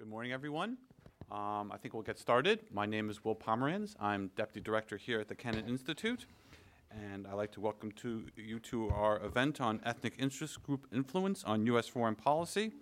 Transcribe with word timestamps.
Good 0.00 0.08
morning, 0.08 0.32
everyone. 0.32 0.78
Um, 1.30 1.70
I 1.70 1.76
think 1.76 1.92
we'll 1.92 2.02
get 2.02 2.18
started. 2.18 2.60
My 2.72 2.86
name 2.86 3.10
is 3.10 3.22
Will 3.22 3.34
Pomeranz. 3.34 3.96
I'm 4.00 4.30
Deputy 4.34 4.62
Director 4.62 4.96
here 4.96 5.20
at 5.20 5.28
the 5.28 5.34
Kennan 5.34 5.68
Institute, 5.68 6.24
and 6.90 7.26
I'd 7.26 7.34
like 7.34 7.52
to 7.52 7.60
welcome 7.60 7.92
to 7.96 8.24
you 8.34 8.60
to 8.60 8.88
our 8.88 9.22
event 9.22 9.60
on 9.60 9.78
ethnic 9.84 10.14
interest 10.18 10.62
group 10.62 10.86
influence 10.90 11.44
on 11.44 11.66
U.S. 11.66 11.86
foreign 11.86 12.14
policy. 12.14 12.72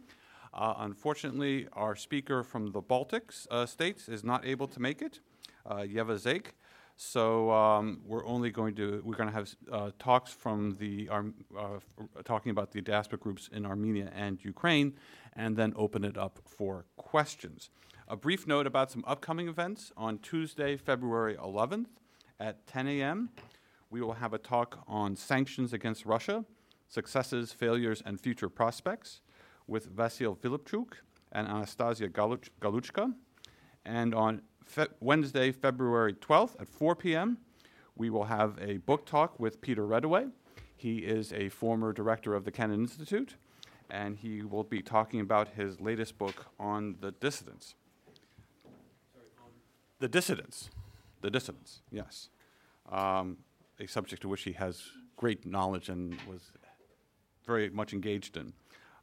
Uh, 0.55 0.75
unfortunately, 0.79 1.67
our 1.73 1.97
speaker 1.97 2.45
from 2.45 2.71
the 2.71 2.81
Baltics 2.81 3.49
uh, 3.51 3.67
states 3.67 4.09
is 4.09 4.23
not 4.23 4.47
able 4.47 4.69
to 4.69 4.81
make 4.81 5.03
it, 5.03 5.19
uh, 5.67 5.79
Yeva 5.79 6.15
Zeik. 6.21 6.53
So 7.01 7.53
um, 7.53 8.01
we're 8.05 8.27
only 8.27 8.51
going 8.51 8.75
to 8.75 9.01
we're 9.05 9.15
going 9.15 9.29
to 9.29 9.35
have 9.35 9.55
uh, 9.71 9.91
talks 10.01 10.33
from 10.33 10.77
the 10.81 11.09
uh, 11.09 11.79
talking 12.25 12.51
about 12.51 12.73
the 12.73 12.83
diaspora 12.83 13.21
groups 13.21 13.49
in 13.53 13.65
Armenia 13.65 14.11
and 14.13 14.45
Ukraine, 14.45 14.95
and 15.35 15.57
then 15.57 15.73
open 15.77 16.03
it 16.03 16.19
up 16.19 16.41
for 16.45 16.87
questions. 16.97 17.71
A 18.09 18.17
brief 18.17 18.49
note 18.49 18.67
about 18.67 18.91
some 18.91 19.05
upcoming 19.07 19.47
events 19.47 19.93
on 19.97 20.19
Tuesday, 20.19 20.77
February 20.77 21.37
11th 21.37 21.87
at 22.41 22.67
10 22.67 22.89
a.m. 22.89 23.31
We 23.91 24.01
will 24.01 24.15
have 24.15 24.33
a 24.33 24.39
talk 24.39 24.83
on 24.89 25.15
sanctions 25.15 25.73
against 25.73 26.05
Russia, 26.05 26.45
successes, 26.89 27.53
failures, 27.53 28.03
and 28.05 28.21
future 28.21 28.49
prospects 28.49 29.21
with 29.69 29.95
Vasil 29.95 30.37
Filipchuk 30.37 30.95
and 31.31 31.47
Anastasia 31.47 32.09
Galuchka. 32.09 33.15
And 33.85 34.17
on 34.17 34.43
Fe- 34.69 34.87
Wednesday, 35.01 35.51
February 35.51 36.13
12th 36.13 36.61
at 36.61 36.69
4 36.69 36.95
p.m., 36.95 37.39
we 37.97 38.11
will 38.11 38.25
have 38.25 38.59
a 38.61 38.77
book 38.77 39.07
talk 39.07 39.41
with 39.41 39.61
Peter 39.61 39.83
Reddaway. 39.83 40.31
He 40.77 40.99
is 40.99 41.33
a 41.33 41.49
former 41.49 41.93
director 41.93 42.35
of 42.35 42.45
the 42.45 42.53
Kennan 42.53 42.81
Institute, 42.81 43.35
and 43.91 44.17
he 44.17 44.43
will 44.43 44.63
be 44.63 44.83
talking 44.83 45.21
about 45.21 45.49
his 45.57 45.81
latest 45.81 46.19
book 46.19 46.47
on 46.61 46.97
the 47.01 47.11
dissidents. 47.11 47.75
The 49.99 50.09
dissidents. 50.09 50.71
The 51.23 51.31
dissidents, 51.31 51.81
yes. 51.91 52.29
Um, 52.93 53.39
a 53.81 53.87
subject 53.87 54.23
to 54.23 54.29
which 54.29 54.43
he 54.43 54.53
has 54.53 54.83
great 55.17 55.45
knowledge 55.45 55.89
and 55.89 56.17
was 56.31 56.53
very 57.45 57.71
much 57.71 57.93
engaged 57.93 58.37
in 58.37 58.53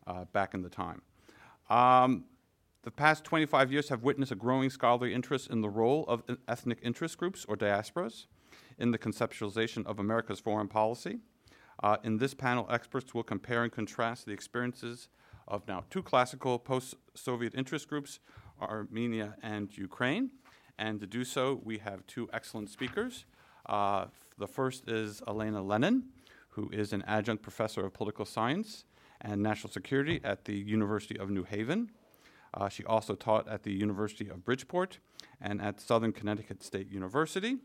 uh, 0.07 0.25
back 0.25 0.53
in 0.53 0.61
the 0.61 0.69
time. 0.69 1.01
Um, 1.69 2.25
the 2.85 2.91
past 2.91 3.23
25 3.23 3.71
years 3.71 3.89
have 3.89 4.03
witnessed 4.03 4.31
a 4.31 4.35
growing 4.35 4.69
scholarly 4.69 5.11
interest 5.11 5.49
in 5.49 5.61
the 5.61 5.69
role 5.69 6.05
of 6.07 6.21
ethnic 6.47 6.77
interest 6.83 7.17
groups 7.17 7.43
or 7.49 7.57
diasporas 7.57 8.27
in 8.77 8.91
the 8.91 8.99
conceptualization 8.99 9.83
of 9.87 9.97
America's 9.97 10.39
foreign 10.39 10.67
policy. 10.67 11.17
Uh, 11.81 11.97
in 12.03 12.19
this 12.19 12.35
panel, 12.35 12.67
experts 12.69 13.11
will 13.15 13.23
compare 13.23 13.63
and 13.63 13.71
contrast 13.71 14.27
the 14.27 14.31
experiences 14.31 15.09
of 15.47 15.67
now 15.67 15.83
two 15.89 16.03
classical 16.03 16.59
post 16.59 16.93
Soviet 17.15 17.55
interest 17.55 17.87
groups, 17.87 18.19
Armenia 18.61 19.35
and 19.41 19.75
Ukraine. 19.75 20.29
And 20.77 20.99
to 20.99 21.07
do 21.07 21.25
so, 21.25 21.59
we 21.63 21.79
have 21.79 22.05
two 22.05 22.29
excellent 22.31 22.69
speakers. 22.69 23.25
Uh, 23.65 24.05
the 24.37 24.47
first 24.47 24.87
is 24.87 25.21
Olena 25.21 25.65
Lennon, 25.65 26.09
who 26.49 26.69
is 26.71 26.93
an 26.93 27.03
adjunct 27.07 27.41
professor 27.41 27.83
of 27.83 27.93
political 27.93 28.25
science 28.25 28.85
and 29.21 29.41
national 29.41 29.73
security 29.73 30.21
at 30.23 30.45
the 30.45 30.55
University 30.55 31.17
of 31.17 31.31
New 31.31 31.45
Haven. 31.45 31.89
Uh, 32.55 32.69
she 32.69 32.83
also 32.85 33.15
taught 33.15 33.47
at 33.49 33.63
the 33.63 33.73
University 33.73 34.29
of 34.29 34.45
Bridgeport 34.45 34.99
and 35.41 35.61
at 35.61 35.81
Southern 35.81 36.13
Connecticut 36.13 36.63
State 36.63 36.89
University. 36.89 37.57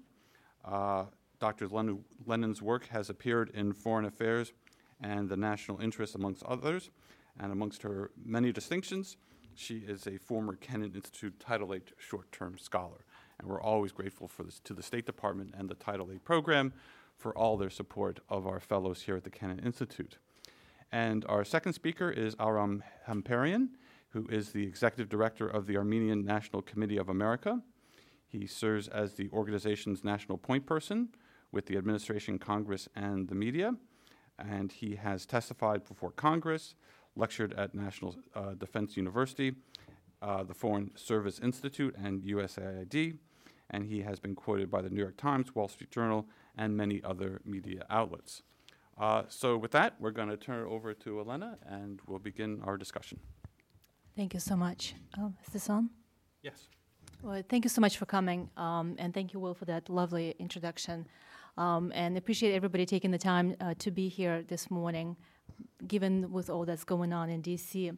Uh, 0.64 1.04
Dr. 1.38 1.68
Len- 1.68 2.04
Lennon's 2.26 2.60
work 2.60 2.88
has 2.88 3.08
appeared 3.08 3.50
in 3.54 3.72
Foreign 3.72 4.04
Affairs 4.04 4.52
and 5.00 5.28
the 5.28 5.36
National 5.36 5.80
Interest, 5.80 6.14
amongst 6.14 6.42
others. 6.42 6.90
And 7.38 7.52
amongst 7.52 7.82
her 7.82 8.10
many 8.22 8.52
distinctions, 8.52 9.16
she 9.54 9.78
is 9.78 10.06
a 10.06 10.18
former 10.18 10.56
Kennan 10.56 10.92
Institute 10.94 11.38
Title 11.38 11.68
VIII 11.68 11.82
short 11.96 12.30
term 12.32 12.58
scholar. 12.58 13.04
And 13.38 13.48
we're 13.48 13.62
always 13.62 13.92
grateful 13.92 14.28
for 14.28 14.42
this, 14.42 14.60
to 14.60 14.74
the 14.74 14.82
State 14.82 15.06
Department 15.06 15.54
and 15.56 15.68
the 15.68 15.74
Title 15.74 16.06
VIII 16.06 16.18
program 16.18 16.72
for 17.16 17.36
all 17.36 17.56
their 17.56 17.70
support 17.70 18.20
of 18.28 18.46
our 18.46 18.60
fellows 18.60 19.02
here 19.02 19.16
at 19.16 19.24
the 19.24 19.30
Kennan 19.30 19.60
Institute. 19.60 20.18
And 20.92 21.24
our 21.28 21.44
second 21.44 21.74
speaker 21.74 22.10
is 22.10 22.34
Aram 22.40 22.82
Hamparian 23.06 23.70
who 24.10 24.26
is 24.28 24.50
the 24.50 24.64
executive 24.64 25.08
director 25.08 25.48
of 25.48 25.66
the 25.66 25.76
Armenian 25.76 26.24
National 26.24 26.62
Committee 26.62 26.96
of 26.96 27.08
America. 27.08 27.62
He 28.26 28.46
serves 28.46 28.88
as 28.88 29.14
the 29.14 29.28
organization's 29.32 30.04
national 30.04 30.38
point 30.38 30.66
person 30.66 31.08
with 31.52 31.66
the 31.66 31.76
administration, 31.76 32.38
Congress, 32.38 32.88
and 32.94 33.28
the 33.28 33.34
media. 33.34 33.74
And 34.38 34.70
he 34.72 34.96
has 34.96 35.26
testified 35.26 35.84
before 35.84 36.12
Congress, 36.12 36.74
lectured 37.16 37.52
at 37.54 37.74
National 37.74 38.16
uh, 38.34 38.54
Defense 38.54 38.96
University, 38.96 39.54
uh, 40.22 40.44
the 40.44 40.54
Foreign 40.54 40.90
Service 40.96 41.40
Institute, 41.40 41.94
and 41.96 42.22
USAID. 42.22 43.18
And 43.70 43.84
he 43.84 44.02
has 44.02 44.18
been 44.18 44.34
quoted 44.34 44.70
by 44.70 44.82
the 44.82 44.90
New 44.90 45.00
York 45.00 45.16
Times, 45.16 45.54
Wall 45.54 45.68
Street 45.68 45.90
Journal, 45.90 46.26
and 46.56 46.76
many 46.76 47.02
other 47.04 47.40
media 47.44 47.84
outlets. 47.90 48.42
Uh, 48.98 49.22
so, 49.28 49.56
with 49.56 49.70
that, 49.70 49.94
we're 49.98 50.10
going 50.10 50.28
to 50.28 50.36
turn 50.36 50.66
it 50.66 50.68
over 50.68 50.92
to 50.92 51.10
Olena 51.14 51.56
and 51.66 52.00
we'll 52.06 52.18
begin 52.18 52.60
our 52.64 52.76
discussion. 52.76 53.18
Thank 54.20 54.34
you 54.34 54.40
so 54.40 54.54
much. 54.54 54.94
Oh, 55.18 55.32
is 55.46 55.50
this 55.50 55.70
on? 55.70 55.88
Yes. 56.42 56.68
Well, 57.22 57.42
thank 57.48 57.64
you 57.64 57.70
so 57.70 57.80
much 57.80 57.96
for 57.96 58.04
coming, 58.04 58.50
um, 58.58 58.94
and 58.98 59.14
thank 59.14 59.32
you, 59.32 59.40
Will, 59.40 59.54
for 59.54 59.64
that 59.64 59.88
lovely 59.88 60.34
introduction. 60.38 61.06
Um, 61.56 61.90
and 61.94 62.18
appreciate 62.18 62.54
everybody 62.54 62.84
taking 62.84 63.12
the 63.12 63.16
time 63.32 63.56
uh, 63.62 63.72
to 63.78 63.90
be 63.90 64.08
here 64.08 64.44
this 64.46 64.70
morning, 64.70 65.16
given 65.88 66.30
with 66.30 66.50
all 66.50 66.66
that's 66.66 66.84
going 66.84 67.14
on 67.14 67.30
in 67.30 67.40
DC. 67.40 67.96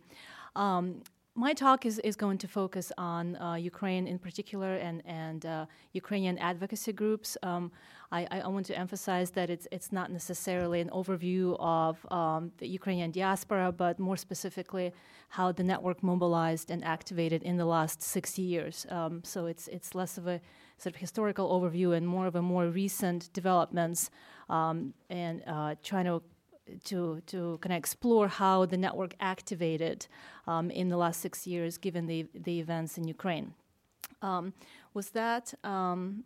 Um, 0.55 1.03
my 1.35 1.55
talk 1.55 1.87
is, 1.87 1.99
is 2.01 2.15
going 2.15 2.37
to 2.39 2.47
focus 2.47 2.93
on 2.99 3.37
uh, 3.37 3.55
Ukraine 3.55 4.07
in 4.07 4.19
particular 4.19 4.75
and, 4.75 5.03
and 5.07 5.47
uh, 5.47 5.67
Ukrainian 5.93 6.37
advocacy 6.39 6.93
groups. 6.93 7.39
Um, 7.43 7.73
I, 8.11 8.27
I, 8.31 8.49
want 8.49 8.67
to 8.67 8.79
emphasize 8.79 9.31
that 9.31 9.49
it's, 9.49 9.67
it's 9.73 9.91
not 9.91 10.11
necessarily 10.11 10.81
an 10.83 10.91
overview 10.91 11.57
of 11.59 12.05
um, 12.13 12.53
the 12.59 12.69
Ukrainian 12.69 13.11
diaspora, 13.11 13.73
but 13.73 13.99
more 13.99 14.19
specifically 14.19 14.93
how 15.31 15.53
the 15.53 15.63
network 15.63 16.03
mobilized 16.03 16.71
and 16.71 16.85
activated 16.85 17.43
in 17.43 17.57
the 17.57 17.65
last 17.65 18.03
six 18.03 18.39
years. 18.39 18.87
Um, 18.91 19.25
so 19.25 19.47
it's, 19.47 19.69
it's 19.69 19.95
less 19.95 20.19
of 20.19 20.27
a 20.27 20.39
sort 20.77 20.95
of 20.95 21.01
historical 21.01 21.49
overview 21.49 21.97
and 21.97 22.07
more 22.07 22.27
of 22.27 22.37
a 22.37 22.43
more 22.43 22.67
recent 22.67 23.33
developments 23.33 24.11
um, 24.51 24.93
and 25.09 25.43
uh, 25.47 25.77
trying 25.83 26.05
to 26.05 26.23
to 26.85 27.21
to 27.27 27.59
kind 27.61 27.73
of 27.73 27.79
explore 27.79 28.29
how 28.29 28.67
the 28.67 28.77
network 28.77 29.15
activated 29.21 30.07
um, 30.47 30.71
in 30.71 30.89
the 30.89 30.97
last 30.97 31.21
six 31.21 31.47
years, 31.47 31.79
given 31.79 32.07
the 32.07 32.27
the 32.35 32.59
events 32.61 32.99
in 32.99 33.05
Ukraine. 33.07 33.55
Um, 34.23 34.53
was 34.95 35.11
that 35.11 35.55
um, 35.65 36.25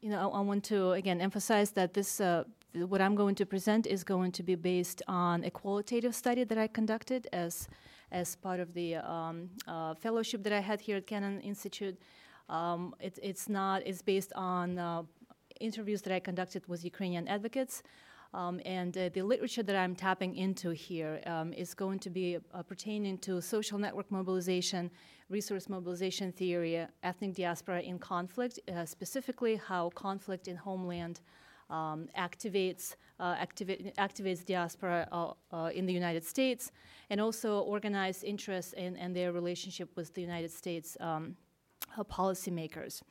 you 0.00 0.10
know 0.10 0.30
I, 0.30 0.38
I, 0.38 0.40
want 0.40 0.64
to 0.64 0.92
again 0.92 1.20
emphasize 1.20 1.70
that 1.72 1.94
this. 1.94 2.20
Uh, 2.20 2.44
what 2.74 3.00
I'm 3.00 3.14
going 3.14 3.34
to 3.36 3.46
present 3.46 3.86
is 3.86 4.04
going 4.04 4.32
to 4.32 4.42
be 4.42 4.54
based 4.54 5.00
on 5.08 5.44
a 5.44 5.50
qualitative 5.50 6.14
study 6.14 6.44
that 6.44 6.58
I 6.58 6.66
conducted 6.66 7.26
as 7.32 7.68
as 8.12 8.36
part 8.36 8.60
of 8.60 8.74
the 8.74 8.96
um, 8.96 9.48
uh, 9.66 9.94
fellowship 9.94 10.42
that 10.42 10.52
I 10.52 10.60
had 10.60 10.80
here 10.80 10.98
at 10.98 11.06
Kennan 11.06 11.40
Institute. 11.40 11.96
Um, 12.48 12.94
it, 13.00 13.18
it's 13.22 13.48
not. 13.48 13.82
It's 13.86 14.02
based 14.02 14.32
on 14.34 14.78
uh, 14.78 15.02
interviews 15.60 16.02
that 16.02 16.12
I 16.12 16.20
conducted 16.20 16.66
with 16.68 16.84
Ukrainian 16.84 17.26
advocates. 17.28 17.82
Um, 18.34 18.60
and 18.64 18.96
uh, 18.96 19.08
the 19.14 19.22
literature 19.22 19.62
that 19.62 19.76
I'm 19.76 19.94
tapping 19.94 20.36
into 20.36 20.70
here 20.70 21.20
um, 21.26 21.52
is 21.52 21.74
going 21.74 21.98
to 22.00 22.10
be 22.10 22.38
uh, 22.52 22.62
pertaining 22.62 23.18
to 23.18 23.40
social 23.40 23.78
network 23.78 24.10
mobilization, 24.10 24.90
resource 25.28 25.68
mobilization 25.68 26.32
theory, 26.32 26.86
ethnic 27.02 27.34
diaspora 27.34 27.80
in 27.80 27.98
conflict, 27.98 28.58
uh, 28.68 28.84
specifically 28.84 29.56
how 29.56 29.90
conflict 29.90 30.48
in 30.48 30.56
homeland 30.56 31.20
um, 31.70 32.08
activates 32.16 32.94
uh, 33.18 33.34
activi- 33.36 33.94
activates 33.96 34.44
diaspora 34.44 35.08
uh, 35.10 35.32
uh, 35.52 35.70
in 35.74 35.86
the 35.86 35.92
United 35.92 36.24
States, 36.24 36.70
and 37.10 37.20
also 37.20 37.60
organized 37.60 38.24
interest 38.24 38.74
in, 38.74 38.96
and 38.96 39.16
their 39.16 39.32
relationship 39.32 39.88
with 39.96 40.12
the 40.14 40.20
United 40.20 40.50
States 40.50 40.96
um, 41.00 41.36
policymakers. 42.10 43.02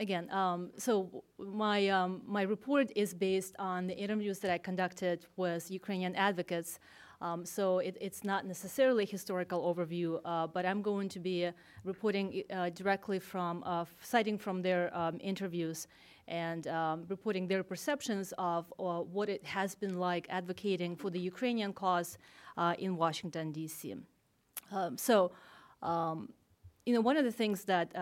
Again, 0.00 0.30
um, 0.30 0.70
so 0.78 1.22
my, 1.38 1.88
um, 1.88 2.22
my 2.26 2.40
report 2.40 2.90
is 2.96 3.12
based 3.12 3.54
on 3.58 3.86
the 3.86 3.94
interviews 3.94 4.38
that 4.38 4.50
I 4.50 4.56
conducted 4.56 5.26
with 5.36 5.70
Ukrainian 5.70 6.16
advocates. 6.16 6.78
Um, 7.20 7.44
so 7.44 7.80
it, 7.80 7.98
it's 8.00 8.24
not 8.24 8.46
necessarily 8.46 9.04
a 9.04 9.06
historical 9.06 9.60
overview, 9.62 10.18
uh, 10.24 10.46
but 10.46 10.64
I'm 10.64 10.80
going 10.80 11.10
to 11.10 11.18
be 11.20 11.44
uh, 11.44 11.52
reporting 11.84 12.42
uh, 12.50 12.70
directly 12.70 13.18
from, 13.18 13.62
uh, 13.66 13.84
citing 14.00 14.38
from 14.38 14.62
their 14.62 14.96
um, 14.96 15.18
interviews 15.20 15.86
and 16.28 16.66
um, 16.68 17.04
reporting 17.08 17.46
their 17.46 17.62
perceptions 17.62 18.32
of 18.38 18.72
uh, 18.78 19.00
what 19.00 19.28
it 19.28 19.44
has 19.44 19.74
been 19.74 19.98
like 19.98 20.26
advocating 20.30 20.96
for 20.96 21.10
the 21.10 21.20
Ukrainian 21.20 21.74
cause 21.74 22.16
uh, 22.56 22.74
in 22.78 22.96
Washington, 22.96 23.52
D.C. 23.52 23.96
Um, 24.72 24.96
so, 24.96 25.32
you 26.86 26.94
know, 26.94 27.02
one 27.02 27.18
of 27.18 27.24
the 27.24 27.32
things 27.32 27.64
that 27.64 27.94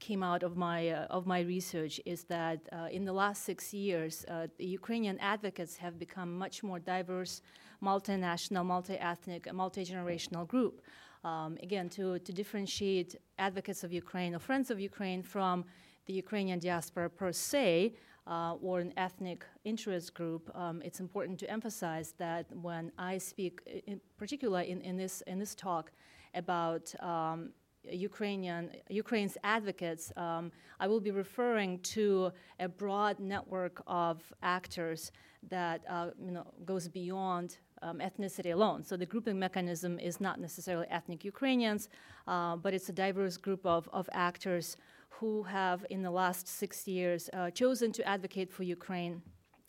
came 0.00 0.22
out 0.22 0.42
of 0.42 0.56
my 0.56 0.88
uh, 0.88 1.16
of 1.16 1.26
my 1.26 1.40
research 1.40 2.00
is 2.04 2.24
that 2.24 2.58
uh, 2.72 2.88
in 2.90 3.04
the 3.04 3.12
last 3.12 3.44
six 3.44 3.72
years, 3.72 4.24
uh, 4.28 4.48
the 4.58 4.66
Ukrainian 4.66 5.18
advocates 5.20 5.76
have 5.76 5.98
become 5.98 6.30
much 6.44 6.62
more 6.62 6.78
diverse, 6.78 7.42
multinational, 7.82 8.64
multi 8.64 8.96
ethnic, 9.12 9.42
multi 9.52 9.84
generational 9.84 10.46
group. 10.46 10.82
Um, 11.22 11.58
again, 11.62 11.88
to, 11.90 12.18
to 12.18 12.32
differentiate 12.32 13.16
advocates 13.38 13.84
of 13.84 13.92
Ukraine 13.92 14.34
or 14.34 14.38
friends 14.38 14.70
of 14.70 14.80
Ukraine 14.80 15.22
from 15.22 15.64
the 16.06 16.14
Ukrainian 16.14 16.58
diaspora 16.58 17.10
per 17.10 17.30
se, 17.30 17.94
uh, 18.26 18.54
or 18.62 18.80
an 18.80 18.92
ethnic 18.96 19.44
interest 19.64 20.14
group, 20.14 20.50
um, 20.54 20.80
it's 20.82 21.00
important 21.00 21.38
to 21.40 21.50
emphasize 21.50 22.14
that 22.18 22.46
when 22.56 22.92
I 22.96 23.18
speak, 23.18 23.60
in 23.86 24.00
particular 24.16 24.60
in, 24.60 24.80
in, 24.82 24.96
this, 24.96 25.22
in 25.26 25.38
this 25.38 25.54
talk, 25.54 25.92
about 26.34 26.94
um, 27.02 27.50
Ukrainian 27.84 28.70
Ukraine's 28.88 29.36
advocates, 29.42 30.12
um, 30.16 30.52
I 30.78 30.86
will 30.86 31.00
be 31.00 31.10
referring 31.10 31.78
to 31.94 32.32
a 32.58 32.68
broad 32.68 33.18
network 33.20 33.82
of 33.86 34.32
actors 34.42 35.12
that 35.48 35.82
uh, 35.88 36.10
you 36.22 36.30
know 36.30 36.46
goes 36.64 36.88
beyond 36.88 37.58
um, 37.82 37.98
ethnicity 37.98 38.52
alone. 38.52 38.84
So 38.84 38.96
the 38.96 39.06
grouping 39.06 39.38
mechanism 39.38 39.98
is 39.98 40.20
not 40.20 40.40
necessarily 40.40 40.86
ethnic 40.90 41.24
Ukrainians, 41.24 41.88
uh, 42.26 42.56
but 42.56 42.74
it's 42.74 42.88
a 42.88 42.92
diverse 42.92 43.36
group 43.36 43.64
of, 43.64 43.88
of 43.92 44.08
actors 44.12 44.76
who 45.08 45.42
have, 45.42 45.84
in 45.90 46.02
the 46.02 46.10
last 46.10 46.48
six 46.48 46.86
years, 46.86 47.28
uh, 47.32 47.50
chosen 47.50 47.92
to 47.92 48.06
advocate 48.06 48.50
for 48.50 48.62
Ukraine 48.62 49.22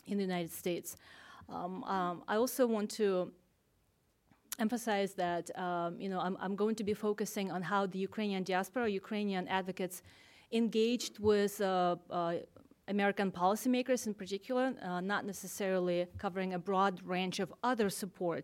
in 0.08 0.18
the 0.18 0.24
United 0.24 0.52
States. 0.52 0.98
Um, 1.50 1.84
um, 1.84 2.24
I 2.28 2.36
also 2.36 2.66
want 2.66 2.90
to 2.92 3.32
emphasize 4.62 5.12
that 5.16 5.46
um, 5.58 6.00
you 6.04 6.10
know 6.12 6.20
I'm, 6.20 6.38
I'm, 6.44 6.56
going 6.56 6.76
to 6.76 6.86
be 6.92 6.96
focusing 7.08 7.48
on 7.56 7.62
how 7.72 7.82
the 7.94 8.00
Ukrainian 8.10 8.44
diaspora, 8.44 8.88
Ukrainian 9.04 9.48
advocates, 9.60 9.98
engaged 10.62 11.16
with 11.20 11.54
uh, 11.60 11.96
uh, 12.10 12.36
American 12.88 13.30
policymakers 13.32 14.02
in 14.08 14.14
particular, 14.14 14.66
uh, 14.82 15.02
not 15.14 15.22
necessarily 15.26 16.00
covering 16.24 16.54
a 16.54 16.60
broad 16.70 16.96
range 17.16 17.38
of 17.40 17.50
other 17.72 17.90
support 17.90 18.44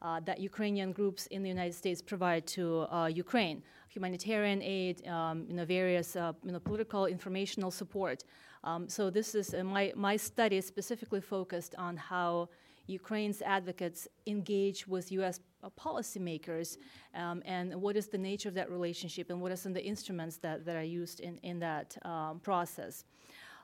uh, 0.00 0.20
that 0.28 0.38
Ukrainian 0.40 0.90
groups 0.92 1.22
in 1.34 1.42
the 1.42 1.48
United 1.48 1.74
States 1.82 2.00
provide 2.12 2.44
to 2.56 2.62
uh, 2.82 3.06
Ukraine, 3.24 3.62
humanitarian 3.94 4.60
aid, 4.62 4.96
um, 5.06 5.36
you 5.48 5.54
know, 5.58 5.64
various 5.64 6.08
uh, 6.16 6.32
you 6.44 6.52
know, 6.52 6.60
political, 6.60 7.06
informational 7.06 7.70
support. 7.70 8.18
Um, 8.64 8.88
so 8.88 9.02
this 9.18 9.34
is 9.40 9.46
my 9.76 9.84
my 10.08 10.16
study 10.16 10.60
specifically 10.72 11.22
focused 11.36 11.74
on 11.86 11.92
how 11.96 12.48
Ukraine's 12.88 13.40
advocates 13.42 14.08
engage 14.26 14.88
with 14.88 15.12
U.S. 15.12 15.40
policymakers, 15.78 16.76
um, 17.14 17.42
and 17.44 17.74
what 17.74 17.96
is 17.96 18.08
the 18.08 18.18
nature 18.18 18.48
of 18.48 18.54
that 18.54 18.70
relationship, 18.70 19.30
and 19.30 19.40
what 19.40 19.52
are 19.52 19.56
some 19.56 19.70
of 19.70 19.74
the 19.74 19.84
instruments 19.84 20.36
that, 20.38 20.64
that 20.64 20.76
are 20.76 20.82
used 20.82 21.20
in, 21.20 21.38
in 21.42 21.58
that 21.58 21.96
um, 22.04 22.40
process. 22.40 23.04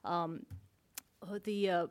Um, 0.05 0.45
the 1.45 1.71
uh, 1.71 1.87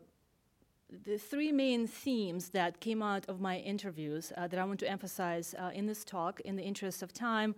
the 1.06 1.18
three 1.18 1.52
main 1.52 1.88
themes 1.88 2.50
that 2.50 2.80
came 2.80 3.02
out 3.02 3.28
of 3.28 3.42
my 3.42 3.58
interviews 3.58 4.32
uh, 4.38 4.48
that 4.48 4.60
I 4.60 4.64
want 4.64 4.80
to 4.82 4.90
emphasize 4.90 5.56
uh, 5.58 5.72
in 5.74 5.88
this 5.88 6.04
talk, 6.04 6.40
in 6.42 6.56
the 6.56 6.62
interest 6.62 7.02
of 7.02 7.12
time, 7.12 7.56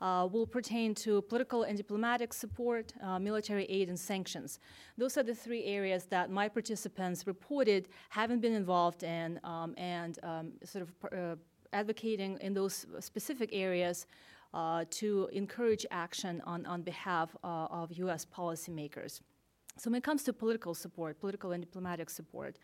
uh, 0.00 0.28
will 0.30 0.46
pertain 0.46 0.94
to 0.94 1.20
political 1.22 1.64
and 1.64 1.76
diplomatic 1.76 2.32
support, 2.32 2.94
uh, 3.02 3.18
military 3.18 3.64
aid, 3.64 3.88
and 3.88 3.98
sanctions. 3.98 4.58
Those 4.96 5.16
are 5.18 5.22
the 5.22 5.34
three 5.34 5.64
areas 5.64 6.04
that 6.06 6.30
my 6.30 6.48
participants 6.48 7.26
reported 7.26 7.88
having 8.10 8.40
been 8.40 8.54
involved 8.54 9.02
in 9.02 9.40
um, 9.44 9.74
and 9.76 10.18
um, 10.22 10.52
sort 10.64 10.86
of 10.86 11.12
uh, 11.12 11.36
advocating 11.72 12.38
in 12.40 12.54
those 12.54 12.86
specific 13.00 13.50
areas 13.52 14.06
uh, 14.54 14.84
to 14.90 15.28
encourage 15.32 15.84
action 15.90 16.42
on, 16.46 16.64
on 16.66 16.82
behalf 16.82 17.36
uh, 17.44 17.66
of 17.70 17.92
U.S. 17.92 18.24
policymakers. 18.24 19.20
So, 19.76 19.90
when 19.90 19.98
it 19.98 20.04
comes 20.04 20.24
to 20.24 20.32
political 20.32 20.74
support, 20.74 21.20
political 21.20 21.52
and 21.52 21.62
diplomatic 21.62 22.10
support, 22.10 22.58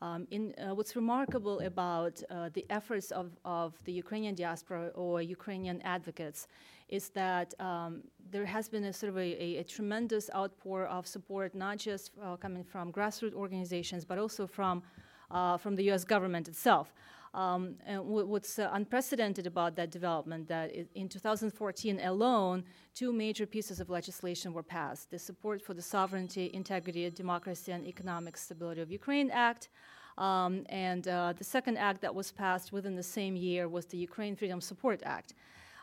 um, 0.00 0.28
in, 0.30 0.54
uh, 0.58 0.74
what's 0.74 0.94
remarkable 0.94 1.58
about 1.60 2.22
uh, 2.30 2.50
the 2.52 2.64
efforts 2.70 3.10
of, 3.10 3.36
of 3.44 3.74
the 3.84 3.92
Ukrainian 3.92 4.34
diaspora 4.34 4.90
or 4.94 5.22
Ukrainian 5.22 5.82
advocates 5.82 6.46
is 6.88 7.08
that 7.10 7.52
um, 7.60 8.02
there 8.30 8.46
has 8.46 8.68
been 8.68 8.84
a 8.84 8.92
sort 8.92 9.10
of 9.10 9.18
a, 9.18 9.42
a, 9.42 9.56
a 9.58 9.64
tremendous 9.64 10.30
outpour 10.34 10.86
of 10.86 11.06
support, 11.06 11.54
not 11.54 11.78
just 11.78 12.12
uh, 12.22 12.36
coming 12.36 12.62
from 12.62 12.92
grassroots 12.92 13.34
organizations, 13.34 14.04
but 14.04 14.18
also 14.18 14.46
from, 14.46 14.82
uh, 15.30 15.56
from 15.56 15.74
the 15.74 15.82
U.S. 15.84 16.04
government 16.04 16.46
itself. 16.48 16.94
Um, 17.38 17.76
and 17.86 18.04
what's 18.04 18.58
uh, 18.58 18.68
unprecedented 18.72 19.46
about 19.46 19.76
that 19.76 19.92
development 19.92 20.48
that 20.48 20.72
in 20.96 21.08
2014 21.08 22.00
alone, 22.00 22.64
two 22.94 23.12
major 23.12 23.46
pieces 23.46 23.78
of 23.78 23.88
legislation 23.88 24.52
were 24.52 24.64
passed: 24.64 25.12
the 25.12 25.20
Support 25.20 25.62
for 25.62 25.72
the 25.72 25.86
Sovereignty, 25.96 26.50
Integrity, 26.52 27.08
Democracy, 27.10 27.70
and 27.70 27.86
Economic 27.86 28.36
Stability 28.36 28.80
of 28.80 28.90
Ukraine 28.90 29.30
Act. 29.30 29.68
Um, 30.16 30.64
and 30.68 31.06
uh, 31.06 31.32
the 31.32 31.44
second 31.44 31.76
act 31.76 32.00
that 32.00 32.12
was 32.12 32.32
passed 32.32 32.72
within 32.72 32.96
the 32.96 33.08
same 33.18 33.36
year 33.36 33.68
was 33.68 33.86
the 33.86 33.98
Ukraine 33.98 34.34
Freedom 34.34 34.60
Support 34.60 35.00
Act. 35.04 35.34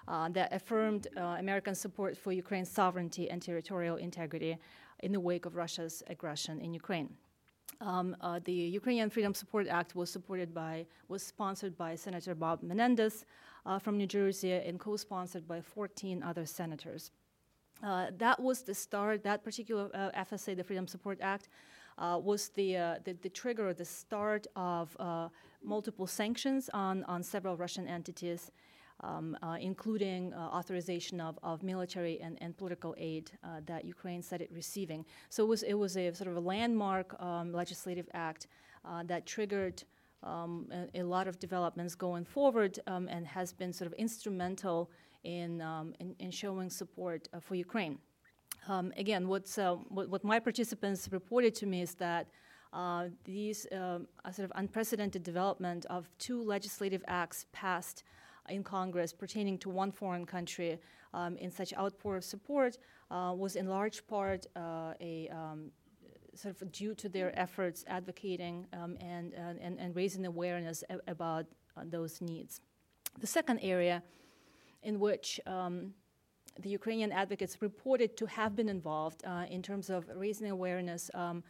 Uh, 0.09 0.27
that 0.37 0.53
affirmed 0.53 1.07
uh, 1.15 1.37
American 1.39 1.73
support 1.73 2.17
for 2.17 2.33
Ukraine's 2.33 2.69
sovereignty 2.69 3.29
and 3.31 3.41
territorial 3.41 3.95
integrity 3.95 4.57
in 4.99 5.13
the 5.13 5.19
wake 5.19 5.45
of 5.45 5.55
Russia's 5.55 6.03
aggression 6.07 6.59
in 6.59 6.73
Ukraine. 6.73 7.09
Um, 7.81 8.15
uh, 8.21 8.39
the 8.44 8.53
Ukrainian 8.53 9.09
Freedom 9.09 9.33
Support 9.33 9.67
Act 9.67 9.95
was 9.95 10.09
supported 10.09 10.53
by, 10.53 10.85
was 11.07 11.23
sponsored 11.23 11.77
by 11.77 11.95
Senator 11.95 12.33
Bob 12.33 12.63
Menendez 12.63 13.25
uh, 13.65 13.79
from 13.79 13.97
New 13.97 14.07
Jersey 14.07 14.53
and 14.53 14.79
co-sponsored 14.79 15.47
by 15.47 15.62
14 15.62 16.23
other 16.23 16.45
senators. 16.45 17.12
Uh, 17.83 18.07
that 18.17 18.39
was 18.39 18.62
the 18.62 18.73
start. 18.73 19.23
That 19.23 19.44
particular 19.44 19.89
uh, 19.94 20.12
FSA, 20.12 20.56
the 20.56 20.63
Freedom 20.63 20.88
Support 20.88 21.19
Act, 21.21 21.50
uh, 21.97 22.19
was 22.21 22.50
the, 22.50 22.77
uh, 22.77 22.95
the, 23.03 23.13
the 23.21 23.29
trigger, 23.29 23.73
the 23.73 23.85
start 23.85 24.47
of 24.56 24.95
multiple 25.63 26.06
sanctions 26.06 26.69
on 26.73 27.03
on 27.06 27.23
several 27.23 27.57
Russian 27.57 27.88
entities 27.88 28.51
um, 29.01 29.38
uh, 29.42 29.57
including 29.59 30.33
uh, 30.33 30.38
authorization 30.38 31.19
of, 31.19 31.38
of 31.44 31.63
military 31.63 32.19
and, 32.21 32.38
and 32.42 32.56
political 32.57 32.95
aid 32.97 33.31
uh, 33.44 33.59
that 33.65 33.86
Ukraine 33.86 34.21
said 34.21 34.36
started 34.36 34.56
receiving. 34.56 35.06
So 35.30 35.44
it 35.44 35.47
was, 35.47 35.63
it 35.63 35.74
was 35.74 35.97
a 35.97 36.13
sort 36.13 36.30
of 36.30 36.36
a 36.36 36.39
landmark 36.39 37.21
um, 37.21 37.53
legislative 37.53 38.07
act 38.13 38.47
uh, 38.83 39.03
that 39.03 39.25
triggered 39.25 39.83
um, 40.24 40.68
a, 40.71 41.01
a, 41.01 41.03
lot 41.03 41.27
of 41.27 41.39
developments 41.39 41.95
going 41.95 42.25
forward 42.25 42.80
um, 42.88 43.07
and 43.07 43.25
has 43.27 43.53
been 43.53 43.71
sort 43.71 43.88
of 43.88 43.94
instrumental 43.94 44.89
in, 45.24 45.62
um, 45.62 45.94
in, 46.00 46.15
in, 46.19 46.31
showing 46.31 46.69
support 46.69 47.27
uh, 47.33 47.39
for 47.39 47.56
Ukraine. 47.56 47.98
Um, 48.68 48.91
again, 48.98 49.27
what's, 49.27 49.57
uh, 49.57 49.75
what, 49.89 50.09
what, 50.09 50.24
my 50.24 50.39
participants 50.39 51.09
reported 51.12 51.53
to 51.56 51.65
me 51.65 51.81
is 51.81 51.95
that 51.95 52.27
uh, 52.74 53.06
these 53.24 53.68
uh, 53.68 54.00
sort 54.31 54.45
of 54.45 54.51
unprecedented 54.56 55.24
development 55.24 55.86
of 55.89 56.09
two 56.18 56.41
legislative 56.44 57.03
acts 57.07 57.45
passed 57.51 58.03
in 58.50 58.63
Congress 58.63 59.13
pertaining 59.13 59.57
to 59.59 59.69
one 59.69 59.92
foreign 59.92 60.25
country 60.25 60.80
um, 61.13 61.38
in 61.38 61.51
such 61.51 61.74
outpour 61.74 62.17
of 62.17 62.24
support 62.24 62.77
uh, 63.12 63.34
was 63.36 63.55
in 63.55 63.67
large 63.67 64.05
part 64.08 64.46
uh, 64.55 64.93
a 65.01 65.29
um, 65.29 65.72
sort 66.34 66.62
of 66.62 66.72
due 66.72 66.93
to 66.96 67.08
their 67.10 67.38
efforts 67.39 67.86
advocating 67.88 68.67
um, 68.74 68.98
and, 69.00 69.34
and, 69.34 69.79
and 69.79 69.96
raising 69.96 70.25
awareness 70.25 70.84
about 71.08 71.46
uh, 71.77 71.84
those 71.86 72.22
needs. 72.22 72.62
The 73.19 73.27
second 73.27 73.60
area 73.60 74.03
in 74.84 75.00
which 75.00 75.39
um, 75.48 75.93
the 76.60 76.69
Ukrainian 76.69 77.12
advocates 77.12 77.62
reported 77.62 78.17
to 78.17 78.25
have 78.25 78.55
been 78.55 78.69
involved 78.69 79.24
uh, 79.25 79.46
in 79.50 79.62
terms 79.62 79.89
of 79.89 80.05
raising 80.15 80.50
awareness 80.50 81.10
um, 81.13 81.43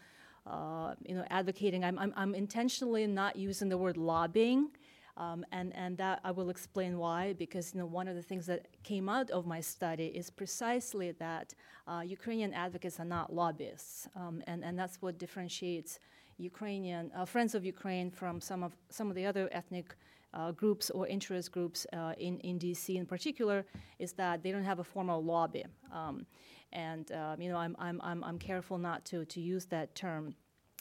uh, 0.47 0.93
you 1.03 1.15
know, 1.15 1.25
advocating. 1.31 1.83
I'm, 1.83 1.97
I'm, 1.97 2.13
I'm, 2.15 2.35
intentionally 2.35 3.07
not 3.07 3.35
using 3.35 3.67
the 3.67 3.79
word 3.79 3.97
lobbying 3.97 4.69
um, 5.17 5.45
and, 5.51 5.73
and 5.75 5.97
that 5.97 6.19
I 6.23 6.31
will 6.31 6.49
explain 6.49 6.97
why, 6.97 7.33
because 7.33 7.73
you 7.73 7.79
know, 7.79 7.85
one 7.85 8.07
of 8.07 8.15
the 8.15 8.21
things 8.21 8.45
that 8.47 8.67
came 8.83 9.07
out 9.07 9.29
of 9.31 9.45
my 9.45 9.61
study 9.61 10.07
is 10.07 10.29
precisely 10.29 11.11
that 11.13 11.53
uh, 11.87 12.01
Ukrainian 12.05 12.53
advocates 12.53 12.99
are 12.99 13.05
not 13.05 13.33
lobbyists, 13.33 14.07
um, 14.15 14.41
and, 14.47 14.63
and 14.63 14.77
that's 14.77 15.01
what 15.01 15.17
differentiates 15.17 15.99
Ukrainian 16.37 17.11
uh, 17.15 17.23
Friends 17.23 17.55
of 17.55 17.63
Ukraine 17.63 18.11
from 18.11 18.41
some 18.41 18.61
of, 18.63 18.75
some 18.89 19.09
of 19.09 19.15
the 19.15 19.25
other 19.25 19.47
ethnic 19.53 19.95
uh, 20.33 20.51
groups 20.51 20.89
or 20.89 21.07
interest 21.07 21.51
groups 21.51 21.87
uh, 21.93 22.13
in, 22.17 22.39
in 22.39 22.59
DC 22.59 22.95
in 22.95 23.05
particular, 23.05 23.65
is 23.99 24.11
that 24.13 24.43
they 24.43 24.51
don't 24.51 24.65
have 24.65 24.79
a 24.79 24.83
formal 24.83 25.23
lobby. 25.23 25.63
Um, 25.93 26.25
and 26.73 27.09
um, 27.13 27.41
you 27.41 27.49
know, 27.49 27.57
I'm, 27.57 27.75
I'm, 27.79 28.01
I'm, 28.03 28.21
I'm 28.23 28.37
careful 28.37 28.77
not 28.77 29.05
to, 29.05 29.23
to 29.25 29.39
use 29.39 29.65
that 29.67 29.95
term. 29.95 30.35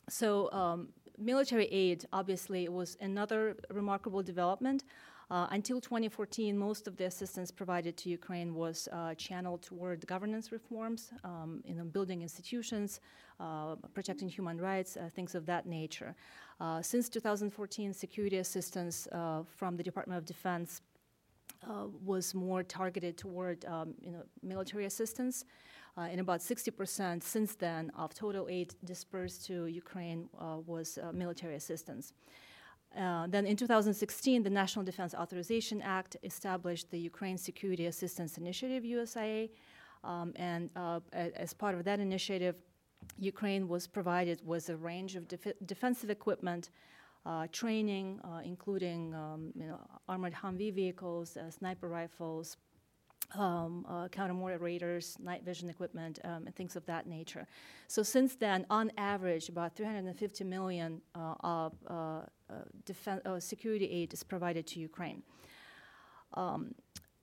So 0.08 0.50
um, 0.52 0.88
military 1.18 1.66
aid, 1.66 2.06
obviously, 2.12 2.68
was 2.68 2.96
another 3.00 3.56
remarkable 3.70 4.22
development. 4.22 4.84
Uh, 5.30 5.46
until 5.50 5.80
2014, 5.80 6.56
most 6.56 6.86
of 6.86 6.96
the 6.96 7.04
assistance 7.04 7.50
provided 7.50 7.96
to 7.96 8.10
Ukraine 8.10 8.54
was 8.54 8.88
uh, 8.92 9.14
channeled 9.14 9.62
toward 9.62 10.06
governance 10.06 10.52
reforms, 10.52 11.12
um, 11.24 11.62
you 11.64 11.74
know, 11.74 11.84
building 11.84 12.20
institutions, 12.22 13.00
uh, 13.40 13.74
protecting 13.94 14.28
human 14.28 14.60
rights, 14.60 14.96
uh, 14.96 15.08
things 15.14 15.34
of 15.34 15.46
that 15.46 15.66
nature. 15.66 16.14
Uh, 16.60 16.82
since 16.82 17.08
2014, 17.08 17.92
security 17.94 18.36
assistance 18.36 19.08
uh, 19.12 19.42
from 19.56 19.76
the 19.76 19.82
Department 19.82 20.18
of 20.18 20.24
Defense 20.24 20.82
was 22.04 22.34
more 22.34 22.62
targeted 22.62 23.16
toward 23.16 23.64
um, 23.64 23.94
you 23.98 24.12
know, 24.12 24.22
military 24.42 24.84
assistance. 24.84 25.46
Uh, 25.96 26.08
and 26.10 26.20
about 26.20 26.40
60% 26.40 27.22
since 27.22 27.54
then 27.54 27.92
of 27.96 28.12
total 28.14 28.48
aid 28.48 28.74
dispersed 28.84 29.46
to 29.46 29.66
Ukraine 29.66 30.28
uh, 30.40 30.56
was 30.66 30.98
uh, 30.98 31.12
military 31.12 31.54
assistance. 31.54 32.12
Uh, 32.98 33.26
then 33.28 33.46
in 33.46 33.56
2016, 33.56 34.42
the 34.42 34.50
National 34.50 34.84
Defense 34.84 35.14
Authorization 35.14 35.82
Act 35.82 36.16
established 36.22 36.90
the 36.90 36.98
Ukraine 36.98 37.38
Security 37.38 37.86
Assistance 37.86 38.38
Initiative, 38.38 38.82
USIA, 38.84 39.50
um, 40.04 40.32
and 40.36 40.70
uh, 40.76 41.00
as 41.12 41.52
part 41.54 41.74
of 41.74 41.84
that 41.84 41.98
initiative, 41.98 42.56
Ukraine 43.18 43.68
was 43.68 43.86
provided 43.86 44.40
with 44.44 44.68
a 44.68 44.76
range 44.76 45.16
of 45.16 45.26
def- 45.28 45.58
defensive 45.66 46.10
equipment, 46.10 46.70
uh, 47.26 47.46
training, 47.52 48.20
uh, 48.24 48.40
including 48.44 49.14
um, 49.14 49.52
you 49.54 49.66
know, 49.66 49.80
armored 50.08 50.34
Humvee 50.34 50.72
vehicles, 50.72 51.36
uh, 51.36 51.50
sniper 51.50 51.88
rifles, 51.88 52.56
um, 53.34 53.84
uh, 53.88 54.08
counter 54.08 54.34
moderators, 54.34 55.16
night 55.20 55.44
vision 55.44 55.68
equipment, 55.68 56.18
um, 56.24 56.46
and 56.46 56.54
things 56.54 56.76
of 56.76 56.84
that 56.86 57.06
nature. 57.06 57.46
So 57.88 58.02
since 58.02 58.36
then, 58.36 58.66
on 58.70 58.92
average, 58.96 59.48
about 59.48 59.76
350 59.76 60.44
million 60.44 61.00
uh, 61.14 61.34
of 61.40 61.72
uh, 61.88 62.20
uh, 62.50 63.40
security 63.40 63.90
aid 63.90 64.12
is 64.12 64.22
provided 64.22 64.66
to 64.68 64.80
Ukraine. 64.80 65.22
Um, 66.34 66.74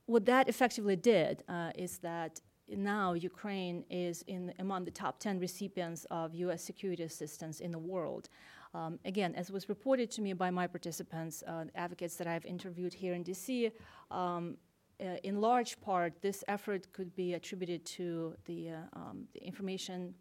what 0.05 0.25
that 0.25 0.50
effectively 0.50 0.96
did 0.96 1.43
is 1.75 2.00
that 2.00 2.41
now 2.67 3.13
Ukraine 3.13 3.84
is 3.89 4.24
in 4.27 4.53
among 4.60 4.86
the 4.86 4.91
top 4.91 5.20
10 5.20 5.39
recipients 5.39 6.05
of 6.12 6.34
U.S. 6.36 6.63
security 6.63 7.03
assistance 7.03 7.60
in 7.60 7.72
the 7.72 7.79
world. 7.79 8.29
Um, 8.74 9.00
again, 9.03 9.36
as 9.36 9.51
was 9.51 9.67
reported 9.67 10.10
to 10.12 10.22
me 10.22 10.34
by 10.34 10.50
my 10.50 10.65
participants, 10.65 11.43
uh, 11.46 11.65
advocates 11.75 12.15
that 12.15 12.27
I've 12.27 12.46
interviewed 12.46 12.93
here 12.93 13.13
in 13.13 13.24
DC, 13.24 13.72
um, 14.10 14.58
uh, 15.01 15.17
in 15.24 15.41
large 15.41 15.79
part, 15.81 16.22
this 16.22 16.43
effort 16.48 16.91
could 16.93 17.15
be 17.15 17.34
attributed 17.34 17.86
to 17.86 18.36
the, 18.46 18.70
uh, 18.70 18.75
um, 18.93 19.27
the 19.34 19.43
information, 19.43 20.13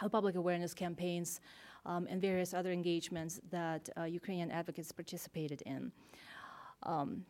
uh, 0.00 0.08
public 0.08 0.36
awareness 0.36 0.74
campaigns, 0.74 1.40
um, 1.86 2.06
and 2.08 2.20
various 2.20 2.54
other 2.54 2.70
engagements 2.70 3.40
that 3.50 3.88
uh, 3.96 4.04
Ukrainian 4.04 4.50
advocates 4.50 4.92
participated 4.92 5.62
in. 5.62 5.90
Um, 6.84 7.24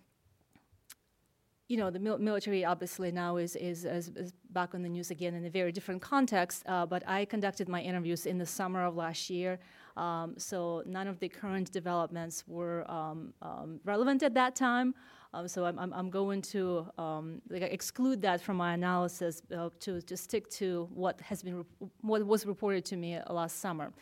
you 1.69 1.77
know, 1.77 1.91
the 1.91 1.99
mil- 1.99 2.19
military 2.19 2.65
obviously 2.65 3.13
now 3.13 3.37
is, 3.37 3.55
is, 3.55 3.85
is, 3.85 4.09
is, 4.17 4.33
back 4.51 4.75
on 4.75 4.83
the 4.83 4.89
news 4.89 5.11
again 5.11 5.35
in 5.35 5.45
a 5.45 5.51
very 5.51 5.71
different 5.71 6.01
context, 6.01 6.63
uh, 6.67 6.87
but 6.87 7.07
I 7.07 7.27
conducted 7.27 7.69
my 7.69 7.83
interviews 7.83 8.25
in 8.25 8.39
the 8.39 8.47
summer 8.47 8.85
of 8.85 8.97
last 8.97 9.29
year, 9.29 9.59
um, 9.97 10.35
so 10.39 10.83
none 10.87 11.07
of 11.07 11.19
the 11.21 11.29
current 11.29 11.71
developments 11.71 12.45
were 12.47 12.91
um, 12.91 13.35
um, 13.43 13.81
relevant 13.85 14.23
at 14.23 14.33
that 14.35 14.57
time. 14.57 14.95
Um, 15.35 15.47
so 15.47 15.67
I'm, 15.67 15.79
I'm, 15.79 15.93
I'm, 15.93 16.11
going 16.11 16.41
to 16.43 16.87
um, 16.97 17.43
like 17.51 17.63
exclude 17.63 18.23
that 18.23 18.41
from 18.41 18.57
my 18.57 18.73
analysis 18.73 19.43
uh, 19.55 19.69
to, 19.81 20.01
stick 20.17 20.49
to 20.51 20.89
what 20.95 21.21
has 21.21 21.43
been 21.43 21.57
re- 21.57 21.89
what 22.01 22.25
was 22.25 22.47
reported 22.47 22.85
to 22.87 22.97
me 22.97 23.19
last 23.29 23.61
summer. 23.61 23.93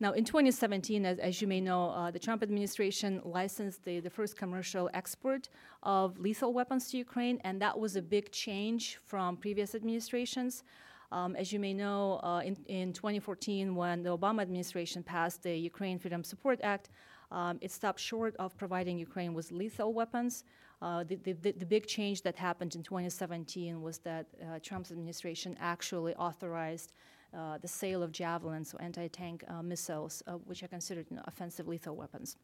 Now, 0.00 0.10
in 0.12 0.24
2017, 0.24 1.06
as, 1.06 1.18
as 1.20 1.40
you 1.40 1.46
may 1.46 1.60
know, 1.60 1.90
uh, 1.90 2.10
the 2.10 2.18
Trump 2.18 2.42
administration 2.42 3.22
licensed 3.24 3.84
the, 3.84 4.00
the 4.00 4.10
first 4.10 4.36
commercial 4.36 4.90
export 4.94 5.48
of 5.84 6.18
lethal 6.18 6.52
weapons 6.52 6.90
to 6.90 6.98
Ukraine, 6.98 7.40
and 7.44 7.62
that 7.62 7.78
was 7.78 7.94
a 7.94 8.02
big 8.02 8.32
change 8.32 8.98
from 9.06 9.36
previous 9.36 9.76
administrations. 9.76 10.64
Um, 11.12 11.36
as 11.36 11.52
you 11.52 11.60
may 11.60 11.74
know, 11.74 12.20
uh, 12.24 12.40
in, 12.44 12.56
in 12.66 12.92
2014, 12.92 13.76
when 13.76 14.02
the 14.02 14.16
Obama 14.16 14.42
administration 14.42 15.04
passed 15.04 15.44
the 15.44 15.54
Ukraine 15.54 16.00
Freedom 16.00 16.24
Support 16.24 16.58
Act, 16.64 16.88
um, 17.32 17.58
it 17.60 17.72
stopped 17.72 17.98
short 17.98 18.36
of 18.36 18.56
providing 18.56 18.98
Ukraine 18.98 19.34
with 19.34 19.50
lethal 19.50 19.92
weapons. 19.92 20.44
Uh, 20.80 21.04
the, 21.04 21.16
the, 21.16 21.32
the, 21.32 21.66
big 21.66 21.86
change 21.86 22.22
that 22.22 22.34
happened 22.36 22.74
in 22.74 22.82
2017 22.82 23.80
was 23.80 23.98
that 23.98 24.26
uh, 24.42 24.58
Trump's 24.60 24.90
administration 24.90 25.56
actually 25.60 26.14
authorized 26.16 26.92
uh, 27.36 27.56
the 27.58 27.68
sale 27.68 28.02
of 28.02 28.12
javelins, 28.12 28.70
so 28.70 28.78
anti-tank 28.78 29.44
uh, 29.48 29.62
missiles, 29.62 30.22
uh, 30.26 30.32
which 30.32 30.62
are 30.62 30.68
considered 30.68 31.06
you 31.08 31.16
know, 31.16 31.22
offensive 31.26 31.68
lethal 31.68 31.96
weapons. 31.96 32.36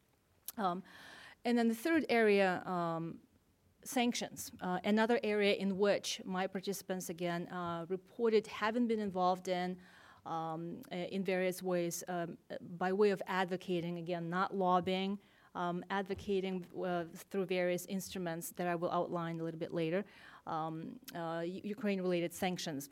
Um, 0.57 0.81
and 1.45 1.57
then 1.57 1.67
the 1.67 1.75
third 1.75 2.05
area, 2.09 2.63
um, 2.65 3.15
sanctions, 3.83 4.51
uh, 4.61 4.79
another 4.85 5.19
area 5.23 5.53
in 5.53 5.77
which 5.77 6.21
my 6.25 6.47
participants 6.47 7.09
again 7.09 7.47
reported 7.87 8.47
having 8.47 8.87
been 8.87 8.99
involved 8.99 9.47
in. 9.47 9.77
Um, 10.25 10.83
in 10.91 11.23
various 11.23 11.63
ways, 11.63 12.03
um, 12.07 12.37
by 12.77 12.93
way 12.93 13.09
of 13.09 13.21
advocating, 13.27 13.97
again, 13.97 14.29
not 14.29 14.55
lobbying, 14.55 15.17
um, 15.55 15.83
advocating 15.89 16.65
uh, 16.85 17.05
through 17.31 17.45
various 17.45 17.85
instruments 17.87 18.51
that 18.57 18.67
I 18.67 18.75
will 18.75 18.91
outline 18.91 19.39
a 19.39 19.43
little 19.43 19.59
bit 19.59 19.73
later, 19.73 20.05
um, 20.45 20.99
Ukraine 21.43 22.01
related 22.01 22.33
sanctions 22.33 22.89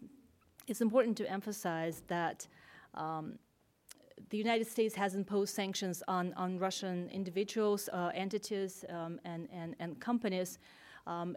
it's 0.67 0.81
important 0.81 1.17
to 1.17 1.31
emphasize 1.31 2.03
that 2.07 2.45
um, 2.93 3.39
the 4.29 4.37
United 4.37 4.67
States 4.67 4.93
has 4.95 5.15
imposed 5.15 5.55
sanctions 5.55 6.03
on, 6.07 6.33
on 6.33 6.59
Russian 6.59 7.09
individuals, 7.09 7.89
uh, 7.93 8.11
entities, 8.13 8.83
um, 8.89 9.19
and, 9.23 9.47
and, 9.53 9.75
and 9.79 9.99
companies 9.99 10.59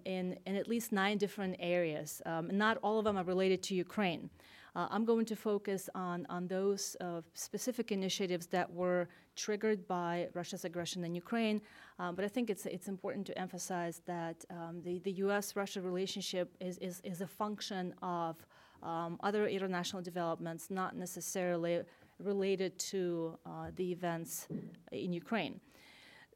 in, 0.04 0.36
in 0.46 0.56
at 0.56 0.66
least 0.66 0.90
nine 0.90 1.16
different 1.16 1.54
areas. 1.60 2.20
Not 2.26 2.78
all 2.82 2.98
of 2.98 3.04
them 3.04 3.16
are 3.16 3.24
related 3.24 3.62
to 3.64 3.74
Ukraine. 3.74 4.28
Uh, 4.74 4.86
I'm 4.90 5.04
going 5.04 5.26
to 5.26 5.36
focus 5.36 5.88
on, 5.94 6.26
on 6.28 6.46
those 6.46 6.96
uh, 7.00 7.22
specific 7.34 7.92
initiatives 7.92 8.46
that 8.48 8.72
were 8.72 9.08
triggered 9.36 9.86
by 9.88 10.28
Russia's 10.34 10.64
aggression 10.64 11.04
in 11.04 11.14
Ukraine. 11.14 11.60
Um, 11.98 12.14
but 12.14 12.24
I 12.24 12.28
think 12.28 12.50
it's, 12.50 12.66
it's 12.66 12.88
important 12.88 13.26
to 13.28 13.38
emphasize 13.38 14.02
that 14.06 14.44
um, 14.50 14.82
the, 14.84 14.98
the 15.00 15.12
US 15.24 15.56
Russia 15.56 15.80
relationship 15.80 16.56
is, 16.60 16.78
is, 16.78 17.00
is 17.04 17.20
a 17.20 17.26
function 17.26 17.94
of 18.02 18.36
um, 18.82 19.18
other 19.22 19.46
international 19.46 20.02
developments 20.02 20.70
not 20.70 20.96
necessarily 20.96 21.82
related 22.18 22.78
to 22.78 23.38
uh, 23.46 23.70
the 23.76 23.92
events 23.92 24.48
in 24.92 25.12
Ukraine. 25.12 25.60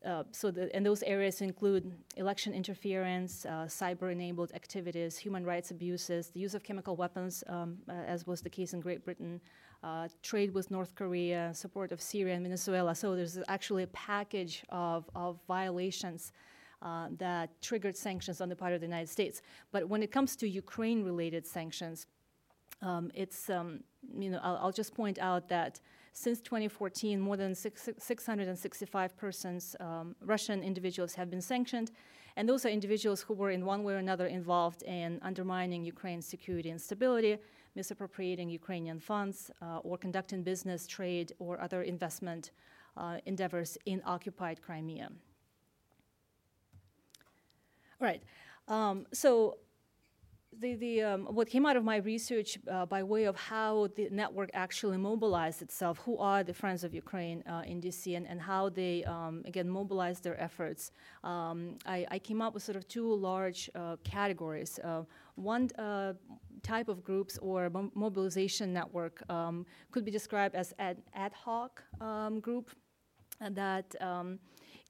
Uh, 0.04 0.22
so 0.32 0.50
the, 0.50 0.74
and 0.76 0.84
those 0.84 1.02
areas 1.04 1.40
include 1.40 1.90
election 2.16 2.52
interference, 2.52 3.46
uh, 3.46 3.64
cyber-enabled 3.66 4.52
activities, 4.52 5.16
human 5.16 5.44
rights 5.44 5.70
abuses, 5.70 6.28
the 6.28 6.40
use 6.40 6.54
of 6.54 6.62
chemical 6.62 6.94
weapons, 6.94 7.42
um, 7.46 7.78
uh, 7.88 7.92
as 7.92 8.26
was 8.26 8.42
the 8.42 8.50
case 8.50 8.74
in 8.74 8.80
Great 8.80 9.04
Britain, 9.04 9.40
uh, 9.82 10.08
trade 10.22 10.52
with 10.52 10.70
North 10.70 10.94
Korea, 10.94 11.50
support 11.54 11.90
of 11.90 12.00
Syria 12.00 12.34
and 12.34 12.42
Venezuela. 12.42 12.94
So 12.94 13.16
there's 13.16 13.38
actually 13.48 13.84
a 13.84 13.88
package 13.88 14.62
of, 14.68 15.08
of 15.14 15.38
violations 15.46 16.32
uh, 16.82 17.08
that 17.18 17.50
triggered 17.62 17.96
sanctions 17.96 18.40
on 18.40 18.48
the 18.50 18.56
part 18.56 18.72
of 18.74 18.80
the 18.80 18.86
United 18.86 19.08
States. 19.08 19.40
But 19.72 19.88
when 19.88 20.02
it 20.02 20.12
comes 20.12 20.36
to 20.36 20.48
Ukraine-related 20.48 21.46
sanctions, 21.46 22.06
um, 22.82 23.10
it's, 23.14 23.48
um, 23.48 23.80
you 24.18 24.30
know, 24.30 24.40
I'll, 24.42 24.56
I'll, 24.56 24.72
just 24.72 24.94
point 24.94 25.18
out 25.18 25.48
that 25.48 25.80
since 26.14 26.40
2014, 26.40 27.20
more 27.20 27.36
than 27.36 27.54
six, 27.54 27.88
665 27.98 29.16
persons, 29.16 29.76
um, 29.80 30.14
Russian 30.22 30.62
individuals, 30.62 31.14
have 31.14 31.28
been 31.28 31.40
sanctioned, 31.40 31.90
and 32.36 32.48
those 32.48 32.64
are 32.64 32.68
individuals 32.68 33.20
who 33.20 33.34
were 33.34 33.50
in 33.50 33.66
one 33.66 33.82
way 33.82 33.94
or 33.94 33.98
another 33.98 34.26
involved 34.26 34.82
in 34.84 35.18
undermining 35.22 35.84
Ukraine's 35.84 36.24
security 36.24 36.70
and 36.70 36.80
stability, 36.80 37.36
misappropriating 37.74 38.48
Ukrainian 38.48 39.00
funds, 39.00 39.50
uh, 39.60 39.78
or 39.78 39.98
conducting 39.98 40.44
business, 40.44 40.86
trade, 40.86 41.32
or 41.40 41.60
other 41.60 41.82
investment 41.82 42.52
uh, 42.96 43.18
endeavors 43.26 43.76
in 43.84 44.00
occupied 44.06 44.62
Crimea. 44.62 45.10
All 48.00 48.06
right. 48.06 48.22
Um, 48.68 49.06
so 49.12 49.58
the, 50.60 50.74
the, 50.74 51.02
um, 51.02 51.24
what 51.26 51.48
came 51.48 51.66
out 51.66 51.76
of 51.76 51.84
my 51.84 51.96
research 51.96 52.58
uh, 52.70 52.86
by 52.86 53.02
way 53.02 53.24
of 53.24 53.36
how 53.36 53.88
the 53.96 54.08
network 54.10 54.50
actually 54.54 54.96
mobilized 54.96 55.62
itself, 55.62 55.98
who 56.04 56.18
are 56.18 56.42
the 56.42 56.54
Friends 56.54 56.84
of 56.84 56.94
Ukraine 56.94 57.42
uh, 57.46 57.62
in 57.66 57.80
DC, 57.80 58.16
and, 58.16 58.26
and 58.26 58.40
how 58.40 58.68
they, 58.68 59.04
um, 59.04 59.42
again, 59.46 59.68
mobilized 59.68 60.24
their 60.24 60.40
efforts, 60.40 60.92
um, 61.22 61.76
I, 61.86 62.06
I, 62.10 62.18
came 62.18 62.40
up 62.42 62.54
with 62.54 62.62
sort 62.62 62.76
of 62.76 62.86
two 62.88 63.12
large 63.14 63.70
uh, 63.74 63.96
categories. 64.04 64.78
Uh, 64.82 65.02
one 65.36 65.70
uh, 65.78 66.14
type 66.62 66.88
of 66.88 67.04
groups 67.04 67.38
or 67.38 67.70
mo- 67.70 67.90
mobilization 67.94 68.72
network 68.72 69.22
um, 69.30 69.66
could 69.90 70.04
be 70.04 70.10
described 70.10 70.54
as 70.54 70.72
an 70.78 70.96
ad 71.14 71.32
hoc 71.32 71.82
um, 72.00 72.40
group 72.40 72.70
that 73.50 73.94
um, 74.00 74.38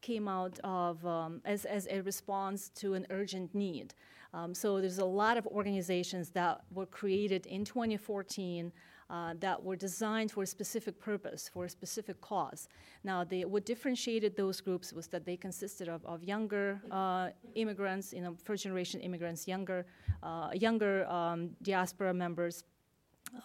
came 0.08 0.26
out 0.28 0.56
of 0.64 0.96
as, 1.44 1.64
as 1.64 1.88
a 1.90 2.00
response 2.02 2.60
to 2.80 2.86
an 2.98 3.04
urgent 3.10 3.54
need. 3.54 3.94
Um, 4.34 4.52
so 4.52 4.80
there's 4.80 4.98
a 4.98 5.12
lot 5.22 5.36
of 5.36 5.46
organizations 5.46 6.30
that 6.30 6.60
were 6.72 6.86
created 6.86 7.46
in 7.46 7.64
2014 7.64 8.72
uh, 9.10 9.34
that 9.38 9.62
were 9.62 9.76
designed 9.76 10.30
for 10.32 10.42
a 10.42 10.46
specific 10.46 10.98
purpose, 10.98 11.48
for 11.52 11.66
a 11.66 11.68
specific 11.68 12.20
cause. 12.20 12.68
Now, 13.04 13.22
they, 13.22 13.44
what 13.44 13.64
differentiated 13.64 14.36
those 14.36 14.60
groups 14.60 14.92
was 14.92 15.06
that 15.08 15.24
they 15.24 15.36
consisted 15.36 15.88
of, 15.88 16.04
of 16.04 16.24
younger 16.24 16.80
uh, 16.90 17.28
immigrants, 17.54 18.12
you 18.12 18.22
know, 18.22 18.34
first 18.42 18.64
generation 18.64 19.00
immigrants, 19.00 19.46
younger, 19.46 19.86
uh, 20.22 20.50
younger 20.54 21.06
um, 21.06 21.50
diaspora 21.62 22.12
members, 22.12 22.64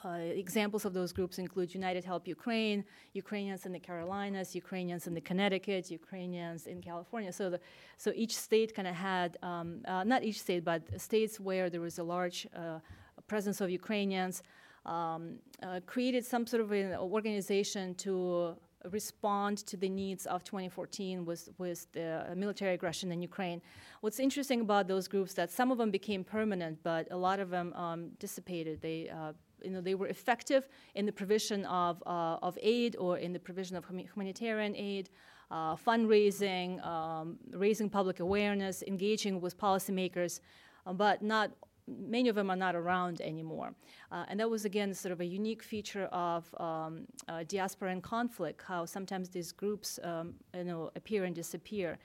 uh, 0.03 0.09
examples 0.45 0.85
of 0.85 0.93
those 0.93 1.11
groups 1.11 1.39
include 1.39 1.73
United 1.73 2.03
Help 2.05 2.27
Ukraine, 2.27 2.83
Ukrainians 3.13 3.65
in 3.65 3.71
the 3.71 3.79
Carolinas, 3.79 4.55
Ukrainians 4.55 5.07
in 5.07 5.13
the 5.13 5.21
Connecticut, 5.21 5.91
Ukrainians 5.91 6.67
in 6.67 6.81
California. 6.81 7.31
So, 7.31 7.49
the, 7.49 7.59
so 7.97 8.11
each 8.15 8.35
state 8.35 8.75
kind 8.75 8.87
of 8.87 8.95
had, 8.95 9.37
um, 9.43 9.81
uh, 9.87 10.03
not 10.03 10.23
each 10.23 10.39
state, 10.41 10.63
but 10.63 10.81
states 10.99 11.39
where 11.39 11.69
there 11.69 11.81
was 11.81 11.99
a 11.99 12.03
large 12.03 12.47
uh, 12.55 12.79
presence 13.27 13.61
of 13.61 13.69
Ukrainians, 13.69 14.43
um, 14.85 15.35
uh, 15.61 15.79
created 15.85 16.25
some 16.25 16.47
sort 16.47 16.61
of 16.61 16.71
an 16.71 16.95
organization 16.95 17.95
to 17.95 18.55
respond 18.91 19.57
to 19.57 19.75
the 19.75 19.89
needs 19.89 20.25
of 20.25 20.43
2014 20.43 21.25
with, 21.25 21.49
with 21.57 21.91
the 21.91 22.33
military 22.35 22.73
aggression 22.73 23.11
in 23.11 23.21
Ukraine. 23.21 23.61
What's 24.01 24.19
interesting 24.19 24.61
about 24.61 24.87
those 24.87 25.07
groups 25.07 25.33
that 25.33 25.51
some 25.51 25.69
of 25.71 25.77
them 25.77 25.91
became 25.91 26.23
permanent, 26.23 26.79
but 26.81 27.07
a 27.11 27.17
lot 27.17 27.39
of 27.39 27.49
them 27.49 27.73
um, 27.73 28.11
dissipated. 28.19 28.81
They 28.81 29.09
uh, 29.09 29.33
you 29.63 29.71
know, 29.71 29.81
they 29.81 29.95
were 29.95 30.07
effective 30.07 30.67
in 30.95 31.05
the 31.05 31.11
provision 31.11 31.65
of, 31.65 32.01
uh, 32.05 32.37
of 32.41 32.57
aid 32.61 32.95
or 32.97 33.17
in 33.17 33.33
the 33.33 33.39
provision 33.39 33.75
of 33.75 33.85
humanitarian 33.87 34.75
aid, 34.75 35.09
uh, 35.51 35.75
fundraising, 35.75 36.85
um, 36.85 37.37
raising 37.51 37.89
public 37.89 38.19
awareness, 38.19 38.83
engaging 38.83 39.41
with 39.41 39.57
policymakers, 39.57 40.41
uh, 40.85 40.93
but 40.93 41.21
not 41.21 41.51
many 41.87 42.29
of 42.29 42.35
them 42.35 42.49
are 42.49 42.55
not 42.55 42.75
around 42.75 43.21
anymore. 43.21 43.73
Uh, 44.11 44.25
and 44.27 44.39
that 44.39 44.49
was, 44.49 44.65
again, 44.65 44.93
sort 44.93 45.11
of 45.11 45.21
a 45.21 45.25
unique 45.25 45.63
feature 45.63 46.05
of 46.05 46.53
um, 46.59 47.05
uh, 47.27 47.43
diaspora 47.47 47.91
and 47.91 48.03
conflict, 48.03 48.61
how 48.67 48.85
sometimes 48.85 49.29
these 49.29 49.51
groups 49.51 49.99
um, 50.03 50.33
you 50.55 50.63
know, 50.63 50.91
appear 50.95 51.23
and 51.23 51.35
disappear. 51.35 51.97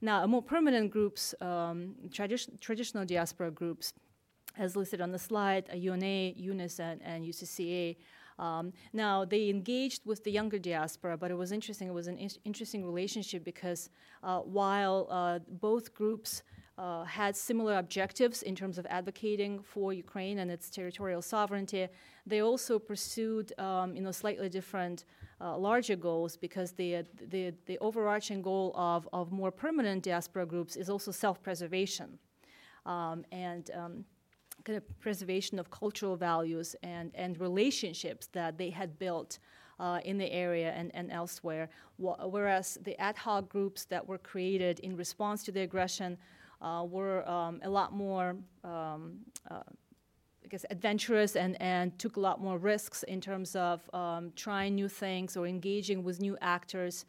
Now, 0.00 0.26
more 0.26 0.42
permanent 0.42 0.90
groups, 0.90 1.34
um, 1.40 1.94
tradi- 2.08 2.60
traditional 2.60 3.04
diaspora 3.04 3.50
groups, 3.50 3.94
as 4.58 4.76
listed 4.76 5.00
on 5.00 5.12
the 5.12 5.18
slide, 5.18 5.68
UNA, 5.74 6.34
UNIS, 6.36 6.80
and, 6.80 7.24
UCCA, 7.24 7.96
um, 8.38 8.72
now, 8.92 9.24
they 9.24 9.50
engaged 9.50 10.04
with 10.04 10.24
the 10.24 10.30
younger 10.30 10.58
diaspora, 10.58 11.16
but 11.16 11.30
it 11.30 11.36
was 11.36 11.52
interesting. 11.52 11.88
It 11.88 11.94
was 11.94 12.06
an 12.06 12.18
in- 12.18 12.30
interesting 12.44 12.84
relationship 12.84 13.44
because 13.44 13.90
uh, 14.22 14.40
while 14.40 15.06
uh, 15.10 15.38
both 15.48 15.94
groups 15.94 16.42
uh, 16.78 17.04
had 17.04 17.36
similar 17.36 17.76
objectives 17.76 18.42
in 18.42 18.56
terms 18.56 18.78
of 18.78 18.86
advocating 18.86 19.62
for 19.62 19.92
Ukraine 19.92 20.38
and 20.38 20.50
its 20.50 20.70
territorial 20.70 21.20
sovereignty. 21.20 21.86
They 22.26 22.40
also 22.40 22.78
pursued, 22.78 23.52
um, 23.58 23.94
you 23.94 24.02
know, 24.02 24.10
slightly 24.10 24.48
different, 24.48 25.04
uh, 25.40 25.56
larger 25.58 25.96
goals 25.96 26.36
because 26.36 26.72
the, 26.72 27.04
the, 27.28 27.52
the 27.66 27.78
overarching 27.80 28.40
goal 28.42 28.72
of, 28.74 29.08
of 29.12 29.30
more 29.32 29.50
permanent 29.50 30.02
diaspora 30.04 30.46
groups 30.46 30.76
is 30.76 30.88
also 30.88 31.10
self-preservation 31.10 32.18
um, 32.86 33.24
and 33.30 33.70
um, 33.74 34.04
kind 34.64 34.76
of 34.76 35.00
preservation 35.00 35.58
of 35.58 35.70
cultural 35.70 36.16
values 36.16 36.76
and, 36.82 37.10
and 37.14 37.40
relationships 37.40 38.28
that 38.32 38.58
they 38.58 38.70
had 38.70 38.98
built 38.98 39.38
uh, 39.80 39.98
in 40.04 40.18
the 40.18 40.30
area 40.32 40.72
and, 40.72 40.90
and 40.94 41.10
elsewhere. 41.10 41.68
Wh- 41.96 42.18
whereas 42.30 42.78
the 42.82 42.98
ad 43.00 43.16
hoc 43.16 43.48
groups 43.48 43.84
that 43.86 44.06
were 44.06 44.18
created 44.18 44.78
in 44.80 44.96
response 44.96 45.42
to 45.44 45.52
the 45.52 45.62
aggression 45.62 46.16
uh, 46.60 46.84
were 46.88 47.28
um, 47.28 47.60
a 47.64 47.68
lot 47.68 47.92
more, 47.92 48.36
um, 48.62 49.18
uh, 49.50 49.62
I 50.44 50.48
guess, 50.48 50.64
adventurous 50.70 51.34
and, 51.34 51.60
and 51.60 51.98
took 51.98 52.16
a 52.16 52.20
lot 52.20 52.40
more 52.40 52.58
risks 52.58 53.02
in 53.04 53.20
terms 53.20 53.56
of 53.56 53.80
um, 53.92 54.32
trying 54.36 54.76
new 54.76 54.88
things 54.88 55.36
or 55.36 55.46
engaging 55.46 56.04
with 56.04 56.20
new 56.20 56.38
actors. 56.40 57.04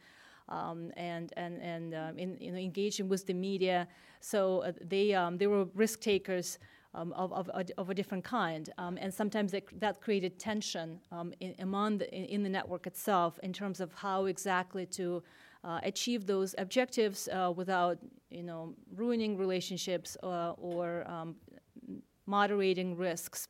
Um, 0.46 0.90
and 0.98 1.32
and 1.38 1.62
and 1.62 1.94
um, 1.94 2.18
in, 2.18 2.36
engaging 2.38 3.08
with 3.08 3.26
the 3.26 3.32
media, 3.32 3.88
so 4.20 4.58
uh, 4.58 4.72
they 4.78 5.14
um, 5.14 5.38
they 5.38 5.46
were 5.46 5.64
risk 5.74 6.00
takers 6.00 6.58
um, 6.94 7.12
of, 7.12 7.32
of, 7.32 7.50
of, 7.76 7.90
a 7.90 7.94
different 7.94 8.24
kind. 8.24 8.70
Um, 8.78 8.98
and 9.00 9.12
sometimes 9.12 9.52
that, 9.52 9.64
that 9.80 10.00
created 10.00 10.38
tension 10.38 11.00
um, 11.10 11.32
in, 11.40 11.54
among 11.58 11.98
the, 11.98 12.12
in, 12.12 12.42
the 12.42 12.48
network 12.48 12.86
itself 12.86 13.38
in 13.42 13.52
terms 13.52 13.80
of 13.80 13.92
how 13.94 14.26
exactly 14.26 14.86
to 14.86 15.22
uh, 15.64 15.80
achieve 15.82 16.26
those 16.26 16.54
objectives 16.58 17.28
uh, 17.28 17.52
without, 17.54 17.98
you 18.30 18.42
know, 18.42 18.74
ruining 18.94 19.36
relationships 19.36 20.16
uh, 20.22 20.52
or 20.52 21.04
um, 21.08 21.34
moderating 22.26 22.96
risks 22.96 23.48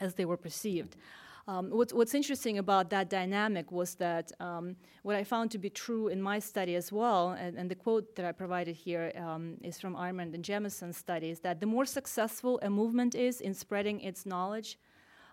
as 0.00 0.14
they 0.14 0.24
were 0.24 0.36
perceived. 0.36 0.96
Um, 1.48 1.70
what's, 1.70 1.92
what's, 1.94 2.12
interesting 2.12 2.58
about 2.58 2.90
that 2.90 3.08
dynamic 3.08 3.70
was 3.70 3.94
that 3.96 4.32
um, 4.40 4.74
what 5.02 5.14
I 5.14 5.22
found 5.22 5.52
to 5.52 5.58
be 5.58 5.70
true 5.70 6.08
in 6.08 6.20
my 6.20 6.40
study 6.40 6.74
as 6.74 6.90
well, 6.90 7.36
and, 7.38 7.56
and 7.56 7.70
the 7.70 7.76
quote 7.76 8.16
that 8.16 8.26
I 8.26 8.32
provided 8.32 8.74
here 8.74 9.12
um, 9.16 9.56
is 9.62 9.78
from 9.78 9.94
Eyerman 9.94 10.34
and 10.34 10.44
Jamison's 10.44 10.96
studies, 10.96 11.38
that 11.40 11.60
the 11.60 11.66
more 11.66 11.86
successful 11.86 12.58
a 12.62 12.70
movement 12.70 13.14
is 13.14 13.40
in 13.40 13.54
spreading 13.54 14.00
its 14.00 14.26
knowledge, 14.26 14.76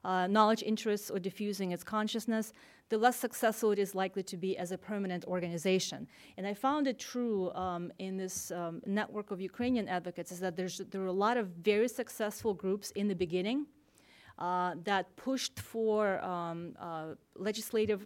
uh, 0.03 0.27
knowledge 0.27 0.61
interests, 0.61 1.09
or 1.09 1.17
diffusing 1.17 1.71
its 1.71 1.83
consciousness, 1.83 2.53
the 2.89 2.97
less 2.99 3.15
successful 3.15 3.71
it 3.71 3.79
is 3.79 3.95
likely 3.95 4.21
to 4.21 4.37
be 4.37 4.55
as 4.55 4.71
a 4.71 4.77
permanent 4.77 5.25
organization. 5.25 6.07
And 6.37 6.45
I 6.45 6.53
found 6.53 6.85
it 6.85 6.99
true 6.99 7.51
um, 7.53 7.91
in 7.97 8.17
this 8.17 8.51
um, 8.51 8.83
network 8.85 9.31
of 9.31 9.41
Ukrainian 9.41 9.87
advocates 9.87 10.31
is 10.31 10.39
that 10.41 10.55
there 10.55 11.01
are 11.01 11.07
a 11.07 11.11
lot 11.11 11.37
of 11.37 11.47
very 11.47 11.87
successful 11.87 12.53
groups 12.53 12.91
in 12.91 13.07
the 13.07 13.15
beginning 13.15 13.65
that 14.39 15.15
pushed 15.15 15.59
for 15.59 16.23
um, 16.23 16.75
uh, 16.79 17.15
legislative 17.35 18.05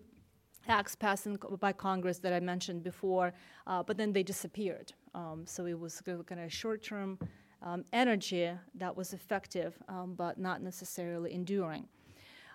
acts 0.70 0.96
passed 0.96 1.28
by 1.60 1.72
Congress 1.72 2.20
that 2.20 2.34
I 2.34 2.40
mentioned 2.40 2.84
before, 2.84 3.34
uh, 3.66 3.84
but 3.84 3.98
then 3.98 4.12
they 4.12 4.24
disappeared. 4.24 4.94
Um, 5.16 5.44
so 5.46 5.66
it 5.66 5.80
was 5.80 6.02
kind 6.02 6.42
of 6.42 6.52
short-term 6.52 7.20
um, 7.62 7.86
energy 7.94 8.52
that 8.76 8.96
was 8.96 9.14
effective, 9.14 9.78
um, 9.88 10.14
but 10.16 10.38
not 10.38 10.62
necessarily 10.62 11.34
enduring. 11.34 11.88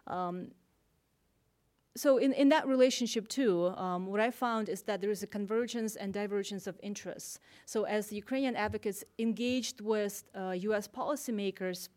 Um, 0.06 0.48
so 1.94 2.16
in, 2.16 2.32
in 2.32 2.48
that 2.48 2.66
relationship 2.66 3.28
too, 3.28 3.68
um, 3.76 4.06
what 4.06 4.20
I 4.20 4.30
found 4.30 4.68
is 4.68 4.82
that 4.82 5.00
there 5.00 5.10
is 5.10 5.22
a 5.22 5.26
convergence 5.26 5.96
and 5.96 6.12
divergence 6.12 6.66
of 6.66 6.78
interests. 6.82 7.38
So 7.66 7.84
as 7.84 8.06
the 8.06 8.16
Ukrainian 8.16 8.56
advocates 8.56 9.04
engaged 9.18 9.80
with 9.82 10.24
uh, 10.34 10.50
U.S. 10.52 10.88
policymakers, 10.88 11.88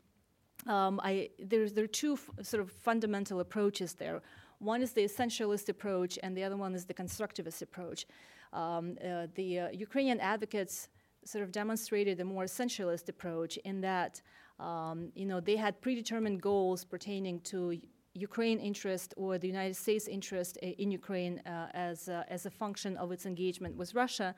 um, 0.68 1.00
I, 1.04 1.30
there 1.40 1.68
are 1.78 1.88
two 1.88 2.14
f- 2.14 2.46
sort 2.46 2.62
of 2.62 2.72
fundamental 2.72 3.40
approaches 3.40 3.94
there. 3.94 4.22
One 4.60 4.82
is 4.82 4.94
the 4.94 5.02
essentialist 5.02 5.70
approach, 5.70 6.18
and 6.24 6.36
the 6.36 6.44
other 6.44 6.58
one 6.58 6.74
is 6.74 6.86
the 6.86 6.94
constructivist 6.94 7.62
approach. 7.62 8.06
Um, 8.54 8.98
uh, 9.04 9.28
the 9.36 9.60
uh, 9.60 9.70
Ukrainian 9.70 10.20
advocates 10.20 10.90
sort 11.26 11.44
of 11.44 11.52
demonstrated 11.52 12.20
a 12.20 12.26
more 12.26 12.46
essentialist 12.46 13.10
approach 13.10 13.58
in 13.58 13.82
that 13.82 14.22
um, 14.60 15.12
you 15.16 15.26
know 15.26 15.40
they 15.40 15.58
had 15.58 15.82
predetermined 15.82 16.42
goals 16.42 16.86
pertaining 16.86 17.42
to 17.42 17.78
Ukraine 18.16 18.60
interest 18.60 19.14
or 19.18 19.38
the 19.38 19.48
United 19.48 19.76
States 19.76 20.08
interest 20.08 20.58
in 20.58 20.90
Ukraine 20.90 21.42
uh, 21.46 21.68
as, 21.74 22.08
uh, 22.08 22.24
as 22.30 22.46
a 22.46 22.50
function 22.50 22.96
of 22.98 23.12
its 23.12 23.26
engagement 23.26 23.76
with 23.76 23.94
Russia. 23.94 24.34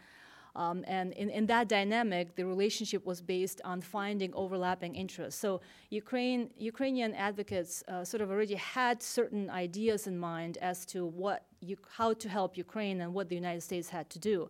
Um, 0.58 0.84
and 0.88 1.14
in, 1.14 1.30
in, 1.30 1.46
that 1.46 1.68
dynamic, 1.68 2.36
the 2.36 2.44
relationship 2.44 3.06
was 3.06 3.22
based 3.22 3.62
on 3.64 3.80
finding 3.80 4.34
overlapping 4.34 4.96
interests. 4.96 5.40
So 5.40 5.62
Ukraine, 5.92 6.50
Ukrainian 6.58 7.14
advocates 7.14 7.84
uh, 7.88 8.04
sort 8.04 8.22
of 8.22 8.32
already 8.32 8.56
had 8.56 9.04
certain 9.04 9.52
ideas 9.52 10.08
in 10.08 10.18
mind 10.18 10.58
as 10.58 10.84
to 10.88 11.06
what 11.06 11.46
you, 11.62 11.78
how 11.88 12.12
to 12.14 12.28
help 12.28 12.58
Ukraine 12.58 13.02
and 13.02 13.14
what 13.14 13.30
the 13.30 13.36
United 13.36 13.62
States 13.62 13.88
had 13.88 14.10
to 14.10 14.18
do. 14.18 14.50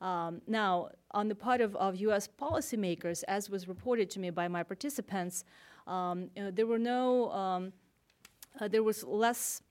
Um, 0.00 0.40
now, 0.46 0.90
on 1.10 1.26
the 1.26 1.34
part 1.34 1.60
of, 1.60 1.74
of 1.74 1.96
U.S. 1.96 2.28
policymakers, 2.28 3.24
as 3.26 3.50
was 3.50 3.66
reported 3.66 4.08
to 4.10 4.20
me 4.20 4.30
by 4.30 4.46
my 4.46 4.62
participants, 4.62 5.44
um, 5.88 6.30
you 6.36 6.44
know, 6.44 6.50
there 6.52 6.66
were 6.66 6.78
no 6.78 7.30
um, 7.32 7.72
uh, 8.60 8.68
there 8.68 8.82
was 8.82 9.04
less 9.04 9.62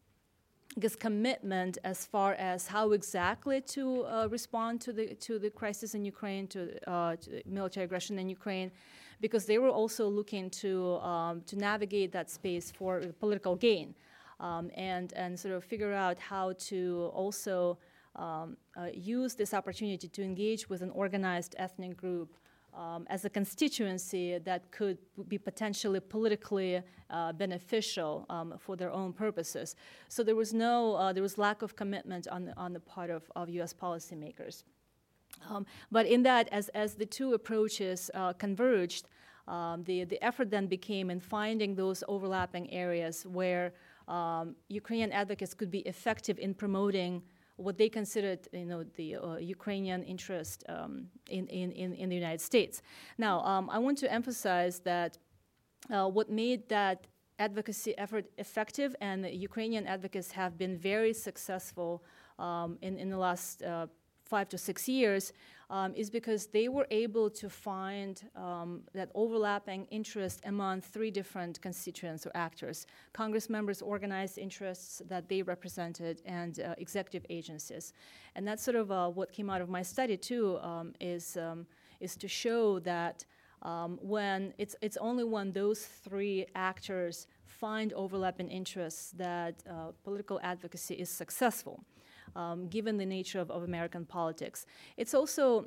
Guess, 0.78 0.96
commitment 0.96 1.80
as 1.84 2.06
far 2.06 2.34
as 2.34 2.68
how 2.68 2.92
exactly 2.92 3.60
to 3.62 4.04
uh, 4.04 4.28
respond 4.30 4.80
to 4.82 4.94
the 4.94 5.16
to 5.16 5.40
the 5.40 5.50
crisis 5.50 5.96
in 5.96 6.06
Ukraine, 6.06 6.46
to, 6.48 6.62
uh, 6.88 7.16
to, 7.16 7.42
military 7.46 7.86
aggression 7.86 8.20
in 8.20 8.30
Ukraine, 8.30 8.70
because 9.20 9.46
they 9.46 9.58
were 9.58 9.70
also 9.70 10.08
looking 10.08 10.50
to 10.62 10.98
um, 10.98 11.42
to 11.48 11.56
navigate 11.58 12.12
that 12.12 12.30
space 12.30 12.70
for 12.70 13.02
political 13.20 13.56
gain, 13.56 13.96
um, 14.40 14.70
and 14.76 15.12
and 15.14 15.40
sort 15.40 15.56
of 15.56 15.64
figure 15.64 15.92
out 15.92 16.20
how 16.20 16.54
to 16.70 17.10
also 17.16 17.80
um, 18.16 18.56
uh, 18.78 18.90
use 18.94 19.34
this 19.34 19.56
opportunity 19.56 20.08
to 20.08 20.22
engage 20.22 20.70
with 20.70 20.84
an 20.84 20.92
organized 20.92 21.56
ethnic 21.58 21.98
group 21.98 22.30
um, 22.74 23.06
as 23.10 23.26
a 23.26 23.30
constituency 23.30 24.38
that 24.40 24.72
could 24.72 24.98
be 25.28 25.38
potentially 25.38 26.00
politically 26.00 26.82
uh, 27.10 27.34
beneficial 27.34 28.26
um, 28.30 28.56
for 28.58 28.76
their 28.76 28.92
own 28.92 29.14
purposes. 29.14 29.76
So 30.08 30.24
there 30.24 30.36
was 30.36 30.54
no, 30.54 30.96
uh, 30.96 31.14
there 31.14 31.24
was 31.24 31.38
lack 31.38 31.62
of 31.62 31.76
commitment 31.76 32.28
on 32.28 32.46
the, 32.46 32.58
on 32.58 32.74
the 32.74 32.80
part 32.80 33.10
of, 33.10 33.32
of 33.36 33.50
U.S. 33.50 33.74
policymakers. 33.74 34.64
Um, 35.50 35.66
but 35.92 36.06
in 36.06 36.24
that, 36.24 36.50
as, 36.52 36.70
as 36.70 36.96
the 36.96 37.06
two 37.06 37.34
approaches 37.34 38.12
uh, 38.14 38.34
converged, 38.34 39.08
um, 39.48 39.84
the, 39.84 40.04
the 40.04 40.24
effort 40.24 40.52
then 40.52 40.68
became 40.68 41.10
in 41.10 41.20
finding 41.20 41.76
those 41.76 42.04
overlapping 42.08 42.72
areas 42.72 43.26
where 43.26 43.74
um, 44.08 44.56
Ukrainian 44.70 45.12
advocates 45.12 45.54
could 45.54 45.72
be 45.72 45.80
effective 45.80 46.38
in 46.40 46.54
promoting 46.54 47.22
what 47.60 47.78
they 47.78 47.90
considered, 47.90 48.48
you 48.54 48.66
know, 48.66 48.84
the 48.96 49.16
uh, 49.16 49.38
Ukrainian 49.38 50.04
interest 50.04 50.64
um, 50.70 51.08
in, 51.30 51.48
in, 51.48 51.94
in, 51.94 52.10
the 52.10 52.16
United 52.16 52.42
States. 52.42 52.82
Now, 53.18 53.42
um, 53.42 53.70
I 53.70 53.80
want 53.80 53.98
to 54.00 54.12
emphasize 54.12 54.80
that 54.80 55.18
uh, 55.92 56.08
what 56.08 56.30
made 56.30 56.70
that 56.70 57.08
advocacy 57.38 57.98
effort 57.98 58.26
effective, 58.38 58.96
and 59.02 59.26
Ukrainian 59.50 59.86
advocates 59.88 60.32
have 60.32 60.58
been 60.58 60.78
very 60.78 61.14
successful 61.14 62.04
um, 62.38 62.78
in, 62.82 62.98
in 62.98 63.10
the 63.10 63.18
last 63.18 63.64
uh, 63.64 63.88
five 64.30 64.48
to 64.50 64.58
six 64.58 64.88
years 64.88 65.34
um, 65.72 65.94
is 65.96 66.10
because 66.10 66.48
they 66.48 66.68
were 66.68 66.88
able 66.92 67.30
to 67.30 67.50
find 67.50 68.24
um, 68.36 68.82
that 68.94 69.10
overlapping 69.14 69.86
interest 69.92 70.42
among 70.46 70.82
three 70.82 71.12
different 71.12 71.62
constituents 71.62 72.26
or 72.26 72.32
actors 72.36 72.88
Congress 73.14 73.50
members' 73.50 73.82
organized 73.82 74.38
interests 74.38 75.02
that 75.08 75.28
they 75.30 75.42
represented, 75.42 76.22
and 76.26 76.60
uh, 76.60 76.76
executive 76.78 77.26
agencies. 77.30 77.94
And 78.36 78.48
that's 78.48 78.64
sort 78.64 78.78
of 78.78 78.92
uh, 78.92 79.10
what 79.10 79.32
came 79.32 79.50
out 79.50 79.62
of 79.62 79.70
my 79.70 79.84
study, 79.84 80.18
too, 80.18 80.60
um, 80.60 80.94
is, 81.00 81.38
um, 81.38 81.66
is 82.00 82.16
to 82.18 82.28
show 82.28 82.80
that. 82.80 83.26
Um, 83.62 84.00
when 84.02 84.54
it's, 84.58 84.78
it's 84.82 84.96
only 85.02 85.26
when 85.26 85.52
those 85.52 85.82
three 86.06 86.46
actors 86.56 87.28
find 87.46 87.92
overlapping 87.92 88.48
interests 88.48 89.12
that 89.18 89.56
uh, 89.70 89.92
political 90.06 90.40
advocacy 90.42 90.94
is 90.94 91.10
successful 91.10 91.84
um, 92.36 92.68
given 92.68 92.98
the 92.98 93.06
nature 93.06 93.40
of, 93.40 93.50
of, 93.52 93.64
American 93.64 94.06
politics. 94.06 94.66
It's 94.98 95.14
also 95.14 95.66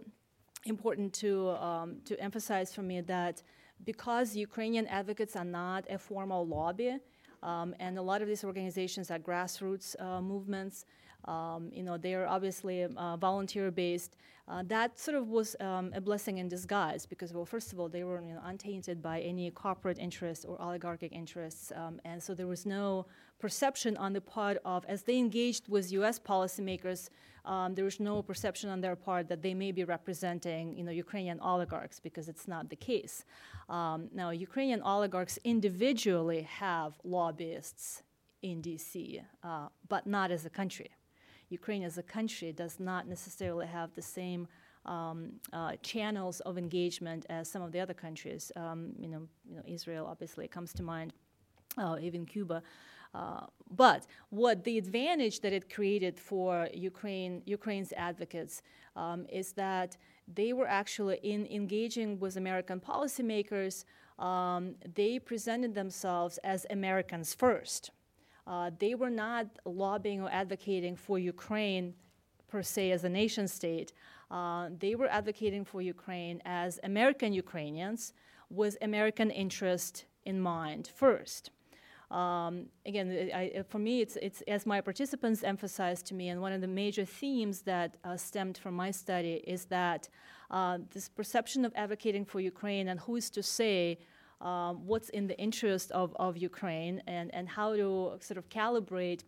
important 0.64 1.12
to, 1.14 1.50
um, 1.50 1.96
to 2.04 2.18
emphasize 2.20 2.74
for 2.74 2.82
me 2.82 3.00
that 3.02 3.42
because 3.84 4.36
Ukrainian 4.36 4.86
advocates 4.86 5.34
are 5.36 5.44
not 5.44 5.84
a 5.90 5.98
formal 5.98 6.46
lobby, 6.46 6.98
um, 7.42 7.74
and 7.80 7.98
a 7.98 8.02
lot 8.02 8.22
of 8.22 8.28
these 8.28 8.44
organizations 8.44 9.10
are 9.10 9.18
grassroots 9.18 10.00
uh, 10.00 10.20
movements, 10.20 10.84
um, 11.26 11.70
you 11.72 11.82
know, 11.82 11.96
they're 11.96 12.28
obviously 12.28 12.84
uh, 12.84 13.16
volunteer 13.16 13.70
based. 13.70 14.16
Uh, 14.48 14.62
that 14.66 14.98
sort 14.98 15.16
of 15.16 15.28
was 15.28 15.54
um, 15.60 15.92
a 15.94 16.00
blessing 16.00 16.38
in 16.38 16.48
disguise 16.48 17.06
because, 17.06 17.32
well, 17.32 17.44
first 17.44 17.72
of 17.72 17.78
all, 17.78 17.88
they 17.88 18.02
were 18.02 18.20
you 18.20 18.34
know, 18.34 18.40
untainted 18.44 19.00
by 19.00 19.20
any 19.20 19.50
corporate 19.50 19.98
interests 19.98 20.44
or 20.44 20.60
oligarchic 20.60 21.12
interests, 21.12 21.70
um, 21.76 22.00
and 22.04 22.20
so 22.20 22.34
there 22.34 22.48
was 22.48 22.66
no 22.66 23.06
perception 23.38 23.96
on 23.96 24.12
the 24.12 24.20
part 24.20 24.58
of, 24.64 24.84
as 24.86 25.04
they 25.04 25.16
engaged 25.16 25.68
with 25.68 25.92
U.S. 25.92 26.18
policymakers, 26.18 27.08
um, 27.44 27.74
there 27.74 27.84
was 27.84 27.98
no 27.98 28.22
perception 28.22 28.70
on 28.70 28.80
their 28.80 28.94
part 28.94 29.28
that 29.28 29.42
they 29.42 29.54
may 29.54 29.72
be 29.72 29.84
representing, 29.84 30.76
you 30.76 30.84
know, 30.84 30.92
Ukrainian 30.92 31.40
oligarchs 31.40 31.98
because 31.98 32.28
it's 32.28 32.46
not 32.46 32.68
the 32.68 32.76
case. 32.76 33.24
Um, 33.68 34.08
now, 34.14 34.30
Ukrainian 34.30 34.82
oligarchs 34.82 35.38
individually 35.44 36.42
have 36.42 36.92
lobbyists 37.02 38.02
in 38.42 38.60
D.C., 38.60 39.22
uh, 39.42 39.68
but 39.88 40.06
not 40.06 40.30
as 40.30 40.46
a 40.46 40.50
country. 40.50 40.90
Ukraine 41.48 41.82
as 41.82 41.98
a 41.98 42.02
country 42.02 42.52
does 42.52 42.80
not 42.80 43.06
necessarily 43.08 43.66
have 43.66 43.92
the 43.94 44.02
same 44.02 44.48
um, 44.86 45.34
uh, 45.52 45.72
channels 45.82 46.40
of 46.40 46.58
engagement 46.58 47.26
as 47.28 47.48
some 47.48 47.62
of 47.62 47.72
the 47.72 47.80
other 47.80 47.94
countries. 47.94 48.50
Um, 48.56 48.92
you, 48.98 49.08
know, 49.08 49.28
you 49.48 49.56
know, 49.56 49.62
Israel 49.66 50.06
obviously 50.08 50.48
comes 50.48 50.72
to 50.74 50.82
mind, 50.82 51.12
uh, 51.78 51.96
even 52.00 52.24
Cuba. 52.24 52.62
Uh, 53.14 53.46
but 53.74 54.06
what 54.30 54.64
the 54.64 54.78
advantage 54.78 55.40
that 55.40 55.52
it 55.52 55.72
created 55.72 56.18
for 56.18 56.68
Ukraine, 56.74 57.42
Ukraine's 57.46 57.92
advocates 57.96 58.62
um, 58.96 59.26
is 59.28 59.52
that 59.52 59.96
they 60.32 60.52
were 60.52 60.68
actually 60.68 61.18
in 61.22 61.46
engaging 61.46 62.18
with 62.20 62.36
American 62.36 62.80
policymakers. 62.80 63.84
Um, 64.18 64.74
they 64.94 65.18
presented 65.18 65.74
themselves 65.74 66.38
as 66.38 66.66
Americans 66.70 67.34
first. 67.34 67.90
Uh, 68.46 68.70
they 68.78 68.94
were 68.94 69.10
not 69.10 69.46
lobbying 69.64 70.22
or 70.22 70.30
advocating 70.30 70.96
for 70.96 71.18
Ukraine 71.18 71.94
per 72.48 72.62
se 72.62 72.90
as 72.90 73.04
a 73.04 73.08
nation 73.08 73.46
state. 73.48 73.92
Uh, 74.30 74.68
they 74.78 74.94
were 74.94 75.08
advocating 75.08 75.64
for 75.64 75.80
Ukraine 75.80 76.40
as 76.44 76.80
American 76.82 77.32
Ukrainians 77.32 78.12
with 78.50 78.76
American 78.82 79.30
interest 79.30 80.04
in 80.24 80.40
mind 80.40 80.90
first. 80.94 81.50
Um, 82.12 82.66
again, 82.84 83.30
I, 83.34 83.64
for 83.66 83.78
me, 83.78 84.02
it's, 84.02 84.16
it's, 84.20 84.42
as 84.42 84.66
my 84.66 84.82
participants 84.82 85.42
emphasized 85.42 86.04
to 86.06 86.14
me, 86.14 86.28
and 86.28 86.42
one 86.42 86.52
of 86.52 86.60
the 86.60 86.68
major 86.68 87.06
themes 87.06 87.62
that 87.62 87.96
uh, 88.04 88.18
stemmed 88.18 88.58
from 88.58 88.74
my 88.74 88.90
study 88.90 89.42
is 89.46 89.64
that 89.66 90.10
uh, 90.50 90.78
this 90.92 91.08
perception 91.08 91.64
of 91.64 91.72
advocating 91.74 92.26
for 92.26 92.38
Ukraine 92.38 92.88
and 92.88 93.00
who 93.00 93.16
is 93.16 93.30
to 93.30 93.42
say 93.42 93.98
um, 94.42 94.86
what's 94.86 95.08
in 95.08 95.26
the 95.26 95.38
interest 95.38 95.90
of, 95.92 96.14
of 96.16 96.36
Ukraine 96.36 97.02
and, 97.06 97.34
and 97.34 97.48
how 97.48 97.74
to 97.74 98.18
sort 98.20 98.36
of 98.36 98.46
calibrate 98.50 99.22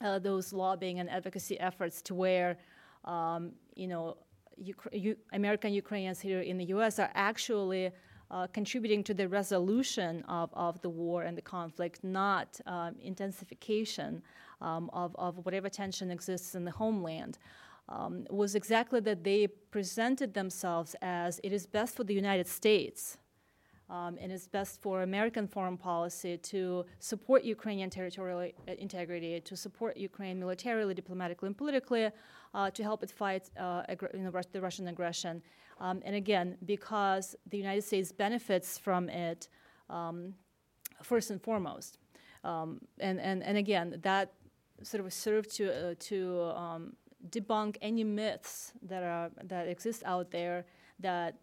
uh, 0.00 0.18
those 0.18 0.52
lobbying 0.52 0.98
and 0.98 1.08
advocacy 1.08 1.60
efforts 1.60 2.02
to 2.02 2.14
where, 2.14 2.58
um, 3.04 3.52
you 3.76 3.86
know, 3.86 4.16
U- 4.58 5.16
American 5.32 5.72
Ukrainians 5.72 6.18
here 6.18 6.40
in 6.40 6.56
the 6.58 6.64
U.S. 6.76 6.98
are 6.98 7.10
actually 7.14 7.92
uh, 8.30 8.46
contributing 8.48 9.04
to 9.04 9.14
the 9.14 9.28
resolution 9.28 10.22
of, 10.28 10.50
of 10.54 10.80
the 10.82 10.88
war 10.88 11.22
and 11.22 11.36
the 11.36 11.42
conflict, 11.42 12.02
not 12.02 12.60
um, 12.66 12.96
intensification 13.00 14.22
um, 14.60 14.90
of, 14.92 15.14
of 15.16 15.44
whatever 15.44 15.68
tension 15.68 16.10
exists 16.10 16.54
in 16.54 16.64
the 16.64 16.70
homeland. 16.70 17.38
Um, 17.88 18.26
was 18.30 18.56
exactly 18.56 18.98
that 19.00 19.22
they 19.22 19.46
presented 19.46 20.34
themselves 20.34 20.96
as 21.02 21.40
it 21.44 21.52
is 21.52 21.66
best 21.66 21.94
for 21.94 22.02
the 22.02 22.14
United 22.14 22.48
States 22.48 23.16
um, 23.88 24.18
and 24.20 24.32
it's 24.32 24.46
best 24.46 24.82
for 24.82 25.02
American 25.02 25.46
foreign 25.46 25.76
policy 25.76 26.36
to 26.38 26.84
support 26.98 27.44
Ukrainian 27.44 27.88
territorial 27.88 28.40
uh, 28.40 28.72
integrity, 28.78 29.40
to 29.40 29.56
support 29.56 29.96
Ukraine 29.96 30.38
militarily, 30.40 30.94
diplomatically, 30.94 31.46
and 31.46 31.56
politically, 31.56 32.10
uh, 32.54 32.70
to 32.70 32.82
help 32.82 33.02
it 33.02 33.10
fight 33.10 33.48
uh, 33.58 33.82
you 34.14 34.20
know, 34.20 34.32
the 34.52 34.60
Russian 34.60 34.88
aggression. 34.88 35.42
Um, 35.78 36.02
and 36.04 36.16
again, 36.16 36.56
because 36.64 37.36
the 37.50 37.58
United 37.58 37.82
States 37.82 38.12
benefits 38.12 38.78
from 38.78 39.08
it 39.08 39.48
um, 39.90 40.34
first 41.02 41.30
and 41.30 41.40
foremost. 41.40 41.98
Um, 42.44 42.80
and, 43.00 43.20
and, 43.20 43.42
and 43.42 43.58
again, 43.58 43.98
that 44.02 44.32
sort 44.82 45.04
of 45.04 45.12
served 45.12 45.50
to, 45.56 45.90
uh, 45.90 45.94
to 45.98 46.42
um, 46.54 46.92
debunk 47.30 47.76
any 47.82 48.04
myths 48.04 48.72
that, 48.82 49.02
are, 49.02 49.30
that 49.44 49.68
exist 49.68 50.02
out 50.06 50.30
there 50.30 50.64
that 51.00 51.36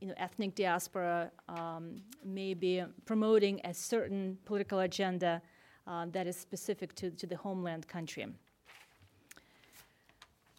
you 0.00 0.08
know, 0.08 0.14
ethnic 0.16 0.54
diaspora 0.54 1.30
um, 1.48 1.96
may 2.24 2.54
be 2.54 2.82
promoting 3.06 3.60
a 3.64 3.72
certain 3.72 4.36
political 4.44 4.80
agenda 4.80 5.40
uh, 5.86 6.06
that 6.12 6.26
is 6.26 6.36
specific 6.36 6.94
to, 6.94 7.10
to 7.10 7.26
the 7.26 7.36
homeland 7.36 7.86
country. 7.88 8.26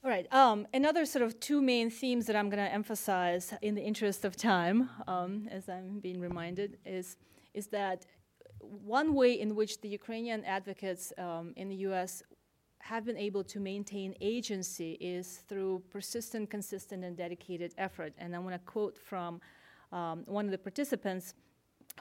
All 0.05 0.11
right, 0.11 0.31
um, 0.31 0.67
another 0.71 1.03
sort 1.03 1.23
of 1.23 1.39
two 1.39 1.63
main 1.63 1.89
themes 1.89 2.27
that 2.27 2.35
I'm 2.35 2.47
going 2.47 2.63
to 2.63 2.71
emphasize 2.71 3.51
in 3.63 3.73
the 3.73 3.81
interest 3.81 4.23
of 4.23 4.35
time, 4.35 4.87
um, 5.07 5.49
as 5.49 5.67
I'm 5.67 5.97
being 5.97 6.19
reminded, 6.19 6.77
is, 6.85 7.17
is 7.55 7.65
that 7.69 8.05
one 8.59 9.15
way 9.15 9.39
in 9.39 9.55
which 9.55 9.81
the 9.81 9.89
Ukrainian 9.89 10.45
advocates 10.45 11.11
um, 11.17 11.53
in 11.55 11.69
the 11.69 11.77
US 11.87 12.21
have 12.77 13.03
been 13.03 13.17
able 13.17 13.43
to 13.45 13.59
maintain 13.59 14.13
agency 14.21 14.91
is 15.01 15.39
through 15.49 15.81
persistent, 15.89 16.51
consistent, 16.51 17.03
and 17.03 17.17
dedicated 17.17 17.73
effort. 17.79 18.13
And 18.19 18.35
I 18.35 18.37
want 18.37 18.53
to 18.53 18.59
quote 18.59 18.99
from 18.99 19.41
um, 19.91 20.21
one 20.27 20.45
of 20.45 20.51
the 20.51 20.59
participants 20.59 21.33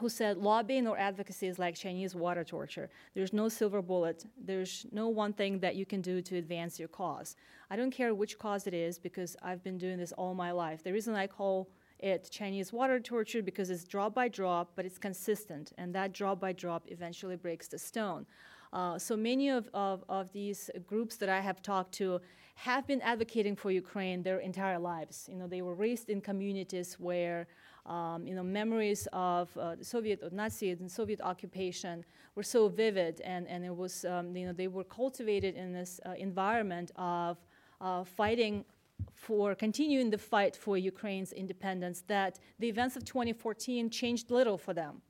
who 0.00 0.08
said 0.08 0.38
lobbying 0.38 0.86
or 0.86 0.98
advocacy 0.98 1.46
is 1.46 1.58
like 1.58 1.74
Chinese 1.76 2.14
water 2.14 2.42
torture. 2.42 2.90
There's 3.14 3.32
no 3.32 3.48
silver 3.48 3.80
bullet. 3.80 4.24
There's 4.36 4.86
no 4.90 5.08
one 5.08 5.32
thing 5.32 5.60
that 5.60 5.76
you 5.76 5.86
can 5.86 6.00
do 6.00 6.20
to 6.22 6.36
advance 6.36 6.78
your 6.78 6.88
cause. 6.88 7.36
I 7.70 7.76
don't 7.76 7.92
care 7.92 8.14
which 8.14 8.38
cause 8.38 8.66
it 8.66 8.74
is 8.74 8.98
because 8.98 9.36
I've 9.42 9.62
been 9.62 9.78
doing 9.78 9.98
this 9.98 10.12
all 10.12 10.34
my 10.34 10.50
life. 10.50 10.82
The 10.82 10.92
reason 10.92 11.14
I 11.14 11.26
call 11.26 11.68
it 12.00 12.28
Chinese 12.30 12.72
water 12.72 12.98
torture 12.98 13.42
because 13.42 13.70
it's 13.70 13.84
drop 13.84 14.14
by 14.14 14.28
drop, 14.28 14.72
but 14.74 14.84
it's 14.84 14.98
consistent, 14.98 15.72
and 15.78 15.94
that 15.94 16.12
drop 16.12 16.40
by 16.40 16.52
drop 16.52 16.84
eventually 16.88 17.36
breaks 17.36 17.68
the 17.68 17.78
stone. 17.78 18.26
Uh, 18.72 18.98
so 18.98 19.16
many 19.16 19.48
of, 19.50 19.68
of, 19.72 20.04
of, 20.08 20.32
these 20.32 20.68
groups 20.84 21.16
that 21.16 21.28
I 21.28 21.40
have 21.40 21.62
talked 21.62 21.92
to 21.94 22.20
have 22.56 22.86
been 22.88 23.00
advocating 23.02 23.54
for 23.54 23.70
Ukraine 23.70 24.22
their 24.22 24.40
entire 24.40 24.80
lives. 24.80 25.28
You 25.30 25.36
know, 25.36 25.46
they 25.46 25.62
were 25.62 25.76
raised 25.76 26.10
in 26.10 26.20
communities 26.20 26.94
where 26.98 27.46
um, 27.86 28.26
you 28.26 28.34
know, 28.34 28.42
memories 28.42 29.06
of 29.12 29.56
uh, 29.58 29.74
the 29.74 29.84
Soviet 29.84 30.20
or 30.22 30.30
Nazi 30.30 30.70
and 30.70 30.90
Soviet 30.90 31.20
occupation 31.20 32.04
were 32.34 32.42
so 32.42 32.68
vivid, 32.68 33.20
and, 33.20 33.46
and 33.46 33.64
it 33.64 33.76
was, 33.76 34.04
um, 34.06 34.34
you 34.34 34.46
know, 34.46 34.52
they 34.52 34.68
were 34.68 34.84
cultivated 34.84 35.54
in 35.54 35.72
this 35.72 36.00
uh, 36.06 36.12
environment 36.18 36.90
of 36.96 37.36
uh, 37.80 38.02
fighting 38.04 38.64
for 39.12 39.54
continuing 39.54 40.10
the 40.10 40.18
fight 40.18 40.56
for 40.56 40.78
Ukraine's 40.78 41.32
independence 41.32 42.02
that 42.06 42.38
the 42.58 42.68
events 42.68 42.96
of 42.96 43.04
2014 43.04 43.90
changed 43.90 44.30
little 44.30 44.56
for 44.56 44.72
them. 44.72 45.02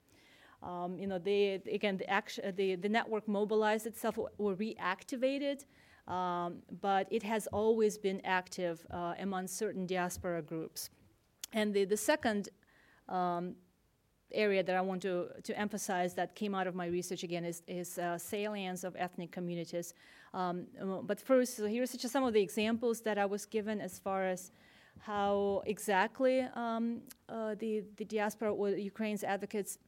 Um, 0.62 0.98
you 0.98 1.06
know, 1.06 1.18
they, 1.18 1.60
again, 1.70 1.98
the, 1.98 2.08
action, 2.08 2.54
the, 2.56 2.76
the 2.76 2.88
network 2.88 3.28
mobilized 3.28 3.86
itself 3.86 4.18
or, 4.18 4.54
reactivated, 4.54 5.64
um, 6.08 6.62
but 6.80 7.06
it 7.10 7.22
has 7.22 7.46
always 7.48 7.98
been 7.98 8.20
active 8.24 8.84
uh, 8.90 9.14
among 9.18 9.46
certain 9.46 9.86
diaspora 9.86 10.40
groups. 10.42 10.90
And 11.52 11.72
the, 11.74 11.84
the 11.84 11.96
second 11.96 12.48
um, 13.08 13.54
area 14.32 14.62
that 14.62 14.76
I 14.76 14.80
want 14.80 15.02
to, 15.02 15.28
to 15.42 15.58
emphasize 15.58 16.14
that 16.14 16.34
came 16.34 16.54
out 16.54 16.66
of 16.66 16.74
my 16.74 16.86
research 16.86 17.22
again 17.22 17.44
is, 17.44 17.62
is 17.66 17.98
uh, 17.98 18.18
salience 18.18 18.84
of 18.84 18.96
ethnic 18.98 19.30
communities. 19.30 19.94
Um, 20.32 20.66
but 21.04 21.20
first, 21.20 21.56
so 21.56 21.66
here's 21.66 21.92
just 21.92 22.12
some 22.12 22.24
of 22.24 22.32
the 22.32 22.42
examples 22.42 23.00
that 23.02 23.18
I 23.18 23.26
was 23.26 23.46
given 23.46 23.80
as 23.80 23.98
far 23.98 24.24
as 24.24 24.50
how 24.98 25.62
exactly 25.66 26.40
um, 26.54 27.02
uh, 27.28 27.54
the, 27.58 27.84
the 27.96 28.04
diaspora 28.04 28.52
or 28.52 28.70
Ukraine's 28.70 29.22
advocates 29.22 29.78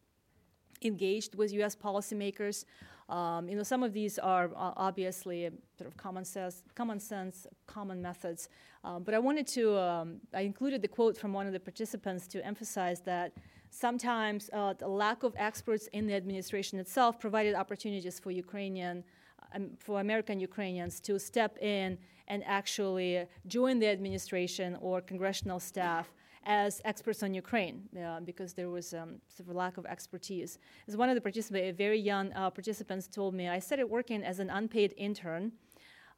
engaged 0.82 1.34
with 1.34 1.52
U.S. 1.54 1.74
policymakers. 1.74 2.64
Um, 3.08 3.48
you 3.48 3.56
know, 3.56 3.62
some 3.62 3.82
of 3.82 3.92
these 3.92 4.18
are 4.18 4.46
uh, 4.56 4.72
obviously 4.76 5.48
sort 5.78 5.88
of 5.88 5.96
common 5.96 6.24
sense, 6.24 6.62
common 6.74 6.98
sense, 6.98 7.46
common 7.66 8.02
methods. 8.02 8.48
Um, 8.82 9.04
but 9.04 9.14
I 9.14 9.18
wanted 9.18 9.46
to, 9.48 9.78
um, 9.78 10.20
I 10.34 10.40
included 10.40 10.82
the 10.82 10.88
quote 10.88 11.16
from 11.16 11.32
one 11.32 11.46
of 11.46 11.52
the 11.52 11.60
participants 11.60 12.26
to 12.28 12.44
emphasize 12.44 13.00
that 13.02 13.32
sometimes 13.70 14.50
uh, 14.52 14.72
the 14.72 14.88
lack 14.88 15.22
of 15.22 15.34
experts 15.36 15.88
in 15.92 16.06
the 16.06 16.14
administration 16.14 16.80
itself 16.80 17.20
provided 17.20 17.54
opportunities 17.54 18.18
for 18.18 18.32
Ukrainian, 18.32 19.04
um, 19.54 19.70
for 19.78 20.00
American 20.00 20.40
Ukrainians 20.40 20.98
to 21.00 21.18
step 21.18 21.56
in 21.58 21.98
and 22.28 22.42
actually 22.44 23.24
join 23.46 23.78
the 23.78 23.86
administration 23.86 24.76
or 24.80 25.00
congressional 25.00 25.60
staff 25.60 26.12
as 26.46 26.80
experts 26.84 27.22
on 27.22 27.34
Ukraine 27.34 27.82
uh, 28.00 28.20
because 28.20 28.54
there 28.54 28.70
was 28.70 28.94
um, 28.94 29.16
sort 29.28 29.48
of 29.48 29.54
lack 29.54 29.76
of 29.76 29.84
expertise. 29.84 30.58
As 30.88 30.96
one 30.96 31.08
of 31.08 31.16
the 31.16 31.20
participants, 31.20 31.76
very 31.76 31.98
young 31.98 32.32
uh, 32.32 32.50
participants 32.50 33.08
told 33.08 33.34
me, 33.34 33.48
I 33.48 33.58
started 33.58 33.86
working 33.86 34.22
as 34.22 34.38
an 34.38 34.48
unpaid 34.48 34.94
intern. 34.96 35.52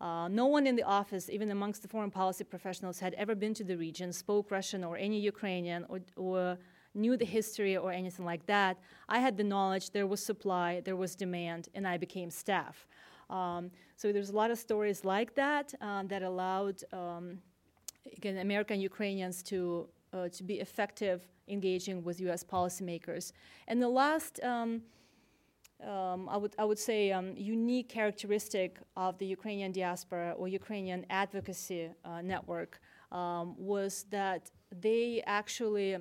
Uh, 0.01 0.29
no 0.29 0.47
one 0.47 0.67
in 0.67 0.77
the 0.77 0.85
office, 0.85 1.29
even 1.29 1.51
amongst 1.51 1.83
the 1.83 1.89
foreign 1.89 2.11
policy 2.11 2.45
professionals, 2.45 3.01
had 3.01 3.15
ever 3.15 3.35
been 3.35 3.55
to 3.55 3.65
the 3.65 3.77
region, 3.77 4.13
spoke 4.13 4.51
Russian 4.51 4.85
or 4.85 4.97
any 4.97 5.19
Ukrainian, 5.19 5.85
or, 5.89 6.01
or 6.17 6.59
knew 6.95 7.17
the 7.17 7.25
history 7.25 7.77
or 7.77 7.91
anything 7.91 8.25
like 8.25 8.45
that. 8.47 8.79
I 9.09 9.19
had 9.19 9.37
the 9.37 9.45
knowledge, 9.45 9.91
there 9.91 10.07
was 10.07 10.25
supply, 10.25 10.81
there 10.85 10.97
was 10.97 11.17
demand, 11.17 11.69
and 11.75 11.89
I 11.89 11.97
became 11.97 12.31
staff. 12.31 12.87
Um, 13.31 13.71
so 13.97 14.13
there's 14.13 14.31
a 14.31 14.37
lot 14.37 14.51
of 14.51 14.59
stories 14.59 15.05
like 15.05 15.35
that 15.35 15.75
um, 15.81 16.07
that 16.09 16.23
allowed, 16.23 16.85
um, 16.93 17.39
again, 18.17 18.39
American 18.39 18.81
Ukrainians 18.81 19.43
to 19.45 19.89
uh, 20.13 20.29
to 20.29 20.43
be 20.43 20.61
effective 20.61 21.27
engaging 21.49 22.03
with 22.03 22.21
U.S. 22.21 22.45
policymakers. 22.45 23.33
And 23.67 23.81
the 23.81 23.89
last, 23.89 24.41
um, 24.43 24.83
um, 25.87 26.29
I 26.29 26.37
would 26.37 26.55
I 26.59 26.65
would 26.65 26.79
say, 26.79 27.13
um, 27.13 27.35
unique 27.37 27.89
characteristic 27.89 28.79
of 28.97 29.19
the 29.19 29.27
Ukrainian 29.27 29.73
diaspora 29.73 30.35
or 30.37 30.49
Ukrainian 30.49 31.07
advocacy 31.11 31.91
uh, 32.05 32.21
network 32.23 32.81
um, 33.13 33.55
was 33.59 34.05
that 34.11 34.51
they 34.71 35.23
actually. 35.27 35.97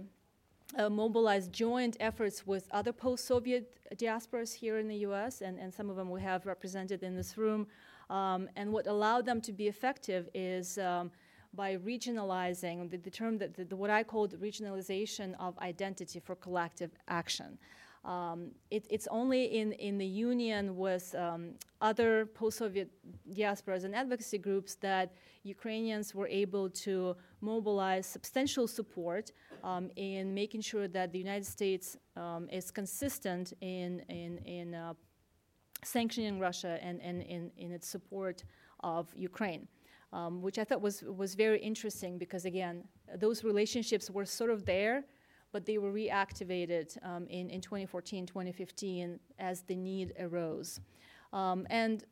Uh, 0.78 0.90
mobilized 0.90 1.54
joint 1.54 1.96
efforts 2.02 2.46
with 2.46 2.68
other 2.72 2.92
post-Soviet 2.92 3.80
diasporas 3.96 4.54
here 4.54 4.80
in 4.80 4.90
the 4.90 4.98
U.S., 4.98 5.40
and, 5.40 5.58
and 5.58 5.74
some 5.74 5.90
of 5.90 5.96
them 5.96 6.10
we 6.10 6.22
have 6.22 6.46
represented 6.46 7.04
in 7.04 7.16
this 7.16 7.38
room. 7.38 7.68
Um, 8.10 8.50
and 8.58 8.74
what 8.74 8.86
allowed 8.86 9.26
them 9.26 9.40
to 9.42 9.54
be 9.54 9.70
effective 9.70 10.28
is 10.34 10.78
um, 10.78 11.10
by 11.54 11.78
regionalizing 11.78 12.90
the, 12.90 12.98
the 12.98 13.10
term 13.10 13.38
that 13.38 13.56
the, 13.56 13.66
the, 13.66 13.76
what 13.76 13.90
I 13.90 14.04
called 14.04 14.40
regionalization 14.40 15.36
of 15.40 15.58
identity 15.60 16.20
for 16.20 16.36
collective 16.36 16.92
action. 17.08 17.58
Um, 18.06 18.52
it, 18.72 18.86
it's 18.90 19.08
only 19.12 19.46
in, 19.46 19.74
in 19.74 19.98
the 19.98 20.06
union 20.06 20.78
with 20.78 21.14
um, 21.16 21.56
other 21.82 22.26
post-Soviet 22.26 22.90
diasporas 23.34 23.84
and 23.84 23.94
advocacy 23.94 24.38
groups 24.38 24.76
that 24.76 25.14
Ukrainians 25.44 26.16
were 26.16 26.28
able 26.28 26.70
to 26.70 27.18
mobilize 27.42 28.06
substantial 28.06 28.68
support 28.68 29.32
um, 29.64 29.90
in 29.98 30.34
making 30.34 30.62
sure 30.62 30.88
that 30.88 31.12
the 31.12 31.20
United 31.20 31.46
States 31.46 31.98
um, 32.16 32.48
is 32.50 32.72
consistent 32.72 33.54
in, 33.60 34.00
in, 34.08 34.38
in 34.46 34.74
uh, 34.74 34.94
sanctioning 35.84 36.40
Russia 36.40 36.80
and, 36.82 37.02
and 37.02 37.22
in, 37.24 37.52
in 37.58 37.72
its 37.72 37.88
support 37.88 38.44
of 38.82 39.14
Ukraine 39.16 39.68
um, 40.14 40.42
which 40.42 40.58
I 40.58 40.64
thought 40.64 40.82
was, 40.82 41.04
was 41.04 41.36
very 41.36 41.60
interesting 41.60 42.18
because, 42.18 42.46
again, 42.46 42.84
those 43.18 43.44
relationships 43.44 44.10
were 44.10 44.26
sort 44.26 44.50
of 44.50 44.66
there, 44.66 45.04
but 45.52 45.66
they 45.66 45.78
were 45.78 45.92
reactivated 45.92 46.98
um, 47.04 47.28
in, 47.28 47.50
in 47.50 47.62
2014, 47.62 48.26
2015 48.26 49.20
as 49.40 49.62
the 49.62 49.76
need 49.76 50.14
arose. 50.20 50.80
Um, 51.34 51.68
and 51.70 52.04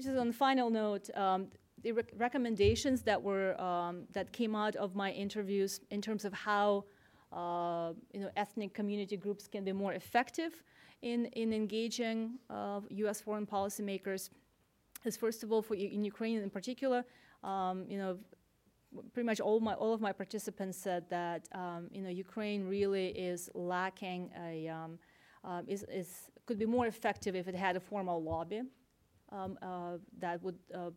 just 0.00 0.16
on 0.16 0.28
the 0.28 0.32
final 0.32 0.70
note, 0.70 1.10
um, 1.16 1.48
the 1.82 1.92
rec- 1.92 2.12
recommendations 2.16 3.02
that 3.02 3.22
were 3.22 3.60
um, 3.60 4.04
that 4.12 4.32
came 4.32 4.56
out 4.56 4.74
of 4.76 4.96
my 4.96 5.10
interviews 5.12 5.80
in 5.90 6.00
terms 6.00 6.24
of 6.24 6.32
how 6.32 6.84
uh, 7.32 7.92
you 8.12 8.20
know 8.20 8.30
ethnic 8.36 8.74
community 8.74 9.16
groups 9.16 9.46
can 9.46 9.64
be 9.64 9.72
more 9.72 9.92
effective 9.92 10.62
in 11.02 11.26
in 11.26 11.52
engaging 11.52 12.38
uh, 12.50 12.80
U.S. 12.90 13.20
foreign 13.20 13.46
policymakers 13.46 14.30
is 15.04 15.16
first 15.16 15.42
of 15.44 15.52
all 15.52 15.62
for 15.62 15.74
in 15.74 16.04
Ukraine 16.04 16.40
in 16.40 16.50
particular 16.50 17.04
um, 17.44 17.84
you 17.88 17.98
know, 17.98 18.18
pretty 19.12 19.26
much 19.26 19.40
all 19.40 19.60
my 19.60 19.74
all 19.74 19.92
of 19.92 20.00
my 20.00 20.12
participants 20.12 20.78
said 20.78 21.04
that 21.10 21.48
um, 21.52 21.88
you 21.92 22.02
know 22.02 22.08
Ukraine 22.08 22.64
really 22.64 23.08
is 23.08 23.50
lacking 23.54 24.30
a 24.48 24.68
um, 24.68 24.98
uh, 25.44 25.62
is, 25.66 25.84
is 25.90 26.30
could 26.46 26.58
be 26.58 26.66
more 26.66 26.86
effective 26.86 27.34
if 27.34 27.48
it 27.48 27.54
had 27.54 27.76
a 27.76 27.80
formal 27.80 28.22
lobby 28.22 28.62
um, 29.32 29.58
uh, 29.62 29.98
that 30.18 30.42
would 30.42 30.58
uh, 30.74 30.90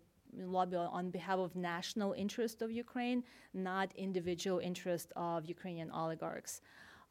lobby 0.45 0.75
on 0.75 1.09
behalf 1.09 1.39
of 1.39 1.55
national 1.55 2.13
interest 2.13 2.61
of 2.61 2.71
Ukraine, 2.71 3.23
not 3.53 3.93
individual 3.95 4.59
interest 4.59 5.11
of 5.15 5.45
Ukrainian 5.45 5.89
oligarchs. 5.91 6.61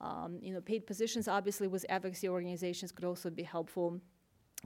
Um, 0.01 0.39
you 0.43 0.53
know, 0.53 0.61
paid 0.61 0.87
positions 0.87 1.27
obviously 1.27 1.69
with 1.69 1.87
advocacy 1.89 2.29
organizations 2.29 2.93
could 2.93 3.05
also 3.05 3.31
be 3.31 3.43
helpful. 3.43 4.01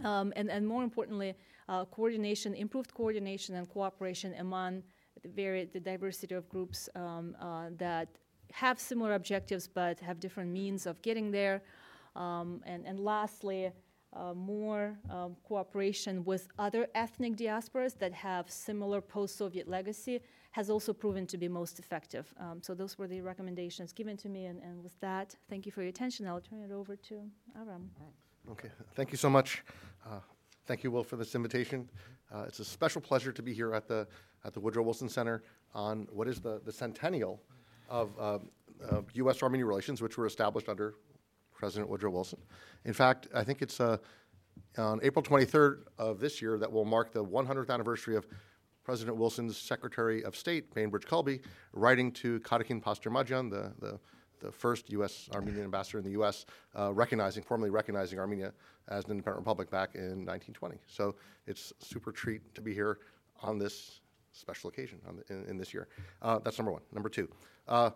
Um, 0.05 0.33
and, 0.37 0.51
and 0.51 0.67
more 0.67 0.83
importantly, 0.83 1.35
uh, 1.69 1.85
coordination, 1.87 2.55
improved 2.55 2.93
coordination 2.95 3.55
and 3.55 3.69
cooperation 3.69 4.35
among 4.39 4.83
the, 5.23 5.29
very, 5.29 5.65
the 5.67 5.81
diversity 5.81 6.35
of 6.35 6.49
groups 6.49 6.89
um, 6.95 7.37
uh, 7.41 7.67
that 7.77 8.09
have 8.53 8.81
similar 8.81 9.15
objectives 9.15 9.69
but 9.69 10.01
have 10.01 10.19
different 10.19 10.51
means 10.51 10.87
of 10.87 11.01
getting 11.03 11.31
there. 11.31 11.63
Um, 12.17 12.61
and, 12.67 12.87
and 12.87 12.99
lastly, 12.99 13.71
uh, 14.13 14.35
more 14.35 14.99
um, 15.09 15.37
cooperation 15.45 16.25
with 16.25 16.49
other 16.59 16.89
ethnic 16.95 17.37
diasporas 17.37 17.97
that 17.99 18.13
have 18.13 18.51
similar 18.51 19.01
post 19.01 19.37
Soviet 19.37 19.69
legacy 19.69 20.21
has 20.51 20.69
also 20.69 20.93
proven 20.93 21.27
to 21.29 21.39
be 21.39 21.47
most 21.47 21.79
effective. 21.79 22.33
Um, 22.41 22.61
so, 22.61 22.75
those 22.75 22.99
were 22.99 23.07
the 23.07 23.21
recommendations 23.21 23.93
given 23.93 24.17
to 24.17 24.29
me. 24.29 24.47
And, 24.47 24.61
and, 24.63 24.83
with 24.83 24.99
that, 25.01 25.37
thank 25.49 25.65
you 25.65 25.71
for 25.71 25.83
your 25.83 25.91
attention. 25.91 26.27
I'll 26.27 26.41
turn 26.41 26.63
it 26.63 26.73
over 26.73 26.97
to 26.97 27.23
Aram. 27.57 27.91
Okay, 28.49 28.69
thank 28.95 29.13
you 29.13 29.19
so 29.19 29.29
much. 29.31 29.63
Uh, 30.07 30.21
thank 30.67 30.83
you, 30.83 30.91
Will, 30.91 31.05
for 31.05 31.17
this 31.17 31.35
invitation. 31.35 31.89
Uh, 32.33 32.45
it's 32.47 32.59
a 32.61 32.65
special 32.65 33.01
pleasure 33.01 33.33
to 33.33 33.43
be 33.43 33.53
here 33.53 33.75
at 33.75 33.87
the 33.87 34.07
at 34.45 34.55
the 34.55 34.61
Woodrow 34.61 34.83
Wilson 34.83 35.09
Center 35.09 35.43
on 35.75 36.07
what 36.11 36.27
is 36.27 36.41
the, 36.41 36.61
the 36.65 36.73
centennial 36.73 37.43
of 37.89 38.11
uh, 38.19 38.39
U.S. 39.15 39.43
Armenian 39.43 39.69
relations, 39.69 40.01
which 40.01 40.17
were 40.17 40.27
established 40.27 40.69
under 40.69 40.95
President 41.53 41.91
Woodrow 41.91 42.11
Wilson. 42.11 42.39
In 42.85 42.95
fact, 42.95 43.29
I 43.35 43.45
think 43.45 43.61
it's 43.61 43.81
uh, 43.81 43.99
on 44.79 45.01
April 45.03 45.23
23rd 45.23 45.83
of 45.99 46.21
this 46.21 46.41
year 46.41 46.57
that 46.59 46.73
will 46.73 46.87
mark 46.87 47.13
the 47.13 47.23
100th 47.23 47.69
anniversary 47.69 48.17
of 48.17 48.27
President 48.83 49.17
Wilson's 49.17 49.57
Secretary 49.59 50.25
of 50.25 50.35
State, 50.35 50.73
Bainbridge 50.75 51.05
Colby, 51.05 51.41
writing 51.73 52.11
to 52.13 52.41
Karakin 52.41 52.83
Pastirmadjan, 52.83 53.51
the, 53.51 53.73
the 53.79 54.01
the 54.41 54.51
first 54.51 54.91
U.S. 54.91 55.29
Armenian 55.35 55.65
ambassador 55.65 55.99
in 55.99 56.05
the 56.05 56.13
U.S., 56.13 56.47
uh, 56.79 56.93
recognizing, 56.93 57.43
formally 57.43 57.71
recognizing 57.71 58.19
Armenia 58.19 58.53
as 58.89 59.05
an 59.05 59.13
independent 59.13 59.39
republic 59.39 59.71
back 59.71 59.95
in 59.95 60.27
1920. 60.27 60.77
So 60.87 61.15
it's 61.47 61.73
super 61.79 62.13
treat 62.13 62.55
to 62.55 62.61
be 62.61 62.75
here 62.75 62.99
on 63.43 63.59
this 63.59 64.01
special 64.33 64.71
occasion 64.71 64.99
the, 65.05 65.35
in, 65.35 65.45
in, 65.47 65.57
this 65.57 65.73
year. 65.73 65.89
Uh, 66.23 66.39
that's 66.39 66.59
number 66.59 66.73
one. 66.73 66.83
Number 66.93 67.09
two, 67.09 67.29
uh, 67.69 67.91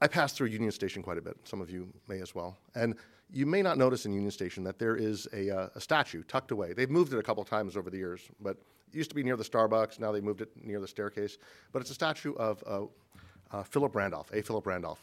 I 0.00 0.06
pass 0.06 0.32
through 0.32 0.48
Union 0.48 0.72
Station 0.72 1.02
quite 1.02 1.18
a 1.18 1.22
bit. 1.22 1.36
Some 1.44 1.60
of 1.60 1.70
you 1.70 1.88
may 2.08 2.20
as 2.20 2.34
well. 2.34 2.56
And 2.74 2.96
you 3.32 3.46
may 3.46 3.62
not 3.62 3.78
notice 3.78 4.06
in 4.06 4.12
Union 4.12 4.30
Station 4.30 4.62
that 4.64 4.78
there 4.78 4.96
is 4.96 5.26
a, 5.32 5.50
uh, 5.50 5.68
a 5.74 5.80
statue 5.80 6.22
tucked 6.24 6.50
away. 6.50 6.72
They've 6.72 6.90
moved 6.90 7.12
it 7.12 7.18
a 7.18 7.22
couple 7.22 7.42
times 7.44 7.76
over 7.76 7.90
the 7.90 7.96
years, 7.96 8.20
but 8.40 8.58
it 8.88 8.96
used 8.96 9.10
to 9.10 9.16
be 9.16 9.22
near 9.22 9.36
the 9.36 9.44
Starbucks. 9.44 9.98
Now 9.98 10.12
they 10.12 10.20
moved 10.20 10.40
it 10.40 10.50
near 10.62 10.80
the 10.80 10.88
staircase. 10.88 11.38
But 11.72 11.82
it's 11.82 11.90
a 11.90 11.94
statue 11.94 12.34
of 12.34 12.62
uh, 13.52 13.62
Philip 13.62 13.94
Randolph, 13.94 14.30
A. 14.32 14.42
Philip 14.42 14.66
Randolph. 14.66 15.00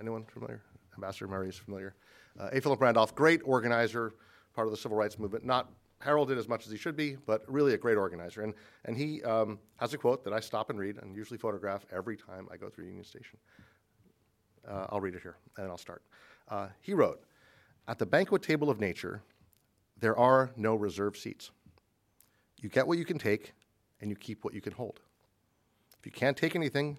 Anyone 0.00 0.24
familiar? 0.24 0.60
Ambassador 0.94 1.28
Murray 1.28 1.48
is 1.48 1.56
familiar. 1.56 1.94
Uh, 2.38 2.50
A. 2.52 2.60
Philip 2.60 2.80
Randolph, 2.80 3.14
great 3.14 3.40
organizer, 3.44 4.14
part 4.54 4.66
of 4.66 4.72
the 4.72 4.76
civil 4.76 4.96
rights 4.96 5.18
movement, 5.18 5.44
not 5.44 5.68
heralded 6.00 6.36
as 6.36 6.48
much 6.48 6.66
as 6.66 6.72
he 6.72 6.78
should 6.78 6.96
be, 6.96 7.16
but 7.26 7.42
really 7.46 7.74
a 7.74 7.78
great 7.78 7.96
organizer. 7.96 8.42
And, 8.42 8.54
and 8.84 8.96
he 8.96 9.22
um, 9.22 9.58
has 9.76 9.94
a 9.94 9.98
quote 9.98 10.24
that 10.24 10.32
I 10.32 10.40
stop 10.40 10.70
and 10.70 10.78
read 10.78 10.98
and 10.98 11.14
usually 11.14 11.38
photograph 11.38 11.86
every 11.92 12.16
time 12.16 12.48
I 12.52 12.56
go 12.56 12.68
through 12.68 12.86
Union 12.86 13.04
Station. 13.04 13.38
Uh, 14.68 14.86
I'll 14.90 15.00
read 15.00 15.14
it 15.14 15.22
here 15.22 15.36
and 15.56 15.68
I'll 15.68 15.78
start. 15.78 16.02
Uh, 16.48 16.68
he 16.80 16.94
wrote 16.94 17.22
At 17.88 17.98
the 17.98 18.06
banquet 18.06 18.42
table 18.42 18.70
of 18.70 18.80
nature, 18.80 19.22
there 19.98 20.16
are 20.16 20.50
no 20.56 20.74
reserved 20.74 21.16
seats. 21.16 21.50
You 22.60 22.68
get 22.68 22.86
what 22.86 22.98
you 22.98 23.04
can 23.04 23.18
take 23.18 23.52
and 24.00 24.10
you 24.10 24.16
keep 24.16 24.44
what 24.44 24.54
you 24.54 24.60
can 24.60 24.72
hold. 24.72 25.00
If 25.98 26.06
you 26.06 26.12
can't 26.12 26.36
take 26.36 26.56
anything, 26.56 26.98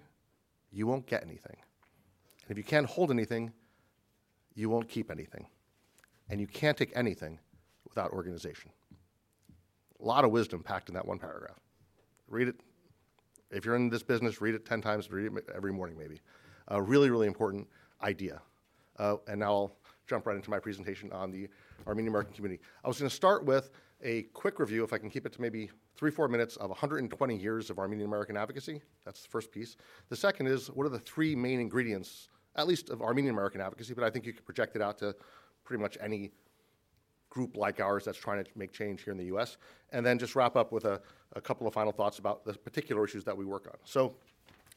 you 0.74 0.86
won't 0.86 1.06
get 1.06 1.22
anything. 1.22 1.56
And 2.42 2.50
if 2.50 2.58
you 2.58 2.64
can't 2.64 2.86
hold 2.86 3.10
anything, 3.10 3.52
you 4.54 4.68
won't 4.68 4.88
keep 4.88 5.10
anything. 5.10 5.46
And 6.28 6.40
you 6.40 6.46
can't 6.46 6.76
take 6.76 6.92
anything 6.94 7.38
without 7.88 8.10
organization. 8.10 8.70
A 10.00 10.04
lot 10.04 10.24
of 10.24 10.32
wisdom 10.32 10.62
packed 10.62 10.88
in 10.88 10.94
that 10.94 11.06
one 11.06 11.18
paragraph. 11.18 11.58
Read 12.28 12.48
it. 12.48 12.56
If 13.50 13.64
you're 13.64 13.76
in 13.76 13.88
this 13.88 14.02
business, 14.02 14.40
read 14.40 14.54
it 14.54 14.66
10 14.66 14.80
times, 14.80 15.10
read 15.10 15.32
it 15.32 15.48
every 15.54 15.72
morning 15.72 15.96
maybe. 15.96 16.20
A 16.68 16.82
really, 16.82 17.08
really 17.08 17.28
important 17.28 17.68
idea. 18.02 18.42
Uh, 18.98 19.16
and 19.28 19.40
now 19.40 19.52
I'll 19.52 19.76
jump 20.06 20.26
right 20.26 20.36
into 20.36 20.50
my 20.50 20.58
presentation 20.58 21.12
on 21.12 21.30
the 21.30 21.48
Armenian 21.86 22.12
American 22.12 22.34
community. 22.34 22.62
I 22.84 22.88
was 22.88 22.98
going 22.98 23.08
to 23.08 23.14
start 23.14 23.44
with 23.44 23.70
a 24.02 24.22
quick 24.34 24.58
review, 24.58 24.84
if 24.84 24.92
I 24.92 24.98
can 24.98 25.10
keep 25.10 25.26
it 25.26 25.32
to 25.34 25.40
maybe 25.40 25.70
three, 25.96 26.10
four 26.10 26.28
minutes, 26.28 26.56
of 26.56 26.70
120 26.70 27.36
years 27.36 27.70
of 27.70 27.78
Armenian 27.78 28.08
American 28.08 28.36
advocacy. 28.36 28.82
That's 29.04 29.22
the 29.22 29.28
first 29.28 29.52
piece. 29.52 29.76
The 30.08 30.16
second 30.16 30.46
is 30.46 30.68
what 30.68 30.86
are 30.86 30.90
the 30.90 30.98
three 30.98 31.34
main 31.34 31.60
ingredients, 31.60 32.28
at 32.56 32.66
least 32.66 32.90
of 32.90 33.02
Armenian 33.02 33.34
American 33.34 33.60
advocacy, 33.60 33.94
but 33.94 34.04
I 34.04 34.10
think 34.10 34.26
you 34.26 34.32
could 34.32 34.44
project 34.44 34.76
it 34.76 34.82
out 34.82 34.98
to 34.98 35.14
pretty 35.64 35.82
much 35.82 35.96
any 36.00 36.32
group 37.30 37.56
like 37.56 37.80
ours 37.80 38.04
that's 38.04 38.18
trying 38.18 38.44
to 38.44 38.50
make 38.54 38.72
change 38.72 39.02
here 39.02 39.12
in 39.12 39.18
the 39.18 39.34
US. 39.36 39.56
And 39.92 40.04
then 40.06 40.18
just 40.18 40.36
wrap 40.36 40.56
up 40.56 40.70
with 40.70 40.84
a, 40.84 41.00
a 41.32 41.40
couple 41.40 41.66
of 41.66 41.74
final 41.74 41.92
thoughts 41.92 42.18
about 42.18 42.44
the 42.44 42.54
particular 42.54 43.04
issues 43.04 43.24
that 43.24 43.36
we 43.36 43.44
work 43.44 43.66
on. 43.66 43.76
So 43.84 44.14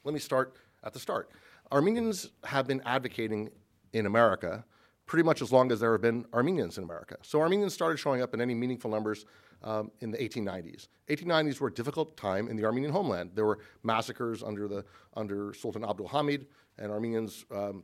let 0.03 0.13
me 0.13 0.19
start 0.19 0.55
at 0.83 0.93
the 0.93 0.99
start. 0.99 1.29
Armenians 1.71 2.29
have 2.43 2.67
been 2.67 2.81
advocating 2.85 3.49
in 3.93 4.05
America 4.05 4.65
pretty 5.07 5.23
much 5.23 5.41
as 5.41 5.51
long 5.51 5.71
as 5.71 5.79
there 5.79 5.93
have 5.93 6.01
been 6.01 6.25
Armenians 6.33 6.77
in 6.77 6.83
America. 6.83 7.15
So 7.23 7.39
Armenians 7.39 7.73
started 7.73 7.97
showing 7.97 8.21
up 8.21 8.33
in 8.33 8.41
any 8.41 8.53
meaningful 8.53 8.91
numbers 8.91 9.25
um, 9.63 9.89
in 10.01 10.11
the 10.11 10.17
1890s. 10.17 10.89
1890s 11.09 11.59
were 11.59 11.69
a 11.69 11.73
difficult 11.73 12.15
time 12.17 12.47
in 12.49 12.57
the 12.57 12.65
Armenian 12.65 12.91
homeland. 12.91 13.31
There 13.33 13.45
were 13.45 13.59
massacres 13.83 14.43
under 14.43 14.67
the 14.67 14.85
under 15.15 15.53
Sultan 15.53 15.83
Abdul 15.83 16.09
Hamid, 16.09 16.45
and 16.77 16.91
Armenians 16.91 17.45
um, 17.51 17.83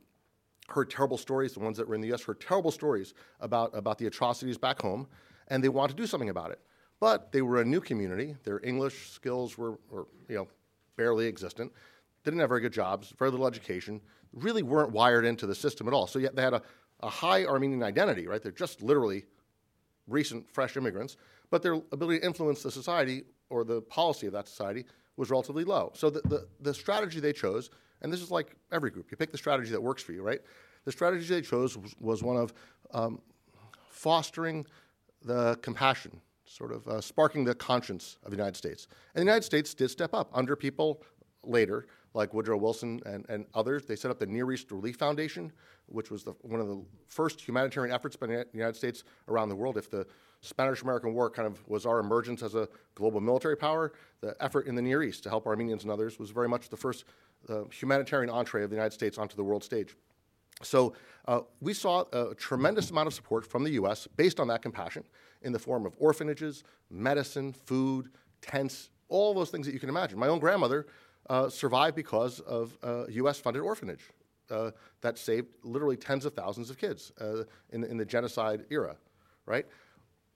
heard 0.68 0.90
terrible 0.90 1.18
stories. 1.18 1.54
The 1.54 1.60
ones 1.60 1.78
that 1.78 1.88
were 1.88 1.94
in 1.94 2.02
the 2.02 2.08
U.S. 2.08 2.22
heard 2.22 2.40
terrible 2.40 2.70
stories 2.70 3.14
about 3.40 3.76
about 3.76 3.98
the 3.98 4.06
atrocities 4.06 4.58
back 4.58 4.80
home, 4.80 5.08
and 5.48 5.64
they 5.64 5.70
wanted 5.70 5.96
to 5.96 6.02
do 6.02 6.06
something 6.06 6.28
about 6.28 6.50
it. 6.50 6.60
But 7.00 7.32
they 7.32 7.42
were 7.42 7.60
a 7.60 7.64
new 7.64 7.80
community. 7.80 8.36
Their 8.44 8.60
English 8.62 9.10
skills 9.10 9.58
were, 9.58 9.78
were 9.90 10.06
you 10.28 10.36
know 10.36 10.48
barely 10.96 11.26
existent. 11.26 11.72
They 12.22 12.30
Didn't 12.30 12.40
have 12.40 12.50
very 12.50 12.60
good 12.60 12.72
jobs, 12.72 13.14
very 13.18 13.30
little 13.30 13.46
education. 13.46 14.00
Really 14.32 14.62
weren't 14.62 14.90
wired 14.90 15.24
into 15.24 15.46
the 15.46 15.54
system 15.54 15.88
at 15.88 15.94
all. 15.94 16.06
So 16.06 16.18
yet 16.18 16.34
they 16.34 16.42
had 16.42 16.54
a 16.54 16.62
a 17.04 17.10
high 17.10 17.44
Armenian 17.44 17.82
identity, 17.82 18.26
right? 18.26 18.42
They're 18.42 18.50
just 18.50 18.82
literally 18.82 19.26
recent, 20.08 20.50
fresh 20.50 20.76
immigrants, 20.76 21.16
but 21.50 21.62
their 21.62 21.74
ability 21.92 22.20
to 22.20 22.26
influence 22.26 22.62
the 22.62 22.70
society 22.70 23.24
or 23.50 23.62
the 23.62 23.82
policy 23.82 24.26
of 24.26 24.32
that 24.32 24.48
society 24.48 24.86
was 25.16 25.30
relatively 25.30 25.64
low. 25.64 25.92
So 25.94 26.08
the, 26.10 26.22
the, 26.22 26.48
the, 26.60 26.74
strategy 26.74 27.20
they 27.20 27.32
chose, 27.32 27.70
and 28.00 28.12
this 28.12 28.20
is 28.20 28.30
like 28.30 28.56
every 28.72 28.90
group, 28.90 29.10
you 29.10 29.16
pick 29.18 29.30
the 29.30 29.38
strategy 29.38 29.70
that 29.70 29.82
works 29.82 30.02
for 30.02 30.12
you, 30.12 30.22
right? 30.22 30.40
The 30.86 30.92
strategy 30.92 31.26
they 31.26 31.42
chose 31.42 31.76
was, 31.76 31.94
was 32.00 32.22
one 32.22 32.36
of 32.36 32.54
um, 32.92 33.20
fostering 33.88 34.66
the 35.22 35.58
compassion, 35.62 36.20
sort 36.46 36.72
of 36.72 36.88
uh, 36.88 37.00
sparking 37.02 37.44
the 37.44 37.54
conscience 37.54 38.16
of 38.24 38.30
the 38.30 38.36
United 38.36 38.56
States. 38.56 38.88
And 39.14 39.20
the 39.20 39.26
United 39.26 39.44
States 39.44 39.74
did 39.74 39.90
step 39.90 40.14
up 40.14 40.30
under 40.32 40.56
people 40.56 41.02
later, 41.42 41.86
like 42.14 42.32
Woodrow 42.32 42.56
Wilson 42.56 43.00
and, 43.04 43.26
and 43.28 43.44
others. 43.54 43.84
They 43.84 43.96
set 43.96 44.10
up 44.10 44.18
the 44.18 44.26
Near 44.26 44.50
East 44.52 44.70
Relief 44.70 44.96
Foundation, 44.96 45.52
which 45.86 46.10
was 46.10 46.22
the, 46.22 46.32
one 46.42 46.60
of 46.60 46.68
the 46.68 46.82
first 47.08 47.40
humanitarian 47.40 47.94
efforts 47.94 48.16
by 48.16 48.28
the 48.28 48.46
United 48.52 48.76
States 48.76 49.04
around 49.28 49.48
the 49.48 49.56
world. 49.56 49.76
If 49.76 49.90
the 49.90 50.06
Spanish 50.40 50.82
American 50.82 51.12
War 51.12 51.28
kind 51.28 51.46
of 51.46 51.66
was 51.68 51.84
our 51.84 51.98
emergence 51.98 52.42
as 52.42 52.54
a 52.54 52.68
global 52.94 53.20
military 53.20 53.56
power, 53.56 53.92
the 54.20 54.36
effort 54.40 54.66
in 54.66 54.74
the 54.74 54.82
Near 54.82 55.02
East 55.02 55.24
to 55.24 55.28
help 55.28 55.46
Armenians 55.46 55.82
and 55.82 55.92
others 55.92 56.18
was 56.18 56.30
very 56.30 56.48
much 56.48 56.68
the 56.68 56.76
first 56.76 57.04
uh, 57.48 57.64
humanitarian 57.64 58.30
entree 58.30 58.62
of 58.62 58.70
the 58.70 58.76
United 58.76 58.94
States 58.94 59.18
onto 59.18 59.36
the 59.36 59.44
world 59.44 59.64
stage. 59.64 59.96
So 60.62 60.94
uh, 61.26 61.40
we 61.60 61.74
saw 61.74 62.04
a 62.12 62.34
tremendous 62.34 62.90
amount 62.90 63.08
of 63.08 63.14
support 63.14 63.44
from 63.44 63.64
the 63.64 63.70
U.S. 63.70 64.06
based 64.16 64.38
on 64.38 64.46
that 64.48 64.62
compassion 64.62 65.04
in 65.42 65.52
the 65.52 65.58
form 65.58 65.84
of 65.84 65.94
orphanages, 65.98 66.62
medicine, 66.90 67.52
food, 67.52 68.10
tents, 68.40 68.90
all 69.08 69.34
those 69.34 69.50
things 69.50 69.66
that 69.66 69.72
you 69.72 69.80
can 69.80 69.88
imagine. 69.88 70.18
My 70.18 70.28
own 70.28 70.38
grandmother 70.38 70.86
uh, 71.28 71.48
survived 71.48 71.96
because 71.96 72.40
of 72.40 72.76
a 72.82 73.06
U.S. 73.10 73.38
funded 73.38 73.62
orphanage 73.62 74.10
uh, 74.50 74.70
that 75.00 75.18
saved 75.18 75.48
literally 75.62 75.96
tens 75.96 76.24
of 76.24 76.34
thousands 76.34 76.70
of 76.70 76.78
kids 76.78 77.12
uh, 77.20 77.44
in, 77.70 77.84
in 77.84 77.96
the 77.96 78.04
genocide 78.04 78.64
era, 78.70 78.96
right? 79.46 79.66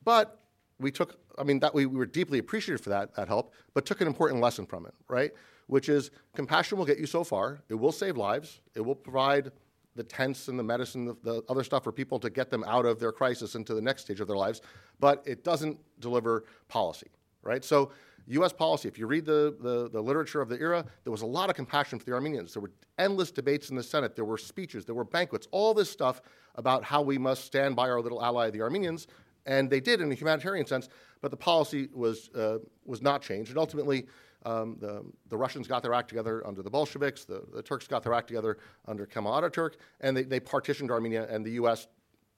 But 0.04 0.40
we 0.78 0.90
took, 0.90 1.18
I 1.38 1.42
mean, 1.42 1.58
that 1.60 1.74
we, 1.74 1.86
we 1.86 1.96
were 1.96 2.06
deeply 2.06 2.38
appreciated 2.38 2.82
for 2.82 2.90
that, 2.90 3.14
that 3.16 3.28
help, 3.28 3.52
but 3.74 3.84
took 3.84 4.00
an 4.00 4.06
important 4.06 4.40
lesson 4.40 4.66
from 4.66 4.86
it, 4.86 4.94
right? 5.08 5.32
Which 5.66 5.88
is 5.88 6.10
compassion 6.34 6.78
will 6.78 6.86
get 6.86 6.98
you 6.98 7.06
so 7.06 7.24
far, 7.24 7.60
it 7.68 7.74
will 7.74 7.92
save 7.92 8.16
lives, 8.16 8.60
it 8.74 8.80
will 8.80 8.94
provide 8.94 9.52
the 9.96 10.04
tents 10.04 10.46
and 10.46 10.58
the 10.58 10.62
medicine, 10.62 11.06
the, 11.06 11.16
the, 11.24 11.42
other 11.48 11.64
stuff 11.64 11.82
for 11.82 11.90
people 11.90 12.20
to 12.20 12.30
get 12.30 12.50
them 12.50 12.62
out 12.66 12.86
of 12.86 13.00
their 13.00 13.10
crisis 13.10 13.56
into 13.56 13.74
the 13.74 13.82
next 13.82 14.02
stage 14.02 14.20
of 14.20 14.28
their 14.28 14.36
lives, 14.36 14.62
but 15.00 15.22
it 15.26 15.42
doesn't 15.42 15.76
deliver 15.98 16.44
policy, 16.68 17.08
right? 17.42 17.64
So 17.64 17.90
U.S. 18.30 18.52
policy, 18.52 18.88
if 18.88 18.98
you 18.98 19.06
read 19.06 19.24
the, 19.24 19.56
the, 19.60 19.88
the, 19.88 20.00
literature 20.00 20.40
of 20.40 20.48
the 20.48 20.60
era, 20.60 20.84
there 21.04 21.10
was 21.10 21.22
a 21.22 21.26
lot 21.26 21.48
of 21.48 21.56
compassion 21.56 21.98
for 21.98 22.04
the 22.04 22.12
Armenians. 22.12 22.52
There 22.52 22.60
were 22.60 22.72
endless 22.98 23.30
debates 23.30 23.70
in 23.70 23.76
the 23.76 23.82
Senate, 23.82 24.14
there 24.14 24.24
were 24.24 24.36
speeches, 24.36 24.84
there 24.84 24.94
were 24.94 25.04
banquets, 25.04 25.48
all 25.50 25.72
this 25.72 25.90
stuff 25.90 26.20
about 26.56 26.84
how 26.84 27.00
we 27.00 27.16
must 27.16 27.44
stand 27.44 27.74
by 27.74 27.88
our 27.88 28.00
little 28.00 28.22
ally, 28.22 28.50
the 28.50 28.60
Armenians. 28.60 29.06
And 29.46 29.70
they 29.70 29.80
did 29.80 30.02
in 30.02 30.12
a 30.12 30.14
humanitarian 30.14 30.66
sense, 30.66 30.90
but 31.22 31.30
the 31.30 31.36
policy 31.36 31.88
was, 31.94 32.28
uh, 32.34 32.58
was 32.84 33.00
not 33.00 33.22
changed. 33.22 33.50
And 33.50 33.58
ultimately, 33.58 34.06
um, 34.44 34.76
the, 34.78 35.04
the, 35.28 35.36
Russians 35.36 35.66
got 35.66 35.82
their 35.82 35.94
act 35.94 36.08
together 36.08 36.46
under 36.46 36.62
the 36.62 36.70
Bolsheviks, 36.70 37.24
the, 37.24 37.42
the 37.54 37.62
Turks 37.62 37.86
got 37.86 38.02
their 38.02 38.12
act 38.12 38.28
together 38.28 38.58
under 38.86 39.06
Kemal 39.06 39.32
Ataturk, 39.32 39.74
and 40.00 40.16
they, 40.16 40.22
they 40.22 40.38
partitioned 40.38 40.90
Armenia, 40.90 41.26
and 41.30 41.44
the 41.44 41.52
U.S. 41.52 41.88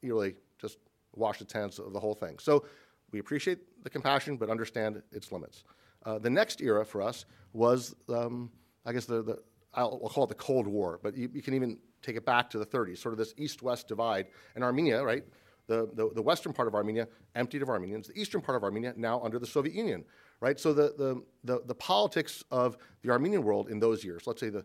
really 0.03 0.37
just 0.61 0.79
washed 1.15 1.41
its 1.41 1.53
hands 1.53 1.79
of 1.79 1.93
the 1.93 2.01
whole 2.01 2.15
thing. 2.15 2.39
So 2.39 2.65
we 3.13 3.19
appreciate 3.19 3.83
the 3.83 3.91
compassion, 3.91 4.37
but 4.37 4.49
understand 4.49 5.03
its 5.13 5.33
limits. 5.33 5.65
Uh, 6.05 6.19
the 6.19 6.31
next 6.31 6.61
era 6.61 6.85
for 6.85 7.03
us 7.03 7.27
was, 7.53 7.95
um, 8.09 8.51
I 8.87 8.93
guess, 8.93 9.05
the, 9.05 9.23
the 9.23 9.39
I'll, 9.75 9.99
will 9.99 10.09
call 10.09 10.25
it 10.25 10.29
the 10.29 10.35
Cold 10.35 10.67
War, 10.67 10.99
but 11.03 11.17
you, 11.17 11.31
you, 11.33 11.43
can 11.43 11.55
even 11.55 11.79
take 12.03 12.17
it 12.17 12.25
back 12.25 12.51
to 12.51 12.59
the 12.59 12.67
30s, 12.67 12.99
sort 12.99 13.13
of 13.13 13.19
this 13.19 13.35
east-west 13.37 13.87
divide. 13.87 14.27
And 14.55 14.65
Armenia, 14.65 15.05
right, 15.05 15.25
the, 15.67 15.89
the, 15.95 16.11
the, 16.15 16.23
western 16.23 16.53
part 16.53 16.67
of 16.67 16.75
Armenia 16.75 17.07
emptied 17.37 17.63
of 17.63 17.69
Armenians, 17.69 18.09
the 18.09 18.19
eastern 18.19 18.41
part 18.41 18.57
of 18.57 18.65
Armenia 18.65 18.93
now 18.97 19.21
under 19.21 19.39
the 19.39 19.47
Soviet 19.47 19.75
Union, 19.75 20.05
right? 20.41 20.59
So 20.59 20.73
the, 20.73 20.95
the, 20.99 21.23
the, 21.45 21.63
the 21.67 21.75
politics 21.75 22.43
of 22.51 22.77
the 23.03 23.11
Armenian 23.11 23.45
world 23.45 23.69
in 23.69 23.79
those 23.79 24.03
years, 24.05 24.27
let's 24.27 24.41
say 24.41 24.49
the 24.49 24.65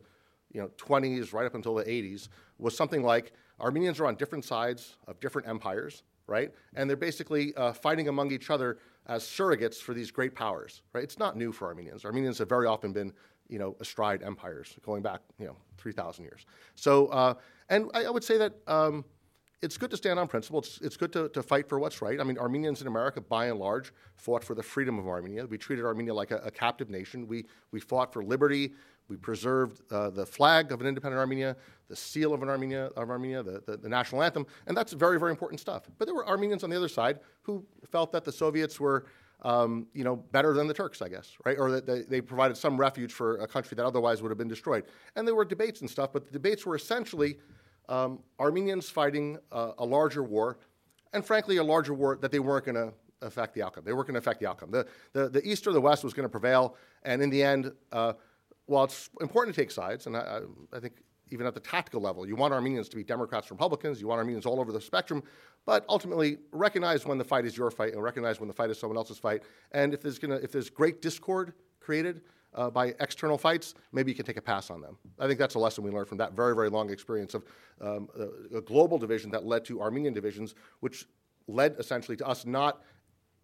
you 0.52 0.62
know, 0.62 0.69
20s 0.78 1.34
right 1.34 1.45
up 1.45 1.54
until 1.54 1.76
the 1.76 1.84
80s, 1.84 2.30
was 2.58 2.76
something 2.76 3.04
like 3.04 3.34
Armenians 3.60 4.00
are 4.00 4.08
on 4.08 4.15
different 4.15 4.45
sides 4.45 4.95
of 5.08 5.19
different 5.19 5.48
empires, 5.48 6.04
right? 6.28 6.52
And 6.74 6.89
they're 6.89 6.98
basically 6.98 7.54
uh, 7.56 7.74
fighting 7.74 8.08
among 8.08 8.32
each 8.32 8.50
other 8.50 8.80
as 9.07 9.23
surrogates 9.23 9.77
for 9.77 9.93
these 9.93 10.11
great 10.11 10.35
powers, 10.35 10.81
right? 10.93 11.03
It's 11.03 11.19
not 11.19 11.37
new 11.37 11.51
for 11.51 11.67
Armenians. 11.67 12.05
Armenians 12.05 12.37
have 12.39 12.49
very 12.49 12.67
often 12.67 12.91
been, 12.91 13.13
you 13.47 13.59
know, 13.59 13.75
astride 13.79 14.23
empires 14.23 14.77
going 14.83 15.03
back, 15.03 15.21
you 15.39 15.45
know, 15.45 15.55
3,000 15.77 16.23
years. 16.23 16.45
So, 16.75 17.07
uh, 17.07 17.35
and 17.69 17.89
I, 17.93 18.05
I, 18.05 18.09
would 18.09 18.23
say 18.23 18.37
that 18.37 18.53
um, 18.67 19.05
it's 19.61 19.77
good 19.77 19.91
to 19.91 19.97
stand 19.97 20.19
on 20.19 20.27
principle. 20.27 20.59
It's, 20.59 20.79
it's 20.81 20.97
good 20.97 21.13
to, 21.13 21.29
to 21.29 21.43
fight 21.43 21.69
for 21.69 21.79
what's 21.79 22.01
right. 22.01 22.19
I 22.19 22.23
mean, 22.23 22.37
Armenians 22.37 22.81
in 22.81 22.87
America, 22.87 23.21
by 23.21 23.47
and 23.47 23.59
large, 23.59 23.93
fought 24.15 24.43
for 24.43 24.55
the 24.55 24.63
freedom 24.63 24.97
of 24.97 25.07
Armenia. 25.07 25.45
We 25.45 25.57
treated 25.57 25.85
Armenia 25.85 26.13
like 26.13 26.31
a, 26.31 26.37
a 26.37 26.51
captive 26.51 26.89
nation. 26.89 27.27
We, 27.27 27.45
we 27.71 27.79
fought 27.79 28.11
for 28.11 28.23
liberty. 28.23 28.73
We 29.07 29.17
preserved 29.17 29.81
uh, 29.91 30.09
the 30.09 30.25
flag 30.25 30.71
of 30.71 30.81
an 30.81 30.87
independent 30.87 31.19
Armenia, 31.19 31.55
the 31.87 31.95
seal 31.95 32.33
of 32.33 32.41
an 32.41 32.49
Armenia, 32.49 32.85
of 32.95 33.09
Armenia, 33.09 33.43
the, 33.43 33.61
the, 33.65 33.77
the, 33.77 33.89
national 33.89 34.23
anthem, 34.23 34.47
and 34.65 34.75
that's 34.75 34.93
very, 34.93 35.19
very 35.19 35.31
important 35.31 35.59
stuff. 35.59 35.83
But 35.97 36.05
there 36.05 36.15
were 36.15 36.27
Armenians 36.27 36.63
on 36.63 36.69
the 36.69 36.75
other 36.75 36.87
side 36.87 37.19
who 37.43 37.63
felt 37.91 38.11
that 38.13 38.23
the 38.25 38.31
Soviets 38.31 38.79
were, 38.79 39.05
um, 39.43 39.87
you 39.93 40.03
know, 40.03 40.15
better 40.15 40.53
than 40.53 40.67
the 40.67 40.73
Turks, 40.73 41.03
I 41.03 41.09
guess, 41.09 41.33
right? 41.45 41.57
Or 41.59 41.69
that 41.71 41.85
they, 41.85 42.01
they, 42.01 42.21
provided 42.21 42.57
some 42.57 42.77
refuge 42.77 43.13
for 43.13 43.37
a 43.37 43.47
country 43.47 43.75
that 43.75 43.85
otherwise 43.85 44.23
would 44.23 44.29
have 44.29 44.39
been 44.39 44.47
destroyed. 44.47 44.85
And 45.15 45.27
there 45.27 45.35
were 45.35 45.45
debates 45.45 45.81
and 45.81 45.89
stuff, 45.89 46.11
but 46.11 46.25
the 46.25 46.31
debates 46.31 46.65
were 46.65 46.75
essentially 46.75 47.37
um, 47.87 48.19
Armenians 48.39 48.89
fighting 48.89 49.37
uh, 49.51 49.73
a 49.77 49.85
larger 49.85 50.23
war, 50.23 50.57
and 51.13 51.23
frankly, 51.23 51.57
a 51.57 51.63
larger 51.63 51.93
war 51.93 52.17
that 52.21 52.31
they 52.31 52.39
weren't 52.39 52.65
going 52.65 52.75
to 52.75 52.91
affect 53.21 53.53
the 53.53 53.61
outcome. 53.61 53.83
They 53.85 53.93
weren't 53.93 54.07
going 54.07 54.15
to 54.15 54.19
affect 54.19 54.39
the 54.39 54.49
outcome. 54.49 54.71
The, 54.71 54.87
the, 55.13 55.29
the 55.29 55.47
East 55.47 55.67
or 55.67 55.73
the 55.73 55.81
West 55.81 56.03
was 56.03 56.13
going 56.13 56.25
to 56.25 56.29
prevail, 56.29 56.75
and 57.03 57.21
in 57.21 57.29
the 57.29 57.43
end, 57.43 57.71
uh, 57.91 58.13
while 58.67 58.84
it's 58.84 59.10
important 59.21 59.56
to 59.56 59.62
take 59.62 59.71
sides, 59.71 60.08
and 60.08 60.17
I, 60.17 60.41
I, 60.73 60.80
think 60.80 60.93
even 61.30 61.45
at 61.45 61.54
the 61.54 61.60
tactical 61.60 62.01
level, 62.01 62.28
you 62.28 62.36
want 62.36 62.54
Armenians 62.54 62.89
to 62.89 62.95
be 62.95 63.04
Democrats, 63.04 63.51
Republicans, 63.51 64.01
you 64.01 64.08
want 64.08 64.19
Armenians 64.19 64.45
all 64.45 64.60
over 64.60 64.71
the 64.71 64.82
spectrum, 64.82 65.23
but 65.65 65.86
ultimately 65.89 66.38
recognize 66.51 67.06
when 67.06 67.17
the 67.17 67.23
fight 67.23 67.45
is 67.45 67.58
your 67.58 67.71
fight 67.71 67.93
and 67.93 68.01
recognize 68.01 68.39
when 68.39 68.47
the 68.47 68.54
fight 68.54 68.69
is 68.69 68.80
someone 68.80 68.97
else's 68.97 69.17
fight. 69.17 69.43
And 69.71 69.93
if 69.93 70.01
there's, 70.01 70.19
gonna, 70.19 70.36
if 70.36 70.51
there's 70.51 70.69
great 70.69 71.01
discord 71.01 71.54
created 71.80 72.21
uh, 72.54 72.69
by 72.69 72.95
external 72.99 73.38
fights, 73.38 73.75
maybe 73.91 74.12
you 74.12 74.15
can 74.15 74.25
take 74.25 74.38
a 74.38 74.41
pass 74.41 74.69
on 74.69 74.82
them. 74.82 74.97
I 75.19 75.28
think 75.28 75.39
that's 75.39 75.56
a 75.56 75.60
lesson 75.60 75.84
we 75.84 75.91
learned 75.91 76.08
from 76.08 76.17
that 76.19 76.34
very, 76.34 76.56
very 76.56 76.69
long 76.69 76.89
experience 76.89 77.34
of 77.34 77.43
um, 77.82 78.10
a, 78.17 78.58
a 78.58 78.62
global 78.62 78.97
division 78.97 79.30
that 79.32 79.45
led 79.45 79.65
to 79.65 79.82
Armenian 79.82 80.13
divisions, 80.13 80.56
which 80.80 81.06
led 81.47 81.75
essentially 81.78 82.17
to 82.17 82.28
us 82.28 82.45
not 82.45 82.82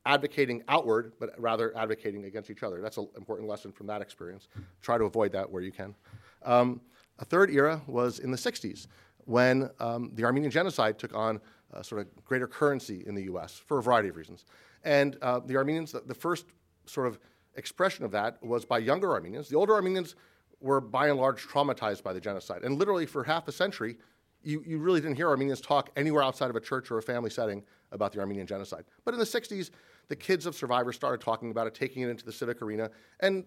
advocating 0.06 0.64
outward, 0.68 1.14
but 1.20 1.30
rather 1.40 1.76
advocating 1.78 2.26
against 2.26 2.50
each 2.50 2.64
other. 2.64 2.82
That's 2.82 2.98
an 2.98 3.08
important 3.16 3.48
lesson 3.48 3.72
from 3.72 3.88
that 3.88 4.02
experience. 4.02 4.47
Try 4.82 4.97
to 4.97 5.06
avoid 5.06 5.32
that 5.34 5.49
where 5.49 5.62
you 5.62 5.72
can. 5.72 5.95
Um, 6.43 6.82
a 7.20 7.26
third 7.26 7.52
era 7.52 7.82
was 7.88 8.20
in 8.20 8.32
the 8.32 8.38
60s 8.38 8.88
when 9.26 9.70
um, 9.80 10.12
the 10.16 10.24
Armenian 10.24 10.52
genocide 10.52 10.97
took 10.97 11.16
on 11.16 11.39
sort 11.82 12.02
of 12.02 12.26
greater 12.26 12.47
currency 12.47 13.04
in 13.06 13.16
the 13.16 13.24
US 13.24 13.58
for 13.58 13.78
a 13.78 13.84
variety 13.84 14.10
of 14.10 14.18
reasons. 14.18 14.45
And 14.84 15.18
uh, 15.22 15.39
the 15.39 15.56
Armenians, 15.56 15.91
the, 15.91 16.02
the, 16.02 16.14
first 16.14 16.45
sort 16.86 17.08
of 17.08 17.20
expression 17.56 18.04
of 18.04 18.12
that 18.12 18.43
was 18.43 18.66
by 18.66 18.80
younger 18.80 19.12
Armenians. 19.12 19.47
The 19.47 19.56
older 19.56 19.74
Armenians 19.74 20.16
were 20.60 20.82
by 20.82 21.08
and 21.08 21.18
large 21.18 21.47
traumatized 21.47 22.04
by 22.04 22.14
the 22.14 22.20
genocide. 22.20 22.64
And 22.64 22.78
literally 22.78 23.06
for 23.06 23.24
half 23.24 23.47
a 23.47 23.52
century, 23.52 23.97
you, 24.43 24.64
you 24.66 24.80
really 24.80 24.99
didn't 24.99 25.16
hear 25.16 25.30
Armenians 25.30 25.62
talk 25.62 25.91
anywhere 25.95 26.24
outside 26.24 26.49
of 26.49 26.56
a 26.56 26.60
church 26.60 26.91
or 26.91 26.97
a 26.97 27.02
family 27.02 27.30
setting 27.30 27.64
about 27.91 28.12
the 28.12 28.20
Armenian 28.20 28.47
genocide. 28.47 28.86
But 29.06 29.14
in 29.14 29.20
the 29.20 29.26
60s, 29.26 29.70
the 30.12 30.16
kids 30.18 30.45
of 30.45 30.53
survivors 30.53 30.97
started 30.97 31.22
talking 31.22 31.51
about 31.51 31.68
it, 31.68 31.74
taking 31.74 32.03
it 32.03 32.09
into 32.09 32.26
the 32.26 32.34
civic 32.34 32.62
arena, 32.62 32.91
and, 33.22 33.45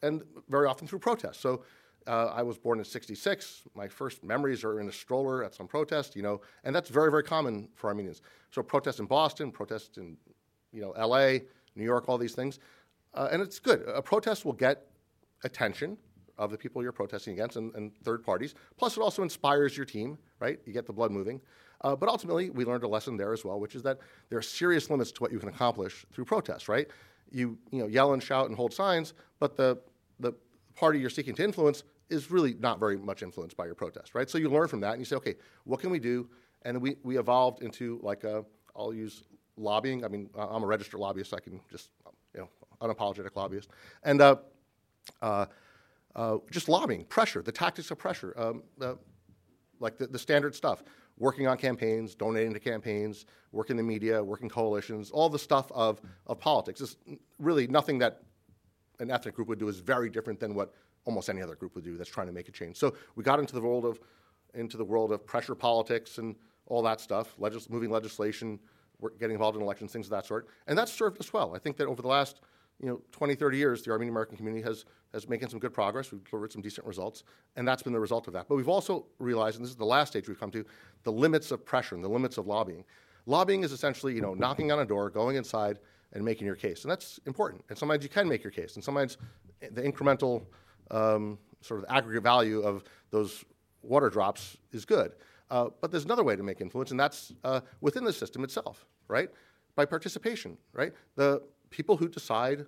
and 0.00 0.22
very 0.48 0.66
often 0.66 0.88
through 0.88 0.98
protests. 0.98 1.38
So 1.38 1.62
uh, 2.06 2.32
I 2.34 2.42
was 2.42 2.56
born 2.56 2.78
in 2.78 2.86
66. 2.86 3.64
My 3.74 3.86
first 3.86 4.24
memories 4.24 4.64
are 4.64 4.80
in 4.80 4.88
a 4.88 4.92
stroller 4.92 5.44
at 5.44 5.54
some 5.54 5.68
protest, 5.68 6.16
you 6.16 6.22
know, 6.22 6.40
and 6.64 6.74
that's 6.74 6.88
very, 6.88 7.10
very 7.10 7.22
common 7.22 7.68
for 7.74 7.88
Armenians. 7.88 8.22
So 8.50 8.62
protests 8.62 8.98
in 8.98 9.04
Boston, 9.04 9.52
protests 9.52 9.98
in, 9.98 10.16
you 10.72 10.80
know, 10.80 10.94
LA, 10.98 11.40
New 11.74 11.84
York, 11.84 12.08
all 12.08 12.16
these 12.16 12.34
things. 12.34 12.60
Uh, 13.12 13.28
and 13.30 13.42
it's 13.42 13.58
good. 13.58 13.84
A 13.86 14.00
protest 14.00 14.46
will 14.46 14.54
get 14.54 14.86
attention 15.44 15.98
of 16.38 16.50
the 16.50 16.56
people 16.56 16.82
you're 16.82 16.92
protesting 16.92 17.34
against 17.34 17.56
and, 17.56 17.74
and, 17.74 17.94
third 18.04 18.24
parties. 18.24 18.54
Plus, 18.78 18.96
it 18.96 19.00
also 19.00 19.22
inspires 19.22 19.76
your 19.76 19.84
team, 19.84 20.16
right? 20.40 20.58
You 20.64 20.72
get 20.72 20.86
the 20.86 20.92
blood 20.94 21.10
moving. 21.10 21.42
Uh, 21.82 21.94
but 21.94 22.08
ultimately, 22.08 22.50
we 22.50 22.64
learned 22.64 22.84
a 22.84 22.88
lesson 22.88 23.16
there 23.16 23.32
as 23.32 23.44
well, 23.44 23.60
which 23.60 23.74
is 23.74 23.82
that 23.82 23.98
there 24.28 24.38
are 24.38 24.42
serious 24.42 24.90
limits 24.90 25.12
to 25.12 25.22
what 25.22 25.32
you 25.32 25.38
can 25.38 25.48
accomplish 25.48 26.06
through 26.12 26.24
protests, 26.24 26.68
right? 26.68 26.88
You, 27.30 27.58
you 27.70 27.80
know, 27.80 27.86
yell 27.86 28.12
and 28.12 28.22
shout 28.22 28.48
and 28.48 28.56
hold 28.56 28.72
signs, 28.72 29.14
but 29.38 29.56
the, 29.56 29.78
the 30.20 30.32
party 30.74 30.98
you're 30.98 31.10
seeking 31.10 31.34
to 31.34 31.44
influence 31.44 31.84
is 32.08 32.30
really 32.30 32.54
not 32.60 32.78
very 32.78 32.96
much 32.96 33.22
influenced 33.22 33.56
by 33.56 33.66
your 33.66 33.74
protest, 33.74 34.14
right? 34.14 34.30
So 34.30 34.38
you 34.38 34.48
learn 34.48 34.68
from 34.68 34.80
that 34.80 34.92
and 34.92 35.00
you 35.00 35.04
say, 35.04 35.16
okay, 35.16 35.34
what 35.64 35.80
can 35.80 35.90
we 35.90 35.98
do? 35.98 36.28
And 36.62 36.80
we, 36.80 36.96
we 37.02 37.18
evolved 37.18 37.62
into 37.62 38.00
like, 38.02 38.24
i 38.24 38.42
will 38.74 38.94
use 38.94 39.24
lobbying. 39.56 40.04
I 40.04 40.08
mean, 40.08 40.28
I'm 40.36 40.62
a 40.62 40.66
registered 40.66 41.00
lobbyist, 41.00 41.30
so 41.30 41.36
I 41.36 41.40
can 41.40 41.60
just, 41.70 41.90
you 42.34 42.40
know, 42.40 42.48
unapologetic 42.80 43.34
lobbyist. 43.34 43.70
And 44.02 44.20
uh, 44.20 44.36
uh, 45.22 45.46
uh, 46.14 46.38
just 46.50 46.68
lobbying, 46.68 47.04
pressure, 47.04 47.42
the 47.42 47.52
tactics 47.52 47.90
of 47.90 47.98
pressure, 47.98 48.34
um, 48.36 48.62
uh, 48.80 48.94
like 49.80 49.98
the, 49.98 50.06
the, 50.06 50.18
standard 50.18 50.54
stuff. 50.54 50.82
Working 51.18 51.46
on 51.46 51.56
campaigns, 51.56 52.14
donating 52.14 52.52
to 52.52 52.60
campaigns, 52.60 53.24
working 53.52 53.76
the 53.76 53.82
media, 53.82 54.22
working 54.22 54.48
coalitions, 54.48 55.10
all 55.10 55.28
the 55.28 55.38
stuff 55.38 55.72
of, 55.72 56.00
of 56.26 56.38
politics. 56.38 56.80
It's 56.80 56.96
really 57.38 57.66
nothing 57.66 57.98
that 57.98 58.22
an 58.98 59.10
ethnic 59.10 59.34
group 59.34 59.48
would 59.48 59.58
do 59.58 59.68
is 59.68 59.78
very 59.78 60.10
different 60.10 60.40
than 60.40 60.54
what 60.54 60.74
almost 61.04 61.30
any 61.30 61.40
other 61.40 61.54
group 61.54 61.74
would 61.74 61.84
do 61.84 61.96
that's 61.96 62.10
trying 62.10 62.26
to 62.26 62.32
make 62.32 62.48
a 62.48 62.52
change. 62.52 62.76
So 62.76 62.94
we 63.14 63.24
got 63.24 63.38
into 63.38 63.54
the 63.54 63.60
world 63.60 63.84
of 63.84 64.00
into 64.54 64.76
the 64.76 64.84
world 64.84 65.12
of 65.12 65.24
pressure 65.26 65.54
politics 65.54 66.18
and 66.18 66.34
all 66.66 66.82
that 66.82 67.00
stuff, 67.00 67.34
legis- 67.38 67.68
moving 67.68 67.90
legislation, 67.90 68.58
getting 69.18 69.34
involved 69.34 69.56
in 69.56 69.62
elections, 69.62 69.92
things 69.92 70.06
of 70.06 70.10
that 70.10 70.24
sort, 70.24 70.48
and 70.66 70.76
that's 70.78 70.92
served 70.92 71.20
us 71.20 71.32
well. 71.32 71.54
I 71.54 71.58
think 71.58 71.76
that 71.76 71.86
over 71.86 72.00
the 72.00 72.08
last 72.08 72.40
you 72.80 72.88
know, 72.88 73.00
20, 73.12 73.34
30 73.34 73.56
years, 73.56 73.82
the 73.82 73.90
Armenian 73.90 74.12
American 74.12 74.36
community 74.36 74.62
has, 74.62 74.84
has 75.12 75.28
making 75.28 75.48
some 75.48 75.58
good 75.58 75.72
progress. 75.72 76.12
We've 76.12 76.22
delivered 76.28 76.52
some 76.52 76.62
decent 76.62 76.86
results, 76.86 77.24
and 77.56 77.66
that's 77.66 77.82
been 77.82 77.92
the 77.92 78.00
result 78.00 78.26
of 78.26 78.34
that. 78.34 78.48
But 78.48 78.56
we've 78.56 78.68
also 78.68 79.06
realized, 79.18 79.56
and 79.56 79.64
this 79.64 79.70
is 79.70 79.76
the 79.76 79.86
last 79.86 80.10
stage 80.10 80.28
we've 80.28 80.38
come 80.38 80.50
to, 80.50 80.64
the 81.04 81.12
limits 81.12 81.50
of 81.50 81.64
pressure 81.64 81.94
and 81.94 82.04
the 82.04 82.08
limits 82.08 82.36
of 82.38 82.46
lobbying. 82.46 82.84
Lobbying 83.24 83.64
is 83.64 83.72
essentially, 83.72 84.14
you 84.14 84.20
know, 84.20 84.34
knocking 84.34 84.70
on 84.72 84.80
a 84.80 84.84
door, 84.84 85.10
going 85.10 85.36
inside, 85.36 85.78
and 86.12 86.24
making 86.24 86.46
your 86.46 86.56
case, 86.56 86.82
and 86.82 86.90
that's 86.90 87.18
important. 87.26 87.64
And 87.68 87.76
sometimes 87.76 88.02
you 88.02 88.08
can 88.08 88.28
make 88.28 88.44
your 88.44 88.52
case, 88.52 88.76
and 88.76 88.84
sometimes 88.84 89.16
the 89.60 89.82
incremental 89.82 90.44
um, 90.90 91.38
sort 91.60 91.80
of 91.80 91.86
aggregate 91.88 92.22
value 92.22 92.60
of 92.60 92.84
those 93.10 93.44
water 93.82 94.08
drops 94.08 94.56
is 94.72 94.84
good. 94.84 95.12
Uh, 95.50 95.68
but 95.80 95.90
there's 95.90 96.04
another 96.04 96.24
way 96.24 96.36
to 96.36 96.42
make 96.42 96.60
influence, 96.60 96.90
and 96.90 96.98
that's 96.98 97.32
uh, 97.44 97.60
within 97.80 98.04
the 98.04 98.12
system 98.12 98.44
itself, 98.44 98.86
right? 99.08 99.30
By 99.74 99.84
participation, 99.84 100.56
right? 100.72 100.92
The 101.16 101.42
people 101.70 101.96
who 101.96 102.08
decide, 102.08 102.66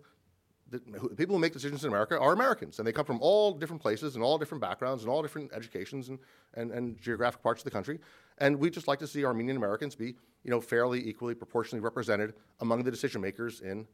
people 1.17 1.35
who 1.35 1.39
make 1.39 1.53
decisions 1.53 1.85
in 1.85 1.89
America 1.89 2.19
are 2.19 2.33
Americans, 2.33 2.79
and 2.79 2.87
they 2.87 2.93
come 2.93 3.07
from 3.07 3.19
all 3.21 3.53
different 3.53 3.81
places 3.81 4.15
and 4.15 4.25
all 4.25 4.39
different 4.39 4.61
backgrounds 4.61 5.03
and 5.03 5.11
all 5.11 5.23
different 5.23 5.53
educations 5.53 6.09
and, 6.09 6.19
and, 6.55 6.71
and 6.71 7.01
geographic 7.01 7.43
parts 7.43 7.61
of 7.61 7.65
the 7.65 7.71
country. 7.71 7.99
And 8.39 8.57
we 8.59 8.71
just 8.71 8.89
like 8.89 8.99
to 9.01 9.07
see 9.07 9.25
Armenian 9.25 9.57
Americans 9.57 9.95
be, 9.95 10.15
you 10.45 10.51
know, 10.51 10.61
fairly, 10.61 11.07
equally, 11.09 11.35
proportionally 11.35 11.83
represented 11.83 12.35
among 12.61 12.85
the 12.85 12.91
decision 12.91 13.21
makers 13.21 13.61
in, 13.61 13.87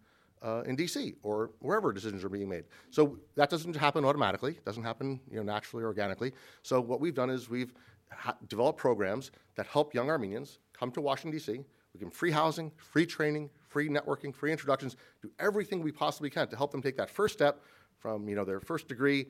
uh, 0.42 0.62
in 0.66 0.76
D.C. 0.76 1.14
or 1.22 1.50
wherever 1.61 1.92
decisions 1.92 2.24
are 2.24 2.28
being 2.28 2.48
made. 2.48 2.64
So 2.90 3.18
that 3.36 3.50
doesn't 3.50 3.76
happen 3.76 4.05
automatically. 4.05 4.52
It 4.52 4.64
doesn't 4.64 4.84
happen, 4.84 5.20
you 5.30 5.36
know, 5.36 5.42
naturally 5.42 5.84
or 5.84 5.88
organically. 5.88 6.32
So 6.62 6.80
what 6.80 7.00
we've 7.00 7.14
done 7.14 7.30
is 7.30 7.48
we've 7.48 7.72
ha- 8.11 8.36
developed 8.48 8.78
programs 8.78 9.30
that 9.55 9.66
help 9.66 9.94
young 9.94 10.11
Armenians 10.11 10.59
come 10.72 10.90
to 10.92 11.00
Washington, 11.00 11.32
D.C. 11.32 11.52
We 11.52 12.00
give 12.00 12.09
them 12.09 12.11
free 12.11 12.32
housing, 12.32 12.72
free 12.76 13.07
training, 13.07 13.50
free 13.75 13.89
networking, 13.89 14.33
free 14.33 14.53
introductions, 14.53 14.95
do 15.20 15.29
everything 15.41 15.83
we 15.83 15.91
possibly 15.91 16.31
can 16.31 16.47
to 16.47 16.57
help 16.57 16.70
them 16.70 16.81
take 16.81 16.97
that 16.97 17.11
first 17.11 17.35
step 17.35 17.61
from 17.99 18.29
you 18.29 18.37
know 18.37 18.45
their 18.45 18.61
first 18.61 18.87
degree 18.87 19.27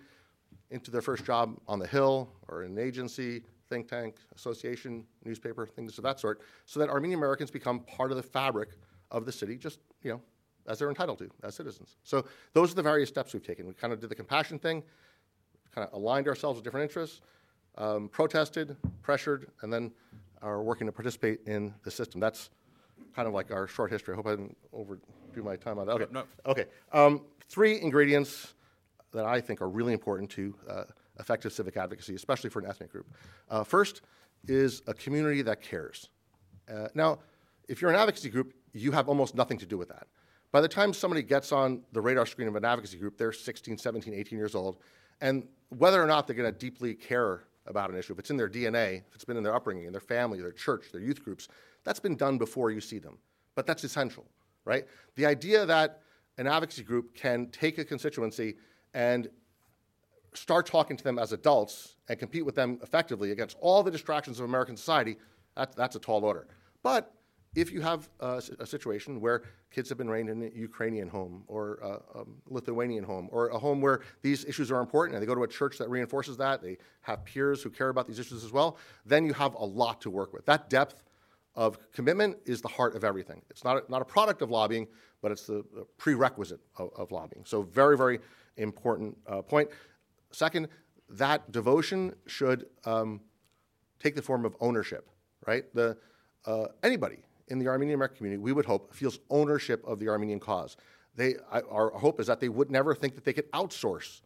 into 0.71 0.91
their 0.91 1.01
first 1.01 1.25
job 1.25 1.59
on 1.67 1.79
the 1.79 1.87
Hill 1.87 2.29
or 2.49 2.63
in 2.63 2.73
an 2.73 2.79
agency, 2.79 3.43
think 3.71 3.89
tank, 3.89 4.17
association, 4.37 5.07
newspaper, 5.25 5.67
things 5.67 5.97
of 5.97 6.05
that 6.05 6.21
sort, 6.21 6.43
so 6.67 6.79
that 6.79 6.91
Armenian 6.91 7.19
Americans 7.19 7.51
become 7.51 7.81
part 7.81 8.11
of 8.11 8.19
the 8.19 8.23
fabric 8.23 8.69
of 9.11 9.25
the 9.25 9.33
city, 9.33 9.57
just 9.57 9.79
you 10.03 10.11
know, 10.11 10.21
as 10.67 10.79
they're 10.79 10.91
entitled 10.91 11.19
to 11.21 11.31
as 11.43 11.55
citizens. 11.55 11.97
So 12.05 12.27
those 12.53 12.71
are 12.71 12.75
the 12.75 12.83
various 12.83 13.09
steps 13.09 13.33
we've 13.33 13.47
taken. 13.47 13.67
We 13.67 13.73
kind 13.73 13.95
of 13.95 14.01
did 14.01 14.11
the 14.11 14.15
compassion 14.15 14.59
thing, 14.59 14.83
kind 15.75 15.89
of 15.89 15.95
aligned 15.95 16.29
ourselves 16.29 16.59
with 16.59 16.65
different 16.65 16.91
interests, 16.91 17.23
um, 17.79 18.11
protested, 18.11 18.77
pressured, 19.01 19.51
and 19.63 19.73
then 19.73 19.91
are 20.43 20.63
working 20.63 20.87
to 20.87 20.93
participate 20.93 21.41
in 21.47 21.73
the 21.83 21.91
system. 21.91 22.21
That's 22.21 22.51
kind 23.15 23.29
of 23.29 23.35
like 23.35 23.51
our 23.51 23.67
short 23.67 23.91
history. 23.91 24.15
I 24.15 24.17
hope 24.17 24.27
I 24.27 24.31
didn't 24.31 24.57
overdo 24.73 25.43
my 25.43 25.57
time 25.57 25.79
on 25.79 25.87
that. 25.87 25.93
Okay. 25.95 26.07
No. 26.13 26.25
Okay. 26.47 26.67
Um, 26.93 27.23
three 27.49 27.81
ingredients 27.81 28.55
that 29.13 29.25
I 29.25 29.41
think 29.41 29.63
are 29.63 29.69
really 29.69 29.93
important 29.93 30.31
to 30.31 30.55
uh, 30.69 30.85
effective 31.21 31.53
civic 31.53 31.77
advocacy, 31.77 32.15
especially 32.15 32.51
for 32.51 32.59
an 32.59 32.67
ethnic 32.67 32.91
group. 32.91 33.07
Uh, 33.49 33.63
first 33.63 34.03
is 34.47 34.83
a 34.87 34.95
community 34.95 35.43
that 35.43 35.63
cares. 35.63 36.09
Uh, 36.69 36.89
now, 36.95 37.19
if 37.69 37.81
you're 37.81 37.91
an 37.91 37.97
advocacy 37.97 38.29
group, 38.29 38.55
you 38.73 38.93
have 38.93 39.09
almost 39.09 39.35
nothing 39.35 39.59
to 39.59 39.67
do 39.67 39.79
with 39.79 39.89
that. 39.89 40.07
By 40.53 40.61
the 40.61 40.69
time 40.69 40.93
somebody 40.93 41.23
gets 41.23 41.53
on 41.53 41.83
the 41.93 42.01
radar 42.01 42.27
screen 42.27 42.49
of 42.49 42.57
an 42.57 42.65
advocacy 42.65 42.99
group, 42.99 43.17
they're 43.17 43.33
16, 43.33 43.79
17, 43.79 44.15
18 44.15 44.39
years 44.39 44.55
old, 44.55 44.79
and 45.21 45.47
whether 45.71 46.03
or 46.03 46.07
not 46.07 46.27
they're 46.27 46.37
going 46.37 46.53
to 46.53 46.59
deeply 46.59 46.95
care 46.95 47.45
about 47.67 47.91
an 47.91 47.97
issue, 47.97 48.13
if 48.13 48.19
it's 48.19 48.31
in 48.31 48.37
their 48.37 48.49
DNA, 48.49 48.99
if 49.09 49.15
it's 49.15 49.25
been 49.25 49.37
in 49.37 49.43
their 49.43 49.55
upbringing, 49.55 49.85
in 49.85 49.93
their 49.93 50.01
family, 50.01 50.41
their 50.41 50.53
church, 50.53 50.93
their 50.93 51.01
youth 51.01 51.25
groups, 51.25 51.49
that's 51.85 52.01
been 52.01 52.17
done 52.17 52.39
before 52.39 52.71
you 52.71 52.81
see 52.81 52.99
them. 52.99 53.19
But 53.55 53.67
that's 53.67 53.85
essential, 53.85 54.25
right? 54.65 54.87
The 55.17 55.27
idea 55.27 55.65
that 55.67 56.01
an 56.39 56.47
advocacy 56.47 56.83
group 56.83 57.15
can 57.15 57.49
take 57.51 57.79
a 57.79 57.85
constituency 57.85 58.57
and 58.93 59.29
start 60.35 60.67
talking 60.67 60.97
to 60.97 61.05
them 61.05 61.19
as 61.19 61.33
adults 61.33 61.97
and 62.09 62.19
compete 62.19 62.45
with 62.45 62.55
them 62.55 62.79
effectively 62.83 63.31
against 63.31 63.57
all 63.61 63.83
the 63.83 63.91
distractions 63.91 64.39
of 64.39 64.45
American 64.45 64.77
society, 64.77 65.17
that, 65.57 65.75
that's 65.77 65.97
a 65.97 66.01
tall 66.01 66.25
order. 66.25 66.47
But 66.83 67.13
if 67.55 67.73
you 67.73 67.81
have 67.81 68.09
a, 68.21 68.43
a, 68.59 68.67
situation 68.67 69.21
where 69.21 69.43
kids 69.71 69.89
have 69.89 69.99
been 69.99 70.11
raised 70.11 70.29
in 70.29 70.43
a 70.43 70.59
Ukrainian 70.59 71.09
home 71.09 71.45
or 71.47 71.79
a, 71.83 72.21
a, 72.21 72.25
Lithuanian 72.49 73.05
home 73.05 73.29
or 73.31 73.49
a 73.49 73.59
home 73.59 73.81
where 73.81 74.01
these 74.23 74.45
issues 74.45 74.71
are 74.71 74.81
important 74.81 75.15
and 75.15 75.23
they 75.23 75.27
go 75.27 75.35
to 75.35 75.43
a 75.43 75.49
church 75.49 75.79
that 75.79 75.89
reinforces 75.89 76.37
that, 76.39 76.63
they 76.63 76.79
have 77.03 77.25
peers 77.25 77.63
who 77.63 77.71
care 77.71 77.89
about 77.89 78.07
these 78.07 78.19
issues 78.19 78.45
as 78.45 78.53
well, 78.53 78.77
then 79.07 79.25
you 79.25 79.33
have 79.33 79.55
a 79.55 79.65
lot 79.65 80.01
to 80.01 80.11
work 80.11 80.33
with. 80.33 80.45
That 80.47 80.69
depth 80.69 81.03
of 81.55 81.79
commitment 81.93 82.39
is 82.45 82.61
the 82.61 82.69
heart 82.69 82.97
of 82.97 83.05
everything. 83.05 83.41
It's 83.51 83.63
not 83.63 83.77
a, 83.77 83.91
not 83.91 84.03
a 84.03 84.05
product 84.05 84.43
of 84.43 84.51
lobbying, 84.51 84.89
but 85.23 85.31
it's 85.31 85.47
the, 85.47 85.65
the 85.75 85.87
prerequisite 85.97 86.61
of, 86.77 86.91
of, 86.97 87.13
lobbying. 87.13 87.45
So, 87.45 87.63
very, 87.63 87.97
very 87.97 88.19
important 88.57 89.17
uh, 89.29 89.43
point. 89.43 89.71
Second, 90.33 90.69
that 91.09 91.53
devotion 91.53 92.15
should 92.27 92.67
um, 92.85 93.21
take 94.01 94.17
the 94.17 94.23
form 94.23 94.45
of 94.45 94.57
ownership, 94.61 95.09
right? 95.47 95.65
The, 95.75 95.97
uh, 96.45 96.67
anybody 96.83 97.19
in 97.49 97.59
the 97.59 97.69
Armenian 97.69 97.97
American 97.97 98.17
community, 98.19 98.43
we 98.43 98.53
would 98.53 98.65
hope, 98.65 98.95
feels 98.95 99.19
ownership 99.31 99.85
of 99.87 99.99
the 99.99 100.09
Armenian 100.09 100.41
cause. 100.41 100.77
They, 101.15 101.35
I, 101.51 101.61
our 101.61 101.91
hope 101.91 102.21
is 102.21 102.27
that 102.27 102.41
they 102.41 102.49
would 102.49 102.71
never 102.71 102.95
think 102.95 103.15
that 103.15 103.25
they 103.25 103.33
could 103.33 103.51
outsource 103.53 104.23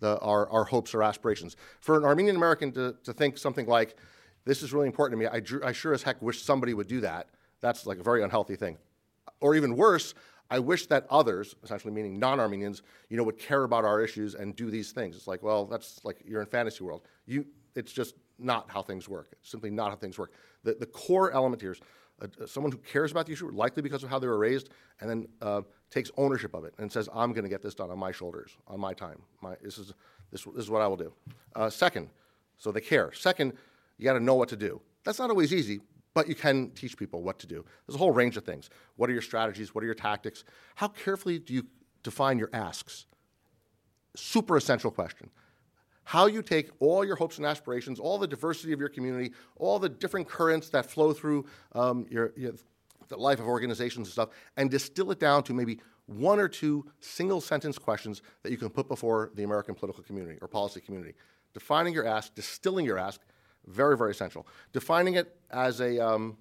the, 0.00 0.18
our, 0.18 0.48
our 0.50 0.64
hopes 0.64 0.94
or 0.94 1.02
aspirations. 1.02 1.56
For 1.80 1.96
an 1.96 2.04
Armenian 2.04 2.36
American 2.36 2.72
to, 2.72 2.96
to 3.04 3.12
think 3.12 3.38
something 3.38 3.66
like, 3.66 3.96
this 4.44 4.62
is 4.62 4.72
really 4.72 4.86
important 4.86 5.20
to 5.20 5.24
me. 5.24 5.30
I, 5.30 5.40
drew, 5.40 5.62
I 5.64 5.72
sure 5.72 5.92
as 5.92 6.02
heck 6.02 6.20
wish 6.22 6.42
somebody 6.42 6.74
would 6.74 6.88
do 6.88 7.00
that. 7.00 7.28
That's 7.60 7.86
like 7.86 7.98
a 7.98 8.02
very 8.02 8.22
unhealthy 8.22 8.56
thing. 8.56 8.78
Or 9.40 9.54
even 9.54 9.76
worse, 9.76 10.14
I 10.50 10.58
wish 10.60 10.86
that 10.86 11.06
others, 11.10 11.56
essentially 11.62 11.92
meaning 11.92 12.18
non-Armenians, 12.18 12.82
you 13.08 13.16
know, 13.16 13.24
would 13.24 13.38
care 13.38 13.64
about 13.64 13.84
our 13.84 14.00
issues 14.00 14.34
and 14.34 14.54
do 14.54 14.70
these 14.70 14.92
things. 14.92 15.16
It's 15.16 15.26
like, 15.26 15.42
well, 15.42 15.66
that's 15.66 16.00
like 16.04 16.22
you're 16.24 16.40
in 16.40 16.46
fantasy 16.46 16.84
world. 16.84 17.02
You, 17.26 17.46
it's 17.74 17.92
just 17.92 18.14
not 18.38 18.70
how 18.70 18.82
things 18.82 19.08
work. 19.08 19.28
It's 19.32 19.50
simply 19.50 19.70
not 19.70 19.90
how 19.90 19.96
things 19.96 20.18
work. 20.18 20.32
The, 20.62 20.74
the 20.74 20.86
core 20.86 21.32
element 21.32 21.62
here 21.62 21.72
is 21.72 21.80
uh, 22.22 22.46
someone 22.46 22.72
who 22.72 22.78
cares 22.78 23.10
about 23.10 23.26
the 23.26 23.32
issue, 23.32 23.50
likely 23.50 23.82
because 23.82 24.02
of 24.02 24.08
how 24.08 24.18
they 24.18 24.26
were 24.26 24.38
raised, 24.38 24.70
and 25.00 25.10
then 25.10 25.28
uh, 25.42 25.62
takes 25.90 26.10
ownership 26.16 26.54
of 26.54 26.64
it 26.64 26.74
and 26.78 26.90
says, 26.90 27.08
"I'm 27.14 27.32
going 27.32 27.44
to 27.44 27.50
get 27.50 27.62
this 27.62 27.74
done 27.74 27.90
on 27.90 27.98
my 27.98 28.12
shoulders, 28.12 28.56
on 28.66 28.80
my 28.80 28.94
time. 28.94 29.20
My, 29.42 29.54
this 29.62 29.78
is 29.78 29.92
this, 30.30 30.44
this 30.44 30.64
is 30.64 30.70
what 30.70 30.82
I 30.82 30.86
will 30.86 30.96
do." 30.96 31.12
Uh, 31.54 31.70
second, 31.70 32.08
so 32.58 32.72
they 32.72 32.80
care. 32.80 33.12
Second, 33.12 33.52
you 33.98 34.04
got 34.04 34.14
to 34.14 34.20
know 34.20 34.34
what 34.34 34.48
to 34.50 34.56
do. 34.56 34.80
That's 35.04 35.18
not 35.18 35.30
always 35.30 35.52
easy, 35.52 35.80
but 36.14 36.28
you 36.28 36.34
can 36.34 36.70
teach 36.70 36.96
people 36.96 37.22
what 37.22 37.38
to 37.40 37.46
do. 37.46 37.64
There's 37.86 37.96
a 37.96 37.98
whole 37.98 38.12
range 38.12 38.36
of 38.36 38.44
things. 38.44 38.70
What 38.96 39.10
are 39.10 39.12
your 39.12 39.22
strategies? 39.22 39.74
What 39.74 39.82
are 39.82 39.86
your 39.86 39.94
tactics? 39.94 40.44
How 40.74 40.88
carefully 40.88 41.38
do 41.38 41.52
you 41.52 41.66
define 42.02 42.38
your 42.38 42.50
asks? 42.52 43.06
Super 44.16 44.56
essential 44.56 44.90
question. 44.90 45.28
How 46.06 46.26
you 46.26 46.40
take 46.40 46.70
all 46.78 47.04
your 47.04 47.16
hopes 47.16 47.38
and 47.38 47.44
aspirations, 47.44 47.98
all 47.98 48.16
the 48.16 48.28
diversity 48.28 48.72
of 48.72 48.78
your 48.78 48.88
community, 48.88 49.32
all 49.56 49.80
the 49.80 49.88
different 49.88 50.28
currents 50.28 50.68
that 50.68 50.88
flow 50.88 51.12
through 51.12 51.44
um, 51.72 52.06
your, 52.08 52.32
your 52.36 52.52
the 53.08 53.16
life 53.16 53.40
of 53.40 53.46
organizations 53.46 54.06
and 54.06 54.12
stuff, 54.12 54.28
and 54.56 54.70
distill 54.70 55.10
it 55.10 55.18
down 55.18 55.42
to 55.42 55.52
maybe 55.52 55.80
one 56.06 56.38
or 56.38 56.46
two 56.46 56.86
single 57.00 57.40
sentence 57.40 57.76
questions 57.76 58.22
that 58.44 58.52
you 58.52 58.56
can 58.56 58.70
put 58.70 58.86
before 58.86 59.32
the 59.34 59.42
American 59.42 59.74
political 59.74 60.04
community 60.04 60.38
or 60.40 60.46
policy 60.46 60.80
community. 60.80 61.12
Defining 61.54 61.92
your 61.92 62.06
ask, 62.06 62.32
distilling 62.36 62.86
your 62.86 62.98
ask, 62.98 63.20
very, 63.66 63.96
very 63.96 64.12
essential. 64.12 64.46
Defining 64.72 65.14
it 65.14 65.36
as 65.50 65.80
a, 65.80 65.98
um, 65.98 66.36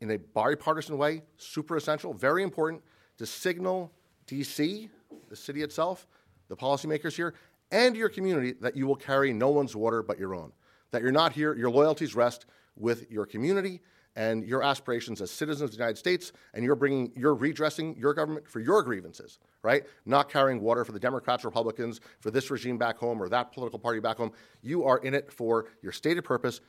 in 0.00 0.12
a 0.12 0.18
bipartisan 0.18 0.96
way, 0.96 1.22
super 1.38 1.76
essential, 1.76 2.14
very 2.14 2.44
important 2.44 2.84
to 3.18 3.26
signal 3.26 3.90
DC, 4.28 4.88
the 5.28 5.36
city 5.36 5.62
itself, 5.62 6.06
the 6.48 6.56
policymakers 6.56 7.16
here, 7.16 7.34
and 7.70 7.96
your 7.96 8.08
community 8.08 8.54
that 8.60 8.76
you 8.76 8.86
will 8.86 8.96
carry 8.96 9.32
no 9.32 9.50
one's 9.50 9.74
water 9.74 10.02
but 10.02 10.18
your 10.18 10.34
own. 10.34 10.52
That 10.92 11.02
you're 11.02 11.12
not 11.12 11.32
here, 11.32 11.54
your 11.54 11.70
loyalties 11.70 12.14
rest 12.14 12.46
with 12.76 13.10
your 13.10 13.26
community 13.26 13.80
and 14.16 14.44
your 14.44 14.62
aspirations 14.62 15.20
as 15.20 15.30
citizens 15.30 15.62
of 15.62 15.70
the 15.72 15.76
United 15.76 15.98
States, 15.98 16.32
and 16.54 16.64
you're 16.64 16.74
bringing, 16.74 17.12
you're 17.14 17.34
redressing 17.34 17.94
your 17.98 18.14
government 18.14 18.48
for 18.48 18.60
your 18.60 18.82
grievances, 18.82 19.38
right? 19.62 19.84
Not 20.06 20.30
carrying 20.30 20.60
water 20.60 20.84
for 20.86 20.92
the 20.92 20.98
Democrats, 20.98 21.44
Republicans, 21.44 22.00
for 22.20 22.30
this 22.30 22.50
regime 22.50 22.78
back 22.78 22.96
home 22.96 23.22
or 23.22 23.28
that 23.28 23.52
political 23.52 23.78
party 23.78 24.00
back 24.00 24.16
home. 24.16 24.32
You 24.62 24.84
are 24.84 24.98
in 24.98 25.12
it 25.12 25.30
for 25.30 25.66
your 25.82 25.92
stated 25.92 26.24
purpose. 26.24 26.62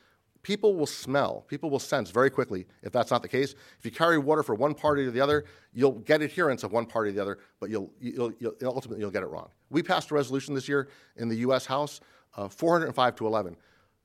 People 0.48 0.76
will 0.76 0.88
smell, 0.88 1.44
people 1.50 1.70
will 1.70 1.78
sense 1.78 2.10
very 2.10 2.30
quickly 2.30 2.66
if 2.82 2.94
that's 2.94 3.12
not 3.12 3.22
the 3.22 3.28
case. 3.28 3.54
If 3.80 3.84
you 3.84 3.92
carry 3.92 4.18
water 4.18 4.44
for 4.44 4.56
one 4.56 4.74
party 4.74 5.04
or 5.04 5.12
the 5.12 5.20
other, 5.20 5.44
you'll 5.74 6.00
get 6.00 6.22
adherence 6.22 6.64
of 6.64 6.72
one 6.72 6.86
party 6.86 7.10
or 7.10 7.14
the 7.14 7.22
other, 7.22 7.40
but 7.60 7.70
you'll, 7.70 7.92
you'll, 8.00 8.32
you'll 8.40 8.56
ultimately 8.64 9.02
you'll 9.02 9.12
get 9.12 9.24
it 9.24 9.28
wrong. 9.28 9.50
We 9.70 9.84
passed 9.84 10.10
a 10.12 10.16
resolution 10.16 10.56
this 10.56 10.70
year 10.70 10.88
in 11.18 11.28
the 11.28 11.36
U.S. 11.48 11.66
House, 11.66 12.00
uh, 12.38 12.48
405 12.48 13.16
to 13.18 13.28
11. 13.28 13.54
It 13.54 13.60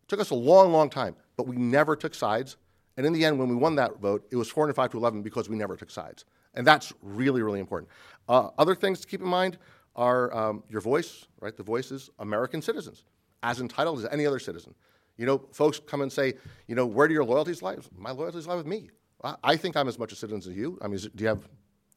took 0.09 0.18
us 0.18 0.30
a 0.30 0.34
long, 0.34 0.72
long 0.72 0.90
time, 0.90 1.14
but 1.36 1.47
we 1.47 1.57
never 1.57 1.95
took 1.95 2.12
sides 2.12 2.57
and 2.97 3.07
in 3.07 3.12
the 3.12 3.24
end, 3.24 3.38
when 3.38 3.49
we 3.49 3.55
won 3.55 3.76
that 3.76 4.01
vote, 4.01 4.26
it 4.30 4.36
was 4.36 4.49
405 4.49 4.90
to 4.93 4.99
11 4.99 5.22
because 5.22 5.49
we 5.49 5.57
never 5.57 5.76
took 5.76 5.90
sides. 5.90 6.24
And 6.55 6.66
that's 6.66 6.93
really, 7.01 7.43
really 7.43 7.61
important. 7.61 7.90
Uh, 8.28 8.51
other 8.59 8.74
things 8.74 9.01
to 9.01 9.07
keep 9.07 9.20
in 9.20 9.28
mind 9.28 9.59
are 9.97 10.34
um, 10.36 10.62
your 10.68 10.80
voice, 10.80 11.26
right? 11.40 11.57
The 11.57 11.62
voice 11.62 11.90
is 11.90 12.11
American 12.18 12.61
citizens, 12.61 13.05
as 13.43 13.61
entitled 13.61 14.01
as 14.01 14.07
any 14.11 14.26
other 14.26 14.38
citizen. 14.38 14.74
You 15.17 15.27
know, 15.27 15.47
folks 15.53 15.79
come 15.79 16.01
and 16.01 16.13
say, 16.13 16.35
you 16.67 16.75
know, 16.75 16.87
where 16.87 17.07
do 17.07 17.15
your 17.15 17.25
loyalties 17.25 17.63
lie? 17.63 17.77
My 17.97 18.11
loyalties 18.11 18.47
lie 18.47 18.55
with 18.55 18.67
me. 18.67 18.91
I, 19.23 19.37
I 19.45 19.57
think 19.57 19.77
I'm 19.77 19.89
as 19.89 19.99
much 19.99 20.13
a 20.13 20.17
citizen 20.17 20.53
as 20.53 20.57
you. 20.57 20.79
I 20.83 20.89
mean, 20.89 20.99
do 20.99 21.23
you 21.23 21.29
have 21.29 21.47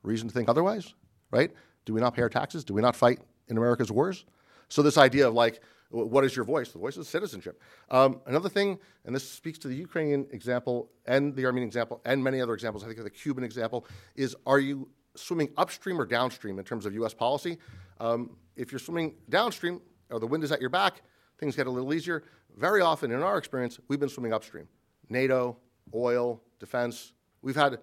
reason 0.04 0.28
to 0.28 0.34
think 0.34 0.50
otherwise, 0.50 0.94
right? 1.32 1.52
Do 1.86 1.94
we 1.94 2.02
not 2.02 2.14
pay 2.16 2.22
our 2.22 2.30
taxes? 2.30 2.64
Do 2.64 2.74
we 2.74 2.82
not 2.82 2.96
fight 2.96 3.20
in 3.48 3.58
America's 3.58 3.92
wars? 3.92 4.26
So 4.70 4.82
this 4.82 4.98
idea 4.98 5.28
of 5.28 5.34
like, 5.34 5.62
what 5.90 6.26
is 6.26 6.36
your 6.36 6.46
voice? 6.46 6.72
The 6.72 6.80
voice 6.80 6.98
is 6.98 7.08
citizenship. 7.08 7.62
Um, 7.90 8.22
another 8.26 8.50
thing, 8.50 8.80
and 9.06 9.16
this 9.16 9.30
speaks 9.30 9.60
to 9.60 9.68
the 9.68 9.76
Ukrainian 9.76 10.28
example 10.32 10.90
and 11.06 11.36
the 11.36 11.46
Armenian 11.46 11.68
example 11.68 12.02
and 12.06 12.24
many 12.24 12.42
other 12.42 12.54
examples, 12.54 12.84
I 12.84 12.88
think 12.88 12.98
of 12.98 13.04
the 13.06 13.12
Cuban 13.12 13.44
example, 13.44 13.86
is 14.16 14.36
are 14.46 14.60
you 14.60 14.90
swimming 15.16 15.50
upstream 15.58 16.02
or 16.02 16.06
downstream 16.06 16.60
in 16.60 16.66
terms 16.66 16.86
of 16.86 16.94
U.S. 16.96 17.14
policy? 17.14 17.58
Um, 18.00 18.36
if 18.56 18.72
you're 18.72 18.80
swimming 18.80 19.16
downstream 19.30 19.80
or 20.10 20.20
the 20.20 20.28
wind 20.28 20.44
is 20.44 20.52
at 20.52 20.60
your 20.60 20.70
back, 20.70 21.02
things 21.40 21.56
get 21.56 21.68
a 21.68 21.70
little 21.70 21.94
easier. 21.94 22.24
Very 22.58 22.82
often, 22.82 23.12
in 23.12 23.22
our 23.22 23.38
experience, 23.38 23.80
we've 23.88 24.00
been 24.00 24.10
swimming 24.10 24.34
upstream. 24.34 24.68
NATO, 25.10 25.58
oil, 25.94 26.42
defense. 26.60 27.14
We've 27.42 27.56
had, 27.56 27.80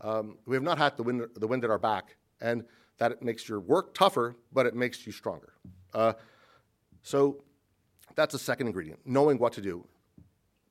um, 0.00 0.38
we 0.46 0.56
have 0.56 0.62
not 0.62 0.78
had 0.78 0.96
the 0.96 1.02
wind, 1.02 1.26
the 1.36 1.46
wind 1.46 1.64
at 1.64 1.70
our 1.70 1.78
back, 1.78 2.16
and 2.40 2.64
that 2.98 3.22
makes 3.22 3.48
your 3.48 3.60
work 3.60 3.94
tougher, 3.94 4.36
but 4.52 4.66
it 4.66 4.74
makes 4.74 5.06
you 5.06 5.12
stronger. 5.12 5.52
Uh, 5.94 6.14
so 7.02 7.44
that's 8.14 8.34
a 8.34 8.38
second 8.38 8.66
ingredient, 8.66 9.00
knowing 9.04 9.38
what 9.38 9.52
to 9.54 9.60
do. 9.60 9.86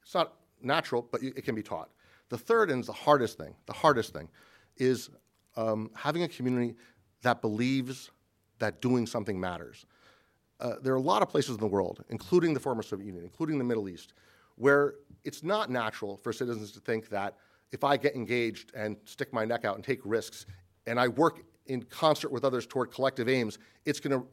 It's 0.04 0.14
not 0.14 0.34
natural, 0.62 1.08
but 1.12 1.24
it 1.24 1.44
can 1.44 1.56
be 1.56 1.64
taught. 1.64 1.90
The 2.30 2.38
third 2.38 2.72
and 2.72 2.84
the 2.84 2.94
hardest 2.94 3.38
thing, 3.38 3.56
the 3.66 3.74
hardest 3.74 4.14
thing, 4.14 4.30
is 4.78 5.10
um, 5.56 5.92
having 5.96 6.24
a 6.24 6.28
community 6.28 6.76
that 7.22 7.42
believes 7.42 8.12
that 8.60 8.82
doing 8.82 9.06
something 9.06 9.40
matters. 9.40 9.86
Uh, 10.60 10.74
there 10.82 10.94
are 10.94 10.98
a 10.98 11.02
lot 11.02 11.22
of 11.22 11.30
places 11.30 11.56
in 11.56 11.60
the 11.60 11.68
world, 11.68 12.04
including 12.10 12.54
the 12.54 12.60
former 12.60 12.82
Soviet 12.82 13.06
Union, 13.06 13.24
including 13.24 13.58
the 13.58 13.64
Middle 13.64 13.90
East, 13.90 14.14
where 14.56 14.96
it's 15.24 15.44
not 15.44 15.70
natural 15.70 16.18
for 16.18 16.32
citizens 16.32 16.72
to 16.72 16.80
think 16.80 17.10
that 17.10 17.36
if 17.72 17.84
I 17.84 17.98
get 17.98 18.16
engaged 18.16 18.72
and 18.74 18.96
stick 19.06 19.34
my 19.34 19.44
neck 19.44 19.66
out 19.66 19.76
and 19.76 19.84
take 19.84 20.00
risks, 20.06 20.46
and 20.88 21.00
I 21.00 21.08
work 21.08 21.44
in 21.66 21.82
concert 21.84 22.32
with 22.32 22.46
others 22.46 22.66
toward 22.66 22.92
collective 22.92 23.28
aims, 23.28 23.58
it's 23.86 24.00
going 24.00 24.20
to 24.20 24.26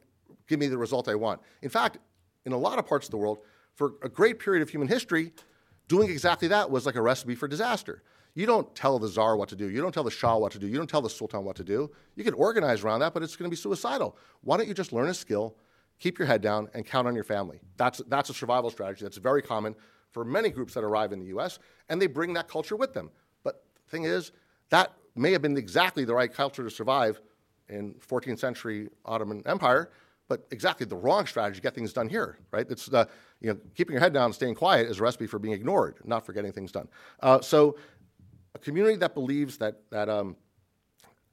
give 0.47 0.59
me 0.59 0.67
the 0.67 0.77
result 0.77 1.09
I 1.09 1.15
want. 1.15 1.41
In 1.61 1.69
fact, 1.69 1.97
in 2.45 2.51
a 2.53 2.57
lot 2.57 2.79
of 2.79 2.85
parts 2.85 3.07
of 3.07 3.11
the 3.11 3.17
world, 3.17 3.39
for 3.75 3.93
a 4.03 4.09
great 4.09 4.39
period 4.39 4.61
of 4.61 4.69
human 4.69 4.87
history, 4.87 5.33
doing 5.87 6.09
exactly 6.09 6.47
that 6.49 6.69
was 6.69 6.85
like 6.85 6.95
a 6.95 7.01
recipe 7.01 7.35
for 7.35 7.47
disaster. 7.47 8.03
You 8.35 8.45
don't 8.45 8.73
tell 8.75 8.97
the 8.97 9.07
czar 9.07 9.35
what 9.35 9.49
to 9.49 9.55
do. 9.55 9.69
You 9.69 9.81
don't 9.81 9.93
tell 9.93 10.03
the 10.03 10.11
shah 10.11 10.37
what 10.37 10.51
to 10.53 10.59
do. 10.59 10.67
You 10.67 10.77
don't 10.77 10.89
tell 10.89 11.01
the 11.01 11.09
sultan 11.09 11.43
what 11.43 11.55
to 11.57 11.63
do. 11.63 11.91
You 12.15 12.23
can 12.23 12.33
organize 12.33 12.83
around 12.83 13.01
that, 13.01 13.13
but 13.13 13.21
it's 13.21 13.35
going 13.35 13.49
to 13.49 13.49
be 13.49 13.59
suicidal. 13.59 14.17
Why 14.41 14.57
don't 14.57 14.67
you 14.67 14.73
just 14.73 14.91
learn 14.91 15.09
a 15.09 15.13
skill, 15.13 15.55
keep 15.99 16.19
your 16.19 16.27
head 16.27 16.41
down, 16.41 16.69
and 16.73 16.85
count 16.85 17.07
on 17.07 17.15
your 17.15 17.23
family? 17.23 17.59
That's, 17.77 18.01
that's 18.07 18.29
a 18.29 18.33
survival 18.33 18.69
strategy 18.69 19.03
that's 19.05 19.17
very 19.17 19.41
common 19.41 19.75
for 20.11 20.23
many 20.23 20.49
groups 20.49 20.73
that 20.75 20.83
arrive 20.83 21.11
in 21.11 21.19
the 21.19 21.27
U.S., 21.27 21.59
and 21.89 22.01
they 22.01 22.07
bring 22.07 22.33
that 22.33 22.47
culture 22.47 22.75
with 22.75 22.93
them. 22.93 23.09
But 23.43 23.63
the 23.85 23.91
thing 23.91 24.03
is, 24.03 24.31
that 24.69 24.93
may 25.15 25.31
have 25.31 25.41
been 25.41 25.57
exactly 25.57 26.05
the 26.05 26.13
right 26.13 26.33
culture 26.33 26.63
to 26.63 26.69
survive 26.69 27.19
in 27.69 27.95
14th 27.95 28.39
century 28.39 28.89
Ottoman 29.05 29.43
Empire, 29.45 29.91
but 30.27 30.47
exactly 30.51 30.85
the 30.85 30.95
wrong 30.95 31.25
strategy 31.25 31.57
to 31.57 31.61
get 31.61 31.75
things 31.75 31.93
done 31.93 32.07
here, 32.07 32.37
right? 32.51 32.65
It's 32.69 32.85
the, 32.85 33.07
you 33.41 33.53
know, 33.53 33.59
keeping 33.75 33.93
your 33.93 34.01
head 34.01 34.13
down 34.13 34.25
and 34.25 34.35
staying 34.35 34.55
quiet 34.55 34.89
is 34.89 34.99
a 34.99 35.03
recipe 35.03 35.27
for 35.27 35.39
being 35.39 35.53
ignored, 35.53 35.97
not 36.05 36.25
for 36.25 36.33
getting 36.33 36.51
things 36.51 36.71
done. 36.71 36.87
Uh, 37.19 37.41
so 37.41 37.77
a 38.55 38.59
community 38.59 38.95
that 38.97 39.13
believes 39.13 39.57
that, 39.57 39.81
that 39.89 40.09
um, 40.09 40.35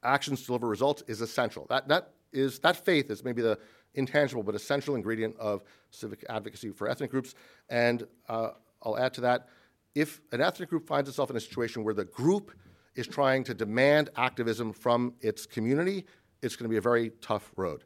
actions 0.03 0.45
deliver 0.45 0.67
results 0.67 1.03
is 1.07 1.21
essential. 1.21 1.65
That, 1.69 1.87
that, 1.87 2.11
is, 2.33 2.59
that 2.59 2.83
faith 2.85 3.09
is 3.09 3.23
maybe 3.23 3.41
the 3.41 3.57
intangible 3.95 4.43
but 4.43 4.55
essential 4.55 4.95
ingredient 4.95 5.35
of 5.37 5.63
civic 5.89 6.23
advocacy 6.29 6.71
for 6.71 6.87
ethnic 6.87 7.11
groups. 7.11 7.35
And 7.69 8.07
uh, 8.29 8.51
I'll 8.83 8.97
add 8.97 9.13
to 9.15 9.21
that, 9.21 9.47
if 9.95 10.21
an 10.31 10.41
ethnic 10.41 10.69
group 10.69 10.87
finds 10.87 11.09
itself 11.09 11.29
in 11.29 11.35
a 11.35 11.39
situation 11.39 11.83
where 11.83 11.93
the 11.93 12.05
group 12.05 12.51
is 12.95 13.07
trying 13.07 13.43
to 13.45 13.53
demand 13.53 14.09
activism 14.15 14.73
from 14.73 15.13
its 15.21 15.45
community, 15.45 16.05
it's 16.41 16.55
going 16.55 16.65
to 16.65 16.69
be 16.69 16.77
a 16.77 16.81
very 16.81 17.11
tough 17.21 17.51
road. 17.55 17.83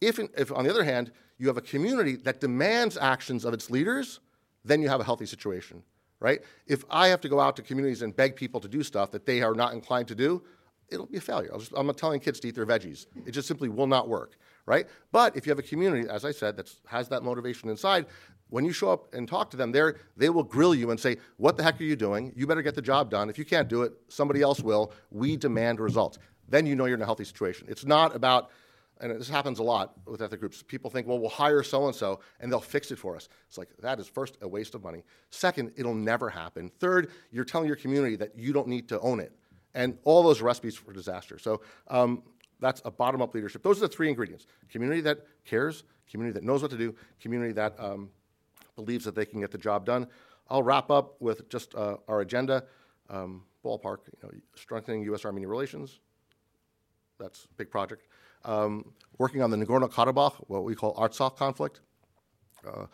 If, 0.00 0.18
if, 0.18 0.52
on 0.52 0.64
the 0.64 0.70
other 0.70 0.84
hand, 0.84 1.12
you 1.38 1.46
have 1.48 1.56
a 1.56 1.62
community 1.62 2.16
that 2.16 2.40
demands 2.40 2.96
actions 2.96 3.44
of 3.44 3.54
its 3.54 3.70
leaders, 3.70 4.20
then 4.64 4.82
you 4.82 4.88
have 4.88 5.00
a 5.00 5.04
healthy 5.04 5.26
situation, 5.26 5.82
right? 6.20 6.40
If 6.66 6.84
I 6.90 7.08
have 7.08 7.20
to 7.22 7.28
go 7.28 7.40
out 7.40 7.56
to 7.56 7.62
communities 7.62 8.02
and 8.02 8.14
beg 8.14 8.36
people 8.36 8.60
to 8.60 8.68
do 8.68 8.82
stuff 8.82 9.10
that 9.12 9.26
they 9.26 9.42
are 9.42 9.54
not 9.54 9.72
inclined 9.72 10.08
to 10.08 10.14
do, 10.14 10.42
it'll 10.90 11.06
be 11.06 11.18
a 11.18 11.20
failure. 11.20 11.50
Just, 11.58 11.72
I'm 11.76 11.86
not 11.86 11.96
telling 11.96 12.20
kids 12.20 12.40
to 12.40 12.48
eat 12.48 12.54
their 12.54 12.66
veggies. 12.66 13.06
It 13.26 13.32
just 13.32 13.48
simply 13.48 13.68
will 13.68 13.86
not 13.86 14.08
work, 14.08 14.36
right? 14.66 14.86
But 15.12 15.36
if 15.36 15.46
you 15.46 15.50
have 15.50 15.58
a 15.58 15.62
community, 15.62 16.08
as 16.08 16.24
I 16.24 16.32
said, 16.32 16.56
that 16.56 16.72
has 16.86 17.08
that 17.08 17.22
motivation 17.22 17.68
inside, 17.68 18.06
when 18.48 18.64
you 18.64 18.72
show 18.72 18.90
up 18.90 19.14
and 19.14 19.28
talk 19.28 19.50
to 19.50 19.56
them, 19.56 19.72
they 20.16 20.28
will 20.28 20.42
grill 20.42 20.74
you 20.74 20.90
and 20.90 20.98
say, 20.98 21.16
What 21.36 21.56
the 21.56 21.62
heck 21.62 21.80
are 21.80 21.84
you 21.84 21.96
doing? 21.96 22.32
You 22.36 22.46
better 22.46 22.62
get 22.62 22.74
the 22.74 22.82
job 22.82 23.10
done. 23.10 23.30
If 23.30 23.38
you 23.38 23.44
can't 23.44 23.68
do 23.68 23.82
it, 23.82 23.92
somebody 24.08 24.42
else 24.42 24.60
will. 24.60 24.92
We 25.10 25.36
demand 25.36 25.80
results. 25.80 26.18
Then 26.48 26.66
you 26.66 26.74
know 26.74 26.86
you're 26.86 26.96
in 26.96 27.02
a 27.02 27.06
healthy 27.06 27.24
situation. 27.24 27.66
It's 27.68 27.84
not 27.84 28.14
about 28.14 28.50
and 29.00 29.18
this 29.18 29.28
happens 29.28 29.58
a 29.58 29.62
lot 29.62 29.94
with 30.06 30.20
ethnic 30.20 30.40
groups. 30.40 30.62
People 30.62 30.90
think, 30.90 31.06
well, 31.06 31.18
we'll 31.18 31.30
hire 31.30 31.62
so 31.62 31.86
and 31.86 31.94
so 31.94 32.20
and 32.38 32.52
they'll 32.52 32.60
fix 32.60 32.90
it 32.90 32.98
for 32.98 33.16
us. 33.16 33.28
It's 33.48 33.56
like, 33.56 33.68
that 33.80 33.98
is 33.98 34.06
first, 34.06 34.36
a 34.42 34.48
waste 34.48 34.74
of 34.74 34.82
money. 34.82 35.04
Second, 35.30 35.72
it'll 35.76 35.94
never 35.94 36.28
happen. 36.28 36.70
Third, 36.80 37.10
you're 37.32 37.44
telling 37.44 37.66
your 37.66 37.76
community 37.76 38.16
that 38.16 38.36
you 38.36 38.52
don't 38.52 38.68
need 38.68 38.88
to 38.90 39.00
own 39.00 39.20
it. 39.20 39.32
And 39.74 39.96
all 40.04 40.22
those 40.22 40.42
recipes 40.42 40.76
for 40.76 40.92
disaster. 40.92 41.38
So 41.38 41.62
um, 41.88 42.22
that's 42.60 42.82
a 42.84 42.90
bottom 42.90 43.22
up 43.22 43.34
leadership. 43.34 43.62
Those 43.62 43.78
are 43.78 43.82
the 43.82 43.88
three 43.88 44.08
ingredients 44.08 44.46
community 44.68 45.00
that 45.02 45.26
cares, 45.44 45.84
community 46.10 46.38
that 46.38 46.44
knows 46.44 46.62
what 46.62 46.70
to 46.70 46.76
do, 46.76 46.94
community 47.20 47.52
that 47.52 47.74
um, 47.78 48.10
believes 48.76 49.04
that 49.04 49.14
they 49.14 49.24
can 49.24 49.40
get 49.40 49.50
the 49.50 49.58
job 49.58 49.84
done. 49.84 50.06
I'll 50.48 50.62
wrap 50.62 50.90
up 50.90 51.20
with 51.20 51.48
just 51.48 51.74
uh, 51.74 51.96
our 52.08 52.20
agenda. 52.20 52.64
Um, 53.08 53.42
ballpark, 53.64 53.98
you 54.06 54.18
know, 54.22 54.30
strengthening 54.54 55.02
U.S. 55.04 55.24
Armenian 55.24 55.50
relations. 55.50 55.98
That's 57.18 57.44
a 57.44 57.54
big 57.56 57.70
project 57.70 58.06
um, 58.44 58.92
working 59.18 59.42
on 59.42 59.50
the 59.50 59.56
Nagorno-Karabakh, 59.56 60.44
what 60.48 60.64
we 60.64 60.74
call 60.74 60.94
Artsakh 60.94 61.36
conflict, 61.36 61.80
uh, 62.66 62.86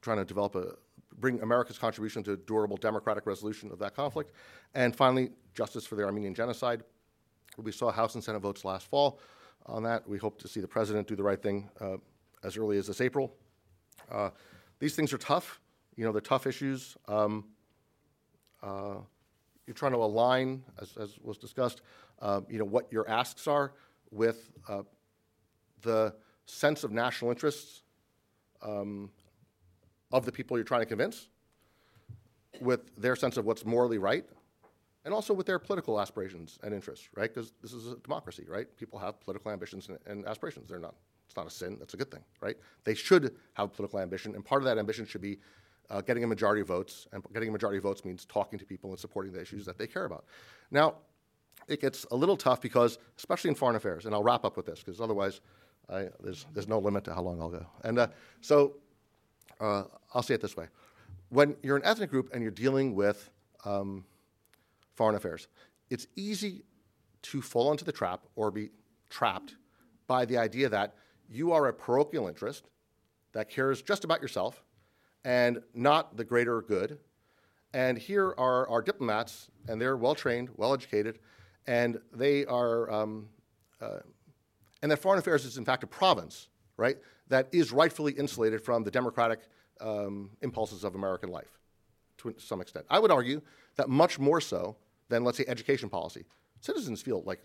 trying 0.00 0.18
to 0.18 0.24
develop 0.24 0.54
a 0.54 0.76
bring 1.20 1.40
America's 1.42 1.78
contribution 1.78 2.24
to 2.24 2.36
durable 2.36 2.76
democratic 2.76 3.24
resolution 3.24 3.70
of 3.70 3.78
that 3.78 3.94
conflict, 3.94 4.32
and 4.74 4.96
finally, 4.96 5.30
justice 5.54 5.86
for 5.86 5.94
the 5.94 6.02
Armenian 6.02 6.34
genocide. 6.34 6.82
We 7.56 7.72
saw 7.72 7.92
House 7.92 8.14
and 8.14 8.24
Senate 8.24 8.40
votes 8.40 8.64
last 8.64 8.88
fall 8.88 9.20
on 9.66 9.82
that. 9.84 10.08
We 10.08 10.18
hope 10.18 10.38
to 10.40 10.48
see 10.48 10.60
the 10.60 10.68
president 10.68 11.06
do 11.06 11.16
the 11.16 11.22
right 11.22 11.40
thing 11.40 11.70
uh, 11.80 11.96
as 12.42 12.56
early 12.56 12.78
as 12.78 12.86
this 12.86 13.00
April. 13.00 13.34
Uh, 14.10 14.30
these 14.78 14.94
things 14.96 15.12
are 15.12 15.18
tough. 15.18 15.60
You 15.96 16.04
know, 16.04 16.12
they're 16.12 16.20
tough 16.20 16.46
issues. 16.46 16.96
Um, 17.06 17.44
uh, 18.62 18.96
you're 19.66 19.74
trying 19.74 19.92
to 19.92 19.98
align, 19.98 20.64
as, 20.80 20.96
as 20.96 21.18
was 21.22 21.38
discussed, 21.38 21.82
uh, 22.20 22.40
you 22.48 22.58
know, 22.58 22.64
what 22.64 22.92
your 22.92 23.08
asks 23.08 23.46
are 23.46 23.72
with 24.10 24.50
uh, 24.68 24.82
the 25.82 26.14
sense 26.46 26.84
of 26.84 26.92
national 26.92 27.30
interests 27.30 27.82
um, 28.62 29.10
of 30.12 30.24
the 30.24 30.32
people 30.32 30.56
you're 30.56 30.64
trying 30.64 30.82
to 30.82 30.86
convince, 30.86 31.28
with 32.60 32.94
their 32.96 33.16
sense 33.16 33.36
of 33.36 33.44
what's 33.44 33.64
morally 33.64 33.98
right, 33.98 34.24
and 35.04 35.12
also 35.12 35.34
with 35.34 35.46
their 35.46 35.58
political 35.58 36.00
aspirations 36.00 36.58
and 36.62 36.74
interests, 36.74 37.08
right? 37.14 37.32
Because 37.32 37.52
this 37.62 37.72
is 37.72 37.92
a 37.92 37.96
democracy, 37.96 38.44
right? 38.48 38.66
People 38.76 38.98
have 38.98 39.20
political 39.20 39.50
ambitions 39.50 39.88
and, 39.88 39.98
and, 40.06 40.26
aspirations. 40.26 40.68
They're 40.68 40.78
not, 40.78 40.94
it's 41.26 41.36
not 41.36 41.46
a 41.46 41.50
sin, 41.50 41.76
that's 41.78 41.94
a 41.94 41.96
good 41.96 42.10
thing, 42.10 42.24
right? 42.40 42.56
They 42.84 42.94
should 42.94 43.34
have 43.54 43.72
political 43.72 44.00
ambition, 44.00 44.34
and 44.34 44.44
part 44.44 44.62
of 44.62 44.66
that 44.66 44.78
ambition 44.78 45.04
should 45.06 45.20
be 45.20 45.38
uh, 45.90 46.00
getting 46.00 46.24
a 46.24 46.26
majority 46.26 46.62
of 46.62 46.68
votes, 46.68 47.06
and 47.12 47.22
getting 47.32 47.50
a 47.50 47.52
majority 47.52 47.76
of 47.76 47.82
votes 47.82 48.04
means 48.04 48.24
talking 48.24 48.58
to 48.58 48.64
people 48.64 48.90
and 48.90 48.98
supporting 48.98 49.32
the 49.32 49.40
issues 49.40 49.66
that 49.66 49.76
they 49.76 49.86
care 49.86 50.06
about. 50.06 50.24
Now, 50.70 50.94
it 51.68 51.80
gets 51.80 52.04
a 52.10 52.16
little 52.16 52.36
tough 52.36 52.60
because, 52.60 52.98
especially 53.18 53.48
in 53.48 53.54
foreign 53.54 53.76
affairs, 53.76 54.06
and 54.06 54.14
I'll 54.14 54.22
wrap 54.22 54.44
up 54.44 54.56
with 54.56 54.66
this 54.66 54.80
because 54.80 55.00
otherwise 55.00 55.40
I, 55.88 56.08
there's, 56.20 56.46
there's 56.52 56.68
no 56.68 56.78
limit 56.78 57.04
to 57.04 57.14
how 57.14 57.22
long 57.22 57.40
I'll 57.40 57.50
go. 57.50 57.66
And 57.82 57.98
uh, 57.98 58.08
so 58.40 58.74
uh, 59.60 59.84
I'll 60.14 60.22
say 60.22 60.34
it 60.34 60.40
this 60.40 60.56
way. 60.56 60.66
When 61.28 61.56
you're 61.62 61.76
an 61.76 61.84
ethnic 61.84 62.10
group 62.10 62.30
and 62.32 62.42
you're 62.42 62.52
dealing 62.52 62.94
with 62.94 63.30
um, 63.64 64.04
foreign 64.94 65.16
affairs, 65.16 65.48
it's 65.90 66.06
easy 66.16 66.62
to 67.22 67.42
fall 67.42 67.70
into 67.70 67.84
the 67.84 67.92
trap 67.92 68.24
or 68.36 68.50
be 68.50 68.70
trapped 69.10 69.56
by 70.06 70.24
the 70.24 70.36
idea 70.36 70.68
that 70.68 70.94
you 71.28 71.52
are 71.52 71.66
a 71.68 71.72
parochial 71.72 72.28
interest 72.28 72.68
that 73.32 73.48
cares 73.48 73.82
just 73.82 74.04
about 74.04 74.20
yourself 74.20 74.62
and 75.24 75.60
not 75.74 76.16
the 76.16 76.24
greater 76.24 76.62
good. 76.62 76.98
And 77.72 77.98
here 77.98 78.34
are 78.38 78.68
our 78.68 78.82
diplomats, 78.82 79.48
and 79.68 79.80
they're 79.80 79.96
well 79.96 80.14
trained, 80.14 80.50
well 80.56 80.72
educated, 80.72 81.18
and 81.66 81.98
they 82.12 82.44
are, 82.44 82.90
um, 82.90 83.28
uh, 83.80 84.00
and 84.82 84.92
that 84.92 84.98
foreign 84.98 85.18
affairs 85.18 85.44
is 85.44 85.56
in 85.56 85.64
fact 85.64 85.82
a 85.82 85.86
province, 85.86 86.48
right, 86.76 86.98
that 87.28 87.48
is 87.52 87.72
rightfully 87.72 88.12
insulated 88.12 88.62
from 88.62 88.84
the 88.84 88.90
democratic 88.90 89.40
um, 89.80 90.30
impulses 90.42 90.84
of 90.84 90.94
American 90.94 91.30
life 91.30 91.58
to 92.18 92.34
some 92.38 92.60
extent. 92.60 92.86
I 92.88 92.98
would 92.98 93.10
argue 93.10 93.40
that 93.76 93.88
much 93.88 94.18
more 94.18 94.40
so 94.40 94.76
than, 95.14 95.24
let's 95.24 95.38
say, 95.38 95.44
education 95.46 95.88
policy. 95.88 96.24
Citizens 96.60 97.00
feel 97.00 97.22
like 97.24 97.40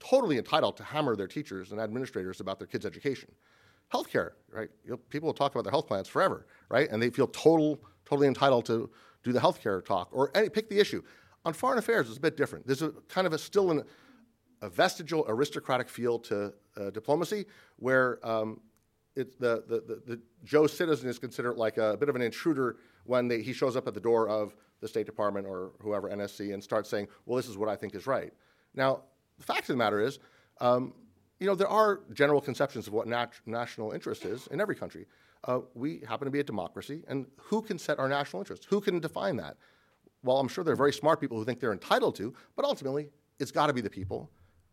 totally 0.00 0.38
entitled 0.38 0.76
to 0.76 0.84
hammer 0.84 1.16
their 1.16 1.26
teachers 1.26 1.72
and 1.72 1.80
administrators 1.80 2.40
about 2.40 2.58
their 2.58 2.68
kids' 2.68 2.86
education. 2.86 3.30
Healthcare, 3.92 4.32
right? 4.52 4.68
You 4.84 4.92
know, 4.92 4.96
people 5.08 5.26
will 5.26 5.34
talk 5.34 5.52
about 5.52 5.64
their 5.64 5.70
health 5.70 5.86
plans 5.86 6.08
forever, 6.08 6.46
right? 6.68 6.88
And 6.90 7.02
they 7.02 7.10
feel 7.10 7.26
total, 7.28 7.80
totally 8.04 8.28
entitled 8.28 8.66
to 8.66 8.90
do 9.24 9.32
the 9.32 9.40
healthcare 9.40 9.84
talk 9.84 10.08
or 10.12 10.30
any, 10.34 10.48
pick 10.48 10.68
the 10.68 10.78
issue. 10.78 11.02
On 11.44 11.52
foreign 11.52 11.78
affairs, 11.78 12.08
it's 12.08 12.18
a 12.18 12.20
bit 12.20 12.36
different. 12.36 12.66
There's 12.66 12.82
a 12.82 12.92
kind 13.08 13.26
of 13.26 13.32
a 13.32 13.38
still 13.38 13.70
an, 13.70 13.82
a 14.60 14.68
vestigial 14.68 15.24
aristocratic 15.28 15.88
feel 15.88 16.18
to 16.20 16.52
uh, 16.76 16.90
diplomacy 16.90 17.46
where 17.76 18.24
um, 18.26 18.60
the, 19.14 19.24
the, 19.40 19.62
the, 19.66 20.02
the, 20.06 20.20
Joe 20.44 20.66
citizen 20.66 21.08
is 21.08 21.18
considered 21.18 21.56
like 21.56 21.78
a, 21.78 21.92
a 21.92 21.96
bit 21.96 22.08
of 22.08 22.16
an 22.16 22.22
intruder 22.22 22.76
when 23.08 23.26
they, 23.26 23.40
he 23.40 23.54
shows 23.54 23.74
up 23.74 23.88
at 23.88 23.94
the 23.94 24.00
door 24.00 24.28
of 24.28 24.54
the 24.80 24.86
State 24.86 25.06
Department 25.06 25.46
or 25.46 25.72
whoever, 25.80 26.10
NSC, 26.10 26.52
and 26.52 26.62
starts 26.62 26.90
saying, 26.90 27.08
well, 27.24 27.36
this 27.36 27.48
is 27.48 27.56
what 27.56 27.68
I 27.68 27.74
think 27.74 27.94
is 27.94 28.06
right. 28.06 28.32
Now, 28.74 29.02
the 29.38 29.44
fact 29.44 29.60
of 29.60 29.68
the 29.68 29.76
matter 29.76 30.00
is, 30.00 30.18
um, 30.60 30.92
you 31.40 31.46
know, 31.46 31.54
there 31.54 31.68
are 31.68 32.00
general 32.12 32.40
conceptions 32.40 32.86
of 32.86 32.92
what 32.92 33.06
nat- 33.06 33.40
national 33.46 33.92
interest 33.92 34.24
is 34.26 34.46
in 34.48 34.60
every 34.60 34.74
country. 34.74 35.06
Uh, 35.44 35.60
we 35.74 36.02
happen 36.06 36.26
to 36.26 36.30
be 36.30 36.40
a 36.40 36.44
democracy, 36.44 37.02
and 37.08 37.26
who 37.36 37.62
can 37.62 37.78
set 37.78 37.98
our 37.98 38.08
national 38.08 38.42
interests? 38.42 38.66
Who 38.68 38.80
can 38.80 39.00
define 39.00 39.36
that? 39.36 39.56
Well, 40.22 40.38
I'm 40.38 40.48
sure 40.48 40.62
there 40.62 40.74
are 40.74 40.76
very 40.76 40.92
smart 40.92 41.18
people 41.20 41.38
who 41.38 41.44
think 41.44 41.60
they're 41.60 41.72
entitled 41.72 42.14
to, 42.16 42.34
but 42.56 42.64
ultimately, 42.64 43.08
it's 43.38 43.52
got 43.52 43.68
to 43.68 43.72
be 43.72 43.80
the 43.80 43.90
people, 43.90 44.30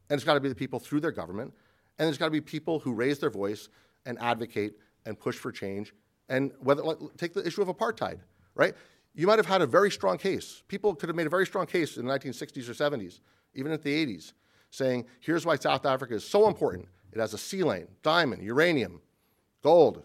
and 0.10 0.18
it's 0.18 0.26
got 0.26 0.34
to 0.34 0.42
be 0.42 0.50
the 0.50 0.56
people 0.56 0.80
through 0.80 1.00
their 1.00 1.12
government, 1.12 1.54
and 1.98 2.08
there's 2.08 2.18
got 2.18 2.26
to 2.26 2.32
be 2.32 2.42
people 2.42 2.80
who 2.80 2.94
raise 2.94 3.20
their 3.20 3.30
voice 3.30 3.70
and 4.06 4.20
advocate 4.20 4.74
and 5.06 5.18
push 5.18 5.38
for 5.38 5.54
change. 5.54 5.94
And 6.30 6.52
whether 6.60 6.84
like, 6.84 6.98
take 7.18 7.34
the 7.34 7.46
issue 7.46 7.62
of 7.62 7.68
apartheid, 7.68 8.20
right? 8.56 8.74
You 9.14 9.28
might 9.28 9.40
have 9.40 9.46
had 9.46 9.62
a 9.62 9.68
very 9.68 9.92
strong 9.92 10.18
case. 10.18 10.64
People 10.68 10.94
could 10.96 11.10
have 11.10 11.16
made 11.16 11.28
a 11.28 11.30
very 11.30 11.46
strong 11.46 11.66
case 11.66 11.98
in 11.98 12.06
the 12.06 12.14
1960s 12.14 12.68
or 12.68 12.74
70s, 12.74 13.20
even 13.54 13.72
in 13.72 13.80
the 13.82 14.06
80s, 14.06 14.34
saying, 14.72 15.06
here's 15.22 15.46
why 15.46 15.56
South 15.56 15.86
Africa 15.86 16.16
is 16.16 16.26
so 16.26 16.48
important. 16.48 16.88
It 17.14 17.20
has 17.20 17.34
a 17.34 17.38
sea 17.38 17.64
lane, 17.64 17.88
diamond, 18.04 18.44
uranium, 18.44 19.02
gold. 19.64 20.04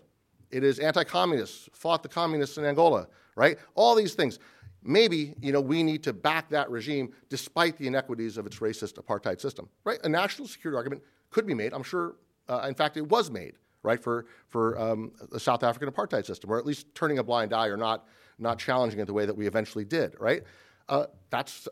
It 0.50 0.62
is 0.62 0.78
anti-communist, 0.78 1.70
fought 1.74 2.02
the 2.02 2.08
communists 2.08 2.56
in 2.56 2.64
Angola, 2.64 3.08
right? 3.34 3.58
All 3.74 3.94
these 3.94 4.14
things. 4.14 4.38
Maybe, 4.82 5.34
you 5.40 5.52
know, 5.52 5.60
we 5.60 5.82
need 5.82 6.02
to 6.04 6.12
back 6.12 6.48
that 6.50 6.70
regime 6.70 7.12
despite 7.28 7.76
the 7.76 7.86
inequities 7.86 8.38
of 8.38 8.46
its 8.46 8.60
racist 8.60 8.94
apartheid 8.94 9.40
system, 9.40 9.68
right? 9.84 9.98
A 10.04 10.08
national 10.08 10.48
security 10.48 10.76
argument 10.76 11.02
could 11.30 11.46
be 11.46 11.54
made. 11.54 11.72
I'm 11.72 11.82
sure, 11.82 12.14
uh, 12.48 12.66
in 12.68 12.74
fact, 12.74 12.96
it 12.96 13.06
was 13.08 13.30
made, 13.30 13.54
right, 13.82 14.02
for, 14.02 14.26
for 14.48 14.78
um, 14.78 15.12
the 15.30 15.40
South 15.40 15.62
African 15.62 15.90
apartheid 15.90 16.26
system, 16.26 16.50
or 16.50 16.58
at 16.58 16.66
least 16.66 16.94
turning 16.94 17.18
a 17.18 17.22
blind 17.22 17.52
eye 17.52 17.68
or 17.68 17.76
not, 17.76 18.06
not 18.38 18.58
challenging 18.58 19.00
it 19.00 19.06
the 19.06 19.12
way 19.12 19.26
that 19.26 19.36
we 19.36 19.46
eventually 19.46 19.84
did, 19.84 20.14
right? 20.18 20.42
Uh, 20.88 21.06
that's 21.30 21.68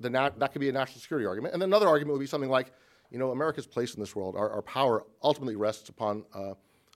the 0.00 0.10
nat- 0.10 0.38
that 0.38 0.52
could 0.52 0.60
be 0.60 0.68
a 0.68 0.72
national 0.72 1.00
security 1.00 1.26
argument. 1.26 1.54
And 1.54 1.62
another 1.62 1.88
argument 1.88 2.14
would 2.14 2.20
be 2.20 2.26
something 2.26 2.50
like, 2.50 2.72
you 3.10 3.18
know, 3.18 3.30
America's 3.30 3.66
place 3.66 3.94
in 3.94 4.00
this 4.00 4.16
world, 4.16 4.34
our, 4.36 4.50
our 4.50 4.62
power 4.62 5.04
ultimately 5.22 5.56
rests 5.56 5.88
upon 5.88 6.24
uh, 6.34 6.54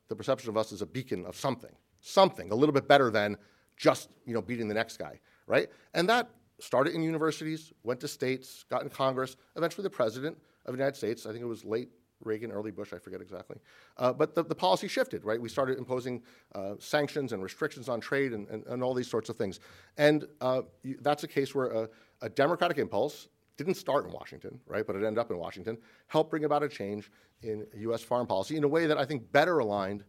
the 0.09 0.16
perception 0.16 0.50
of 0.50 0.56
us 0.56 0.72
as 0.72 0.82
a 0.82 0.86
beacon 0.86 1.24
of 1.26 1.36
something, 1.36 1.70
something 2.00 2.50
a 2.50 2.54
little 2.54 2.72
bit 2.72 2.88
better 2.88 3.11
than 3.11 3.36
just, 3.76 4.09
you 4.26 4.34
know, 4.34 4.42
beating 4.42 4.66
the 4.66 4.74
next 4.74 4.96
guy, 4.96 5.20
right? 5.46 5.68
And 5.94 6.09
that 6.09 6.30
started 6.61 6.94
in 6.94 7.02
universities, 7.02 7.72
went 7.84 8.00
to 8.00 8.09
states, 8.09 8.64
got 8.68 8.82
in 8.82 8.88
Congress, 8.88 9.36
eventually 9.56 9.84
the 9.84 9.90
president 9.90 10.36
of 10.66 10.74
the 10.74 10.78
United 10.78 10.96
States, 10.96 11.26
I 11.26 11.30
think 11.30 11.42
it 11.42 11.46
was 11.46 11.64
late 11.64 11.90
Reagan, 12.25 12.51
early 12.51 12.71
Bush, 12.71 12.93
I 12.93 12.99
forget 12.99 13.21
exactly. 13.21 13.59
Uh, 13.97 14.12
but 14.12 14.35
the, 14.35 14.43
the, 14.43 14.55
policy 14.55 14.89
shifted, 14.89 15.25
right? 15.25 15.41
We 15.41 15.49
started 15.49 15.79
imposing 15.79 16.23
uh, 16.55 16.75
sanctions 16.79 17.33
and 17.33 17.43
restrictions 17.43 17.89
on 17.89 18.01
trade 18.01 18.33
and, 18.33 18.49
and, 18.49 18.66
and, 18.66 18.83
all 18.83 18.95
these 18.95 19.09
sorts 19.09 19.29
of 19.29 19.37
things. 19.37 19.61
And 19.97 20.27
uh, 20.41 20.62
that's 21.01 21.25
a 21.25 21.29
case 21.29 21.55
where 21.55 21.66
a, 21.66 21.89
a, 22.23 22.29
democratic 22.29 22.79
impulse 22.79 23.29
didn't 23.57 23.75
start 23.75 24.05
in 24.05 24.12
Washington, 24.12 24.61
right? 24.66 24.87
But 24.87 24.97
it 24.97 25.05
ended 25.05 25.19
up 25.19 25.31
in 25.31 25.39
Washington, 25.39 25.79
helped 26.09 26.31
bring 26.31 26.45
about 26.45 26.62
a 26.62 26.69
change 26.69 27.11
in 27.43 27.66
U.S. 27.77 28.03
foreign 28.03 28.27
policy 28.27 28.57
in 28.57 28.64
a 28.64 28.69
way 28.69 28.87
that 28.87 28.99
I 28.99 29.05
think 29.05 29.31
better 29.33 29.59
aligned 29.59 30.05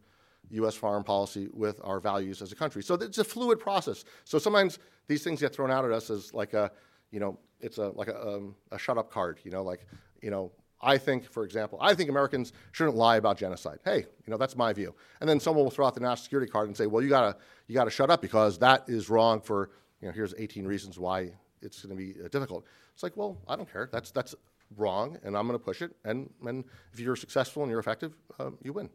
U.S. 0.51 0.75
foreign 0.75 1.03
policy 1.03 1.47
with 1.53 1.79
our 1.83 1.99
values 1.99 2.41
as 2.41 2.51
a 2.51 2.55
country. 2.55 2.81
So 2.81 2.95
it's 2.95 3.17
a 3.19 3.23
fluid 3.23 3.59
process. 3.59 4.03
So 4.23 4.39
sometimes 4.39 4.79
these 5.07 5.23
things 5.23 5.41
get 5.41 5.53
thrown 5.53 5.71
out 5.71 5.85
at 5.85 5.91
us 5.91 6.09
as 6.09 6.33
like 6.33 6.53
a, 6.53 6.71
you 7.11 7.19
know, 7.19 7.37
it's 7.59 7.77
a 7.77 7.89
like 7.89 8.07
a, 8.07 8.27
um, 8.27 8.55
a 8.71 8.79
shut 8.79 8.97
up 8.97 9.11
card, 9.11 9.39
you 9.43 9.51
know, 9.51 9.63
like, 9.63 9.85
you 10.21 10.31
know, 10.31 10.51
I 10.81 10.97
think, 10.97 11.29
for 11.29 11.43
example, 11.43 11.77
I 11.81 11.93
think 11.93 12.09
Americans 12.09 12.53
shouldn't 12.71 12.95
lie 12.95 13.17
about 13.17 13.37
genocide. 13.37 13.79
Hey, 13.83 13.97
you 13.97 14.31
know, 14.31 14.37
that's 14.37 14.55
my 14.55 14.71
view. 14.71 14.95
And 15.19 15.29
then 15.29 15.39
someone 15.39 15.65
will 15.65 15.71
throw 15.71 15.85
out 15.85 15.93
the 15.93 15.99
national 15.99 16.23
security 16.23 16.49
card 16.49 16.67
and 16.67 16.77
say, 16.77 16.87
well, 16.87 17.03
you 17.03 17.09
gotta, 17.09 17.35
you 17.67 17.75
gotta 17.75 17.91
shut 17.91 18.09
up 18.09 18.21
because 18.21 18.59
that 18.59 18.85
is 18.87 19.09
wrong 19.09 19.41
for, 19.41 19.71
you 20.01 20.07
know, 20.07 20.13
here's 20.13 20.33
18 20.37 20.65
reasons 20.65 20.97
why 20.97 21.31
it's 21.61 21.83
going 21.83 21.97
to 21.97 22.01
be 22.03 22.19
uh, 22.23 22.27
difficult. 22.27 22.65
It's 22.93 23.03
like, 23.03 23.15
well, 23.17 23.37
I 23.47 23.55
don't 23.55 23.71
care. 23.71 23.89
That's, 23.91 24.11
that's 24.11 24.35
wrong, 24.77 25.17
and 25.23 25.37
I'm 25.37 25.47
going 25.47 25.57
to 25.57 25.63
push 25.63 25.81
it. 25.81 25.95
And, 26.03 26.29
and 26.45 26.63
if 26.93 26.99
you're 26.99 27.15
successful 27.15 27.63
and 27.63 27.69
you're 27.69 27.79
effective, 27.79 28.15
um, 28.39 28.57
you 28.63 28.73
win. 28.73 28.89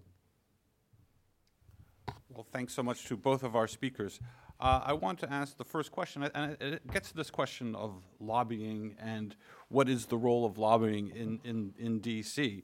Well, 2.31 2.47
thanks 2.53 2.75
so 2.75 2.83
much 2.83 3.07
to 3.07 3.17
both 3.17 3.43
of 3.43 3.55
our 3.55 3.69
speakers. 3.69 4.19
Uh, 4.61 4.81
I 4.85 4.93
want 4.93 5.19
to 5.21 5.33
ask 5.33 5.57
the 5.57 5.65
first 5.65 5.91
question, 5.91 6.23
and 6.35 6.57
it 6.61 6.91
gets 6.93 7.11
to 7.11 7.17
this 7.17 7.31
question 7.31 7.75
of 7.75 7.93
lobbying 8.21 8.95
and 9.01 9.35
what 9.69 9.89
is 9.89 10.07
the 10.07 10.17
role 10.17 10.45
of 10.47 10.59
lobbying 10.59 11.09
in, 11.09 11.41
in, 11.45 11.75
in 11.79 11.99
D.C. 11.99 12.63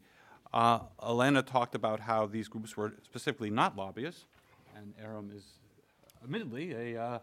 Uh, 0.53 0.81
Elena 1.03 1.43
talked 1.43 1.75
about 1.75 2.01
how 2.01 2.27
these 2.27 2.49
groups 2.49 2.77
were 2.77 2.95
specifically 3.03 3.51
not 3.51 3.77
lobbyists, 3.77 4.27
and 4.77 4.95
Aram 5.03 5.33
is 5.35 5.45
admittedly 6.23 6.95
a, 6.95 7.03
uh, 7.03 7.19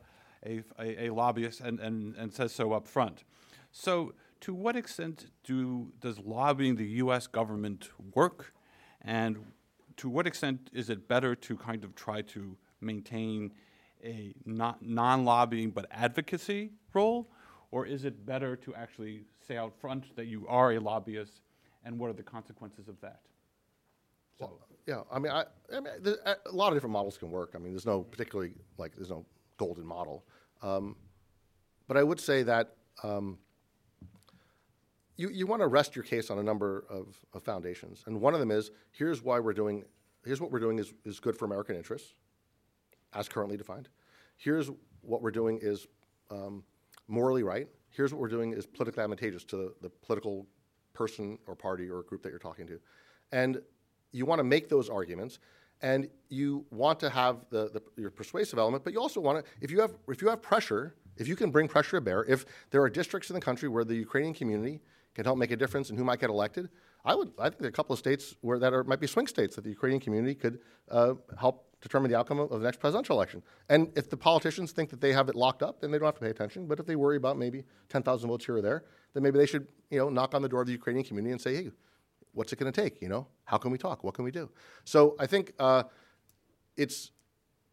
a, 0.45 0.63
a, 0.79 1.05
a, 1.05 1.13
lobbyist 1.13 1.61
and, 1.61 1.79
and, 1.79 2.15
and 2.15 2.33
says 2.33 2.51
so 2.51 2.73
up 2.73 2.87
front. 2.87 3.23
So, 3.71 4.13
to 4.41 4.53
what 4.53 4.75
extent 4.75 5.27
do, 5.43 5.91
does 5.99 6.19
lobbying 6.19 6.75
the 6.75 6.85
U.S. 6.85 7.25
government 7.25 7.89
work, 8.13 8.53
and 9.01 9.37
to 9.97 10.09
what 10.09 10.27
extent 10.27 10.69
is 10.73 10.89
it 10.89 11.07
better 11.07 11.35
to 11.35 11.57
kind 11.57 11.83
of 11.83 11.95
try 11.95 12.21
to 12.21 12.55
maintain 12.81 13.51
a 14.03 14.33
non 14.45 15.25
lobbying 15.25 15.71
but 15.71 15.87
advocacy 15.91 16.71
role? 16.93 17.29
Or 17.71 17.85
is 17.85 18.05
it 18.05 18.25
better 18.25 18.55
to 18.55 18.75
actually 18.75 19.23
say 19.45 19.57
out 19.57 19.73
front 19.79 20.15
that 20.15 20.27
you 20.27 20.47
are 20.47 20.71
a 20.73 20.79
lobbyist 20.79 21.41
and 21.83 21.99
what 21.99 22.09
are 22.09 22.13
the 22.13 22.23
consequences 22.23 22.87
of 22.87 22.99
that? 23.01 23.21
So. 24.39 24.45
Well, 24.45 24.59
yeah, 24.85 25.01
I 25.11 25.19
mean, 25.19 25.31
I, 25.33 25.43
I 25.75 25.79
mean, 25.81 25.93
a 26.25 26.51
lot 26.51 26.69
of 26.69 26.75
different 26.75 26.93
models 26.93 27.17
can 27.17 27.29
work. 27.29 27.51
I 27.55 27.57
mean, 27.57 27.73
there's 27.73 27.85
no 27.85 28.03
particularly, 28.03 28.53
like, 28.77 28.95
there's 28.95 29.09
no 29.09 29.25
golden 29.57 29.85
model. 29.85 30.23
Um, 30.61 30.95
but 31.87 31.97
I 31.97 32.03
would 32.03 32.19
say 32.19 32.43
that 32.43 32.75
um, 33.03 33.37
you, 35.17 35.29
you 35.29 35.45
want 35.45 35.61
to 35.61 35.67
rest 35.67 35.95
your 35.95 36.03
case 36.03 36.29
on 36.29 36.39
a 36.39 36.43
number 36.43 36.85
of, 36.89 37.17
of, 37.33 37.43
foundations. 37.43 38.03
And 38.07 38.21
one 38.21 38.33
of 38.33 38.39
them 38.39 38.51
is 38.51 38.71
here's 38.91 39.21
why 39.21 39.39
we're 39.39 39.53
doing, 39.53 39.83
here's 40.25 40.39
what 40.39 40.51
we're 40.51 40.59
doing 40.59 40.79
is, 40.79 40.93
is 41.03 41.19
good 41.19 41.35
for 41.35 41.45
American 41.45 41.75
interests 41.75 42.13
as 43.13 43.27
currently 43.27 43.57
defined. 43.57 43.89
Here's 44.35 44.69
what 45.01 45.21
we're 45.21 45.31
doing 45.31 45.59
is 45.61 45.87
um, 46.29 46.63
morally 47.07 47.43
right. 47.43 47.67
Here's 47.89 48.13
what 48.13 48.19
we're 48.21 48.27
doing 48.27 48.53
is 48.53 48.65
politically 48.65 49.03
advantageous 49.03 49.43
to 49.45 49.55
the, 49.57 49.73
the 49.81 49.89
political 49.89 50.45
person 50.93 51.37
or 51.47 51.55
party 51.55 51.89
or 51.89 52.03
group 52.03 52.21
that 52.23 52.29
you're 52.29 52.39
talking 52.39 52.67
to. 52.67 52.79
And 53.31 53.61
you 54.11 54.25
want 54.25 54.39
to 54.39 54.43
make 54.43 54.69
those 54.69 54.89
arguments. 54.89 55.39
and 55.81 56.09
you 56.29 56.65
want 56.71 56.99
to 56.99 57.09
have 57.09 57.45
the, 57.49 57.69
the 57.69 57.81
your 58.01 58.09
persuasive 58.11 58.59
element, 58.59 58.83
but 58.83 58.93
you 58.93 58.99
also 58.99 59.21
want 59.21 59.43
to 59.43 59.51
if 59.61 59.71
you 59.71 59.79
have 59.79 59.95
if 60.07 60.21
you 60.21 60.29
have 60.29 60.41
pressure, 60.41 60.95
if 61.17 61.27
you 61.27 61.35
can 61.35 61.51
bring 61.51 61.67
pressure 61.67 61.97
to 61.97 62.01
bear, 62.01 62.25
if 62.25 62.45
there 62.71 62.81
are 62.81 62.89
districts 62.89 63.29
in 63.29 63.33
the 63.35 63.41
country 63.41 63.69
where 63.69 63.83
the 63.83 63.95
Ukrainian 63.95 64.33
community 64.33 64.81
can 65.13 65.25
help 65.25 65.37
make 65.37 65.51
a 65.51 65.55
difference 65.55 65.89
and 65.89 65.97
who 65.97 66.03
might 66.03 66.19
get 66.19 66.29
elected, 66.29 66.69
I 67.05 67.15
would 67.15 67.31
I 67.39 67.49
think 67.49 67.59
there 67.59 67.67
are 67.67 67.69
a 67.69 67.73
couple 67.73 67.93
of 67.93 67.99
states 67.99 68.35
where 68.41 68.59
that 68.59 68.73
are, 68.73 68.83
might 68.83 68.99
be 68.99 69.07
swing 69.07 69.27
states 69.27 69.55
that 69.55 69.63
the 69.63 69.69
Ukrainian 69.69 70.01
community 70.01 70.35
could 70.35 70.59
uh, 70.89 71.13
help 71.39 71.66
determine 71.81 72.09
the 72.11 72.17
outcome 72.17 72.39
of, 72.39 72.49
the 72.49 72.59
next 72.59 72.79
presidential 72.79 73.15
election. 73.15 73.43
And 73.69 73.91
if 73.95 74.09
the 74.09 74.17
politicians 74.17 74.71
think 74.71 74.89
that 74.89 75.01
they 75.01 75.13
have 75.13 75.29
it 75.29 75.35
locked 75.35 75.61
up, 75.61 75.79
then 75.79 75.91
they 75.91 75.99
don't 75.99 76.07
have 76.07 76.15
to 76.15 76.21
pay 76.21 76.29
attention. 76.29 76.67
But 76.67 76.79
if 76.79 76.85
they 76.85 76.95
worry 76.95 77.17
about 77.17 77.37
maybe 77.37 77.63
10,000 77.89 78.29
votes 78.29 78.45
here 78.45 78.57
or 78.57 78.61
there, 78.61 78.83
then 79.13 79.23
maybe 79.23 79.37
they 79.37 79.45
should 79.45 79.67
you 79.89 79.99
know 79.99 80.09
knock 80.09 80.33
on 80.33 80.41
the 80.41 80.49
door 80.49 80.61
of 80.61 80.67
the 80.67 80.73
Ukrainian 80.73 81.05
community 81.05 81.31
and 81.31 81.41
say, 81.41 81.55
hey, 81.55 81.71
what's 82.33 82.53
it 82.53 82.59
going 82.59 82.71
to 82.71 82.81
take? 82.81 83.01
You 83.01 83.09
know, 83.09 83.27
how 83.45 83.57
can 83.57 83.71
we 83.71 83.77
talk? 83.77 84.03
What 84.03 84.13
can 84.13 84.25
we 84.25 84.31
do? 84.31 84.49
So 84.85 85.15
I 85.19 85.25
think 85.25 85.53
uh, 85.59 85.83
it's 86.75 87.11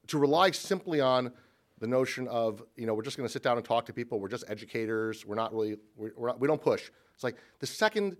to 0.08 0.18
rely 0.18 0.50
simply 0.50 1.00
on 1.00 1.32
the 1.78 1.86
notion 1.86 2.28
of 2.28 2.62
you 2.76 2.86
know 2.86 2.94
we're 2.94 3.02
just 3.02 3.16
going 3.16 3.28
to 3.28 3.32
sit 3.32 3.42
down 3.42 3.56
and 3.56 3.66
talk 3.66 3.86
to 3.86 3.92
people. 3.92 4.20
We're 4.20 4.28
just 4.28 4.44
educators. 4.48 5.26
We're 5.26 5.34
not 5.34 5.52
really 5.52 5.76
we're, 5.96 6.12
we're 6.16 6.28
not, 6.28 6.40
we 6.40 6.48
don't 6.48 6.62
push. 6.62 6.90
It's 7.14 7.24
like 7.24 7.36
the 7.60 7.66
second 7.66 8.16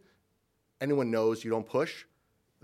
anyone 0.81 1.11
knows 1.11 1.45
you 1.45 1.51
don't 1.51 1.67
push, 1.67 2.05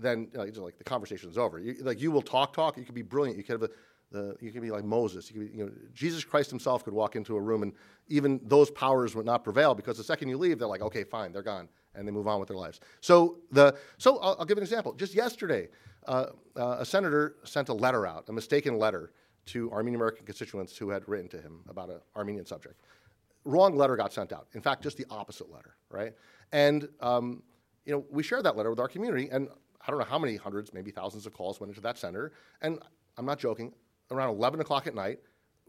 then 0.01 0.27
you 0.33 0.51
know, 0.51 0.63
like 0.63 0.77
the 0.77 0.83
conversation 0.83 1.29
is 1.29 1.37
over. 1.37 1.59
You, 1.59 1.75
like 1.81 2.01
you 2.01 2.11
will 2.11 2.21
talk, 2.21 2.53
talk. 2.53 2.77
You 2.77 2.83
could 2.83 2.95
be 2.95 3.01
brilliant. 3.01 3.37
You 3.37 3.43
could 3.43 3.61
have 3.61 3.69
a, 3.69 3.73
the, 4.11 4.35
you 4.41 4.51
could 4.51 4.61
be 4.61 4.71
like 4.71 4.83
Moses. 4.83 5.31
You, 5.31 5.39
could 5.39 5.51
be, 5.51 5.57
you 5.57 5.65
know, 5.65 5.71
Jesus 5.93 6.23
Christ 6.23 6.49
himself 6.49 6.83
could 6.83 6.93
walk 6.93 7.15
into 7.15 7.35
a 7.35 7.41
room 7.41 7.63
and 7.63 7.73
even 8.09 8.41
those 8.43 8.69
powers 8.69 9.15
would 9.15 9.25
not 9.25 9.43
prevail 9.43 9.73
because 9.73 9.97
the 9.97 10.03
second 10.03 10.27
you 10.27 10.37
leave, 10.37 10.59
they're 10.59 10.67
like, 10.67 10.81
okay, 10.81 11.03
fine, 11.03 11.31
they're 11.31 11.41
gone, 11.41 11.69
and 11.95 12.07
they 12.07 12.11
move 12.11 12.27
on 12.27 12.39
with 12.39 12.49
their 12.49 12.57
lives. 12.57 12.79
So 12.99 13.39
the 13.51 13.75
so 13.97 14.17
I'll, 14.19 14.35
I'll 14.39 14.45
give 14.45 14.57
an 14.57 14.63
example. 14.63 14.93
Just 14.93 15.13
yesterday, 15.13 15.69
uh, 16.07 16.27
uh, 16.57 16.77
a 16.79 16.85
senator 16.85 17.37
sent 17.43 17.69
a 17.69 17.73
letter 17.73 18.05
out, 18.05 18.27
a 18.27 18.33
mistaken 18.33 18.77
letter 18.77 19.11
to 19.47 19.71
Armenian 19.71 19.95
American 19.95 20.25
constituents 20.25 20.77
who 20.77 20.89
had 20.89 21.07
written 21.07 21.29
to 21.29 21.41
him 21.41 21.61
about 21.69 21.89
an 21.89 21.99
Armenian 22.15 22.45
subject. 22.45 22.75
Wrong 23.45 23.75
letter 23.75 23.95
got 23.95 24.13
sent 24.13 24.31
out. 24.31 24.47
In 24.53 24.61
fact, 24.61 24.83
just 24.83 24.97
the 24.97 25.05
opposite 25.09 25.51
letter, 25.51 25.75
right? 25.89 26.13
And 26.51 26.87
um, 26.99 27.43
you 27.85 27.93
know, 27.93 28.05
we 28.11 28.23
shared 28.23 28.43
that 28.43 28.57
letter 28.57 28.69
with 28.69 28.79
our 28.79 28.87
community, 28.87 29.29
and 29.31 29.47
I 29.85 29.91
don't 29.91 29.99
know 29.99 30.05
how 30.05 30.19
many 30.19 30.35
hundreds, 30.35 30.73
maybe 30.73 30.91
thousands 30.91 31.25
of 31.25 31.33
calls 31.33 31.59
went 31.59 31.69
into 31.69 31.81
that 31.81 31.97
center. 31.97 32.31
And 32.61 32.79
I'm 33.17 33.25
not 33.25 33.39
joking. 33.39 33.73
Around 34.09 34.35
11 34.35 34.59
o'clock 34.59 34.87
at 34.87 34.95
night, 34.95 35.19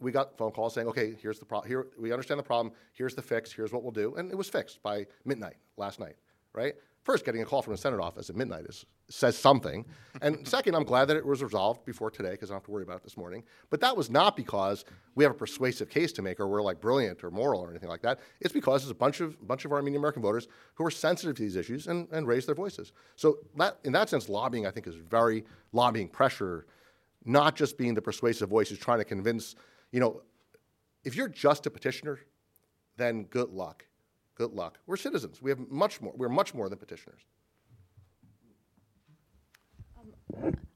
we 0.00 0.10
got 0.10 0.36
phone 0.36 0.50
calls 0.50 0.74
saying, 0.74 0.88
"Okay, 0.88 1.14
here's 1.20 1.38
the 1.38 1.44
problem. 1.44 1.68
Here, 1.68 1.86
we 1.98 2.12
understand 2.12 2.38
the 2.38 2.44
problem. 2.44 2.74
Here's 2.92 3.14
the 3.14 3.22
fix. 3.22 3.52
Here's 3.52 3.72
what 3.72 3.82
we'll 3.82 3.92
do." 3.92 4.14
And 4.16 4.30
it 4.30 4.34
was 4.34 4.48
fixed 4.48 4.82
by 4.82 5.06
midnight 5.24 5.56
last 5.76 6.00
night, 6.00 6.16
right? 6.52 6.74
First, 7.04 7.24
getting 7.24 7.42
a 7.42 7.44
call 7.44 7.62
from 7.62 7.72
the 7.72 7.78
Senate 7.78 7.98
office 7.98 8.30
at 8.30 8.36
midnight 8.36 8.64
is, 8.68 8.86
says 9.08 9.36
something. 9.36 9.84
And 10.20 10.46
second, 10.48 10.76
I'm 10.76 10.84
glad 10.84 11.06
that 11.06 11.16
it 11.16 11.26
was 11.26 11.42
resolved 11.42 11.84
before 11.84 12.12
today 12.12 12.30
because 12.30 12.50
I 12.50 12.52
don't 12.52 12.60
have 12.60 12.66
to 12.66 12.70
worry 12.70 12.84
about 12.84 12.98
it 12.98 13.02
this 13.02 13.16
morning. 13.16 13.42
But 13.70 13.80
that 13.80 13.96
was 13.96 14.08
not 14.08 14.36
because 14.36 14.84
we 15.16 15.24
have 15.24 15.32
a 15.32 15.36
persuasive 15.36 15.90
case 15.90 16.12
to 16.12 16.22
make 16.22 16.38
or 16.38 16.46
we're 16.46 16.62
like 16.62 16.80
brilliant 16.80 17.24
or 17.24 17.32
moral 17.32 17.60
or 17.60 17.70
anything 17.70 17.88
like 17.88 18.02
that. 18.02 18.20
It's 18.40 18.52
because 18.52 18.82
there's 18.82 18.92
a 18.92 18.94
bunch 18.94 19.20
of, 19.20 19.46
bunch 19.48 19.64
of 19.64 19.72
Armenian 19.72 20.00
American 20.00 20.22
voters 20.22 20.46
who 20.74 20.86
are 20.86 20.92
sensitive 20.92 21.34
to 21.36 21.42
these 21.42 21.56
issues 21.56 21.88
and, 21.88 22.06
and 22.12 22.28
raise 22.28 22.46
their 22.46 22.54
voices. 22.54 22.92
So, 23.16 23.38
that, 23.56 23.78
in 23.82 23.92
that 23.92 24.08
sense, 24.08 24.28
lobbying, 24.28 24.66
I 24.66 24.70
think, 24.70 24.86
is 24.86 24.94
very 24.94 25.44
lobbying 25.72 26.08
pressure, 26.08 26.66
not 27.24 27.56
just 27.56 27.76
being 27.76 27.94
the 27.94 28.02
persuasive 28.02 28.48
voice 28.48 28.68
who's 28.68 28.78
trying 28.78 28.98
to 28.98 29.04
convince, 29.04 29.56
you 29.90 29.98
know, 29.98 30.22
if 31.04 31.16
you're 31.16 31.28
just 31.28 31.66
a 31.66 31.70
petitioner, 31.70 32.20
then 32.96 33.24
good 33.24 33.50
luck 33.50 33.86
good 34.34 34.52
luck. 34.52 34.78
We're 34.86 34.96
citizens. 34.96 35.40
We 35.42 35.50
have 35.50 35.58
much 35.70 36.00
more. 36.00 36.12
We're 36.16 36.28
much 36.28 36.54
more 36.54 36.68
than 36.68 36.78
petitioners. 36.78 37.20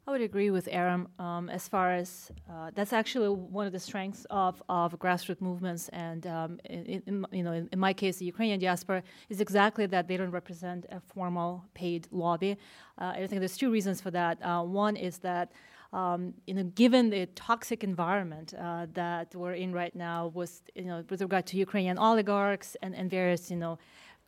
I 0.09 0.13
would 0.13 0.21
agree 0.21 0.51
with 0.51 0.69
Aram 0.71 1.09
um, 1.19 1.49
as 1.51 1.67
far 1.67 1.93
as 1.93 2.31
uh, 2.49 2.71
that's 2.75 2.93
actually 2.93 3.29
one 3.29 3.67
of 3.67 3.73
the 3.73 3.81
strengths 3.81 4.25
of, 4.31 4.63
of 4.69 4.97
grassroots 5.01 5.41
movements. 5.41 5.89
And 5.89 6.25
um, 6.29 6.61
in, 6.71 7.03
in, 7.07 7.27
you 7.33 7.43
know, 7.43 7.53
in, 7.53 7.69
in, 7.73 7.79
my 7.81 7.93
case, 7.93 8.19
the 8.19 8.25
Ukrainian 8.25 8.61
diaspora 8.61 9.03
is 9.29 9.41
exactly 9.41 9.87
that 9.87 10.07
they 10.07 10.17
don't 10.17 10.31
represent 10.31 10.87
a 10.91 11.01
formal 11.01 11.65
paid 11.75 12.07
lobby. 12.13 12.57
Uh, 12.99 13.15
I 13.17 13.27
think 13.27 13.41
there's 13.41 13.57
two 13.57 13.73
reasons 13.73 14.01
for 14.01 14.13
that. 14.13 14.41
Uh, 14.45 14.63
one 14.63 14.95
is 14.95 15.19
that 15.19 15.51
um, 15.93 16.35
you 16.47 16.55
know, 16.55 16.65
given 16.65 17.11
the 17.11 17.27
toxic 17.35 17.85
environment 17.85 18.55
uh, 18.55 18.87
that 18.95 19.35
we're 19.35 19.55
in 19.55 19.73
right 19.73 19.95
now, 19.95 20.29
with 20.35 20.63
you 20.75 20.85
know, 20.85 21.05
with 21.09 21.21
regard 21.21 21.47
to 21.47 21.57
Ukrainian 21.57 21.99
oligarchs 21.99 22.77
and, 22.83 22.95
and 22.95 23.11
various 23.11 23.51
you 23.51 23.57
know, 23.57 23.79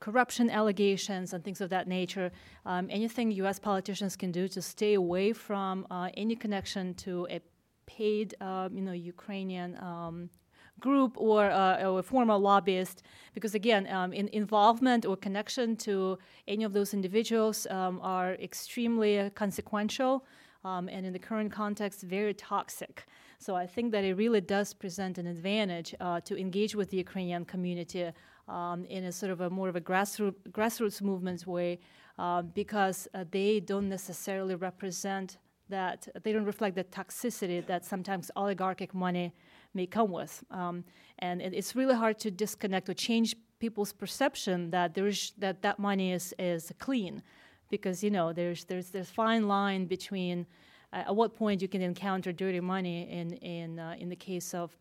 corruption 0.00 0.48
allegations 0.50 1.32
and 1.32 1.44
things 1.44 1.60
of 1.60 1.70
that 1.70 1.88
nature, 1.88 2.30
um, 2.64 2.86
anything 2.90 3.30
U.S. 3.32 3.58
politicians 3.58 4.16
can 4.16 4.30
do 4.30 4.48
to 4.48 4.62
stay 4.62 4.94
away 4.94 5.32
from 5.32 5.86
uh, 5.90 6.10
any 6.16 6.36
connection 6.36 6.94
to 6.94 7.26
a 7.30 7.40
paid, 7.86 8.34
uh, 8.40 8.68
you 8.72 8.82
know, 8.82 8.92
Ukrainian 8.92 9.76
um, 9.78 10.30
group 10.78 11.12
or, 11.16 11.50
uh, 11.50 11.82
or, 11.82 11.98
a 11.98 12.02
former 12.02 12.36
lobbyist, 12.36 13.02
because 13.34 13.54
again, 13.54 13.88
um, 13.88 14.12
in 14.12 14.28
involvement 14.28 15.04
or 15.04 15.16
connection 15.16 15.76
to 15.76 16.18
any 16.46 16.62
of 16.64 16.72
those 16.72 16.94
individuals 16.94 17.66
um, 17.70 17.98
are 18.02 18.34
extremely 18.34 19.30
consequential 19.34 20.24
um, 20.64 20.88
and 20.88 21.06
in 21.06 21.12
the 21.12 21.18
current 21.18 21.52
context, 21.52 22.02
very 22.02 22.34
toxic. 22.34 23.06
So 23.38 23.54
I 23.54 23.66
think 23.66 23.92
that 23.92 24.04
it 24.04 24.14
really 24.14 24.40
does 24.40 24.74
present 24.74 25.18
an 25.18 25.26
advantage 25.26 25.94
uh, 26.00 26.20
to 26.22 26.36
engage 26.36 26.74
with 26.74 26.90
the 26.90 26.96
Ukrainian 26.96 27.44
community 27.44 28.10
um, 28.48 28.84
in 28.86 29.04
a 29.04 29.12
sort 29.12 29.30
of 29.30 29.40
a 29.40 29.50
more 29.50 29.68
of 29.68 29.76
a 29.76 29.80
grassroots, 29.80 30.34
grassroots 30.50 31.00
movement 31.00 31.46
way 31.46 31.78
uh, 32.18 32.42
because 32.42 33.06
uh, 33.14 33.24
they 33.30 33.60
don't 33.60 33.88
necessarily 33.88 34.54
represent 34.54 35.38
that, 35.68 36.08
they 36.24 36.32
don't 36.32 36.46
reflect 36.46 36.74
the 36.74 36.84
toxicity 36.84 37.64
that 37.66 37.84
sometimes 37.84 38.30
oligarchic 38.36 38.94
money 38.94 39.32
may 39.74 39.86
come 39.86 40.10
with. 40.10 40.42
Um, 40.50 40.84
and 41.18 41.42
it, 41.42 41.52
it's 41.52 41.76
really 41.76 41.94
hard 41.94 42.18
to 42.20 42.30
disconnect 42.30 42.88
or 42.88 42.94
change 42.94 43.36
people's 43.58 43.92
perception 43.92 44.70
that 44.70 44.94
there's 44.94 45.32
that 45.38 45.62
that 45.62 45.78
money 45.78 46.12
is, 46.12 46.32
is 46.38 46.72
clean 46.78 47.22
because 47.68 48.02
you 48.02 48.10
know 48.10 48.32
there's 48.32 48.64
there's 48.64 48.90
this 48.90 49.10
fine 49.10 49.48
line 49.48 49.86
between 49.86 50.46
uh, 50.92 51.04
at 51.08 51.14
what 51.14 51.34
point 51.34 51.62
you 51.62 51.68
can 51.68 51.82
encounter 51.82 52.32
dirty 52.32 52.60
money 52.60 53.10
in 53.10 53.32
in 53.34 53.78
uh, 53.78 53.94
in 53.98 54.08
the 54.08 54.16
case 54.16 54.54
of 54.54 54.76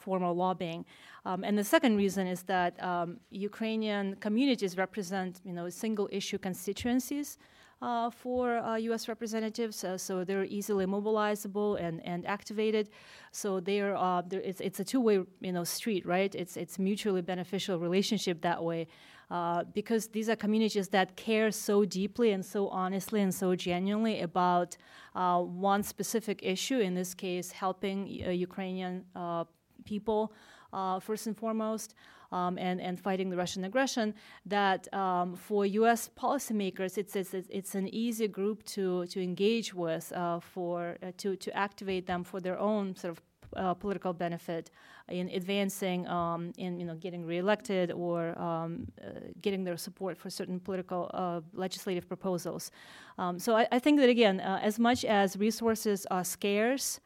formal 0.00 0.34
lobbying. 0.34 0.84
Um, 1.24 1.42
and 1.44 1.56
the 1.56 1.64
second 1.64 1.96
reason 1.96 2.26
is 2.26 2.42
that 2.44 2.82
um, 2.82 3.18
Ukrainian 3.30 4.16
communities 4.16 4.76
represent 4.76 5.40
you 5.44 5.52
know 5.52 5.68
single 5.68 6.08
issue 6.12 6.38
constituencies. 6.38 7.38
Uh, 7.82 8.08
for 8.08 8.56
uh, 8.56 8.76
U.S. 8.76 9.06
representatives, 9.06 9.84
uh, 9.84 9.98
so 9.98 10.24
they're 10.24 10.46
easily 10.46 10.86
mobilizable 10.86 11.78
and, 11.78 12.02
and 12.06 12.26
activated. 12.26 12.88
So 13.32 13.60
they're, 13.60 13.94
uh, 13.94 14.22
they're 14.26 14.40
it's, 14.40 14.62
it's 14.62 14.80
a 14.80 14.84
two-way 14.84 15.20
you 15.42 15.52
know 15.52 15.62
street, 15.62 16.06
right? 16.06 16.34
It's 16.34 16.56
it's 16.56 16.78
mutually 16.78 17.20
beneficial 17.20 17.78
relationship 17.78 18.40
that 18.40 18.64
way. 18.64 18.86
Uh, 19.28 19.64
because 19.74 20.06
these 20.08 20.28
are 20.28 20.36
communities 20.36 20.88
that 20.88 21.16
care 21.16 21.50
so 21.50 21.84
deeply 21.84 22.30
and 22.30 22.44
so 22.44 22.68
honestly 22.68 23.20
and 23.20 23.34
so 23.34 23.56
genuinely 23.56 24.20
about 24.20 24.76
uh, 25.16 25.40
one 25.40 25.82
specific 25.82 26.40
issue, 26.44 26.78
in 26.78 26.94
this 26.94 27.12
case, 27.12 27.50
helping 27.50 28.22
uh, 28.24 28.30
Ukrainian 28.30 29.04
uh, 29.16 29.44
people 29.84 30.32
uh, 30.72 31.00
first 31.00 31.26
and 31.26 31.36
foremost. 31.36 31.94
Um, 32.32 32.58
and, 32.58 32.80
and 32.80 32.98
fighting 32.98 33.30
the 33.30 33.36
Russian 33.36 33.62
aggression, 33.62 34.12
that 34.46 34.92
um, 34.92 35.36
for 35.36 35.64
U.S. 35.64 36.10
policymakers, 36.18 36.98
it's, 36.98 37.14
it's, 37.14 37.32
it's 37.32 37.76
an 37.76 37.86
easy 37.94 38.26
group 38.26 38.64
to, 38.64 39.06
to 39.06 39.22
engage 39.22 39.72
with, 39.72 40.12
for, 40.40 40.96
to, 41.18 41.36
to 41.36 41.56
activate 41.56 42.08
them 42.08 42.24
for 42.24 42.40
their 42.40 42.58
own 42.58 42.96
sort 42.96 43.12
of 43.12 43.22
uh, 43.56 43.74
political 43.74 44.12
benefit 44.12 44.70
in 45.08 45.28
advancing 45.30 46.06
um, 46.08 46.52
in 46.58 46.78
you 46.80 46.86
know 46.86 46.94
getting 46.94 47.24
reelected 47.24 47.92
or 47.92 48.38
um, 48.38 48.86
uh, 49.02 49.20
getting 49.40 49.64
their 49.64 49.76
support 49.76 50.16
for 50.18 50.30
certain 50.30 50.58
political 50.60 51.10
uh, 51.14 51.40
legislative 51.52 52.08
proposals. 52.08 52.70
Um, 53.18 53.38
so 53.38 53.56
I, 53.56 53.66
I, 53.72 53.78
think 53.78 54.00
that 54.00 54.08
again, 54.08 54.40
uh, 54.40 54.58
as 54.62 54.78
much 54.78 55.04
as 55.04 55.36
resources 55.36 56.06
are 56.10 56.24
scarce 56.24 57.00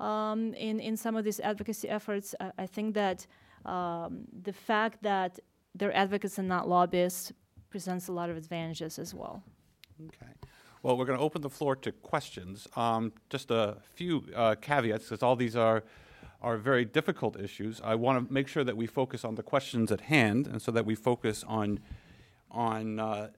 um, 0.00 0.54
in 0.54 0.80
in 0.80 0.96
some 0.96 1.16
of 1.16 1.24
these 1.24 1.40
advocacy 1.40 1.88
efforts, 1.88 2.34
I, 2.40 2.52
I 2.58 2.66
think 2.66 2.94
that 2.94 3.26
um, 3.64 4.24
the 4.42 4.52
fact 4.52 5.02
that 5.02 5.40
they're 5.74 5.96
advocates 5.96 6.38
and 6.38 6.48
not 6.48 6.68
lobbyists 6.68 7.32
presents 7.68 8.08
a 8.08 8.12
lot 8.12 8.30
of 8.30 8.36
advantages 8.36 8.98
as 8.98 9.14
well. 9.14 9.42
Okay. 10.00 10.32
Well, 10.86 10.96
we're 10.96 11.04
going 11.04 11.18
to 11.18 11.24
open 11.24 11.42
the 11.42 11.50
floor 11.50 11.74
to 11.74 11.90
questions. 11.90 12.68
Um, 12.76 13.12
just 13.28 13.50
a 13.50 13.78
few 13.94 14.24
uh, 14.36 14.54
caveats, 14.60 15.06
because 15.06 15.20
all 15.20 15.34
these 15.34 15.56
are 15.56 15.82
are 16.40 16.56
very 16.56 16.84
difficult 16.84 17.40
issues. 17.40 17.80
I 17.82 17.96
want 17.96 18.24
to 18.24 18.32
make 18.32 18.46
sure 18.46 18.62
that 18.62 18.76
we 18.76 18.86
focus 18.86 19.24
on 19.24 19.34
the 19.34 19.42
questions 19.42 19.90
at 19.90 20.02
hand, 20.02 20.46
and 20.46 20.62
so 20.62 20.70
that 20.70 20.86
we 20.86 20.94
focus 20.94 21.42
on 21.48 21.80
on 22.52 23.00
uh, 23.00 23.30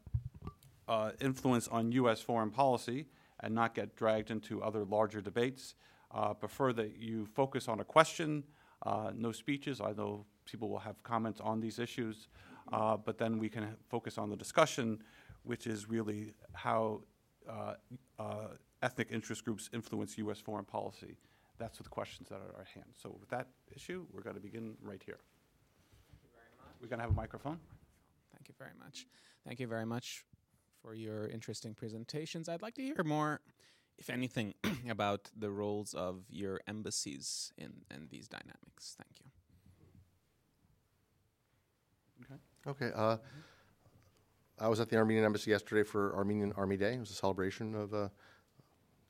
uh, 0.89 1.13
influence 1.23 1.69
on 1.69 1.91
U.S. 1.93 2.21
foreign 2.21 2.51
policy 2.51 3.07
and 3.41 3.55
not 3.55 3.75
get 3.75 3.97
dragged 3.97 4.31
into 4.31 4.63
other 4.63 4.85
larger 4.85 5.23
debates. 5.23 5.75
Uh, 6.11 6.35
prefer 6.35 6.75
that 6.75 6.99
you 6.99 7.25
focus 7.25 7.67
on 7.67 7.81
a 7.81 7.85
question, 7.85 8.45
uh, 8.85 9.11
no 9.15 9.33
speeches. 9.33 9.81
I 9.81 9.93
know 9.93 10.27
people 10.45 10.69
will 10.69 10.81
have 10.81 11.03
comments 11.03 11.41
on 11.41 11.61
these 11.61 11.79
issues, 11.79 12.29
uh, 12.75 12.99
but 12.99 13.17
then 13.17 13.39
we 13.39 13.49
can 13.49 13.75
focus 13.89 14.19
on 14.19 14.29
the 14.29 14.37
discussion, 14.37 15.03
which 15.45 15.67
is 15.67 15.89
really 15.89 16.35
how 16.53 17.01
uh, 17.49 17.75
uh, 18.19 18.49
ethnic 18.83 19.09
interest 19.11 19.45
groups 19.45 19.71
influence 19.73 20.19
U.S. 20.19 20.39
foreign 20.39 20.65
policy? 20.65 21.17
That's 21.59 21.79
what 21.79 21.85
the 21.85 21.91
questions 21.91 22.29
that 22.29 22.37
are 22.37 22.61
at 22.61 22.69
hand. 22.69 22.87
So 22.97 23.17
with 23.19 23.29
that 23.31 23.49
issue, 23.75 24.07
we're 24.13 24.23
going 24.23 24.37
to 24.37 24.43
begin 24.43 24.75
right 24.83 25.03
here. 25.05 25.19
We're 26.81 26.89
going 26.89 26.99
to 26.99 27.03
have 27.05 27.11
a 27.11 27.17
microphone. 27.17 27.59
Thank 28.33 28.49
you 28.49 28.55
very 28.57 28.71
much. 28.79 29.07
Thank 29.45 29.59
you 29.59 29.67
very 29.67 29.87
much 29.87 30.25
for 30.83 30.95
your 30.95 31.27
interesting 31.27 31.75
presentations. 31.75 32.49
I'd 32.49 32.63
like 32.63 32.75
to 32.75 32.83
hear 32.83 33.03
more, 33.05 33.41
if 33.99 34.11
anything, 34.11 34.55
about 34.89 35.31
the 35.37 35.51
roles 35.51 35.95
of 35.95 36.23
your 36.31 36.61
embassies 36.69 37.53
in, 37.59 37.73
in 37.91 38.07
these 38.11 38.29
dynamics. 38.29 38.97
Thank 38.97 39.19
you. 39.21 39.29
Okay. 42.69 42.91
Uh, 42.95 43.17
I 44.61 44.69
was 44.69 44.81
at 44.81 44.89
the 44.89 44.97
Armenian 44.97 45.25
embassy 45.25 45.51
yesterday 45.51 45.85
for 45.85 46.15
Armenian 46.17 46.53
Army 46.57 46.77
Day. 46.77 46.95
It 46.95 47.01
was 47.01 47.11
a 47.11 47.15
celebration 47.15 47.75
of 47.75 47.95
uh, 47.95 48.09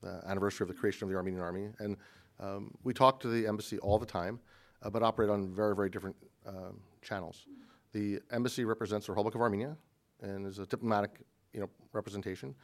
the 0.02 0.20
anniversary 0.26 0.64
of 0.64 0.68
the 0.68 0.74
creation 0.74 1.04
of 1.04 1.10
the 1.10 1.16
Armenian 1.16 1.42
Army, 1.42 1.68
and 1.78 1.96
um, 2.38 2.74
we 2.84 2.92
talk 2.92 3.18
to 3.20 3.28
the 3.28 3.46
embassy 3.46 3.78
all 3.78 3.98
the 3.98 4.06
time, 4.06 4.38
uh, 4.82 4.90
but 4.90 5.02
operate 5.02 5.30
on 5.30 5.52
very, 5.52 5.74
very 5.74 5.88
different 5.88 6.16
um, 6.46 6.78
channels. 7.02 7.46
The 7.92 8.20
embassy 8.30 8.64
represents 8.64 9.06
the 9.06 9.12
Republic 9.12 9.34
of 9.34 9.40
Armenia 9.40 9.76
and 10.20 10.46
is 10.46 10.58
a 10.58 10.66
diplomatic, 10.66 11.20
you 11.52 11.60
know, 11.60 11.70
representation. 11.92 12.54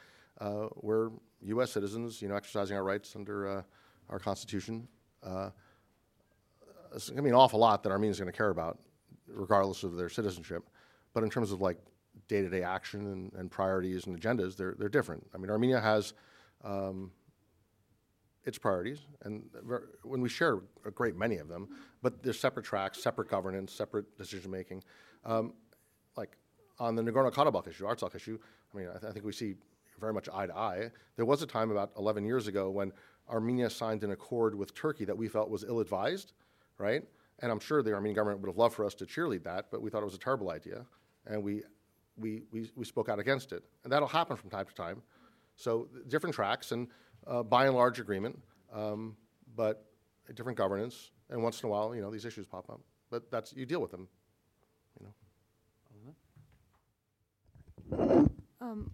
Uh, 0.40 0.66
we're 0.76 1.10
U.S. 1.42 1.72
citizens, 1.72 2.20
you 2.20 2.28
know, 2.28 2.34
exercising 2.34 2.76
our 2.76 2.84
rights 2.84 3.16
under 3.16 3.48
uh, 3.48 3.62
our 4.10 4.18
Constitution. 4.18 4.86
Uh, 5.22 5.50
it's 6.94 7.08
going 7.08 7.16
to 7.16 7.22
be 7.22 7.30
an 7.30 7.34
awful 7.34 7.58
lot 7.58 7.82
that 7.82 7.90
Armenians 7.90 8.20
are 8.20 8.24
going 8.24 8.32
to 8.32 8.36
care 8.36 8.50
about, 8.50 8.78
regardless 9.26 9.82
of 9.82 9.96
their 9.96 10.08
citizenship. 10.08 10.68
But 11.14 11.24
in 11.24 11.30
terms 11.30 11.50
of 11.50 11.60
like 11.60 11.78
day-to-day 12.28 12.62
action 12.62 13.06
and, 13.12 13.32
and 13.34 13.50
priorities 13.50 14.06
and 14.06 14.20
agendas, 14.20 14.56
they're 14.56 14.74
they're 14.78 14.88
different. 14.88 15.26
I 15.34 15.38
mean, 15.38 15.50
Armenia 15.50 15.80
has 15.80 16.14
um, 16.64 17.10
its 18.44 18.58
priorities, 18.58 19.00
and 19.22 19.44
when 20.02 20.20
we 20.20 20.28
share 20.28 20.60
a 20.84 20.90
great 20.90 21.16
many 21.16 21.36
of 21.36 21.48
them, 21.48 21.68
but 22.02 22.22
there's 22.22 22.38
separate 22.38 22.64
tracks, 22.64 23.02
separate 23.02 23.28
governance, 23.28 23.72
separate 23.72 24.16
decision 24.18 24.50
making. 24.50 24.82
Um, 25.24 25.54
like 26.16 26.36
on 26.78 26.94
the 26.94 27.02
Nagorno-Karabakh 27.02 27.68
issue, 27.68 27.84
Artsakh 27.84 28.14
issue, 28.14 28.38
I 28.72 28.76
mean, 28.76 28.88
I, 28.88 28.98
th- 28.98 29.04
I 29.04 29.12
think 29.12 29.24
we 29.24 29.32
see 29.32 29.54
very 30.00 30.12
much 30.12 30.28
eye 30.32 30.46
to 30.46 30.56
eye. 30.56 30.90
There 31.16 31.24
was 31.24 31.42
a 31.42 31.46
time 31.46 31.70
about 31.70 31.92
11 31.96 32.24
years 32.24 32.46
ago 32.46 32.70
when 32.70 32.92
Armenia 33.28 33.70
signed 33.70 34.04
an 34.04 34.10
accord 34.10 34.54
with 34.54 34.74
Turkey 34.74 35.04
that 35.04 35.16
we 35.16 35.28
felt 35.28 35.48
was 35.48 35.64
ill-advised, 35.64 36.32
right? 36.78 37.02
And 37.40 37.50
I'm 37.50 37.60
sure 37.60 37.82
the 37.82 37.92
Armenian 37.92 38.16
government 38.16 38.40
would 38.42 38.48
have 38.48 38.58
loved 38.58 38.74
for 38.74 38.84
us 38.84 38.94
to 38.94 39.06
cheerlead 39.06 39.44
that, 39.44 39.66
but 39.70 39.80
we 39.80 39.90
thought 39.90 40.02
it 40.02 40.06
was 40.06 40.14
a 40.14 40.18
terrible 40.18 40.50
idea, 40.50 40.84
and 41.26 41.42
we 41.42 41.62
we, 42.18 42.42
we, 42.52 42.70
we 42.76 42.84
spoke 42.84 43.08
out 43.08 43.18
against 43.18 43.52
it. 43.52 43.64
And 43.82 43.92
that'll 43.92 44.08
happen 44.08 44.36
from 44.36 44.50
time 44.50 44.66
to 44.66 44.74
time. 44.74 45.02
So 45.56 45.88
different 46.08 46.34
tracks 46.34 46.72
and 46.72 46.88
uh, 47.26 47.42
by 47.42 47.66
and 47.66 47.74
large 47.74 48.00
agreement, 48.00 48.38
um, 48.72 49.16
but 49.56 49.84
different 50.34 50.58
governance. 50.58 51.10
And 51.30 51.42
once 51.42 51.62
in 51.62 51.68
a 51.68 51.72
while, 51.72 51.94
you 51.94 52.02
know, 52.02 52.10
these 52.10 52.24
issues 52.24 52.46
pop 52.46 52.68
up. 52.70 52.80
But 53.10 53.30
that's 53.30 53.52
you 53.54 53.66
deal 53.66 53.80
with 53.80 53.90
them. 53.90 54.08
You 55.00 55.06
know. 57.98 58.30
Um, 58.60 58.90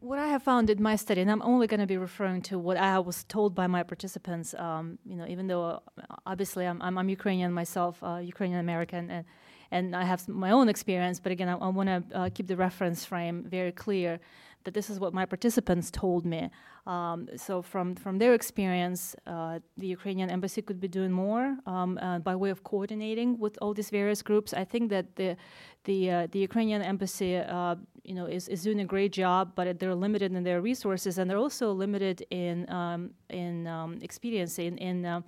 what 0.00 0.18
I 0.18 0.26
have 0.28 0.42
found 0.42 0.68
in 0.68 0.82
my 0.82 0.96
study, 0.96 1.20
and 1.20 1.30
I'm 1.30 1.42
only 1.42 1.66
going 1.66 1.80
to 1.80 1.86
be 1.86 1.96
referring 1.96 2.42
to 2.42 2.58
what 2.58 2.76
I 2.76 2.98
was 2.98 3.24
told 3.24 3.54
by 3.54 3.66
my 3.66 3.82
participants. 3.82 4.54
Um, 4.54 4.98
you 5.04 5.16
know, 5.16 5.26
even 5.28 5.46
though 5.46 5.64
uh, 5.64 5.78
obviously 6.26 6.66
I'm, 6.66 6.82
I'm, 6.82 6.98
I'm 6.98 7.08
Ukrainian 7.08 7.52
myself, 7.52 8.02
uh, 8.02 8.16
Ukrainian 8.16 8.58
American, 8.58 9.10
and 9.10 9.24
and 9.72 9.96
I 9.96 10.04
have 10.04 10.28
my 10.28 10.50
own 10.52 10.68
experience. 10.68 11.18
But 11.18 11.32
again, 11.32 11.48
I, 11.48 11.54
I 11.54 11.68
want 11.68 11.88
to 11.88 11.98
uh, 12.18 12.28
keep 12.34 12.46
the 12.46 12.56
reference 12.56 13.04
frame 13.04 13.44
very 13.48 13.72
clear 13.72 14.20
that 14.64 14.74
this 14.74 14.88
is 14.90 15.00
what 15.00 15.12
my 15.12 15.26
participants 15.26 15.90
told 15.90 16.24
me. 16.24 16.50
Um, 16.86 17.28
so 17.36 17.62
from 17.62 17.94
from 17.94 18.18
their 18.18 18.34
experience, 18.34 19.14
uh, 19.26 19.60
the 19.76 19.86
Ukrainian 19.86 20.30
embassy 20.30 20.62
could 20.62 20.80
be 20.80 20.88
doing 20.88 21.12
more 21.12 21.56
um, 21.66 21.98
uh, 21.98 22.18
by 22.18 22.34
way 22.34 22.50
of 22.50 22.62
coordinating 22.62 23.38
with 23.38 23.54
all 23.62 23.72
these 23.74 23.90
various 23.90 24.22
groups. 24.22 24.52
I 24.52 24.64
think 24.64 24.90
that 24.90 25.06
the 25.16 25.36
the 25.84 25.98
uh, 26.10 26.26
the 26.32 26.40
Ukrainian 26.40 26.82
embassy, 26.82 27.36
uh, 27.36 27.76
you 28.04 28.14
know, 28.14 28.26
is, 28.26 28.48
is 28.48 28.62
doing 28.62 28.80
a 28.80 28.88
great 28.94 29.12
job, 29.12 29.52
but 29.54 29.78
they're 29.78 30.00
limited 30.06 30.32
in 30.32 30.42
their 30.42 30.60
resources, 30.60 31.18
and 31.18 31.24
they're 31.28 31.44
also 31.46 31.72
limited 31.72 32.26
in 32.30 32.68
um, 32.70 33.00
in 33.30 33.66
um, 33.66 33.98
experience 34.02 34.58
in 34.58 34.76
in 34.78 35.06
uh, 35.06 35.20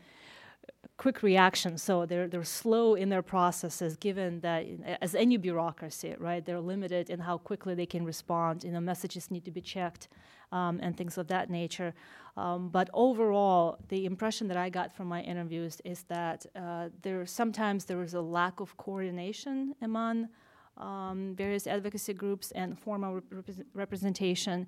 quick 0.97 1.23
reaction. 1.23 1.77
So 1.77 2.07
they're 2.07 2.29
they're 2.29 2.45
slow 2.45 2.95
in 2.95 3.09
their 3.09 3.23
processes, 3.23 3.97
given 3.97 4.41
that 4.41 4.67
as 5.03 5.15
any 5.15 5.37
bureaucracy, 5.37 6.15
right? 6.19 6.45
They're 6.45 6.61
limited 6.61 7.11
in 7.11 7.21
how 7.21 7.39
quickly 7.39 7.75
they 7.75 7.87
can 7.87 8.05
respond. 8.05 8.65
You 8.65 8.73
know, 8.73 8.81
messages 8.81 9.31
need 9.31 9.45
to 9.45 9.51
be 9.51 9.61
checked, 9.61 10.09
um, 10.53 10.79
and 10.83 10.97
things 10.97 11.19
of 11.19 11.27
that 11.29 11.51
nature. 11.51 11.95
Um, 12.37 12.69
but 12.69 12.91
overall, 12.93 13.79
the 13.89 14.07
impression 14.07 14.49
that 14.49 14.57
I 14.57 14.69
got 14.69 14.95
from 14.95 15.09
my 15.09 15.21
interviews 15.23 15.81
is 15.85 16.05
that 16.05 16.47
uh, 16.57 16.89
there 17.03 17.27
sometimes 17.27 17.85
there 17.85 18.03
is 18.03 18.15
a 18.15 18.21
lack 18.21 18.61
of 18.61 18.77
coordination 18.77 19.75
among 19.83 20.29
um, 20.77 21.35
various 21.37 21.67
advocacy 21.67 22.15
groups 22.15 22.51
and 22.53 22.79
formal 22.79 23.21
rep- 23.31 23.67
representation, 23.75 24.67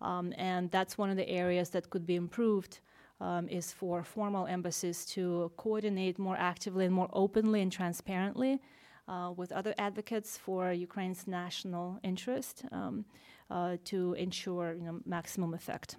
um, 0.00 0.32
and 0.36 0.70
that's 0.70 0.98
one 0.98 1.10
of 1.10 1.16
the 1.16 1.28
areas 1.28 1.70
that 1.70 1.90
could 1.90 2.06
be 2.06 2.16
improved 2.16 2.80
um, 3.20 3.48
is 3.48 3.72
for 3.72 4.02
formal 4.04 4.46
embassies 4.46 5.04
to 5.06 5.50
coordinate 5.56 6.18
more 6.18 6.36
actively 6.36 6.84
and 6.84 6.94
more 6.94 7.08
openly 7.12 7.62
and 7.62 7.72
transparently 7.72 8.60
uh, 9.08 9.32
with 9.36 9.52
other 9.52 9.74
advocates 9.78 10.36
for 10.36 10.72
Ukraine's 10.72 11.26
national 11.26 11.98
interest 12.02 12.64
um, 12.72 13.04
uh, 13.50 13.76
to 13.84 14.12
ensure 14.14 14.74
you 14.74 14.84
know, 14.84 15.00
maximum 15.04 15.54
effect. 15.54 15.96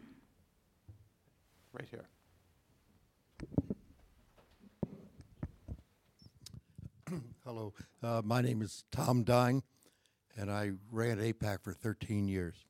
Right 1.74 1.88
here. 1.90 2.08
Hello, 7.46 7.74
uh, 8.04 8.22
my 8.24 8.42
name 8.42 8.62
is 8.62 8.84
Tom 8.92 9.24
Dine, 9.24 9.64
and 10.36 10.52
I 10.52 10.72
ran 10.92 11.18
AIPAC 11.18 11.64
for 11.64 11.74
13 11.74 12.28
years. 12.28 12.66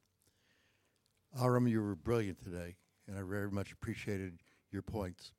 Aram, 1.41 1.67
you 1.67 1.81
were 1.81 1.95
brilliant 1.95 2.43
today 2.43 2.75
and 3.07 3.17
I 3.17 3.21
very 3.23 3.49
much 3.49 3.71
appreciated 3.71 4.39
your 4.71 4.81
points. 4.81 5.31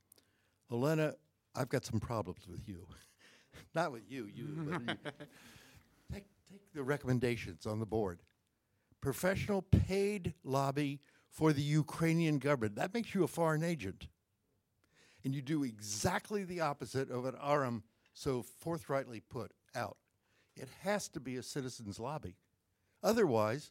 Elena, 0.73 1.15
I've 1.55 1.69
got 1.69 1.85
some 1.85 2.01
problems 2.01 2.47
with 2.49 2.69
you. 2.69 2.87
Not 3.75 3.93
with 3.93 4.03
you, 4.09 4.29
you, 4.35 4.47
but 4.71 4.81
you. 4.81 4.87
Take, 6.13 6.25
take 6.51 6.73
the 6.73 6.83
recommendations 6.83 7.67
on 7.67 7.81
the 7.81 7.87
board. 7.87 8.21
Professional 9.03 9.61
paid 9.61 10.33
lobby 10.43 11.01
for 11.29 11.53
the 11.53 11.61
Ukrainian 11.61 12.39
government. 12.39 12.77
That 12.77 12.95
makes 12.95 13.15
you 13.15 13.25
a 13.25 13.29
foreign 13.29 13.63
agent. 13.63 14.09
And 15.23 15.35
you 15.35 15.43
do 15.43 15.65
exactly 15.65 16.45
the 16.45 16.61
opposite 16.61 17.11
of 17.11 17.25
what 17.25 17.35
Aram 17.43 17.83
so 18.15 18.43
forthrightly 18.43 19.21
put 19.21 19.53
out. 19.75 19.99
It 20.57 20.69
has 20.83 21.09
to 21.11 21.21
be 21.21 21.37
a 21.37 21.43
citizens' 21.43 22.01
lobby. 22.01 22.37
Otherwise, 23.03 23.71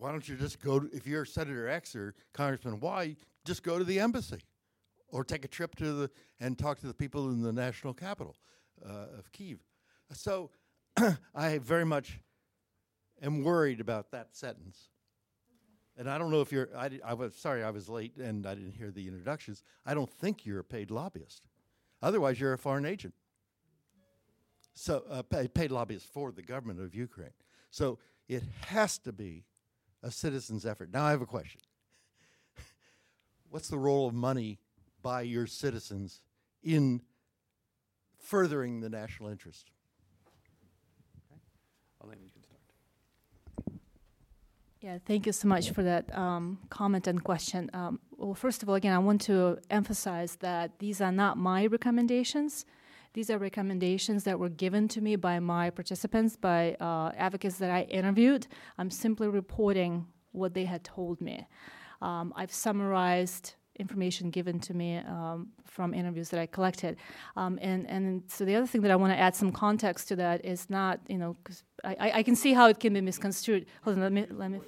why 0.00 0.10
don't 0.10 0.26
you 0.26 0.34
just 0.34 0.62
go, 0.62 0.80
to, 0.80 0.88
if 0.96 1.06
you're 1.06 1.26
Senator 1.26 1.68
X 1.68 1.94
or 1.94 2.14
Congressman 2.32 2.80
Y, 2.80 3.16
just 3.44 3.62
go 3.62 3.78
to 3.78 3.84
the 3.84 4.00
embassy 4.00 4.40
or 5.08 5.24
take 5.24 5.44
a 5.44 5.48
trip 5.48 5.76
to 5.76 5.92
the, 5.92 6.10
and 6.40 6.58
talk 6.58 6.80
to 6.80 6.86
the 6.86 6.94
people 6.94 7.28
in 7.28 7.42
the 7.42 7.52
national 7.52 7.92
capital 7.92 8.34
uh, 8.82 9.18
of 9.18 9.30
Kiev. 9.30 9.58
So 10.14 10.50
I 11.34 11.58
very 11.58 11.84
much 11.84 12.18
am 13.22 13.44
worried 13.44 13.78
about 13.78 14.10
that 14.12 14.34
sentence. 14.34 14.88
And 15.98 16.08
I 16.08 16.16
don't 16.16 16.30
know 16.30 16.40
if 16.40 16.50
you're, 16.50 16.70
I, 16.74 16.98
I 17.04 17.12
was 17.12 17.34
sorry 17.34 17.62
I 17.62 17.68
was 17.68 17.90
late 17.90 18.16
and 18.16 18.46
I 18.46 18.54
didn't 18.54 18.72
hear 18.72 18.90
the 18.90 19.06
introductions. 19.06 19.62
I 19.84 19.92
don't 19.92 20.10
think 20.10 20.46
you're 20.46 20.60
a 20.60 20.64
paid 20.64 20.90
lobbyist. 20.90 21.42
Otherwise, 22.00 22.40
you're 22.40 22.54
a 22.54 22.58
foreign 22.58 22.86
agent. 22.86 23.12
So, 24.72 25.04
uh, 25.10 25.22
paid 25.52 25.70
lobbyist 25.70 26.06
for 26.06 26.32
the 26.32 26.40
government 26.40 26.80
of 26.80 26.94
Ukraine. 26.94 27.34
So 27.70 27.98
it 28.28 28.44
has 28.68 28.96
to 29.00 29.12
be 29.12 29.44
a 30.02 30.10
citizen's 30.10 30.64
effort. 30.66 30.90
Now 30.92 31.04
I 31.04 31.10
have 31.10 31.22
a 31.22 31.26
question. 31.26 31.60
What's 33.50 33.68
the 33.68 33.78
role 33.78 34.06
of 34.06 34.14
money 34.14 34.58
by 35.02 35.22
your 35.22 35.46
citizens 35.46 36.20
in 36.62 37.02
furthering 38.18 38.80
the 38.80 38.88
national 38.88 39.28
interest? 39.28 39.70
Elena, 42.02 42.20
you 42.22 42.30
can 42.30 42.42
start. 42.42 42.60
Yeah, 44.80 44.98
thank 45.06 45.26
you 45.26 45.32
so 45.32 45.46
much 45.46 45.70
for 45.70 45.82
that 45.82 46.16
um, 46.16 46.58
comment 46.70 47.06
and 47.06 47.22
question. 47.22 47.70
Um, 47.74 48.00
well, 48.16 48.34
first 48.34 48.62
of 48.62 48.68
all, 48.68 48.74
again, 48.74 48.94
I 48.94 48.98
want 48.98 49.20
to 49.22 49.58
emphasize 49.68 50.36
that 50.36 50.78
these 50.78 51.00
are 51.00 51.12
not 51.12 51.36
my 51.36 51.66
recommendations. 51.66 52.64
These 53.12 53.30
are 53.30 53.38
recommendations 53.38 54.24
that 54.24 54.38
were 54.38 54.48
given 54.48 54.86
to 54.88 55.00
me 55.00 55.16
by 55.16 55.40
my 55.40 55.70
participants, 55.70 56.36
by 56.36 56.76
uh, 56.80 57.10
advocates 57.16 57.58
that 57.58 57.70
I 57.70 57.82
interviewed. 57.82 58.46
I'm 58.78 58.90
simply 58.90 59.28
reporting 59.28 60.06
what 60.32 60.54
they 60.54 60.64
had 60.64 60.84
told 60.84 61.20
me. 61.20 61.46
Um, 62.00 62.32
I've 62.36 62.52
summarized 62.52 63.54
information 63.78 64.30
given 64.30 64.60
to 64.60 64.74
me 64.74 64.98
um, 64.98 65.48
from 65.64 65.92
interviews 65.94 66.28
that 66.28 66.38
I 66.38 66.46
collected. 66.46 66.98
Um, 67.36 67.58
and, 67.60 67.88
and 67.88 68.22
so 68.28 68.44
the 68.44 68.54
other 68.54 68.66
thing 68.66 68.82
that 68.82 68.90
I 68.90 68.96
want 68.96 69.12
to 69.12 69.18
add 69.18 69.34
some 69.34 69.50
context 69.50 70.08
to 70.08 70.16
that 70.16 70.44
is 70.44 70.68
not, 70.70 71.00
you 71.08 71.18
know, 71.18 71.36
because 71.42 71.64
I, 71.82 72.12
I 72.16 72.22
can 72.22 72.36
see 72.36 72.52
how 72.52 72.68
it 72.68 72.78
can 72.78 72.92
be 72.92 73.00
misconstrued. 73.00 73.66
Hold 73.82 73.96
on, 73.96 74.02
let 74.02 74.12
me, 74.12 74.26
let 74.30 74.50
me, 74.50 74.60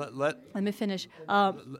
Let, 0.00 0.16
let, 0.16 0.34
let 0.54 0.64
me 0.64 0.72
finish. 0.72 1.06
Um, 1.28 1.76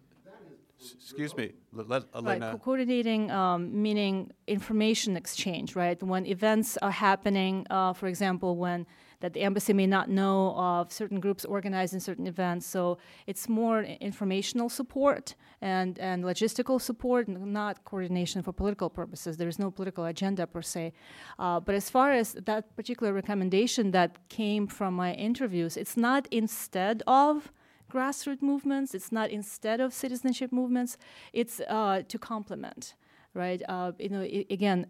Excuse 1.00 1.36
me, 1.36 1.52
let- 1.72 1.88
Right, 1.88 2.04
Elena. 2.14 2.52
co- 2.52 2.58
coordinating 2.58 3.30
um, 3.30 3.60
meaning 3.82 4.30
information 4.46 5.16
exchange, 5.16 5.76
right? 5.76 6.02
When 6.02 6.26
events 6.26 6.76
are 6.78 6.90
happening, 6.90 7.66
uh, 7.70 7.92
for 7.92 8.06
example, 8.08 8.56
when 8.56 8.86
that 9.20 9.34
the 9.34 9.42
embassy 9.42 9.72
may 9.72 9.86
not 9.86 10.08
know 10.10 10.52
of 10.56 10.92
certain 10.92 11.20
groups 11.20 11.44
organizing 11.44 12.00
certain 12.00 12.26
events, 12.26 12.66
so 12.66 12.98
it's 13.28 13.48
more 13.48 13.82
informational 14.00 14.68
support 14.68 15.36
and 15.60 15.96
and 16.00 16.24
logistical 16.24 16.80
support, 16.80 17.28
not 17.28 17.84
coordination 17.84 18.42
for 18.42 18.52
political 18.52 18.90
purposes. 18.90 19.36
There 19.36 19.48
is 19.54 19.58
no 19.60 19.70
political 19.70 20.04
agenda 20.06 20.44
per 20.48 20.62
se. 20.62 20.92
Uh, 21.38 21.60
but 21.60 21.74
as 21.76 21.88
far 21.88 22.10
as 22.10 22.32
that 22.50 22.74
particular 22.74 23.12
recommendation 23.12 23.92
that 23.92 24.10
came 24.28 24.66
from 24.66 24.94
my 24.94 25.12
interviews, 25.14 25.76
it's 25.76 25.96
not 25.96 26.26
instead 26.32 27.02
of 27.06 27.52
grassroots 27.92 28.42
movements. 28.42 28.94
It's 28.94 29.12
not 29.12 29.30
instead 29.30 29.78
of 29.80 29.92
citizenship 29.92 30.50
movements. 30.52 30.96
It's 31.32 31.60
uh, 31.68 32.02
to 32.08 32.18
complement, 32.18 32.94
right? 33.34 33.62
Uh, 33.68 33.92
you 33.98 34.08
know, 34.14 34.22
i 34.22 34.46
again, 34.58 34.86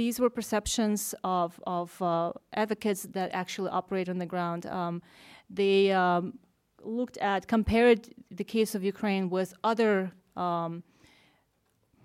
these 0.00 0.18
were 0.22 0.30
perceptions 0.30 1.14
of 1.22 1.60
of 1.66 1.88
uh, 2.00 2.32
advocates 2.64 3.02
that 3.16 3.28
actually 3.32 3.70
operate 3.80 4.08
on 4.08 4.18
the 4.18 4.26
ground. 4.34 4.62
Um, 4.66 5.02
they 5.50 5.92
um, 5.92 6.38
looked 6.82 7.18
at 7.18 7.40
compared 7.46 8.00
the 8.30 8.44
case 8.44 8.74
of 8.76 8.82
Ukraine 8.94 9.24
with 9.36 9.50
other. 9.62 10.12
Um, 10.36 10.82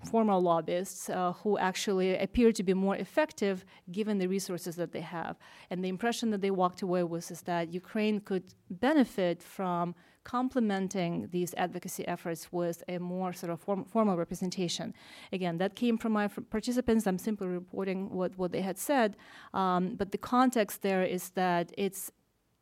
former 0.05 0.35
lobbyists 0.35 1.09
uh, 1.09 1.33
who 1.43 1.57
actually 1.57 2.17
appear 2.17 2.51
to 2.51 2.63
be 2.63 2.73
more 2.73 2.95
effective 2.95 3.65
given 3.91 4.17
the 4.17 4.27
resources 4.27 4.75
that 4.75 4.91
they 4.91 5.01
have. 5.01 5.37
And 5.69 5.83
the 5.83 5.89
impression 5.89 6.31
that 6.31 6.41
they 6.41 6.51
walked 6.51 6.81
away 6.81 7.03
with 7.03 7.29
is 7.31 7.41
that 7.41 7.71
Ukraine 7.71 8.19
could 8.19 8.45
benefit 8.69 9.43
from 9.43 9.95
complementing 10.23 11.29
these 11.31 11.53
advocacy 11.55 12.07
efforts 12.07 12.51
with 12.51 12.83
a 12.87 12.97
more 12.99 13.33
sort 13.33 13.51
of 13.51 13.59
form, 13.59 13.85
formal 13.85 14.17
representation. 14.17 14.93
Again, 15.31 15.57
that 15.57 15.75
came 15.75 15.97
from 15.97 16.13
my 16.13 16.25
f- 16.25 16.39
participants. 16.49 17.07
I'm 17.07 17.17
simply 17.17 17.47
reporting 17.47 18.09
what, 18.09 18.37
what 18.37 18.51
they 18.51 18.61
had 18.61 18.77
said. 18.77 19.17
Um, 19.53 19.95
but 19.95 20.11
the 20.11 20.17
context 20.17 20.81
there 20.81 21.03
is 21.03 21.29
that 21.31 21.71
it's 21.77 22.11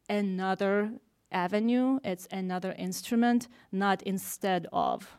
another 0.07 0.91
avenue, 1.32 1.99
it's 2.03 2.28
another 2.32 2.74
instrument, 2.78 3.47
not 3.72 4.01
instead 4.03 4.68
of 4.74 5.18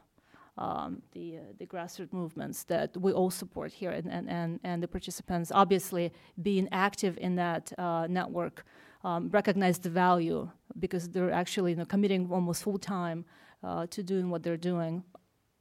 um, 0.58 1.02
the, 1.12 1.38
uh, 1.38 1.40
the 1.58 1.66
grassroots 1.66 2.12
movements 2.12 2.64
that 2.64 2.96
we 2.96 3.12
all 3.12 3.30
support 3.30 3.72
here 3.72 3.90
and, 3.90 4.06
and, 4.10 4.28
and, 4.28 4.60
and 4.62 4.82
the 4.82 4.88
participants 4.88 5.50
obviously 5.54 6.12
being 6.42 6.68
active 6.70 7.16
in 7.18 7.36
that 7.36 7.72
uh, 7.78 8.06
network 8.08 8.64
um, 9.04 9.28
recognize 9.30 9.78
the 9.78 9.90
value 9.90 10.48
because 10.78 11.08
they're 11.08 11.32
actually 11.32 11.72
you 11.72 11.76
know, 11.76 11.84
committing 11.84 12.30
almost 12.30 12.62
full 12.62 12.78
time 12.78 13.24
uh, 13.62 13.86
to 13.90 14.02
doing 14.02 14.30
what 14.30 14.42
they're 14.42 14.56
doing 14.56 15.02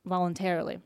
voluntarily. 0.05 0.79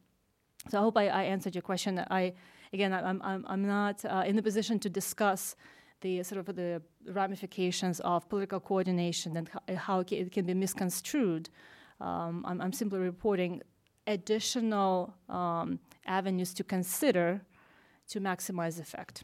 So 0.69 0.79
I 0.79 0.81
hope 0.81 0.97
I, 0.97 1.07
I 1.07 1.23
answered 1.23 1.55
your 1.55 1.61
question. 1.61 2.03
I 2.09 2.33
again, 2.71 2.93
I- 2.93 3.07
I'm 3.09 3.21
I'm, 3.21 3.45
I'm 3.47 3.65
not 3.67 4.03
uh, 4.05 4.23
in 4.25 4.35
the 4.35 4.41
position 4.43 4.79
to 4.79 4.89
discuss 4.89 5.55
the 6.01 6.21
sort 6.23 6.39
of 6.47 6.55
the 6.55 6.81
ramifications 7.07 7.99
of 8.01 8.27
political 8.29 8.59
coordination 8.59 9.37
and 9.37 9.77
how 9.77 9.99
it 10.01 10.31
can 10.31 10.45
be 10.45 10.53
misconstrued. 10.53 11.49
Um, 12.01 12.43
I'm, 12.45 12.59
I'm 12.59 12.73
simply 12.73 12.99
reporting 12.99 13.61
additional 14.07 15.13
um, 15.29 15.79
avenues 16.05 16.53
to 16.55 16.63
consider 16.63 17.41
to 18.09 18.19
maximize 18.19 18.79
effect. 18.81 19.23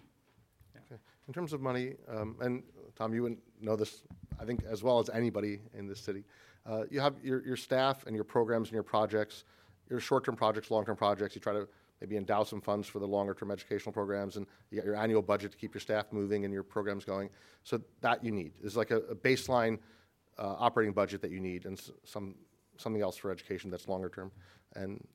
In 1.27 1.33
terms 1.33 1.51
of 1.53 1.61
money, 1.61 1.95
um, 2.07 2.37
and 2.39 2.63
Tom, 2.95 3.13
you 3.13 3.23
wouldn't 3.23 3.41
know 3.61 3.75
this, 3.75 4.03
I 4.39 4.45
think, 4.45 4.63
as 4.69 4.83
well 4.83 4.99
as 4.99 5.09
anybody 5.09 5.59
in 5.77 5.87
this 5.87 5.99
city. 5.99 6.23
Uh, 6.65 6.83
you 6.89 6.99
have 6.99 7.15
your, 7.23 7.45
your 7.45 7.57
staff 7.57 8.05
and 8.05 8.15
your 8.15 8.23
programs 8.23 8.69
and 8.69 8.73
your 8.73 8.83
projects, 8.83 9.43
your 9.89 9.99
short-term 9.99 10.35
projects, 10.35 10.69
long-term 10.71 10.97
projects. 10.97 11.35
You 11.35 11.41
try 11.41 11.53
to 11.53 11.67
maybe 12.01 12.17
endow 12.17 12.43
some 12.43 12.61
funds 12.61 12.87
for 12.87 12.99
the 12.99 13.07
longer-term 13.07 13.51
educational 13.51 13.91
programs, 13.91 14.37
and 14.37 14.45
you 14.69 14.77
got 14.77 14.85
your 14.85 14.95
annual 14.95 15.21
budget 15.21 15.51
to 15.51 15.57
keep 15.57 15.73
your 15.73 15.81
staff 15.81 16.05
moving 16.11 16.45
and 16.45 16.53
your 16.53 16.63
programs 16.63 17.05
going. 17.05 17.29
So 17.63 17.81
that 18.01 18.23
you 18.23 18.31
need 18.31 18.53
is 18.63 18.77
like 18.77 18.91
a, 18.91 18.97
a 18.97 19.15
baseline 19.15 19.79
uh, 20.37 20.55
operating 20.57 20.93
budget 20.93 21.21
that 21.21 21.31
you 21.31 21.39
need, 21.39 21.65
and 21.65 21.77
s- 21.77 21.91
some 22.03 22.35
something 22.77 23.01
else 23.01 23.17
for 23.17 23.29
education 23.29 23.69
that's 23.69 23.87
longer-term. 23.89 24.31
And 24.75 25.05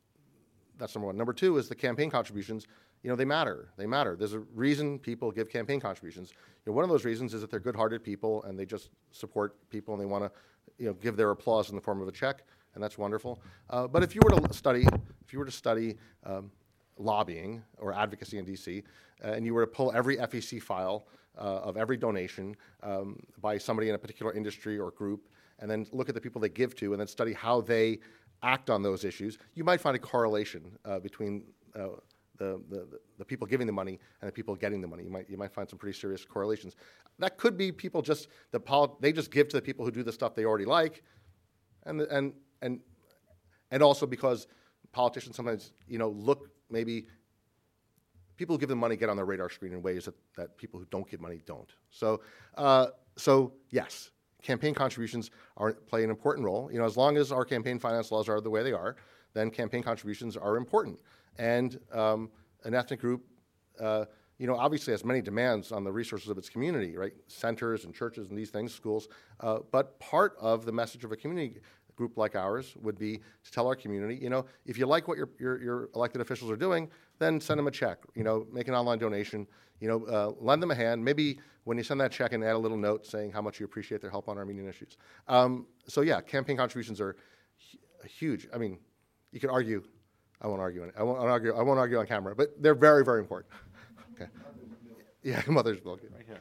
that's 0.77 0.95
number 0.95 1.07
one. 1.07 1.17
Number 1.17 1.33
two 1.33 1.57
is 1.57 1.69
the 1.69 1.75
campaign 1.75 2.11
contributions. 2.11 2.67
You 3.05 3.11
know, 3.11 3.17
they 3.17 3.27
matter. 3.27 3.69
They 3.77 3.87
matter. 3.87 4.17
There's 4.17 4.33
a 4.33 4.41
reason 4.41 4.99
people 4.99 5.31
give 5.31 5.51
campaign 5.51 5.79
contributions. 5.79 6.33
You 6.65 6.73
know, 6.73 6.77
one 6.77 6.85
of 6.85 6.91
those 6.91 7.05
reasons 7.05 7.35
is 7.35 7.43
that 7.43 7.51
they're 7.51 7.61
good-hearted 7.61 8.03
people 8.03 8.43
and 8.45 8.59
they 8.59 8.65
just 8.65 8.89
support 9.13 9.57
people 9.69 9.93
and 9.93 10.01
they 10.01 10.07
want 10.07 10.25
to, 10.25 10.31
you 10.79 10.87
know, 10.87 10.95
give 10.95 11.15
their 11.15 11.31
applause 11.31 11.69
in 11.69 11.77
the 11.77 11.83
form 11.83 12.01
of 12.01 12.09
a 12.09 12.13
check, 12.13 12.45
and 12.75 12.83
that's 12.83 12.97
wonderful. 12.97 13.43
Uh, 13.69 13.87
but 13.87 14.03
if 14.03 14.15
you 14.15 14.23
were 14.25 14.31
to 14.31 14.55
study, 14.55 14.87
if 15.23 15.35
you 15.35 15.39
were 15.39 15.45
to 15.45 15.53
study 15.53 15.97
um, 16.25 16.51
lobbying 16.99 17.63
or 17.77 17.93
advocacy 17.93 18.39
in 18.39 18.47
D.C., 18.47 18.83
uh, 19.23 19.29
and 19.29 19.45
you 19.45 19.53
were 19.53 19.61
to 19.61 19.71
pull 19.71 19.93
every 19.93 20.17
FEC 20.17 20.63
file 20.63 21.07
uh, 21.37 21.41
of 21.41 21.77
every 21.77 21.99
donation 21.99 22.57
um, 22.83 23.21
by 23.43 23.59
somebody 23.59 23.91
in 23.91 23.95
a 23.95 23.99
particular 23.99 24.33
industry 24.33 24.79
or 24.79 24.91
group, 24.93 25.29
and 25.59 25.71
then 25.71 25.87
look 25.93 26.09
at 26.09 26.15
the 26.15 26.21
people 26.21 26.41
they 26.41 26.49
give 26.49 26.75
to, 26.77 26.93
and 26.93 27.01
then 27.01 27.07
study 27.07 27.35
how 27.35 27.61
they 27.61 27.99
act 28.43 28.71
on 28.71 28.83
those 28.83 29.05
issues, 29.05 29.37
you 29.55 29.63
might 29.63 29.81
find 29.81 29.95
a 29.95 29.99
correlation 29.99 30.63
uh, 30.87 30.99
between 30.99 31.45
uh, 31.79 31.89
the, 32.39 32.61
the, 32.69 32.87
the 33.19 33.25
people 33.25 33.47
giving 33.47 33.67
the 33.67 33.73
money 33.73 33.99
and 34.21 34.29
the 34.29 34.33
people 34.33 34.55
getting 34.57 34.81
the 34.81 34.89
money. 34.89 35.05
You 35.05 35.11
might, 35.11 35.31
you 35.31 35.37
might 35.37 35.53
find 35.53 35.69
some 35.69 35.79
pretty 35.79 35.99
serious 35.99 36.25
correlations. 36.25 36.75
That 37.19 37.39
could 37.39 37.57
be 37.57 37.71
people 37.71 38.03
just, 38.03 38.29
the 38.51 38.61
pol- 38.61 38.99
they 39.01 39.13
just 39.13 39.31
give 39.31 39.49
to 39.49 39.57
the 39.57 39.63
people 39.63 39.85
who 39.85 39.91
do 39.91 40.03
the 40.03 40.13
stuff 40.13 40.35
they 40.35 40.45
already 40.45 40.65
like, 40.65 41.03
and, 41.85 42.01
and, 42.01 42.33
and, 42.63 42.81
and 43.71 43.83
also 43.83 44.07
because 44.07 44.47
politicians 44.93 45.37
sometimes, 45.37 45.73
you 45.87 45.99
know, 45.99 46.11
look 46.11 46.51
maybe 46.71 47.07
people 48.37 48.55
who 48.55 48.59
give 48.59 48.69
them 48.69 48.79
money 48.79 48.97
get 48.97 49.09
on 49.09 49.17
their 49.17 49.27
radar 49.27 49.49
screen 49.49 49.73
in 49.73 49.83
ways 49.83 50.07
that, 50.07 50.15
that 50.37 50.57
people 50.57 50.81
who 50.81 50.87
don't 50.91 51.09
give 51.09 51.21
money 51.21 51.41
don't. 51.47 51.73
So, 51.91 52.21
uh, 52.57 52.89
so 53.17 53.53
yes, 53.71 54.11
campaign 54.43 54.75
contributions 54.75 55.31
are, 55.57 55.73
play 55.73 56.05
an 56.05 56.11
important 56.11 56.45
role. 56.45 56.71
You 56.73 56.79
know, 56.79 56.85
as 56.85 56.97
long 56.97 57.17
as 57.17 57.31
our 57.33 57.45
campaign 57.45 57.79
finance 57.79 58.11
laws 58.11 58.29
are 58.29 58.41
the 58.41 58.51
way 58.51 58.63
they 58.63 58.73
are, 58.73 58.97
then 59.35 59.51
campaign 59.51 59.83
contributions 59.83 60.37
are 60.37 60.57
important. 60.57 60.99
And 61.39 61.79
um, 61.93 62.31
an 62.65 62.75
ethnic 62.75 63.01
group, 63.01 63.25
uh, 63.81 64.05
you 64.39 64.47
know, 64.47 64.57
obviously 64.57 64.93
has 64.93 65.05
many 65.05 65.23
demands 65.23 65.73
on 65.73 65.85
the 65.85 65.93
resources 65.93 66.29
of 66.29 66.39
its 66.39 66.49
community, 66.49 66.97
right? 66.97 67.13
Centers 67.29 67.85
and 67.85 67.95
churches 67.95 68.29
and 68.29 68.39
these 68.39 68.51
things, 68.51 68.75
schools. 68.75 69.09
Uh, 69.41 69.59
but 69.71 69.99
part 70.01 70.37
of 70.41 70.65
the 70.65 70.73
message 70.73 71.05
of 71.05 71.13
a 71.13 71.17
community 71.17 71.61
group 71.97 72.17
like 72.17 72.35
ours 72.35 72.75
would 72.83 72.99
be 72.99 73.19
to 73.45 73.53
tell 73.53 73.67
our 73.67 73.77
community, 73.77 74.17
you 74.17 74.29
know, 74.29 74.45
if 74.67 74.77
you 74.77 74.87
like 74.87 75.07
what 75.07 75.17
your, 75.17 75.31
your, 75.39 75.63
your 75.63 75.89
elected 75.95 76.21
officials 76.21 76.51
are 76.51 76.57
doing, 76.57 76.91
then 77.19 77.41
send 77.41 77.59
them 77.59 77.69
a 77.69 77.71
check. 77.71 77.99
You 78.15 78.25
know, 78.25 78.47
make 78.53 78.69
an 78.69 78.75
online 78.75 78.99
donation. 78.99 79.47
You 79.81 79.89
know, 79.89 80.05
uh, 80.07 80.33
lend 80.41 80.63
them 80.63 80.71
a 80.71 80.75
hand. 80.75 81.05
Maybe 81.05 81.39
when 81.65 81.77
you 81.79 81.85
send 81.85 82.01
that 82.01 82.13
check 82.13 82.33
and 82.33 82.43
add 82.43 82.55
a 82.55 82.59
little 82.59 82.77
note 82.77 83.07
saying 83.07 83.33
how 83.33 83.43
much 83.43 83.61
you 83.61 83.67
appreciate 83.67 84.01
their 84.01 84.11
help 84.11 84.29
on 84.29 84.39
Armenian 84.39 84.69
issues. 84.69 84.97
Um, 85.29 85.67
so 85.87 86.01
yeah, 86.01 86.21
campaign 86.21 86.57
contributions 86.57 87.01
are 87.01 87.17
hu- 87.71 88.09
huge. 88.09 88.49
I 88.53 88.59
mean, 88.59 88.79
you 89.33 89.41
could 89.41 89.51
argue. 89.51 89.83
I 90.41 90.47
won't 90.47 90.61
argue. 90.61 90.83
On, 90.83 90.93
I 90.97 91.03
won't 91.03 91.19
argue. 91.19 91.55
I 91.55 91.63
won't 91.63 91.79
argue 91.79 91.99
on 91.99 92.07
camera, 92.07 92.35
but 92.35 92.63
they're 92.63 92.75
very, 92.75 93.05
very 93.05 93.21
important. 93.21 93.53
Okay. 94.15 94.31
Yeah, 95.23 95.43
Mother's 95.49 95.85
Milk. 95.85 96.01
Right 96.15 96.25
here. 96.27 96.41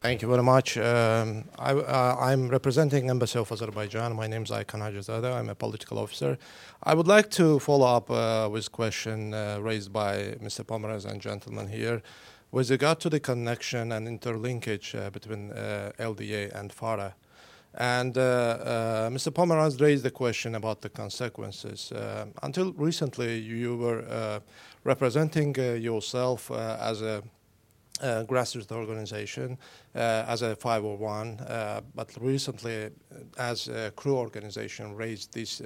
Thank 0.00 0.22
you 0.22 0.28
very 0.28 0.42
much. 0.42 0.78
Um, 0.78 1.44
I, 1.58 1.72
uh, 1.74 2.16
I'm 2.18 2.48
representing 2.48 3.10
Embassy 3.10 3.38
of 3.38 3.52
Azerbaijan. 3.52 4.16
My 4.16 4.26
name 4.26 4.44
is 4.44 4.50
Aykan 4.50 4.80
Hajizadeh. 4.80 5.30
I'm 5.30 5.50
a 5.50 5.54
political 5.54 5.98
officer. 5.98 6.38
I 6.82 6.94
would 6.94 7.06
like 7.06 7.30
to 7.32 7.58
follow 7.58 7.86
up 7.86 8.10
uh, 8.10 8.48
with 8.50 8.72
question 8.72 9.34
uh, 9.34 9.58
raised 9.60 9.92
by 9.92 10.36
Mr. 10.42 10.64
Pomeranz 10.64 11.04
and 11.04 11.20
gentlemen 11.20 11.68
here 11.68 12.00
with 12.50 12.70
regard 12.70 12.98
to 13.00 13.10
the 13.10 13.20
connection 13.20 13.92
and 13.92 14.08
interlinkage 14.08 14.94
uh, 14.94 15.10
between 15.10 15.52
uh, 15.52 15.92
LDA 15.98 16.50
and 16.58 16.72
FARA. 16.72 17.14
And 17.74 18.18
uh, 18.18 18.20
uh, 18.20 19.10
Mr. 19.10 19.32
Pomeranz 19.32 19.80
raised 19.80 20.02
the 20.02 20.10
question 20.10 20.54
about 20.56 20.80
the 20.80 20.88
consequences. 20.88 21.92
Uh, 21.92 22.26
until 22.42 22.72
recently, 22.72 23.38
you 23.38 23.76
were 23.76 24.40
representing 24.84 25.54
yourself 25.54 26.50
as 26.50 27.02
a 27.02 27.22
uh, 28.02 28.24
grassroots 28.24 28.72
organization 28.72 29.58
uh, 29.94 30.24
as 30.26 30.40
a 30.40 30.56
501, 30.56 31.38
uh, 31.40 31.82
but 31.94 32.10
recently, 32.18 32.88
as 33.36 33.68
a 33.68 33.90
crew 33.94 34.16
organization, 34.16 34.96
raised 34.96 35.34
this 35.34 35.60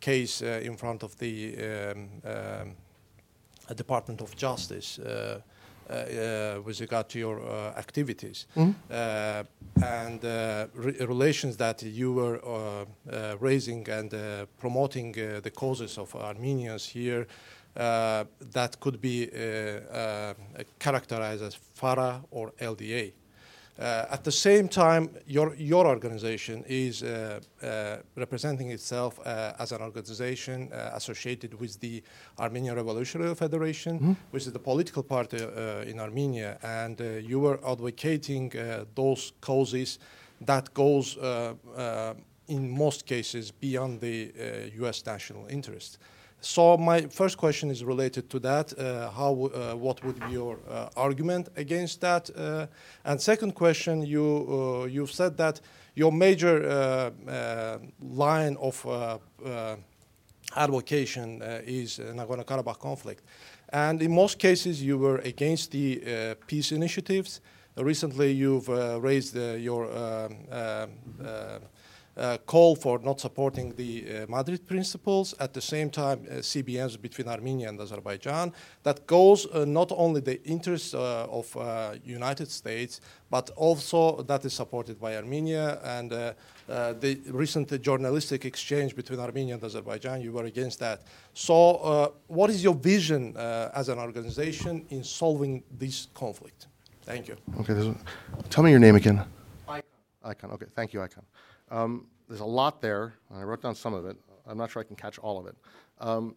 case 0.00 0.42
in 0.42 0.76
front 0.76 1.04
of 1.04 1.16
the 1.18 1.54
um, 1.56 2.08
um, 2.24 3.74
Department 3.76 4.20
of 4.20 4.34
Justice. 4.36 4.98
Uh, 5.90 6.62
with 6.64 6.80
regard 6.80 7.08
to 7.10 7.18
your 7.18 7.38
uh, 7.40 7.78
activities 7.78 8.46
uh, 8.56 9.44
and 9.82 10.24
uh, 10.24 10.66
re- 10.74 10.96
relations 11.06 11.56
that 11.58 11.82
you 11.82 12.10
were 12.14 12.40
uh, 12.42 12.84
uh, 13.12 13.36
raising 13.38 13.86
and 13.90 14.14
uh, 14.14 14.46
promoting 14.58 15.14
uh, 15.18 15.40
the 15.42 15.50
causes 15.50 15.98
of 15.98 16.14
Armenians 16.14 16.86
here 16.86 17.26
uh, 17.76 18.24
that 18.52 18.80
could 18.80 18.98
be 19.00 19.28
uh, 19.28 19.36
uh, 19.38 20.34
characterized 20.78 21.42
as 21.42 21.54
FARA 21.74 22.22
or 22.30 22.52
LDA. 22.60 23.12
Uh, 23.76 24.06
at 24.10 24.22
the 24.22 24.30
same 24.30 24.68
time, 24.68 25.08
your, 25.26 25.52
your 25.56 25.86
organization 25.86 26.62
is 26.68 27.02
uh, 27.02 27.40
uh, 27.62 27.96
representing 28.16 28.70
itself 28.70 29.18
uh, 29.26 29.52
as 29.58 29.72
an 29.72 29.80
organization 29.82 30.72
uh, 30.72 30.90
associated 30.94 31.54
with 31.60 31.80
the 31.80 32.00
Armenian 32.38 32.76
Revolutionary 32.76 33.34
Federation, 33.34 33.98
Mm-hmm. 33.98 34.12
which 34.30 34.46
is 34.46 34.52
the 34.52 34.58
political 34.60 35.02
party 35.02 35.38
uh, 35.42 35.82
in 35.90 35.98
Armenia, 35.98 36.58
and 36.62 37.00
uh, 37.00 37.04
you 37.04 37.40
were 37.40 37.58
advocating 37.66 38.52
uh, 38.56 38.84
those 38.94 39.32
causes 39.40 39.98
that 40.40 40.72
goes 40.74 41.16
uh, 41.16 41.54
uh, 41.76 42.14
in 42.48 42.70
most 42.70 43.06
cases 43.06 43.50
beyond 43.50 44.00
the 44.00 44.32
uh, 44.38 44.70
U.S. 44.82 45.04
national 45.06 45.46
interest. 45.48 45.98
So 46.44 46.76
my 46.76 47.06
first 47.06 47.38
question 47.38 47.70
is 47.70 47.82
related 47.82 48.28
to 48.28 48.38
that. 48.40 48.78
Uh, 48.78 49.10
how, 49.10 49.32
uh, 49.32 49.74
what 49.76 50.04
would 50.04 50.20
be 50.26 50.32
your 50.32 50.58
uh, 50.68 50.90
argument 50.94 51.48
against 51.56 52.02
that? 52.02 52.28
Uh, 52.36 52.66
and 53.06 53.18
second 53.18 53.52
question, 53.54 54.02
you 54.02 54.22
uh, 54.22 54.84
you've 54.84 55.10
said 55.10 55.38
that 55.38 55.62
your 55.94 56.12
major 56.12 56.68
uh, 56.68 57.78
line 58.02 58.58
of 58.60 58.76
advocation 60.54 61.40
is 61.64 61.98
Nagorno-Karabakh 61.98 62.78
conflict, 62.78 63.24
and 63.70 64.02
in 64.02 64.14
most 64.14 64.38
cases 64.38 64.82
you 64.82 64.98
were 64.98 65.18
against 65.24 65.70
the 65.70 66.36
peace 66.46 66.72
initiatives. 66.72 67.40
recently, 67.76 68.32
you've 68.32 68.68
raised 69.02 69.34
your 69.36 69.90
um, 69.90 70.36
call 72.46 72.76
for 72.76 72.98
not 73.00 73.20
supporting 73.20 73.74
the 73.74 74.04
uh, 74.06 74.26
Madrid 74.28 74.66
principles. 74.66 75.34
At 75.40 75.52
the 75.52 75.60
same 75.60 75.90
time, 75.90 76.26
uh, 76.30 76.34
CBMs 76.36 77.00
between 77.00 77.28
Armenia 77.28 77.68
and 77.68 77.80
Azerbaijan 77.80 78.52
that 78.82 79.06
goes 79.06 79.46
uh, 79.46 79.64
not 79.64 79.92
only 79.92 80.20
the 80.20 80.42
interests 80.44 80.94
uh, 80.94 81.26
of 81.30 81.56
uh, 81.56 81.94
United 82.04 82.50
States, 82.50 83.00
but 83.30 83.50
also 83.56 84.22
that 84.22 84.44
is 84.44 84.52
supported 84.52 85.00
by 85.00 85.16
Armenia 85.16 85.80
and 85.82 86.12
uh, 86.12 86.32
uh, 86.68 86.92
the 86.92 87.20
recent 87.28 87.68
journalistic 87.82 88.44
exchange 88.44 88.94
between 88.94 89.20
Armenia 89.20 89.54
and 89.54 89.64
Azerbaijan. 89.64 90.20
You 90.20 90.32
were 90.32 90.44
against 90.44 90.78
that. 90.80 91.02
So, 91.32 91.76
uh, 91.76 92.08
what 92.28 92.50
is 92.50 92.62
your 92.62 92.74
vision 92.74 93.36
uh, 93.36 93.70
as 93.74 93.88
an 93.88 93.98
organization 93.98 94.86
in 94.90 95.02
solving 95.04 95.62
this 95.78 96.08
conflict? 96.14 96.68
Thank 97.02 97.28
you. 97.28 97.36
Okay, 97.60 97.72
a, 97.72 97.94
tell 98.48 98.64
me 98.64 98.70
your 98.70 98.80
name 98.80 98.96
again. 98.96 99.24
Icon. 99.68 99.82
Icon. 100.22 100.50
Okay, 100.52 100.66
thank 100.74 100.92
you, 100.94 101.02
Icon. 101.02 101.24
Um, 101.74 102.06
there's 102.28 102.40
a 102.40 102.44
lot 102.44 102.80
there. 102.80 103.14
and 103.30 103.38
I 103.38 103.42
wrote 103.42 103.62
down 103.62 103.74
some 103.74 103.94
of 103.94 104.06
it. 104.06 104.16
I'm 104.46 104.56
not 104.56 104.70
sure 104.70 104.80
I 104.80 104.84
can 104.84 104.96
catch 104.96 105.18
all 105.18 105.40
of 105.40 105.46
it. 105.46 105.56
Um, 105.98 106.36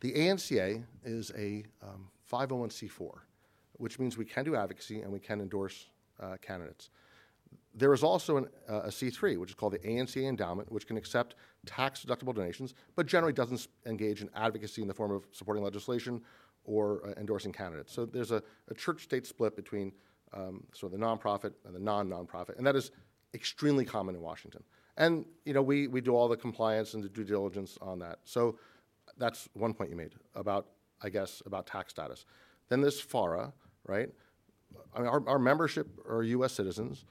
the 0.00 0.12
ANCA 0.12 0.84
is 1.02 1.32
a 1.36 1.64
um, 1.82 2.08
501c4, 2.30 3.10
which 3.74 3.98
means 3.98 4.18
we 4.18 4.26
can 4.26 4.44
do 4.44 4.54
advocacy 4.54 5.00
and 5.00 5.10
we 5.10 5.18
can 5.18 5.40
endorse 5.40 5.86
uh, 6.20 6.36
candidates. 6.42 6.90
There 7.74 7.94
is 7.94 8.02
also 8.02 8.36
an, 8.36 8.46
uh, 8.68 8.82
a 8.82 8.88
C3, 8.88 9.38
which 9.38 9.50
is 9.50 9.54
called 9.54 9.72
the 9.72 9.78
ANCA 9.78 10.28
Endowment, 10.28 10.70
which 10.70 10.86
can 10.86 10.98
accept 10.98 11.34
tax 11.64 12.04
deductible 12.04 12.34
donations, 12.34 12.74
but 12.96 13.06
generally 13.06 13.32
doesn't 13.32 13.66
engage 13.86 14.20
in 14.20 14.28
advocacy 14.34 14.82
in 14.82 14.88
the 14.88 14.94
form 14.94 15.10
of 15.10 15.26
supporting 15.32 15.64
legislation 15.64 16.20
or 16.64 17.06
uh, 17.06 17.12
endorsing 17.18 17.52
candidates. 17.52 17.94
So 17.94 18.04
there's 18.04 18.30
a, 18.30 18.42
a 18.68 18.74
church 18.74 19.04
state 19.04 19.26
split 19.26 19.56
between 19.56 19.92
um, 20.34 20.64
sort 20.74 20.92
of 20.92 21.00
the 21.00 21.04
nonprofit 21.04 21.54
and 21.64 21.74
the 21.74 21.80
non 21.80 22.08
nonprofit, 22.08 22.58
and 22.58 22.66
that 22.66 22.76
is 22.76 22.90
extremely 23.34 23.84
common 23.84 24.14
in 24.14 24.20
Washington. 24.20 24.62
And 24.96 25.24
you 25.44 25.52
know, 25.52 25.62
we, 25.62 25.86
we 25.86 26.00
do 26.00 26.14
all 26.14 26.28
the 26.28 26.36
compliance 26.36 26.94
and 26.94 27.02
the 27.02 27.08
due 27.08 27.24
diligence 27.24 27.78
on 27.80 27.98
that. 28.00 28.18
So 28.24 28.58
that's 29.16 29.48
one 29.54 29.74
point 29.74 29.90
you 29.90 29.96
made 29.96 30.14
about, 30.34 30.66
I 31.02 31.08
guess, 31.08 31.42
about 31.46 31.66
tax 31.66 31.90
status. 31.90 32.24
Then 32.68 32.80
this 32.80 33.00
FARA, 33.00 33.52
right? 33.86 34.08
I 34.94 34.98
mean, 34.98 35.08
our, 35.08 35.26
our 35.28 35.38
membership 35.38 35.88
are 36.08 36.22
U.S. 36.22 36.52
citizens, 36.52 37.04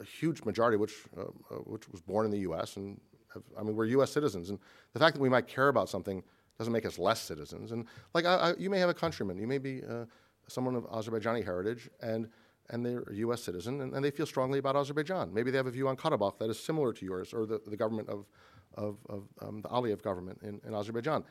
a 0.00 0.04
huge 0.04 0.44
majority 0.44 0.76
which, 0.76 0.94
uh, 1.16 1.24
which 1.64 1.88
was 1.90 2.00
born 2.00 2.24
in 2.24 2.30
the 2.30 2.40
U.S. 2.40 2.76
and 2.76 3.00
have, 3.34 3.42
I 3.58 3.62
mean, 3.62 3.76
we're 3.76 3.86
U.S. 3.86 4.10
citizens, 4.10 4.50
and 4.50 4.58
the 4.92 4.98
fact 4.98 5.14
that 5.14 5.20
we 5.20 5.28
might 5.28 5.46
care 5.46 5.68
about 5.68 5.88
something 5.88 6.22
doesn't 6.58 6.72
make 6.72 6.86
us 6.86 6.98
less 6.98 7.20
citizens. 7.20 7.72
And 7.72 7.86
like, 8.14 8.24
I, 8.24 8.34
I, 8.34 8.54
you 8.56 8.70
may 8.70 8.78
have 8.78 8.88
a 8.88 8.94
countryman, 8.94 9.38
you 9.38 9.46
may 9.46 9.58
be 9.58 9.82
uh, 9.84 10.04
someone 10.48 10.74
of 10.74 10.84
Azerbaijani 10.84 11.44
heritage, 11.44 11.88
and 12.00 12.28
and 12.70 12.84
they're 12.84 13.02
a 13.02 13.14
U.S. 13.16 13.42
citizen, 13.42 13.80
and, 13.80 13.94
and 13.94 14.04
they 14.04 14.10
feel 14.10 14.26
strongly 14.26 14.58
about 14.58 14.76
Azerbaijan. 14.76 15.32
Maybe 15.34 15.50
they 15.50 15.56
have 15.56 15.66
a 15.66 15.70
view 15.70 15.88
on 15.88 15.96
Karabakh 15.96 16.38
that 16.38 16.48
is 16.48 16.58
similar 16.58 16.92
to 16.92 17.04
yours, 17.04 17.34
or 17.34 17.46
the, 17.46 17.60
the 17.66 17.76
government 17.76 18.08
of 18.08 18.26
of, 18.74 18.98
of 19.08 19.24
um, 19.40 19.60
the 19.60 19.68
Aliyev 19.68 20.02
government 20.02 20.38
in, 20.42 20.60
in 20.66 20.74
Azerbaijan. 20.74 21.24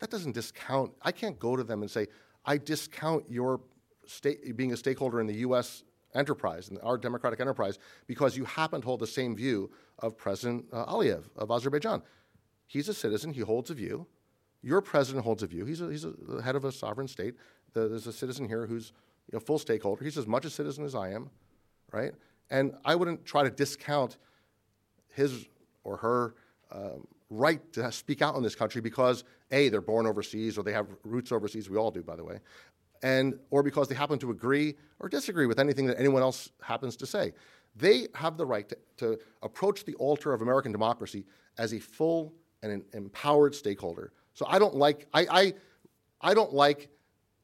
That 0.00 0.10
doesn't 0.10 0.32
discount. 0.32 0.92
I 1.02 1.12
can't 1.12 1.38
go 1.38 1.56
to 1.56 1.64
them 1.64 1.82
and 1.82 1.90
say, 1.90 2.08
I 2.44 2.58
discount 2.58 3.24
your 3.28 3.60
state, 4.06 4.56
being 4.56 4.72
a 4.72 4.76
stakeholder 4.76 5.20
in 5.20 5.26
the 5.26 5.34
U.S. 5.36 5.84
enterprise, 6.14 6.68
in 6.68 6.78
our 6.78 6.98
democratic 6.98 7.40
enterprise, 7.40 7.78
because 8.06 8.36
you 8.36 8.44
happen 8.44 8.80
to 8.80 8.86
hold 8.86 9.00
the 9.00 9.06
same 9.06 9.36
view 9.36 9.70
of 10.00 10.16
President 10.16 10.66
uh, 10.72 10.86
Aliyev 10.86 11.24
of 11.36 11.50
Azerbaijan. 11.50 12.02
He's 12.66 12.88
a 12.88 12.94
citizen, 12.94 13.32
he 13.32 13.40
holds 13.40 13.70
a 13.70 13.74
view. 13.74 14.06
Your 14.64 14.80
president 14.80 15.24
holds 15.24 15.42
a 15.42 15.48
view. 15.48 15.64
He's, 15.64 15.80
a, 15.80 15.90
he's 15.90 16.04
a, 16.04 16.12
the 16.12 16.40
head 16.40 16.54
of 16.54 16.64
a 16.64 16.70
sovereign 16.70 17.08
state. 17.08 17.34
The, 17.72 17.88
there's 17.88 18.06
a 18.06 18.12
citizen 18.12 18.46
here 18.46 18.66
who's 18.66 18.92
a 19.32 19.40
full 19.40 19.58
stakeholder. 19.58 20.04
He's 20.04 20.18
as 20.18 20.26
much 20.26 20.44
a 20.44 20.50
citizen 20.50 20.84
as 20.84 20.94
I 20.94 21.10
am, 21.10 21.30
right? 21.92 22.12
And 22.50 22.74
I 22.84 22.94
wouldn't 22.94 23.24
try 23.24 23.42
to 23.42 23.50
discount 23.50 24.18
his 25.08 25.46
or 25.84 25.96
her 25.98 26.34
um, 26.70 27.06
right 27.30 27.72
to 27.72 27.90
speak 27.90 28.22
out 28.22 28.36
in 28.36 28.42
this 28.42 28.54
country 28.54 28.80
because 28.80 29.24
a 29.50 29.68
they're 29.68 29.80
born 29.80 30.06
overseas 30.06 30.58
or 30.58 30.62
they 30.62 30.72
have 30.72 30.86
roots 31.04 31.32
overseas. 31.32 31.70
We 31.70 31.76
all 31.76 31.90
do, 31.90 32.02
by 32.02 32.16
the 32.16 32.24
way, 32.24 32.40
and 33.02 33.38
or 33.50 33.62
because 33.62 33.88
they 33.88 33.94
happen 33.94 34.18
to 34.20 34.30
agree 34.30 34.76
or 35.00 35.08
disagree 35.08 35.46
with 35.46 35.58
anything 35.58 35.86
that 35.86 35.98
anyone 35.98 36.22
else 36.22 36.50
happens 36.62 36.96
to 36.96 37.06
say. 37.06 37.32
They 37.74 38.06
have 38.14 38.36
the 38.36 38.44
right 38.44 38.68
to, 38.68 38.76
to 38.98 39.18
approach 39.42 39.84
the 39.84 39.94
altar 39.94 40.32
of 40.34 40.42
American 40.42 40.72
democracy 40.72 41.24
as 41.58 41.72
a 41.72 41.78
full 41.78 42.34
and 42.62 42.70
an 42.70 42.84
empowered 42.92 43.54
stakeholder. 43.54 44.12
So 44.34 44.46
I 44.46 44.58
don't 44.58 44.74
like 44.74 45.06
I 45.14 45.26
I, 45.30 45.54
I 46.20 46.34
don't 46.34 46.52
like 46.52 46.90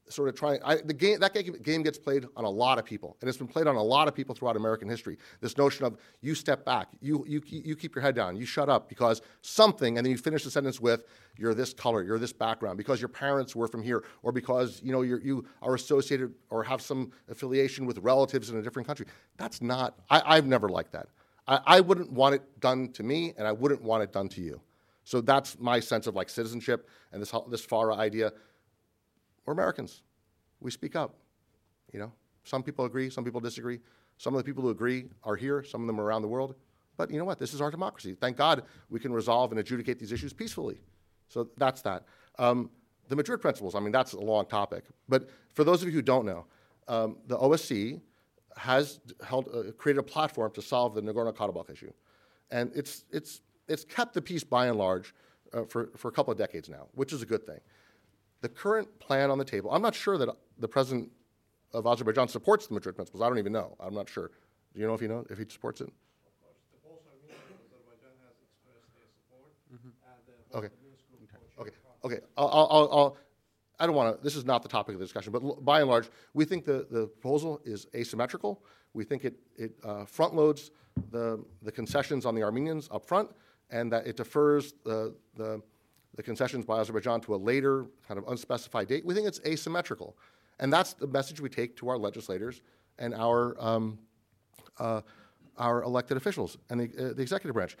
sort 0.09 0.29
of 0.29 0.35
trying. 0.35 0.59
I, 0.63 0.77
the 0.77 0.93
game 0.93 1.19
that 1.19 1.33
game, 1.33 1.83
gets 1.83 1.97
played 1.97 2.25
on 2.35 2.43
a 2.43 2.49
lot 2.49 2.79
of 2.79 2.85
people, 2.85 3.17
and 3.21 3.29
it's 3.29 3.37
been 3.37 3.47
played 3.47 3.67
on 3.67 3.75
a 3.75 3.83
lot 3.83 4.07
of 4.07 4.15
people 4.15 4.35
throughout 4.35 4.55
American 4.55 4.89
history. 4.89 5.17
This 5.41 5.57
notion 5.57 5.85
of 5.85 5.97
you 6.21 6.35
step 6.35 6.65
back, 6.65 6.89
you 7.01 7.23
you 7.27 7.41
you 7.45 7.75
keep 7.75 7.95
your 7.95 8.01
head 8.01 8.15
down, 8.15 8.35
you 8.35 8.45
shut 8.45 8.69
up 8.69 8.89
because 8.89 9.21
something, 9.41 9.97
and 9.97 10.05
then 10.05 10.11
you 10.11 10.17
finish 10.17 10.43
the 10.43 10.51
sentence 10.51 10.79
with 10.79 11.03
you're 11.37 11.53
this 11.53 11.73
color, 11.73 12.03
you're 12.03 12.19
this 12.19 12.33
background, 12.33 12.77
because 12.77 12.99
your 12.99 13.09
parents 13.09 13.55
were 13.55 13.67
from 13.67 13.81
here, 13.81 14.03
or 14.23 14.31
because 14.31 14.81
you 14.83 14.91
know 14.91 15.01
you're, 15.01 15.21
you 15.21 15.45
are 15.61 15.75
associated 15.75 16.33
or 16.49 16.63
have 16.63 16.81
some 16.81 17.11
affiliation 17.29 17.85
with 17.85 17.97
relatives 17.99 18.49
in 18.49 18.57
a 18.57 18.61
different 18.61 18.87
country. 18.87 19.05
That's 19.37 19.61
not. 19.61 19.95
I, 20.09 20.21
I've 20.25 20.45
never 20.45 20.69
liked 20.69 20.91
that. 20.93 21.07
I, 21.47 21.59
I 21.65 21.79
wouldn't 21.81 22.11
want 22.11 22.35
it 22.35 22.59
done 22.59 22.89
to 22.93 23.03
me, 23.03 23.33
and 23.37 23.47
I 23.47 23.51
wouldn't 23.51 23.81
want 23.81 24.03
it 24.03 24.11
done 24.11 24.29
to 24.29 24.41
you. 24.41 24.59
So 25.09 25.21
that's 25.21 25.57
my 25.59 25.79
sense 25.79 26.05
of 26.05 26.15
like 26.15 26.29
citizenship 26.29 26.87
and 27.11 27.19
this 27.19 27.33
this 27.49 27.65
FARA 27.65 27.95
idea. 27.95 28.31
We're 29.45 29.53
Americans. 29.53 30.03
We 30.59 30.71
speak 30.71 30.95
up. 30.95 31.15
You 31.93 31.99
know, 31.99 32.11
some 32.43 32.63
people 32.63 32.85
agree, 32.85 33.09
some 33.09 33.23
people 33.23 33.39
disagree. 33.39 33.79
Some 34.17 34.33
of 34.33 34.37
the 34.37 34.43
people 34.43 34.63
who 34.63 34.69
agree 34.69 35.05
are 35.23 35.35
here, 35.35 35.63
some 35.63 35.81
of 35.81 35.87
them 35.87 35.99
are 35.99 36.03
around 36.03 36.21
the 36.21 36.27
world. 36.27 36.55
But 36.97 37.09
you 37.09 37.17
know 37.17 37.25
what? 37.25 37.39
This 37.39 37.53
is 37.53 37.61
our 37.61 37.71
democracy. 37.71 38.15
Thank 38.19 38.35
God 38.35 38.63
we 38.89 38.99
can 38.99 39.13
resolve 39.13 39.51
and 39.51 39.59
adjudicate 39.59 39.97
these 39.99 40.11
issues 40.11 40.33
peacefully. 40.33 40.81
So 41.29 41.49
that's 41.57 41.81
that. 41.83 42.03
Um, 42.37 42.69
the 43.07 43.15
Madrid 43.15 43.41
principles, 43.41 43.75
I 43.75 43.79
mean, 43.79 43.91
that's 43.91 44.13
a 44.13 44.19
long 44.19 44.45
topic. 44.45 44.83
But 45.07 45.29
for 45.53 45.63
those 45.63 45.81
of 45.81 45.87
you 45.87 45.93
who 45.93 46.01
don't 46.01 46.25
know, 46.25 46.45
um, 46.87 47.17
the 47.27 47.37
OSCE 47.37 48.01
has 48.57 48.99
held, 49.25 49.47
uh, 49.53 49.71
created 49.77 49.99
a 49.99 50.03
platform 50.03 50.51
to 50.51 50.61
solve 50.61 50.93
the 50.93 51.01
Nagorno 51.01 51.33
Karabakh 51.33 51.71
issue. 51.71 51.93
And 52.51 52.71
it's, 52.75 53.05
it's, 53.11 53.41
it's 53.67 53.85
kept 53.85 54.13
the 54.13 54.21
peace 54.21 54.43
by 54.43 54.67
and 54.67 54.77
large 54.77 55.13
uh, 55.53 55.63
for, 55.63 55.91
for 55.95 56.09
a 56.09 56.11
couple 56.11 56.31
of 56.31 56.37
decades 56.37 56.67
now, 56.67 56.87
which 56.93 57.13
is 57.13 57.21
a 57.21 57.25
good 57.25 57.45
thing. 57.45 57.59
The 58.41 58.49
current 58.49 58.99
plan 58.99 59.29
on 59.31 59.37
the 59.37 59.45
table, 59.45 59.71
I'm 59.71 59.81
not 59.81 59.95
sure 59.95 60.17
that 60.17 60.29
the 60.57 60.67
president 60.67 61.11
of 61.73 61.85
Azerbaijan 61.85 62.27
supports 62.27 62.67
the 62.67 62.73
Madrid 62.73 62.95
principles. 62.95 63.21
I 63.21 63.27
don't 63.27 63.37
even 63.37 63.51
know. 63.51 63.75
I'm 63.79 63.93
not 63.93 64.09
sure. 64.09 64.31
Do 64.73 64.79
you 64.79 64.87
know 64.87 64.93
if 64.93 65.01
you 65.01 65.07
know 65.07 65.25
if 65.29 65.37
he 65.37 65.45
supports 65.49 65.81
it? 65.81 65.89
Okay. 70.55 70.69
Okay. 71.59 71.71
Okay. 72.03 72.19
I'll, 72.37 72.47
I'll, 72.47 72.89
I'll, 72.91 73.17
I 73.79 73.85
don't 73.85 73.95
want 73.95 74.17
to, 74.17 74.23
this 74.23 74.35
is 74.35 74.45
not 74.45 74.63
the 74.63 74.69
topic 74.69 74.93
of 74.93 74.99
the 74.99 75.05
discussion, 75.05 75.31
but 75.31 75.43
l- 75.43 75.59
by 75.61 75.81
and 75.81 75.89
large, 75.89 76.09
we 76.33 76.45
think 76.45 76.65
the, 76.65 76.87
the 76.89 77.07
proposal 77.07 77.61
is 77.65 77.87
asymmetrical. 77.95 78.63
We 78.93 79.03
think 79.03 79.25
it, 79.25 79.35
it 79.57 79.71
uh, 79.83 80.05
front 80.05 80.33
loads 80.33 80.71
the, 81.11 81.43
the 81.61 81.71
concessions 81.71 82.25
on 82.25 82.35
the 82.35 82.43
Armenians 82.43 82.89
up 82.91 83.05
front, 83.05 83.29
and 83.69 83.91
that 83.91 84.07
it 84.07 84.17
defers 84.17 84.73
the, 84.83 85.15
the, 85.35 85.61
the 86.15 86.23
concessions 86.23 86.65
by 86.65 86.79
Azerbaijan 86.79 87.21
to 87.21 87.35
a 87.35 87.37
later, 87.37 87.85
kind 88.07 88.17
of 88.17 88.27
unspecified 88.27 88.87
date. 88.87 89.05
We 89.05 89.13
think 89.13 89.27
it's 89.27 89.39
asymmetrical. 89.45 90.17
And 90.59 90.71
that's 90.73 90.93
the 90.93 91.07
message 91.07 91.39
we 91.39 91.49
take 91.49 91.77
to 91.77 91.89
our 91.89 91.97
legislators 91.97 92.61
and 92.97 93.13
our, 93.13 93.55
um, 93.59 93.99
uh, 94.77 95.01
our 95.57 95.83
elected 95.83 96.17
officials 96.17 96.57
and 96.69 96.81
the, 96.81 97.11
uh, 97.11 97.13
the 97.13 97.21
executive 97.21 97.53
branch. 97.53 97.77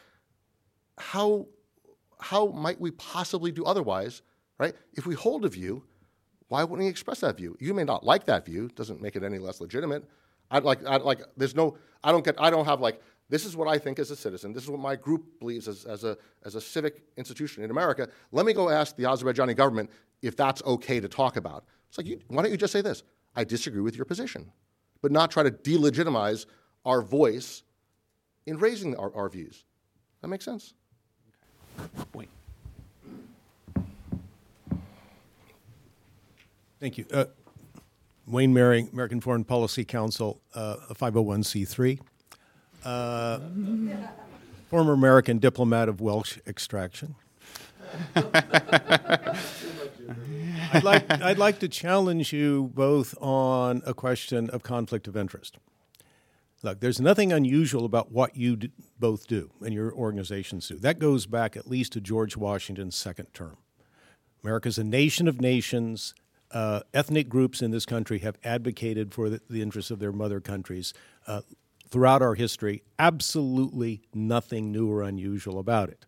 How, 0.97 1.47
how 2.19 2.47
might 2.47 2.79
we 2.79 2.91
possibly 2.91 3.51
do 3.51 3.65
otherwise, 3.65 4.21
right? 4.57 4.73
If 4.93 5.05
we 5.05 5.15
hold 5.15 5.45
a 5.45 5.49
view, 5.49 5.83
why 6.47 6.63
wouldn't 6.63 6.85
we 6.85 6.87
express 6.87 7.19
that 7.21 7.37
view? 7.37 7.57
You 7.59 7.73
may 7.73 7.83
not 7.83 8.05
like 8.05 8.25
that 8.25 8.45
view, 8.45 8.69
doesn't 8.75 9.01
make 9.01 9.15
it 9.15 9.23
any 9.23 9.37
less 9.37 9.61
legitimate. 9.61 10.03
I'd 10.51 10.63
like, 10.63 10.85
I'd 10.85 11.01
like, 11.01 11.21
there's 11.37 11.55
no, 11.55 11.77
I 12.03 12.11
don't 12.11 12.25
get, 12.25 12.35
I 12.39 12.49
don't 12.49 12.65
have 12.65 12.81
like, 12.81 13.01
this 13.29 13.45
is 13.45 13.55
what 13.55 13.67
I 13.67 13.77
think 13.77 13.99
as 13.99 14.09
a 14.09 14.15
citizen. 14.15 14.53
This 14.53 14.63
is 14.63 14.69
what 14.69 14.79
my 14.79 14.95
group 14.95 15.39
believes 15.39 15.67
as, 15.67 15.85
as, 15.85 16.03
a, 16.03 16.17
as 16.45 16.55
a 16.55 16.61
civic 16.61 17.03
institution 17.15 17.63
in 17.63 17.69
America. 17.69 18.09
Let 18.31 18.45
me 18.45 18.53
go 18.53 18.69
ask 18.69 18.95
the 18.95 19.03
Azerbaijani 19.03 19.55
government 19.55 19.91
if 20.21 20.35
that's 20.35 20.63
okay 20.63 20.99
to 20.99 21.07
talk 21.07 21.37
about. 21.37 21.63
It's 21.89 21.97
like, 21.97 22.07
you, 22.07 22.19
why 22.27 22.41
don't 22.41 22.51
you 22.51 22.57
just 22.57 22.73
say 22.73 22.81
this? 22.81 23.03
I 23.35 23.43
disagree 23.43 23.81
with 23.81 23.95
your 23.95 24.05
position, 24.05 24.51
but 25.01 25.11
not 25.11 25.29
try 25.29 25.43
to 25.43 25.51
delegitimize 25.51 26.47
our 26.85 27.01
voice 27.01 27.63
in 28.47 28.57
raising 28.57 28.95
our, 28.95 29.15
our 29.15 29.29
views. 29.29 29.63
That 30.21 30.29
makes 30.29 30.43
sense? 30.43 30.73
Wayne. 32.13 32.27
Thank 36.79 36.97
you. 36.97 37.05
Uh, 37.11 37.25
Wayne 38.25 38.53
Merry, 38.53 38.87
American 38.91 39.21
Foreign 39.21 39.43
Policy 39.43 39.83
Council, 39.85 40.41
uh, 40.55 40.77
a 40.89 40.95
501c3. 40.95 41.99
Uh, 42.83 43.39
former 44.69 44.93
American 44.93 45.39
diplomat 45.39 45.89
of 45.89 45.99
Welsh 46.01 46.37
extraction. 46.47 47.15
I'd, 50.71 50.83
like, 50.83 51.09
I'd 51.09 51.37
like 51.37 51.59
to 51.59 51.67
challenge 51.67 52.31
you 52.31 52.71
both 52.73 53.15
on 53.19 53.81
a 53.85 53.93
question 53.93 54.49
of 54.51 54.63
conflict 54.63 55.07
of 55.07 55.17
interest. 55.17 55.57
Look, 56.61 56.81
there's 56.81 56.99
nothing 56.99 57.31
unusual 57.31 57.85
about 57.85 58.11
what 58.11 58.35
you 58.35 58.57
both 58.99 59.27
do 59.27 59.51
and 59.61 59.73
your 59.73 59.93
organizations 59.93 60.67
do. 60.67 60.77
That 60.77 60.99
goes 60.99 61.25
back 61.25 61.55
at 61.55 61.67
least 61.67 61.93
to 61.93 62.01
George 62.01 62.35
Washington's 62.35 62.95
second 62.95 63.33
term. 63.33 63.57
America's 64.43 64.77
a 64.77 64.83
nation 64.83 65.27
of 65.27 65.39
nations. 65.41 66.13
Uh, 66.51 66.81
ethnic 66.93 67.29
groups 67.29 67.61
in 67.61 67.71
this 67.71 67.85
country 67.85 68.19
have 68.19 68.35
advocated 68.43 69.13
for 69.13 69.29
the, 69.29 69.41
the 69.49 69.61
interests 69.61 69.91
of 69.91 69.99
their 69.99 70.11
mother 70.11 70.39
countries 70.39 70.93
uh, 71.27 71.41
throughout 71.89 72.21
our 72.21 72.35
history. 72.35 72.83
Absolutely 72.97 74.01
nothing 74.13 74.71
new 74.71 74.91
or 74.91 75.01
unusual 75.01 75.59
about 75.59 75.89
it. 75.89 76.05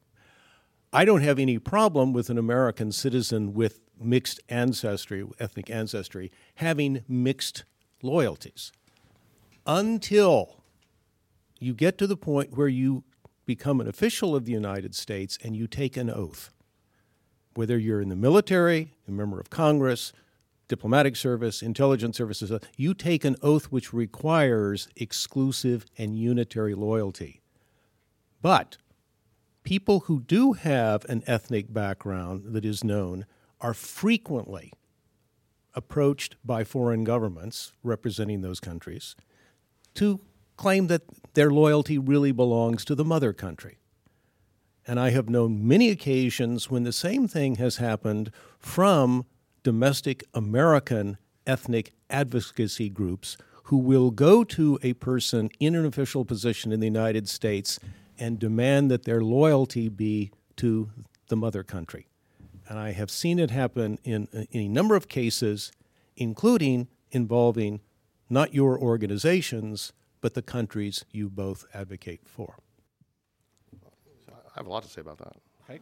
I 0.93 1.05
don't 1.05 1.21
have 1.21 1.39
any 1.39 1.57
problem 1.57 2.13
with 2.13 2.29
an 2.29 2.37
American 2.37 2.91
citizen 2.91 3.53
with 3.53 3.79
mixed 3.99 4.39
ancestry, 4.49 5.25
ethnic 5.39 5.69
ancestry, 5.69 6.31
having 6.55 7.03
mixed 7.07 7.63
loyalties 8.01 8.71
until 9.65 10.63
you 11.59 11.73
get 11.73 11.97
to 11.99 12.07
the 12.07 12.17
point 12.17 12.57
where 12.57 12.67
you 12.67 13.03
become 13.45 13.79
an 13.79 13.87
official 13.87 14.35
of 14.35 14.45
the 14.45 14.51
United 14.51 14.95
States 14.95 15.37
and 15.43 15.55
you 15.55 15.67
take 15.67 15.95
an 15.95 16.09
oath. 16.09 16.51
Whether 17.53 17.77
you're 17.77 18.01
in 18.01 18.09
the 18.09 18.15
military, 18.15 18.93
a 19.07 19.11
member 19.11 19.39
of 19.39 19.49
Congress, 19.49 20.13
diplomatic 20.71 21.17
service, 21.17 21.61
intelligence 21.61 22.15
services, 22.15 22.49
uh, 22.49 22.57
you 22.77 22.93
take 22.93 23.25
an 23.25 23.35
oath 23.41 23.65
which 23.65 23.91
requires 23.91 24.87
exclusive 24.95 25.85
and 25.97 26.17
unitary 26.17 26.73
loyalty. 26.73 27.41
But 28.41 28.77
people 29.63 30.01
who 30.01 30.21
do 30.21 30.53
have 30.53 31.03
an 31.09 31.23
ethnic 31.27 31.73
background 31.73 32.53
that 32.53 32.63
is 32.63 32.85
known 32.85 33.25
are 33.59 33.73
frequently 33.73 34.71
approached 35.73 36.37
by 36.41 36.63
foreign 36.63 37.03
governments 37.03 37.73
representing 37.83 38.39
those 38.39 38.61
countries 38.61 39.17
to 39.95 40.21
claim 40.55 40.87
that 40.87 41.01
their 41.33 41.51
loyalty 41.51 41.97
really 41.97 42.31
belongs 42.31 42.85
to 42.85 42.95
the 42.95 43.03
mother 43.03 43.33
country. 43.33 43.77
And 44.87 45.01
I 45.01 45.09
have 45.09 45.29
known 45.29 45.67
many 45.67 45.89
occasions 45.89 46.71
when 46.71 46.83
the 46.83 46.93
same 46.93 47.27
thing 47.27 47.55
has 47.55 47.75
happened 47.75 48.31
from 48.57 49.25
domestic 49.63 50.23
American 50.33 51.17
ethnic 51.45 51.93
advocacy 52.09 52.89
groups 52.89 53.37
who 53.65 53.77
will 53.77 54.11
go 54.11 54.43
to 54.43 54.77
a 54.81 54.93
person 54.93 55.49
in 55.59 55.75
an 55.75 55.85
official 55.85 56.25
position 56.25 56.71
in 56.71 56.79
the 56.79 56.87
United 56.87 57.29
States 57.29 57.79
and 58.19 58.37
demand 58.37 58.91
that 58.91 59.03
their 59.03 59.21
loyalty 59.21 59.89
be 59.89 60.31
to 60.57 60.89
the 61.29 61.35
mother 61.35 61.63
country. 61.63 62.07
And 62.67 62.77
I 62.77 62.91
have 62.91 63.09
seen 63.09 63.39
it 63.39 63.51
happen 63.51 63.97
in, 64.03 64.27
uh, 64.35 64.43
in 64.51 64.61
a 64.61 64.67
number 64.67 64.95
of 64.95 65.07
cases, 65.07 65.71
including 66.15 66.87
involving 67.11 67.81
not 68.29 68.53
your 68.53 68.79
organizations, 68.79 69.93
but 70.21 70.33
the 70.33 70.41
countries 70.41 71.03
you 71.11 71.29
both 71.29 71.65
advocate 71.73 72.21
for. 72.25 72.57
I 74.31 74.35
have 74.55 74.67
a 74.67 74.69
lot 74.69 74.83
to 74.83 74.89
say 74.89 75.01
about 75.01 75.17
that. 75.19 75.35
Okay. 75.63 75.79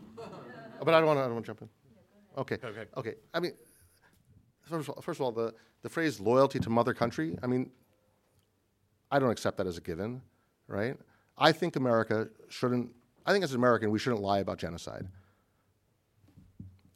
But 0.84 0.94
I 0.94 1.00
don't 1.00 1.08
want 1.08 1.18
to, 1.18 1.22
I 1.22 1.26
don't 1.26 1.34
want 1.34 1.46
to 1.46 1.50
jump 1.50 1.62
in. 1.62 1.70
Okay. 2.38 2.58
Okay. 2.64 2.86
Okay. 2.96 3.16
I 3.34 3.40
mean, 3.40 3.54
first 4.70 4.90
of 4.90 4.96
all, 4.96 5.02
first 5.02 5.20
of 5.20 5.26
all 5.26 5.32
the, 5.32 5.54
the 5.82 5.90
phrase 5.90 6.20
loyalty 6.20 6.60
to 6.60 6.70
mother 6.70 6.94
country, 6.94 7.38
I 7.44 7.48
mean, 7.48 7.72
I 9.12 9.20
don't 9.20 9.32
accept 9.32 9.58
that 9.58 9.68
as 9.68 9.78
a 9.78 9.82
given, 9.82 10.22
right? 10.68 10.98
I 11.38 11.52
think 11.52 11.76
America 11.76 12.30
shouldn't, 12.50 12.92
I 13.26 13.32
think 13.32 13.44
as 13.44 13.52
an 13.52 13.58
American, 13.58 13.92
we 13.92 14.00
shouldn't 14.00 14.22
lie 14.22 14.40
about 14.40 14.58
genocide. 14.58 15.08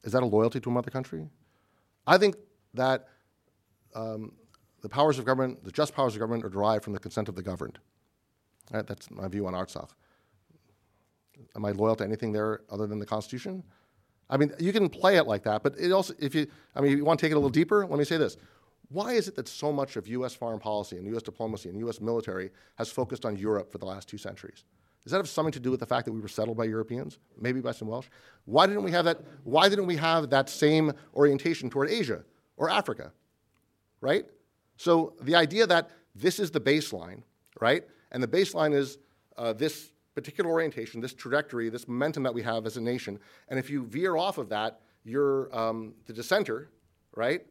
Is 0.03 0.11
that 0.11 0.21
a 0.21 0.25
loyalty 0.25 0.59
to 0.59 0.69
a 0.69 0.71
mother 0.71 0.91
country? 0.91 1.29
I 2.05 2.17
think 2.17 2.35
that 2.73 3.07
um, 3.95 4.33
the 4.81 4.89
powers 4.89 5.17
of 5.17 5.25
government, 5.25 5.63
the 5.63 5.71
just 5.71 5.95
powers 5.95 6.13
of 6.13 6.19
government, 6.19 6.43
are 6.43 6.49
derived 6.49 6.83
from 6.83 6.93
the 6.93 6.99
consent 6.99 7.29
of 7.29 7.35
the 7.35 7.43
governed. 7.43 7.79
Right? 8.71 8.85
That's 8.85 9.09
my 9.09 9.27
view 9.27 9.47
on 9.47 9.53
Artsakh. 9.53 9.89
Am 11.55 11.65
I 11.65 11.71
loyal 11.71 11.95
to 11.95 12.03
anything 12.03 12.31
there 12.31 12.61
other 12.69 12.85
than 12.85 12.99
the 12.99 13.05
Constitution? 13.05 13.63
I 14.29 14.37
mean, 14.37 14.51
you 14.59 14.73
can 14.73 14.89
play 14.89 15.17
it 15.17 15.27
like 15.27 15.43
that, 15.43 15.63
but 15.63 15.77
it 15.77 15.91
also, 15.91 16.13
if 16.19 16.33
you, 16.33 16.47
I 16.75 16.81
mean, 16.81 16.91
if 16.93 16.97
you 16.97 17.05
want 17.05 17.19
to 17.19 17.25
take 17.25 17.31
it 17.31 17.35
a 17.35 17.37
little 17.37 17.49
deeper, 17.49 17.85
let 17.85 17.99
me 17.99 18.05
say 18.05 18.17
this. 18.17 18.37
Why 18.89 19.13
is 19.13 19.27
it 19.27 19.35
that 19.35 19.47
so 19.47 19.71
much 19.71 19.95
of 19.95 20.07
U.S. 20.07 20.33
foreign 20.33 20.59
policy 20.59 20.97
and 20.97 21.07
U.S. 21.07 21.23
diplomacy 21.23 21.69
and 21.69 21.79
U.S. 21.79 21.99
military 21.99 22.51
has 22.77 22.91
focused 22.91 23.25
on 23.25 23.35
Europe 23.35 23.71
for 23.71 23.79
the 23.79 23.85
last 23.85 24.07
two 24.07 24.17
centuries? 24.17 24.65
Does 25.03 25.11
that 25.11 25.17
have 25.17 25.27
something 25.27 25.51
to 25.51 25.59
do 25.59 25.71
with 25.71 25.79
the 25.79 25.85
fact 25.85 26.05
that 26.05 26.13
we 26.13 26.21
were 26.21 26.27
settled 26.27 26.57
by 26.57 26.65
Europeans, 26.65 27.19
maybe 27.39 27.59
by 27.59 27.71
some 27.71 27.87
Welsh? 27.87 28.07
Why 28.45 28.67
didn't 28.67 28.83
we 28.83 28.91
have 28.91 29.05
that? 29.05 29.19
Why 29.43 29.67
didn't 29.67 29.87
we 29.87 29.97
have 29.97 30.29
that 30.29 30.49
same 30.49 30.93
orientation 31.15 31.69
toward 31.69 31.89
Asia 31.89 32.23
or 32.55 32.69
Africa? 32.69 33.11
Right? 33.99 34.25
So 34.77 35.15
the 35.21 35.35
idea 35.35 35.67
that 35.67 35.89
this 36.15 36.39
is 36.39 36.51
the 36.51 36.61
baseline, 36.61 37.23
right? 37.59 37.83
And 38.11 38.21
the 38.21 38.27
baseline 38.27 38.73
is 38.73 38.97
uh, 39.37 39.53
this 39.53 39.91
particular 40.15 40.49
orientation, 40.49 41.01
this 41.01 41.13
trajectory, 41.13 41.69
this 41.69 41.87
momentum 41.87 42.23
that 42.23 42.33
we 42.33 42.41
have 42.43 42.65
as 42.65 42.77
a 42.77 42.81
nation. 42.81 43.19
And 43.49 43.57
if 43.57 43.69
you 43.69 43.85
veer 43.85 44.15
off 44.15 44.37
of 44.37 44.49
that, 44.49 44.81
you're 45.03 45.53
um, 45.57 45.93
the 46.05 46.13
dissenter, 46.13 46.69
right? 47.15 47.45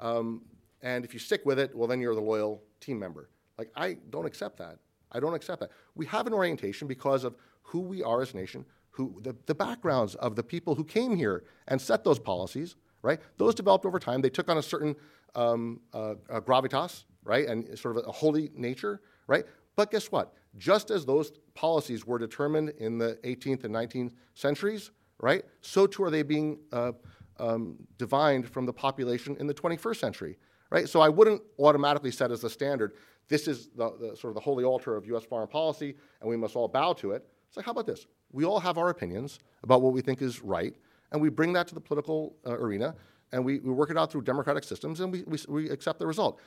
Um, 0.00 0.42
and 0.82 1.04
if 1.04 1.12
you 1.12 1.20
stick 1.20 1.44
with 1.44 1.58
it, 1.58 1.74
well, 1.74 1.88
then 1.88 2.00
you're 2.00 2.14
the 2.14 2.20
loyal 2.20 2.62
team 2.80 2.98
member. 2.98 3.30
Like, 3.58 3.70
I 3.76 3.98
don't 4.10 4.26
accept 4.26 4.58
that. 4.58 4.78
I 5.12 5.20
don't 5.20 5.34
accept 5.34 5.60
that. 5.60 5.70
We 5.94 6.06
have 6.06 6.26
an 6.26 6.32
orientation 6.32 6.88
because 6.88 7.24
of 7.24 7.36
who 7.62 7.80
we 7.80 8.02
are 8.02 8.22
as 8.22 8.34
a 8.34 8.36
nation, 8.36 8.64
who 8.90 9.20
the, 9.22 9.34
the 9.46 9.54
backgrounds 9.54 10.14
of 10.16 10.36
the 10.36 10.42
people 10.42 10.74
who 10.74 10.84
came 10.84 11.16
here 11.16 11.44
and 11.68 11.80
set 11.80 12.04
those 12.04 12.18
policies, 12.18 12.76
right? 13.02 13.20
Those 13.38 13.54
developed 13.54 13.86
over 13.86 13.98
time. 13.98 14.20
They 14.20 14.30
took 14.30 14.48
on 14.48 14.58
a 14.58 14.62
certain 14.62 14.96
um, 15.34 15.80
uh, 15.92 16.14
uh, 16.30 16.40
gravitas, 16.40 17.04
right, 17.24 17.46
and 17.46 17.78
sort 17.78 17.96
of 17.96 18.06
a 18.06 18.12
holy 18.12 18.50
nature, 18.54 19.00
right? 19.26 19.44
But 19.76 19.90
guess 19.90 20.10
what? 20.12 20.34
Just 20.56 20.90
as 20.90 21.04
those 21.04 21.32
policies 21.54 22.06
were 22.06 22.18
determined 22.18 22.70
in 22.78 22.98
the 22.98 23.18
18th 23.24 23.64
and 23.64 23.74
19th 23.74 24.12
centuries, 24.34 24.90
right, 25.20 25.44
so 25.60 25.86
too 25.86 26.04
are 26.04 26.10
they 26.10 26.22
being 26.22 26.58
uh, 26.72 26.92
um, 27.38 27.76
divined 27.98 28.48
from 28.48 28.66
the 28.66 28.72
population 28.72 29.36
in 29.40 29.46
the 29.46 29.54
21st 29.54 29.96
century, 29.96 30.38
right? 30.70 30.88
So 30.88 31.00
I 31.00 31.08
wouldn't 31.08 31.42
automatically 31.58 32.10
set 32.10 32.30
as 32.30 32.40
the 32.40 32.50
standard, 32.50 32.92
this 33.28 33.48
is 33.48 33.68
the, 33.76 33.90
the, 33.98 34.16
sort 34.16 34.30
of 34.30 34.34
the 34.34 34.40
holy 34.40 34.64
altar 34.64 34.96
of 34.96 35.06
U.S. 35.06 35.24
foreign 35.24 35.48
policy, 35.48 35.96
and 36.20 36.28
we 36.28 36.36
must 36.36 36.56
all 36.56 36.68
bow 36.68 36.92
to 36.94 37.12
it. 37.12 37.26
It's 37.48 37.56
like, 37.56 37.66
how 37.66 37.72
about 37.72 37.86
this? 37.86 38.06
We 38.32 38.44
all 38.44 38.60
have 38.60 38.78
our 38.78 38.90
opinions 38.90 39.38
about 39.62 39.80
what 39.82 39.92
we 39.92 40.00
think 40.00 40.20
is 40.20 40.42
right, 40.42 40.74
and 41.12 41.20
we 41.20 41.30
bring 41.30 41.52
that 41.54 41.66
to 41.68 41.74
the 41.74 41.80
political 41.80 42.36
uh, 42.46 42.52
arena, 42.52 42.94
and 43.32 43.44
we, 43.44 43.60
we 43.60 43.70
work 43.72 43.90
it 43.90 43.96
out 43.96 44.12
through 44.12 44.22
democratic 44.22 44.64
systems, 44.64 45.00
and 45.00 45.12
we, 45.12 45.22
we, 45.26 45.38
we 45.48 45.70
accept 45.70 45.98
the 45.98 46.06
result. 46.06 46.40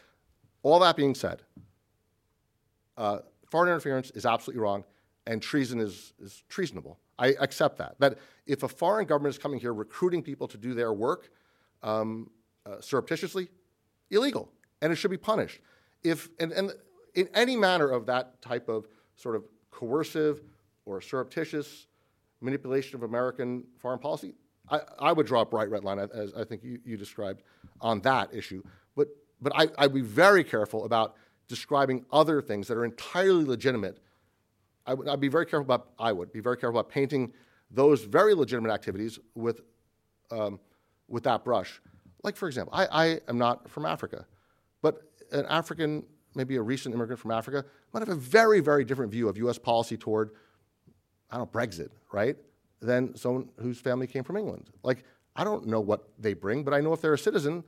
All 0.63 0.79
that 0.79 0.95
being 0.95 1.15
said, 1.15 1.41
uh, 2.97 3.19
foreign 3.49 3.69
interference 3.69 4.11
is 4.11 4.25
absolutely 4.25 4.61
wrong, 4.61 4.83
and 5.25 5.41
treason 5.41 5.79
is, 5.79 6.13
is 6.19 6.43
treasonable. 6.49 6.99
I 7.19 7.35
accept 7.39 7.77
that. 7.77 7.95
That 7.99 8.17
if 8.45 8.63
a 8.63 8.67
foreign 8.67 9.05
government 9.05 9.33
is 9.35 9.39
coming 9.39 9.59
here 9.59 9.73
recruiting 9.73 10.21
people 10.21 10.47
to 10.47 10.57
do 10.57 10.73
their 10.73 10.93
work 10.93 11.29
um, 11.83 12.29
uh, 12.65 12.81
surreptitiously, 12.81 13.49
illegal, 14.11 14.49
and 14.81 14.91
it 14.91 14.95
should 14.95 15.11
be 15.11 15.17
punished. 15.17 15.59
If 16.03 16.29
and, 16.39 16.51
and 16.51 16.71
in 17.15 17.27
any 17.33 17.55
manner 17.55 17.89
of 17.89 18.05
that 18.05 18.41
type 18.41 18.69
of 18.69 18.87
sort 19.15 19.35
of 19.35 19.43
coercive 19.71 20.41
or 20.85 21.01
surreptitious 21.01 21.87
manipulation 22.41 22.95
of 22.95 23.03
American 23.03 23.63
foreign 23.79 23.99
policy, 23.99 24.35
I, 24.69 24.81
I 24.99 25.11
would 25.11 25.25
draw 25.25 25.41
a 25.41 25.45
bright 25.45 25.69
red 25.69 25.83
line, 25.83 25.99
as 25.99 26.33
I 26.35 26.43
think 26.43 26.63
you, 26.63 26.79
you 26.85 26.97
described, 26.97 27.41
on 27.81 28.01
that 28.01 28.33
issue. 28.33 28.63
But 28.95 29.07
but 29.41 29.53
I, 29.55 29.67
I'd 29.77 29.93
be 29.93 30.01
very 30.01 30.43
careful 30.43 30.85
about 30.85 31.15
describing 31.47 32.05
other 32.11 32.41
things 32.41 32.67
that 32.67 32.77
are 32.77 32.85
entirely 32.85 33.45
legitimate. 33.45 33.99
I 34.85 34.93
would, 34.93 35.07
I'd 35.07 35.19
be 35.19 35.27
very 35.27 35.45
careful 35.45 35.65
about, 35.65 35.89
I 35.99 36.11
would 36.11 36.31
be 36.31 36.39
very 36.39 36.57
careful 36.57 36.79
about 36.79 36.91
painting 36.91 37.33
those 37.71 38.03
very 38.03 38.33
legitimate 38.33 38.71
activities 38.71 39.19
with, 39.35 39.61
um, 40.31 40.59
with 41.07 41.23
that 41.23 41.43
brush. 41.43 41.81
Like, 42.23 42.35
for 42.35 42.47
example, 42.47 42.73
I, 42.73 42.85
I 42.85 43.19
am 43.27 43.37
not 43.37 43.69
from 43.69 43.85
Africa, 43.85 44.25
but 44.81 45.01
an 45.31 45.45
African 45.47 46.03
maybe 46.37 46.55
a 46.55 46.61
recent 46.61 46.95
immigrant 46.95 47.19
from 47.19 47.31
Africa, 47.31 47.65
might 47.91 47.99
have 47.99 48.09
a 48.09 48.15
very, 48.15 48.61
very 48.61 48.85
different 48.85 49.11
view 49.11 49.27
of 49.27 49.37
U.S. 49.37 49.57
policy 49.57 49.97
toward, 49.97 50.31
I 51.29 51.37
don't 51.37 51.53
know, 51.53 51.59
Brexit, 51.59 51.89
right, 52.13 52.37
than 52.79 53.15
someone 53.15 53.49
whose 53.59 53.79
family 53.79 54.07
came 54.07 54.23
from 54.23 54.37
England. 54.37 54.69
Like, 54.83 55.03
I 55.35 55.43
don't 55.43 55.65
know 55.65 55.81
what 55.81 56.07
they 56.19 56.33
bring, 56.33 56.63
but 56.63 56.73
I 56.73 56.79
know 56.79 56.93
if 56.93 57.01
they're 57.01 57.15
a 57.15 57.17
citizen, 57.17 57.63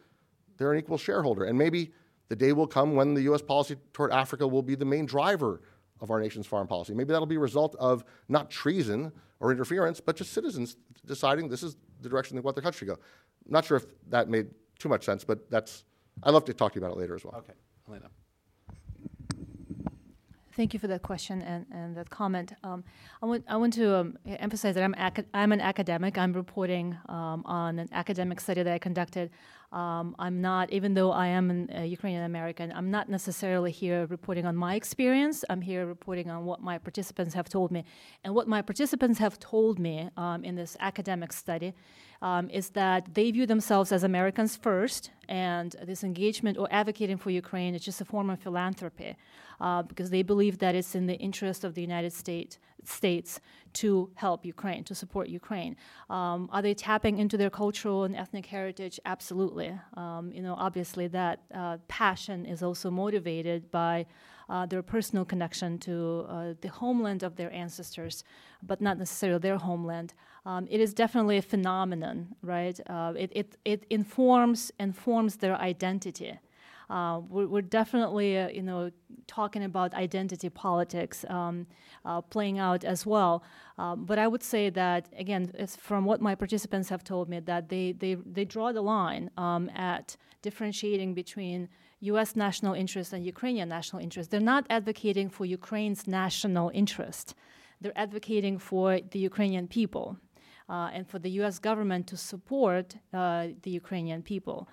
they're 0.57 0.72
an 0.72 0.80
equal 0.80 0.97
shareholder. 0.97 1.45
And 1.45 1.57
maybe 1.57 1.91
the 2.30 2.35
day 2.35 2.53
will 2.53 2.68
come 2.68 2.95
when 2.95 3.14
the 3.14 3.23
U.S. 3.23 3.41
policy 3.41 3.76
toward 3.91 4.11
Africa 4.11 4.47
will 4.47 4.61
be 4.61 4.76
the 4.76 4.85
main 4.85 5.06
driver 5.06 5.61
of 5.99 6.11
our 6.11 6.19
nation's 6.19 6.47
foreign 6.47 6.68
policy. 6.68 6.93
Maybe 6.93 7.11
that'll 7.11 7.26
be 7.26 7.35
a 7.35 7.39
result 7.39 7.76
of 7.80 8.06
not 8.30 8.49
treason 8.49 9.11
or 9.39 9.51
interference, 9.51 9.99
but 9.99 10.15
just 10.15 10.31
citizens 10.31 10.77
deciding 11.06 11.49
this 11.49 11.64
is 11.64 11.76
the 12.01 12.10
direction 12.10 12.35
they 12.35 12.41
want 12.41 12.56
their 12.56 12.64
country 12.64 12.88
to 12.88 12.93
go. 12.93 12.99
I'm 13.45 13.51
not 13.51 13.65
sure 13.65 13.77
if 13.77 13.85
that 14.10 14.30
made 14.30 14.47
too 14.77 14.89
much 14.89 15.03
sense, 15.03 15.23
but 15.23 15.49
that's, 15.49 15.84
I'd 16.23 16.31
love 16.31 16.45
to 16.45 16.53
talk 16.53 16.73
to 16.73 16.80
you 16.80 16.85
about 16.85 16.95
it 16.95 16.99
later 16.99 17.15
as 17.15 17.26
well. 17.26 17.35
Okay, 17.38 17.53
Elena. 17.88 18.10
Thank 20.60 20.73
you 20.73 20.80
for 20.81 20.88
that 20.88 21.03
question 21.03 21.41
and, 21.44 21.65
and 21.72 21.95
that 21.95 22.10
comment. 22.10 22.52
Um, 22.65 22.84
I, 23.23 23.26
want, 23.27 23.45
I 23.48 23.56
want 23.56 23.72
to 23.76 23.95
um, 23.95 24.18
emphasize 24.26 24.76
that 24.76 24.84
I'm, 24.84 24.94
aca- 24.98 25.23
I'm 25.34 25.53
an 25.53 25.61
academic. 25.61 26.18
I'm 26.18 26.34
reporting 26.34 26.98
um, 27.07 27.44
on 27.45 27.80
an 27.80 27.88
academic 27.94 28.41
study 28.41 28.61
that 28.64 28.73
I 28.73 28.77
conducted. 28.77 29.31
Um, 29.72 30.18
I'm 30.19 30.41
not, 30.41 30.69
even 30.73 30.95
though 30.95 31.14
I 31.14 31.27
am 31.27 31.49
an 31.49 31.69
uh, 31.73 31.84
Ukrainian 31.84 32.23
American, 32.23 32.73
I'm 32.73 32.91
not 32.91 33.07
necessarily 33.07 33.72
here 33.72 34.06
reporting 34.07 34.45
on 34.45 34.57
my 34.57 34.76
experience. 34.76 35.45
I'm 35.49 35.61
here 35.61 35.86
reporting 35.86 36.30
on 36.30 36.44
what 36.44 36.61
my 36.61 36.77
participants 36.77 37.34
have 37.36 37.48
told 37.48 37.72
me. 37.72 37.86
And 38.26 38.36
what 38.36 38.49
my 38.49 38.61
participants 38.61 39.18
have 39.19 39.40
told 39.40 39.80
me 39.80 40.10
um, 40.18 40.44
in 40.44 40.56
this 40.56 40.76
academic 40.81 41.31
study 41.31 41.73
um, 42.22 42.49
is 42.49 42.72
that 42.72 43.14
they 43.14 43.31
view 43.31 43.45
themselves 43.45 43.94
as 43.94 44.03
Americans 44.03 44.57
first, 44.57 45.11
and 45.30 45.73
this 45.84 46.03
engagement 46.03 46.57
or 46.57 46.68
advocating 46.69 47.15
for 47.15 47.30
Ukraine 47.30 47.76
is 47.76 47.81
just 47.81 48.02
a 48.02 48.06
form 48.06 48.30
of 48.30 48.40
philanthropy 48.41 49.15
uh, 49.61 49.81
because 49.84 50.10
they 50.10 50.23
believe 50.23 50.60
that 50.60 50.76
it's 50.76 50.95
in 50.95 51.06
the 51.07 51.15
interest 51.15 51.64
of 51.64 51.73
the 51.76 51.81
United 51.81 52.14
States, 52.14 52.57
States 52.84 53.40
to 53.73 54.10
help 54.15 54.45
Ukraine, 54.45 54.84
to 54.86 54.95
support 54.95 55.30
Ukraine. 55.30 55.76
Um, 56.10 56.49
are 56.52 56.61
they 56.61 56.73
tapping 56.73 57.18
into 57.18 57.38
their 57.38 57.49
cultural 57.49 58.03
and 58.03 58.15
ethnic 58.15 58.45
heritage? 58.45 58.99
Absolutely. 59.06 59.77
Um, 59.95 60.31
you 60.34 60.41
know, 60.41 60.56
obviously 60.57 61.07
that 61.07 61.41
uh, 61.53 61.77
passion 61.88 62.45
is 62.45 62.64
also 62.64 62.90
motivated 62.90 63.69
by 63.72 64.06
uh, 64.49 64.65
their 64.65 64.81
personal 64.81 65.26
connection 65.26 65.77
to 65.77 66.26
uh, 66.27 66.53
the 66.61 66.69
homeland 66.69 67.22
of 67.23 67.36
their 67.36 67.52
ancestors, 67.53 68.23
but 68.64 68.81
not 68.81 68.98
necessarily 68.98 69.40
their 69.40 69.57
homeland. 69.57 70.14
Um, 70.45 70.68
it 70.69 70.80
is 70.80 70.94
definitely 70.94 71.38
a 71.38 71.41
phenomenon, 71.41 72.36
right? 72.41 72.80
Uh, 72.88 73.14
it, 73.15 73.31
it, 73.36 73.57
it 73.65 73.86
informs 73.90 74.72
informs 74.80 75.36
their 75.38 75.56
identity. 75.56 76.40
Uh, 76.90 77.22
we're, 77.30 77.48
we're, 77.48 77.61
definitely, 77.61 78.38
uh, 78.38 78.49
you 78.49 78.64
know, 78.64 78.90
talking 79.28 79.64
about 79.64 79.94
identity 79.94 80.49
politics 80.49 81.24
um, 81.30 81.68
uh, 82.03 82.20
playing 82.20 82.57
out 82.57 82.84
as 82.84 83.06
well. 83.06 83.44
Um, 83.78 84.06
but 84.06 84.18
I 84.18 84.28
would 84.28 84.41
say 84.41 84.72
that 84.72 85.07
again, 85.16 85.52
from 85.78 86.06
what 86.06 86.20
my 86.20 86.34
participants 86.34 86.90
have 86.90 87.03
told 87.03 87.30
me, 87.30 87.40
that 87.41 87.70
they 87.70 87.91
they, 87.91 88.16
they 88.16 88.44
draw 88.44 88.72
the 88.72 88.82
line 88.82 89.30
um, 89.38 89.70
at 89.76 90.18
differentiating 90.41 91.14
between 91.14 91.70
U.S. 92.02 92.36
national 92.36 92.74
interest 92.74 93.14
and 93.14 93.26
Ukrainian 93.26 93.70
national 93.70 94.02
interest. 94.02 94.32
They're 94.32 94.40
not 94.40 94.66
advocating 94.70 95.30
for 95.30 95.45
Ukraine's 95.45 96.07
national 96.07 96.72
interest. 96.74 97.36
They're 97.82 97.98
advocating 97.98 98.57
for 98.57 98.99
the 99.11 99.20
Ukrainian 99.20 99.68
people 99.68 100.18
uh, 100.70 100.90
and 100.94 101.07
for 101.07 101.20
the 101.20 101.30
U.S. 101.41 101.60
government 101.60 102.07
to 102.07 102.18
support 102.18 102.95
uh, 103.14 103.48
the 103.64 103.72
Ukrainian 103.72 104.22
people 104.22 104.70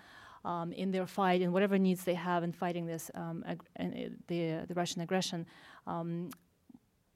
um, 0.53 0.73
in 0.73 0.91
their 0.93 1.07
fight 1.07 1.43
and 1.43 1.53
whatever 1.53 1.77
needs 1.79 2.05
they 2.05 2.15
have 2.15 2.43
in 2.45 2.53
fighting 2.53 2.87
this 2.87 3.11
um, 3.15 3.45
ag- 3.47 3.69
uh, 3.81 3.85
the 4.31 4.41
the 4.69 4.75
Russian 4.75 5.03
aggression. 5.03 5.47
Um, 5.87 6.31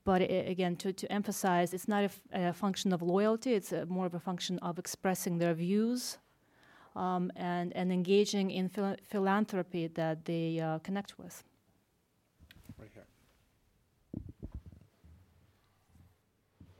but 0.05 0.23
it, 0.23 0.48
again, 0.48 0.77
to, 0.77 0.93
to 0.93 1.12
emphasize, 1.12 1.74
it's 1.74 1.86
not 1.86 2.02
a, 2.02 2.05
f- 2.07 2.20
a 2.32 2.52
function 2.52 2.93
of 2.93 3.02
loyalty, 3.02 3.52
it's 3.52 3.73
more 3.89 4.07
of 4.07 4.15
a 4.15 4.19
function 4.19 4.59
of 4.61 4.78
expressing 4.78 5.39
their 5.39 5.55
views 5.55 6.19
um, 6.97 7.31
and, 7.36 7.77
and 7.77 7.93
engaging 7.93 8.51
in 8.51 8.69
phil- 8.69 8.97
philanthropy 9.05 9.89
that 9.89 10.24
they 10.24 10.59
uh, 10.59 10.78
connect 10.78 11.19
with. 11.19 11.44
Right 12.78 12.90
here. 12.94 13.07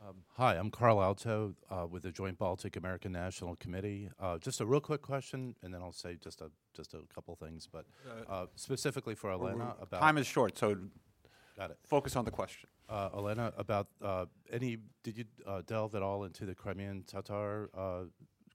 Um, 0.03 0.25
hi, 0.41 0.55
I'm 0.55 0.71
Karl 0.71 0.97
Altau 0.97 1.55
uh, 1.71 1.87
with 1.87 2.03
the 2.05 2.11
Joint 2.11 2.39
Baltic 2.39 2.77
American 2.77 3.13
National 3.13 3.57
Committee. 3.57 4.09
Uh, 4.19 4.39
just 4.39 4.63
a 4.63 4.65
real 4.65 4.81
quick 4.81 5.03
question, 5.03 5.55
and 5.63 5.75
then 5.75 5.83
I'll 5.83 5.93
say 5.93 6.17
just 6.19 6.41
a 6.41 6.51
just 6.75 6.95
a 6.95 7.01
couple 7.15 7.37
things, 7.37 7.69
but 7.71 7.85
uh, 8.27 8.47
specifically 8.57 9.15
for 9.15 9.31
Elena 9.31 9.75
about 9.83 10.01
Time 10.01 10.17
is 10.17 10.27
short, 10.27 10.57
so 10.57 10.79
got 11.59 11.73
it. 11.73 11.79
focus 11.87 12.17
on 12.17 12.25
the 12.25 12.31
question. 12.31 12.71
Uh, 12.89 13.11
Elena, 13.15 13.53
about 13.59 13.89
uh, 14.03 14.25
any 14.51 14.79
did 15.03 15.19
you 15.19 15.25
uh, 15.47 15.61
delve 15.67 15.95
at 15.95 16.03
all 16.03 16.25
into 16.25 16.47
the 16.47 16.55
Crimean 16.55 17.05
Tatar 17.07 17.69
uh, 17.77 18.05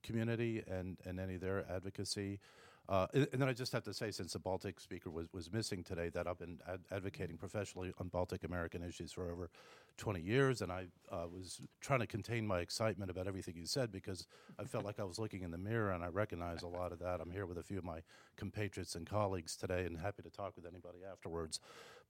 community 0.01 0.63
and, 0.67 0.97
and 1.05 1.19
any 1.19 1.35
of 1.35 1.41
their 1.41 1.71
advocacy? 1.71 2.39
Uh, 2.87 3.07
and, 3.13 3.27
then 3.33 3.49
I 3.49 3.53
just 3.53 3.71
have 3.71 3.83
to 3.83 3.93
say, 3.93 4.11
since 4.11 4.33
the 4.33 4.39
Baltic 4.39 4.79
speaker 4.79 5.09
was, 5.09 5.27
was 5.33 5.51
missing 5.51 5.83
today, 5.83 6.09
that 6.09 6.27
I've 6.27 6.37
been 6.37 6.59
ad- 6.67 6.81
advocating 6.91 7.37
professionally 7.37 7.91
on 7.99 8.09
Baltic 8.09 8.43
American 8.43 8.83
issues 8.83 9.11
for 9.11 9.31
over 9.31 9.49
20 9.97 10.21
years, 10.21 10.61
and 10.61 10.71
I 10.71 10.87
uh, 11.11 11.27
was 11.27 11.61
trying 11.81 12.01
to 12.01 12.07
contain 12.07 12.45
my 12.45 12.59
excitement 12.59 13.09
about 13.09 13.27
everything 13.27 13.55
you 13.57 13.65
said 13.65 13.91
because 13.91 14.27
I 14.59 14.65
felt 14.65 14.85
like 14.85 14.99
I 14.99 15.03
was 15.03 15.17
looking 15.17 15.41
in 15.41 15.51
the 15.51 15.57
mirror 15.57 15.91
and 15.91 16.03
I 16.03 16.07
recognize 16.07 16.61
a 16.61 16.67
lot 16.67 16.91
of 16.91 16.99
that. 16.99 17.21
I'm 17.21 17.31
here 17.31 17.45
with 17.45 17.57
a 17.57 17.63
few 17.63 17.77
of 17.77 17.85
my 17.85 18.01
compatriots 18.35 18.95
and 18.95 19.07
colleagues 19.07 19.55
today, 19.55 19.85
and 19.85 19.97
happy 19.97 20.21
to 20.23 20.29
talk 20.29 20.55
with 20.55 20.65
anybody 20.65 20.99
afterwards. 21.09 21.59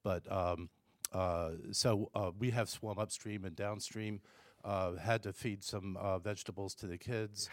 But 0.03 0.29
um, 0.31 0.69
uh, 1.13 1.51
so 1.71 2.09
uh, 2.13 2.31
we 2.37 2.51
have 2.51 2.69
swum 2.69 2.99
upstream 2.99 3.45
and 3.45 3.55
downstream. 3.55 4.21
Uh, 4.63 4.95
had 4.95 5.21
to 5.21 5.31
feed 5.31 5.63
some 5.63 5.95
uh, 5.97 6.17
vegetables 6.17 6.73
to 6.73 6.87
the 6.87 6.97
kids, 6.97 7.51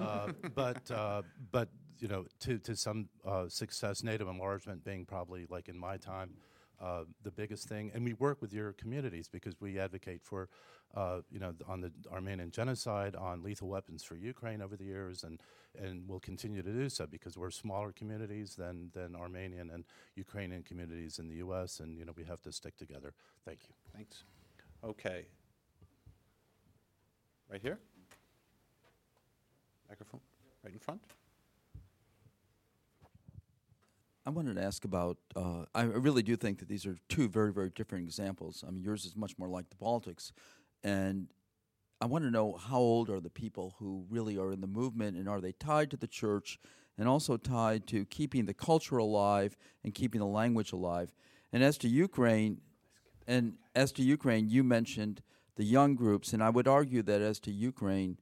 uh, 0.00 0.28
but 0.54 0.88
uh, 0.88 1.22
but 1.50 1.68
you 1.98 2.08
know 2.08 2.26
to 2.40 2.58
to 2.58 2.76
some 2.76 3.08
uh, 3.26 3.48
success, 3.48 4.02
NATO 4.02 4.28
enlargement 4.28 4.84
being 4.84 5.04
probably 5.04 5.46
like 5.48 5.68
in 5.68 5.78
my 5.78 5.96
time 5.96 6.30
uh, 6.80 7.04
the 7.22 7.30
biggest 7.30 7.68
thing. 7.68 7.90
And 7.94 8.04
we 8.04 8.14
work 8.14 8.40
with 8.42 8.52
your 8.52 8.72
communities 8.72 9.28
because 9.28 9.60
we 9.60 9.78
advocate 9.78 10.22
for 10.22 10.48
uh, 10.94 11.20
you 11.30 11.40
know 11.40 11.52
on 11.66 11.80
the 11.80 11.92
Armenian 12.12 12.50
genocide, 12.50 13.16
on 13.16 13.42
lethal 13.42 13.68
weapons 13.68 14.04
for 14.04 14.16
Ukraine 14.16 14.62
over 14.62 14.76
the 14.76 14.84
years, 14.84 15.24
and 15.24 15.40
and 15.80 16.08
will 16.08 16.20
continue 16.20 16.62
to 16.62 16.72
do 16.72 16.88
so 16.88 17.06
because 17.06 17.36
we're 17.36 17.50
smaller 17.50 17.92
communities 17.92 18.54
than 18.54 18.90
than 18.94 19.16
Armenian 19.16 19.70
and 19.70 19.84
Ukrainian 20.14 20.62
communities 20.62 21.18
in 21.18 21.28
the 21.28 21.36
U.S. 21.36 21.80
And 21.80 21.98
you 21.98 22.04
know 22.04 22.12
we 22.16 22.24
have 22.24 22.42
to 22.42 22.52
stick 22.52 22.76
together. 22.76 23.14
Thank 23.44 23.60
you. 23.68 23.74
Thanks. 23.94 24.24
Okay. 24.84 25.26
Right 27.50 27.62
here? 27.62 27.78
Microphone, 29.88 30.20
right 30.64 30.72
in 30.72 30.78
front? 30.78 31.00
I 34.26 34.30
wanted 34.30 34.56
to 34.56 34.62
ask 34.62 34.84
about. 34.84 35.18
Uh, 35.36 35.64
I 35.74 35.82
really 35.82 36.22
do 36.22 36.36
think 36.36 36.58
that 36.58 36.68
these 36.68 36.86
are 36.86 36.96
two 37.08 37.28
very, 37.28 37.52
very 37.52 37.70
different 37.70 38.04
examples. 38.04 38.64
I 38.66 38.70
mean, 38.70 38.82
yours 38.82 39.04
is 39.04 39.16
much 39.16 39.38
more 39.38 39.48
like 39.48 39.68
the 39.68 39.76
Baltics, 39.76 40.32
and 40.82 41.28
I 42.00 42.06
want 42.06 42.24
to 42.24 42.30
know 42.30 42.54
how 42.54 42.78
old 42.78 43.10
are 43.10 43.20
the 43.20 43.30
people 43.30 43.74
who 43.78 44.06
really 44.08 44.38
are 44.38 44.52
in 44.52 44.60
the 44.60 44.66
movement, 44.66 45.16
and 45.16 45.28
are 45.28 45.40
they 45.40 45.52
tied 45.52 45.90
to 45.90 45.96
the 45.96 46.06
church, 46.06 46.58
and 46.96 47.08
also 47.08 47.36
tied 47.36 47.86
to 47.88 48.04
keeping 48.06 48.46
the 48.46 48.54
culture 48.54 48.96
alive 48.96 49.56
and 49.82 49.94
keeping 49.94 50.20
the 50.20 50.26
language 50.26 50.72
alive. 50.72 51.12
And 51.52 51.62
as 51.62 51.76
to 51.78 51.88
Ukraine, 51.88 52.60
and 53.26 53.54
as 53.74 53.92
to 53.92 54.02
Ukraine, 54.02 54.48
you 54.48 54.64
mentioned 54.64 55.22
the 55.56 55.64
young 55.64 55.94
groups, 55.94 56.32
and 56.32 56.42
I 56.42 56.50
would 56.50 56.66
argue 56.66 57.02
that 57.02 57.20
as 57.20 57.38
to 57.40 57.52
Ukraine, 57.52 58.18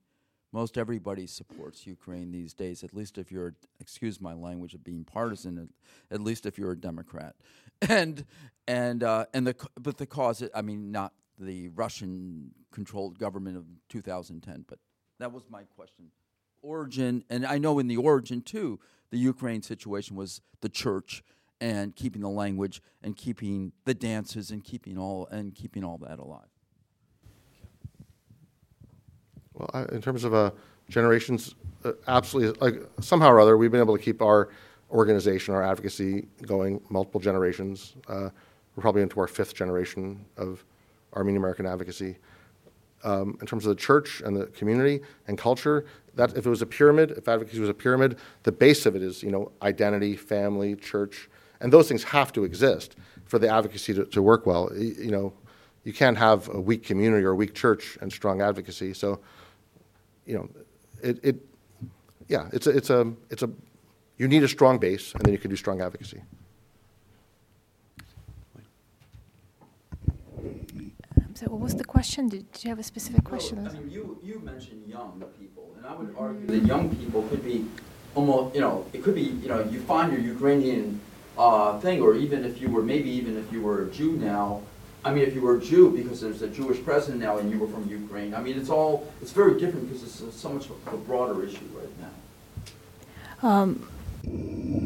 most 0.53 0.77
everybody 0.77 1.27
supports 1.27 1.87
Ukraine 1.87 2.31
these 2.31 2.53
days. 2.53 2.85
At 2.85 2.95
least 2.95 3.17
if 3.17 3.33
you're, 3.33 3.55
excuse 3.81 4.21
my 4.21 4.35
language 4.35 4.75
of 4.75 4.85
being 4.85 5.05
partisan, 5.05 5.71
at, 6.11 6.21
least 6.21 6.45
if 6.45 6.59
you're 6.59 6.73
a 6.73 6.79
Democrat, 6.79 7.35
and 7.89 8.25
and 8.69 9.03
uh, 9.03 9.27
and 9.35 9.47
the 9.47 9.57
but 9.81 9.97
the 9.97 10.07
cause, 10.07 10.43
I 10.55 10.63
mean, 10.63 10.93
not 10.93 11.13
the 11.39 11.69
Russian-controlled 11.71 13.19
government 13.19 13.57
of 13.57 13.65
2010, 13.89 14.67
but 14.69 14.79
that 15.19 15.33
was 15.33 15.45
my 15.51 15.65
question. 15.65 16.11
Origin, 16.61 17.25
and 17.29 17.45
I 17.45 17.59
know 17.59 17.79
in 17.79 17.89
the 17.89 17.97
origin 17.97 18.43
too, 18.43 18.79
the 19.11 19.19
Ukraine 19.19 19.63
situation 19.63 20.15
was 20.15 20.43
the 20.61 20.69
church 20.69 21.25
and 21.61 21.97
keeping 21.97 22.23
the 22.23 22.29
language 22.29 22.83
and 23.03 23.17
keeping 23.17 23.73
the 23.85 23.95
dances 23.95 24.51
and 24.51 24.63
keeping 24.63 24.99
all 24.99 25.27
and 25.27 25.55
keeping 25.55 25.83
all 25.83 25.99
that 25.99 26.19
alive. 26.19 26.52
Well, 29.55 29.71
I, 29.75 29.83
in 29.95 30.01
terms 30.01 30.25
of 30.25 30.35
uh, 30.35 30.51
generations, 30.89 31.55
uh, 31.85 31.93
absolutely. 32.07 32.59
Like 32.61 32.83
somehow 33.01 33.31
or 33.31 33.41
other, 33.41 33.57
we've 33.57 33.71
been 33.71 33.81
able 33.81 33.97
to 33.97 34.03
keep 34.03 34.23
our 34.23 34.49
organization, 34.91 35.55
our 35.55 35.63
advocacy 35.63 36.27
going 36.43 36.81
multiple 36.91 37.21
generations. 37.21 37.95
Uh, 38.09 38.31
we're 38.77 38.81
probably 38.83 39.03
into 39.03 39.21
our 39.21 39.27
fifth 39.29 39.55
generation 39.55 40.25
of 40.37 40.65
Armenian 41.15 41.39
American 41.43 41.67
advocacy. 41.67 42.17
Um, 43.05 43.37
in 43.41 43.47
terms 43.47 43.67
of 43.67 43.71
the 43.71 43.81
church 43.81 44.23
and 44.25 44.37
the 44.37 44.47
community 44.47 45.01
and 45.27 45.37
culture, 45.37 45.87
that 46.15 46.37
if 46.37 46.47
it 46.47 46.49
was 46.51 46.63
a 46.63 46.67
pyramid, 46.67 47.11
if 47.13 47.27
advocacy 47.27 47.59
was 47.59 47.69
a 47.69 47.75
pyramid, 47.75 48.17
the 48.45 48.53
base 48.53 48.87
of 48.87 48.95
it 48.95 49.03
is 49.03 49.23
you 49.23 49.31
know 49.31 49.51
identity, 49.61 50.15
family, 50.17 50.77
church, 50.77 51.29
And 51.61 51.73
those 51.73 51.89
things 51.89 52.05
have 52.05 52.33
to 52.33 52.45
exist 52.45 52.97
for 53.25 53.39
the 53.39 53.49
advocacy 53.49 53.95
to, 53.95 54.05
to 54.07 54.23
work 54.23 54.47
well. 54.47 54.69
Y- 54.73 54.95
You 54.99 55.11
know, 55.11 55.33
you 55.85 55.93
can't 55.93 56.17
have 56.19 56.49
a 56.55 56.61
weak 56.61 56.85
community 56.85 57.25
or 57.25 57.31
a 57.31 57.35
weak 57.35 57.55
church 57.55 57.99
and 58.01 58.13
strong 58.13 58.41
advocacy. 58.41 58.95
So, 58.95 59.19
you 60.27 60.35
know, 60.35 60.49
it, 61.03 61.19
it 61.23 61.37
yeah, 62.29 62.49
it's 62.53 62.67
a, 62.67 62.71
it's 62.71 62.91
a, 62.91 63.13
it's 63.31 63.43
a, 63.43 63.51
you 64.19 64.29
need 64.29 64.43
a 64.43 64.49
strong 64.49 64.79
base, 64.79 65.13
and 65.15 65.23
then 65.25 65.33
you 65.33 65.39
can 65.39 65.51
do 65.51 65.57
strong 65.57 65.81
advocacy. 65.81 66.23
So, 71.35 71.51
what 71.51 71.61
was 71.61 71.75
the 71.75 71.85
question? 71.85 72.29
Did, 72.29 72.53
did 72.53 72.65
you 72.65 72.71
have 72.71 72.79
a 72.79 72.85
specific 72.85 73.25
question? 73.25 73.67
I 73.67 73.73
mean, 73.73 73.91
you, 73.91 74.19
you 74.23 74.39
mentioned 74.41 74.87
young 74.87 75.23
people, 75.41 75.75
and 75.77 75.85
I 75.85 75.95
would 75.95 76.15
argue 76.17 76.47
that 76.47 76.65
young 76.65 76.95
people 76.95 77.23
could 77.25 77.43
be 77.43 77.67
almost, 78.15 78.55
you 78.55 78.61
know, 78.61 78.87
it 78.93 79.03
could 79.03 79.15
be, 79.15 79.23
you 79.43 79.49
know, 79.49 79.65
you 79.65 79.81
find 79.81 80.13
your 80.13 80.21
Ukrainian 80.21 81.01
uh, 81.37 81.81
thing, 81.81 82.01
or 82.01 82.15
even 82.15 82.45
if 82.45 82.61
you 82.61 82.69
were, 82.69 82.83
maybe 82.83 83.11
even 83.11 83.37
if 83.37 83.53
you 83.53 83.61
were 83.61 83.83
a 83.83 83.91
Jew 83.91 84.13
now, 84.13 84.63
I 85.05 85.13
mean, 85.13 85.25
if 85.25 85.35
you 85.35 85.41
were 85.41 85.57
a 85.57 85.61
Jew 85.61 85.91
because 85.91 86.21
there's 86.21 86.43
a 86.43 86.49
Jewish 86.49 86.83
president 86.85 87.21
now 87.21 87.39
and 87.39 87.51
you 87.51 87.59
were 87.59 87.67
from 87.67 87.89
Ukraine, 87.89 88.35
I 88.35 88.41
mean, 88.41 88.57
it's 88.59 88.71
all, 88.71 89.07
it's 89.21 89.33
very 89.33 89.59
different 89.59 89.89
because 89.89 90.03
it's 90.03 90.41
so 90.41 90.49
much 90.51 90.67
of 90.67 90.95
a 90.95 90.97
broader 90.97 91.45
issue 91.45 91.67
right 91.75 91.95
now. 92.01 93.49
Um, 93.49 93.89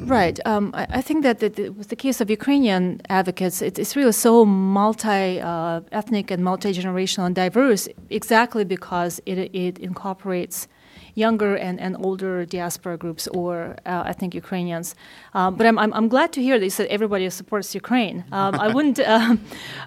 right. 0.07 0.39
Um, 0.47 0.71
I, 0.75 0.87
I 0.89 1.03
think 1.03 1.23
that 1.23 1.41
the, 1.41 1.51
the, 1.51 1.69
with 1.69 1.89
the 1.89 1.97
case 1.97 2.23
of 2.23 2.31
Ukrainian 2.31 3.03
advocates, 3.11 3.61
it, 3.61 3.79
it's 3.79 3.95
really 3.95 4.13
so 4.13 4.47
multi 4.47 5.41
uh, 5.41 5.83
ethnic 5.93 6.31
and 6.31 6.43
multi 6.43 6.73
generational 6.73 7.27
and 7.27 7.35
diverse 7.35 7.87
exactly 8.09 8.65
because 8.65 9.21
it, 9.27 9.39
it 9.55 9.79
incorporates 9.79 10.69
younger 11.17 11.57
and, 11.57 11.81
and 11.81 11.97
older 11.99 12.45
diaspora 12.45 12.97
groups 12.97 13.27
or 13.29 13.75
uh, 13.87 14.05
ethnic 14.07 14.35
Ukrainians. 14.35 14.95
Um, 15.35 15.57
but 15.57 15.67
I'm, 15.67 15.79
I'm, 15.79 15.93
I'm 15.95 16.09
glad 16.09 16.31
to 16.35 16.43
hear 16.43 16.59
that 16.59 16.65
you 16.65 16.71
said 16.71 16.87
everybody 16.89 17.29
supports 17.31 17.75
Ukraine. 17.75 18.25
Um, 18.31 18.55
I 18.55 18.69
wouldn't, 18.75 19.01
um, 19.01 19.41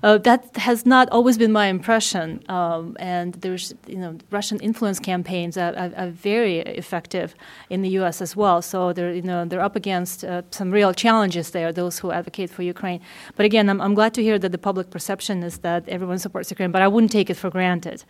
uh, 0.04 0.18
that 0.18 0.58
has 0.58 0.86
not 0.88 1.08
always 1.12 1.38
been 1.38 1.52
my 1.52 1.68
impression. 1.68 2.44
Um, 2.50 2.98
and 3.00 3.36
there's, 3.36 3.74
you 3.88 3.98
know, 3.98 4.18
Russian 4.32 4.60
influence 4.60 5.00
campaigns 5.00 5.56
are, 5.56 5.74
are, 5.78 5.92
are 5.96 6.10
very 6.10 6.60
effective 6.60 7.36
in 7.70 7.84
the 7.84 7.90
U.S. 8.00 8.22
as 8.22 8.36
well. 8.36 8.62
So 8.64 8.92
they're, 8.92 9.14
you 9.14 9.22
know, 9.22 9.46
they're 9.46 9.62
up 9.70 9.76
against 9.76 10.26
uh, 10.26 10.42
some 10.50 10.72
real 10.72 10.94
challenges 10.94 11.52
there, 11.52 11.72
those 11.72 12.00
who 12.00 12.12
advocate 12.12 12.50
for 12.50 12.64
Ukraine. 12.64 13.02
But 13.36 13.46
again, 13.46 13.70
I'm, 13.70 13.80
I'm 13.80 13.94
glad 13.94 14.16
to 14.16 14.24
hear 14.24 14.40
that 14.40 14.52
the 14.52 14.58
public 14.58 14.90
perception 14.90 15.44
is 15.44 15.60
that 15.60 15.88
everyone 15.88 16.18
supports 16.18 16.50
Ukraine, 16.50 16.72
but 16.72 16.82
I 16.82 16.88
wouldn't 16.88 17.12
take 17.12 17.30
it 17.30 17.36
for 17.36 17.52
granted. 17.52 18.04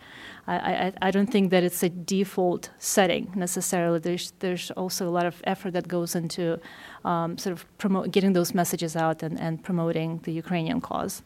I, 0.50 0.86
I, 0.86 0.92
I 1.02 1.10
don't 1.12 1.30
think 1.30 1.50
that 1.50 1.62
it's 1.62 1.82
a 1.82 1.88
default 1.88 2.70
setting 2.78 3.30
necessarily. 3.36 4.00
There's, 4.00 4.32
there's 4.40 4.70
also 4.72 5.08
a 5.08 5.14
lot 5.18 5.26
of 5.26 5.40
effort 5.44 5.72
that 5.74 5.86
goes 5.86 6.16
into 6.16 6.58
um, 7.04 7.38
sort 7.38 7.52
of 7.52 7.64
promote, 7.78 8.10
getting 8.10 8.32
those 8.32 8.52
messages 8.52 8.96
out 8.96 9.22
and, 9.22 9.38
and 9.38 9.62
promoting 9.62 10.18
the 10.24 10.32
Ukrainian 10.32 10.80
cause. 10.80 11.22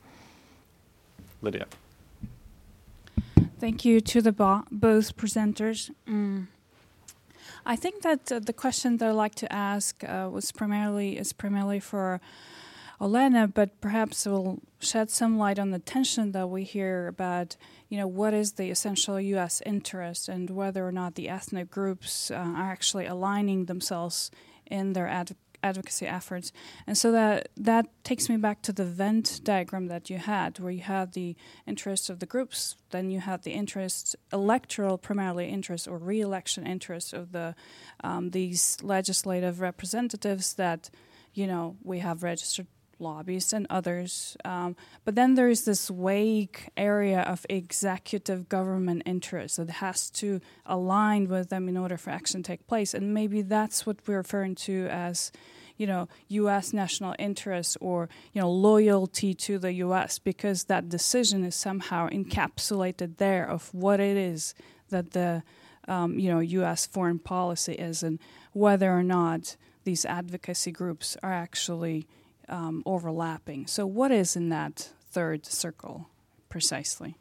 Lydia. 1.41 1.67
Thank 3.59 3.85
you 3.87 4.01
to 4.03 4.21
the 4.21 4.33
bo- 4.33 4.65
both 4.71 5.17
presenters. 5.17 5.91
Mm. 6.07 6.49
I 7.65 7.77
think 7.77 8.03
that 8.03 8.31
uh, 8.31 8.41
the 8.41 8.53
question 8.53 8.99
that 8.99 9.09
I'd 9.09 9.13
like 9.13 9.37
to 9.37 9.51
ask 9.51 10.05
uh, 10.05 10.29
was 10.31 10.53
primarily 10.53 11.17
is 11.17 11.33
primarily 11.33 11.81
for 11.81 12.21
Olena, 13.05 13.52
but 13.52 13.82
perhaps 13.82 14.24
will 14.24 14.62
shed 14.81 15.10
some 15.10 15.36
light 15.36 15.59
on 15.59 15.72
the 15.72 15.78
tension 15.78 16.32
that 16.32 16.48
we 16.48 16.64
hear 16.64 17.06
about, 17.06 17.55
you 17.90 17.98
know, 17.98 18.06
what 18.06 18.32
is 18.32 18.52
the 18.52 18.70
essential 18.70 19.20
U.S. 19.20 19.60
interest 19.66 20.26
and 20.26 20.48
whether 20.48 20.89
or 20.89 20.93
not 20.93 21.14
the 21.14 21.28
ethnic 21.28 21.70
groups 21.70 22.31
uh, 22.31 22.35
are 22.36 22.72
actually 22.72 23.05
aligning 23.05 23.66
themselves 23.66 24.31
in 24.64 24.94
their 24.94 25.06
ad- 25.06 25.36
advocacy 25.62 26.06
efforts. 26.06 26.51
And 26.86 26.97
so 26.97 27.12
that 27.12 27.51
that 27.59 27.85
takes 28.05 28.31
me 28.31 28.39
back 28.39 28.62
to 28.62 28.72
the 28.72 28.86
Venn 28.86 29.22
diagram 29.43 29.89
that 29.89 30.09
you 30.09 30.16
had, 30.16 30.59
where 30.59 30.72
you 30.72 30.81
had 30.81 31.12
the 31.12 31.36
interests 31.66 32.09
of 32.09 32.20
the 32.20 32.26
groups, 32.26 32.74
then 32.89 33.10
you 33.10 33.20
had 33.20 33.43
the 33.43 33.52
interests, 33.52 34.16
electoral 34.32 34.97
primarily 34.97 35.51
interests 35.51 35.86
or 35.86 35.98
re-election 35.98 36.66
interests 36.66 37.12
of 37.12 37.32
the 37.32 37.55
um, 38.02 38.31
these 38.31 38.78
legislative 38.82 39.60
representatives 39.60 40.55
that, 40.55 40.89
you 41.35 41.47
know, 41.47 41.76
we 41.82 41.98
have 41.98 42.22
registered 42.22 42.66
lobbyists 43.01 43.53
and 43.53 43.66
others. 43.71 44.37
Um, 44.45 44.77
but 45.05 45.15
then 45.15 45.35
there 45.35 45.49
is 45.49 45.65
this 45.65 45.89
vague 45.89 46.71
area 46.77 47.21
of 47.21 47.47
executive 47.49 48.49
government 48.49 49.03
interest 49.07 49.57
that 49.57 49.71
has 49.71 50.11
to 50.11 50.41
align 50.66 51.29
with 51.29 51.49
them 51.49 51.69
in 51.69 51.77
order 51.77 51.97
for 51.97 52.11
action 52.11 52.43
to 52.43 52.47
take 52.47 52.66
place. 52.66 52.95
And 52.95 53.15
maybe 53.15 53.43
that's 53.43 53.87
what 53.87 53.99
we're 54.07 54.19
referring 54.19 54.55
to 54.57 54.87
as, 54.91 55.33
you 55.77 55.87
know, 55.87 56.09
U.S. 56.29 56.73
national 56.73 57.15
interest 57.19 57.77
or, 57.81 58.09
you 58.33 58.41
know, 58.41 58.51
loyalty 58.51 59.35
to 59.35 59.59
the 59.59 59.73
U.S. 59.75 60.19
because 60.19 60.65
that 60.65 60.89
decision 60.89 61.45
is 61.45 61.55
somehow 61.55 62.09
encapsulated 62.09 63.16
there 63.19 63.49
of 63.49 63.73
what 63.75 64.01
it 64.01 64.16
is 64.16 64.55
that 64.91 65.11
the, 65.12 65.43
um, 65.89 66.19
you 66.19 66.31
know, 66.31 66.41
U.S. 66.41 66.87
foreign 66.87 67.19
policy 67.19 67.75
is 67.75 68.03
and 68.03 68.19
whether 68.53 68.91
or 68.91 69.03
not 69.03 69.57
these 69.85 70.05
advocacy 70.05 70.73
groups 70.73 71.16
are 71.23 71.33
actually 71.33 72.07
um, 72.49 72.83
overlapping. 72.87 73.66
So, 73.66 73.87
what 73.87 74.11
is 74.11 74.37
in 74.37 74.49
that 74.51 74.91
third 75.11 75.47
circle 75.47 76.09
precisely? 76.49 77.16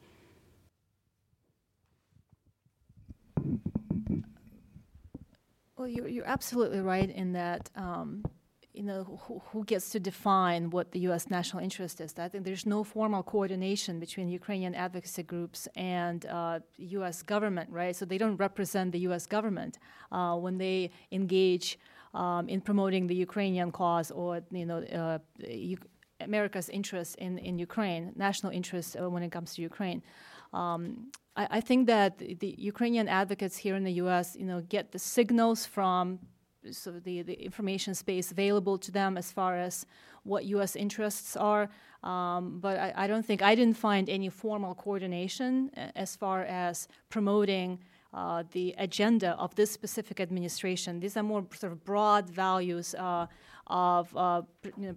Well, 5.83 5.87
you're, 5.87 6.07
you're 6.07 6.27
absolutely 6.27 6.79
right 6.79 7.09
in 7.09 7.33
that, 7.33 7.69
um, 7.75 8.23
you 8.73 8.83
know, 8.83 9.19
who, 9.23 9.41
who 9.47 9.65
gets 9.65 9.89
to 9.89 9.99
define 9.99 10.69
what 10.69 10.93
the 10.93 10.99
U.S. 10.99 11.29
national 11.29 11.61
interest 11.61 11.99
is. 11.99 12.13
I 12.17 12.29
think 12.29 12.45
there's 12.45 12.65
no 12.65 12.85
formal 12.85 13.21
coordination 13.21 13.99
between 13.99 14.29
Ukrainian 14.29 14.75
advocacy 14.75 15.23
groups 15.23 15.67
and 15.75 16.25
uh, 16.27 16.59
U.S. 16.77 17.21
government, 17.21 17.69
right? 17.69 17.93
So 17.93 18.05
they 18.05 18.17
don't 18.17 18.37
represent 18.37 18.93
the 18.93 18.99
U.S. 18.99 19.27
government 19.27 19.77
uh, 20.11 20.37
when 20.37 20.57
they 20.57 20.91
engage 21.11 21.77
um, 22.13 22.47
in 22.49 22.61
promoting 22.61 23.07
the 23.07 23.15
Ukrainian 23.15 23.71
cause 23.71 24.11
or, 24.11 24.41
you 24.51 24.65
know, 24.65 24.79
uh, 24.83 25.19
America's 26.19 26.69
interest 26.69 27.15
in, 27.15 27.37
in 27.37 27.59
Ukraine, 27.59 28.13
national 28.15 28.51
interest 28.51 28.95
uh, 28.95 29.09
when 29.09 29.23
it 29.23 29.31
comes 29.31 29.55
to 29.55 29.61
Ukraine. 29.61 30.01
Um, 30.53 31.11
I, 31.35 31.47
I, 31.57 31.61
think 31.61 31.87
that 31.87 32.19
the 32.19 32.55
Ukrainian 32.57 33.07
advocates 33.07 33.57
here 33.57 33.75
in 33.75 33.83
the 33.83 33.93
U.S., 34.03 34.35
you 34.35 34.45
know, 34.45 34.61
get 34.61 34.91
the 34.91 34.99
signals 34.99 35.65
from 35.65 36.19
so 36.71 36.91
the, 36.91 37.23
the 37.23 37.33
information 37.33 37.93
space 37.93 38.31
available 38.31 38.77
to 38.77 38.91
them 38.91 39.17
as 39.17 39.31
far 39.31 39.57
as 39.57 39.85
what 40.23 40.45
U.S. 40.45 40.75
interests 40.75 41.35
are. 41.35 41.69
Um, 42.03 42.59
but 42.59 42.77
I, 42.77 42.93
I, 42.95 43.07
don't 43.07 43.25
think 43.25 43.41
I 43.41 43.55
didn't 43.55 43.77
find 43.77 44.09
any 44.09 44.29
formal 44.29 44.75
coordination 44.75 45.71
as 45.95 46.15
far 46.15 46.43
as 46.43 46.87
promoting 47.09 47.79
uh, 48.13 48.43
the 48.51 48.75
agenda 48.77 49.31
of 49.39 49.55
this 49.55 49.71
specific 49.71 50.19
administration. 50.19 50.99
These 50.99 51.17
are 51.17 51.23
more 51.23 51.45
sort 51.53 51.71
of 51.71 51.83
broad 51.83 52.29
values 52.29 52.93
uh, 52.95 53.27
of 53.67 54.15
uh, 54.15 54.41
you 54.77 54.87
know, 54.87 54.95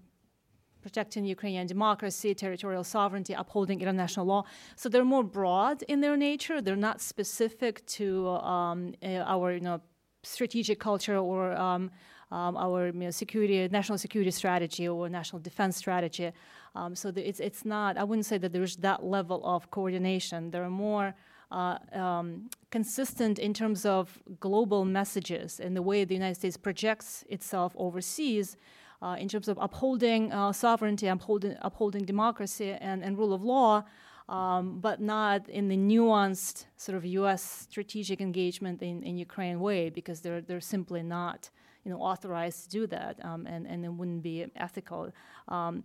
protecting 0.82 1.24
Ukrainian 1.24 1.66
democracy, 1.66 2.34
territorial 2.34 2.84
sovereignty, 2.84 3.32
upholding 3.32 3.80
international 3.80 4.26
law. 4.26 4.44
So 4.76 4.88
they're 4.88 5.10
more 5.16 5.24
broad 5.24 5.82
in 5.92 6.00
their 6.00 6.16
nature. 6.16 6.60
They're 6.60 6.84
not 6.90 7.00
specific 7.00 7.84
to 7.98 8.28
um, 8.28 8.94
our 9.02 9.52
you 9.52 9.60
know, 9.60 9.80
strategic 10.22 10.78
culture 10.78 11.16
or 11.16 11.52
um, 11.54 11.90
um, 12.30 12.56
our 12.56 12.86
you 12.86 12.92
know, 12.92 13.10
security, 13.10 13.66
national 13.68 13.98
security 13.98 14.30
strategy 14.30 14.86
or 14.88 15.08
national 15.08 15.40
defense 15.40 15.76
strategy. 15.76 16.32
Um, 16.74 16.94
so 16.94 17.12
it's 17.16 17.40
it's 17.40 17.64
not. 17.64 17.96
I 17.96 18.04
wouldn't 18.04 18.26
say 18.26 18.38
that 18.38 18.52
there's 18.52 18.76
that 18.88 19.04
level 19.04 19.40
of 19.54 19.70
coordination. 19.70 20.50
There 20.50 20.64
are 20.64 20.76
more. 20.88 21.14
Uh, 21.52 21.78
um, 21.92 22.50
consistent 22.72 23.38
in 23.38 23.54
terms 23.54 23.86
of 23.86 24.18
global 24.40 24.84
messages 24.84 25.60
and 25.60 25.76
the 25.76 25.82
way 25.82 26.04
the 26.04 26.12
United 26.12 26.34
States 26.34 26.56
projects 26.56 27.24
itself 27.28 27.72
overseas, 27.76 28.56
uh, 29.00 29.16
in 29.18 29.28
terms 29.28 29.48
of 29.48 29.56
upholding 29.60 30.32
uh, 30.32 30.52
sovereignty, 30.52 31.06
upholding, 31.06 31.56
upholding 31.62 32.04
democracy 32.04 32.72
and, 32.72 33.04
and 33.04 33.16
rule 33.16 33.32
of 33.32 33.42
law, 33.42 33.84
um, 34.28 34.80
but 34.80 35.00
not 35.00 35.48
in 35.48 35.68
the 35.68 35.76
nuanced 35.76 36.66
sort 36.76 36.96
of 36.96 37.04
U.S. 37.04 37.42
strategic 37.70 38.20
engagement 38.20 38.82
in, 38.82 39.02
in 39.02 39.16
Ukraine 39.16 39.60
way, 39.60 39.88
because 39.88 40.20
they're, 40.20 40.40
they're 40.40 40.60
simply 40.60 41.02
not 41.02 41.50
you 41.86 41.92
know, 41.92 42.00
authorized 42.00 42.64
to 42.64 42.68
do 42.68 42.86
that, 42.88 43.24
um, 43.24 43.46
and, 43.46 43.64
and 43.64 43.84
it 43.84 43.92
wouldn't 43.98 44.20
be 44.20 44.44
ethical. 44.56 45.12
Um, 45.46 45.84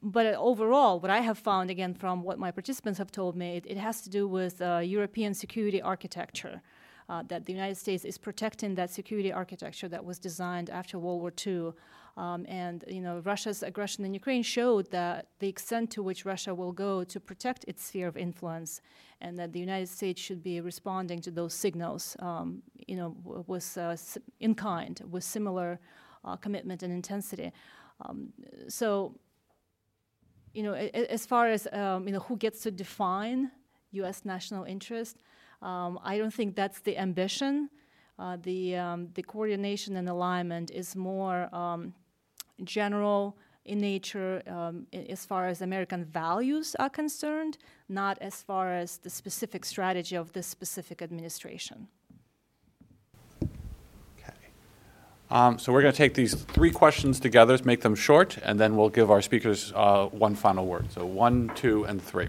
but 0.00 0.26
overall, 0.36 1.00
what 1.00 1.10
I 1.10 1.18
have 1.18 1.38
found, 1.38 1.70
again, 1.70 1.92
from 1.92 2.22
what 2.22 2.38
my 2.38 2.52
participants 2.52 2.98
have 2.98 3.10
told 3.10 3.34
me, 3.34 3.56
it, 3.56 3.64
it 3.66 3.76
has 3.78 4.00
to 4.02 4.10
do 4.10 4.28
with 4.28 4.62
uh, 4.62 4.78
European 4.78 5.34
security 5.34 5.82
architecture. 5.82 6.62
Uh, 7.10 7.22
that 7.26 7.46
the 7.46 7.54
United 7.54 7.74
States 7.74 8.04
is 8.04 8.18
protecting 8.18 8.74
that 8.74 8.90
security 8.90 9.32
architecture 9.32 9.88
that 9.88 10.04
was 10.04 10.18
designed 10.18 10.68
after 10.68 10.98
World 10.98 11.22
War 11.22 11.32
II. 11.46 11.72
Um, 12.18 12.44
and 12.48 12.78
you 12.88 13.00
know, 13.00 13.14
Russia's 13.30 13.62
aggression 13.62 14.04
in 14.04 14.12
Ukraine 14.12 14.42
showed 14.42 14.90
that 14.90 15.18
the 15.38 15.48
extent 15.54 15.86
to 15.92 16.02
which 16.02 16.20
Russia 16.32 16.52
will 16.60 16.72
go 16.86 17.04
to 17.12 17.20
protect 17.30 17.60
its 17.70 17.80
sphere 17.88 18.08
of 18.08 18.16
influence, 18.16 18.80
and 19.20 19.38
that 19.38 19.52
the 19.52 19.60
United 19.68 19.88
States 19.98 20.20
should 20.26 20.42
be 20.42 20.60
responding 20.60 21.20
to 21.26 21.30
those 21.30 21.54
signals, 21.64 22.16
um, 22.28 22.48
you 22.88 22.96
know, 22.98 23.08
with 23.52 23.68
uh, 23.78 23.96
in 24.40 24.52
kind, 24.56 25.00
with 25.12 25.22
similar 25.22 25.78
uh, 26.24 26.34
commitment 26.44 26.82
and 26.82 26.92
intensity. 26.92 27.52
Um, 28.04 28.18
so, 28.68 29.14
you 30.56 30.62
know, 30.64 30.74
a- 30.74 30.90
a- 31.00 31.12
as 31.12 31.24
far 31.32 31.44
as 31.56 31.68
um, 31.72 32.06
you 32.08 32.12
know, 32.14 32.24
who 32.28 32.36
gets 32.36 32.58
to 32.64 32.70
define 32.72 33.38
U.S. 33.92 34.24
national 34.24 34.64
interest, 34.64 35.14
um, 35.62 36.00
I 36.02 36.18
don't 36.18 36.34
think 36.34 36.56
that's 36.56 36.80
the 36.80 36.98
ambition. 36.98 37.70
Uh, 38.18 38.36
the 38.42 38.74
um, 38.74 39.00
the 39.14 39.22
coordination 39.22 39.92
and 39.96 40.08
alignment 40.08 40.72
is 40.72 40.96
more 40.96 41.40
um, 41.54 41.94
general 42.64 43.36
in 43.64 43.78
nature 43.78 44.42
um, 44.46 44.86
as 44.92 45.26
far 45.26 45.46
as 45.46 45.60
American 45.60 46.04
values 46.04 46.74
are 46.78 46.88
concerned, 46.88 47.58
not 47.88 48.18
as 48.20 48.42
far 48.42 48.72
as 48.72 48.98
the 48.98 49.10
specific 49.10 49.64
strategy 49.64 50.16
of 50.16 50.32
this 50.32 50.46
specific 50.46 51.02
administration. 51.02 51.88
Okay. 53.42 54.32
Um, 55.30 55.58
so 55.58 55.72
we're 55.72 55.82
going 55.82 55.92
to 55.92 55.98
take 55.98 56.14
these 56.14 56.34
three 56.34 56.70
questions 56.70 57.20
together, 57.20 57.58
make 57.64 57.82
them 57.82 57.94
short, 57.94 58.38
and 58.42 58.58
then 58.58 58.74
we'll 58.76 58.88
give 58.88 59.10
our 59.10 59.20
speakers 59.20 59.72
uh, 59.76 60.06
one 60.06 60.34
final 60.34 60.64
word. 60.66 60.90
So 60.90 61.04
one, 61.04 61.52
two, 61.54 61.84
and 61.84 62.02
three. 62.02 62.28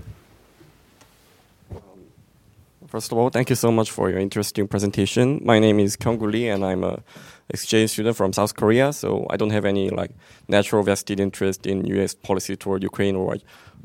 First 2.87 3.11
of 3.11 3.19
all, 3.19 3.29
thank 3.29 3.49
you 3.49 3.55
so 3.55 3.71
much 3.71 3.91
for 3.91 4.09
your 4.09 4.17
interesting 4.17 4.67
presentation. 4.67 5.39
My 5.45 5.59
name 5.59 5.79
is 5.79 5.95
Kyung 5.95 6.19
Lee, 6.19 6.49
and 6.49 6.65
I'm 6.65 6.83
a 6.83 7.03
exchange 7.49 7.91
student 7.91 8.15
from 8.15 8.33
South 8.33 8.55
Korea. 8.55 8.93
So 8.93 9.25
I 9.29 9.37
don't 9.37 9.49
have 9.51 9.65
any 9.65 9.89
like 9.89 10.11
natural 10.47 10.83
vested 10.83 11.19
interest 11.19 11.65
in 11.65 11.85
U.S. 11.85 12.13
policy 12.13 12.55
toward 12.55 12.83
Ukraine 12.83 13.15
or, 13.15 13.37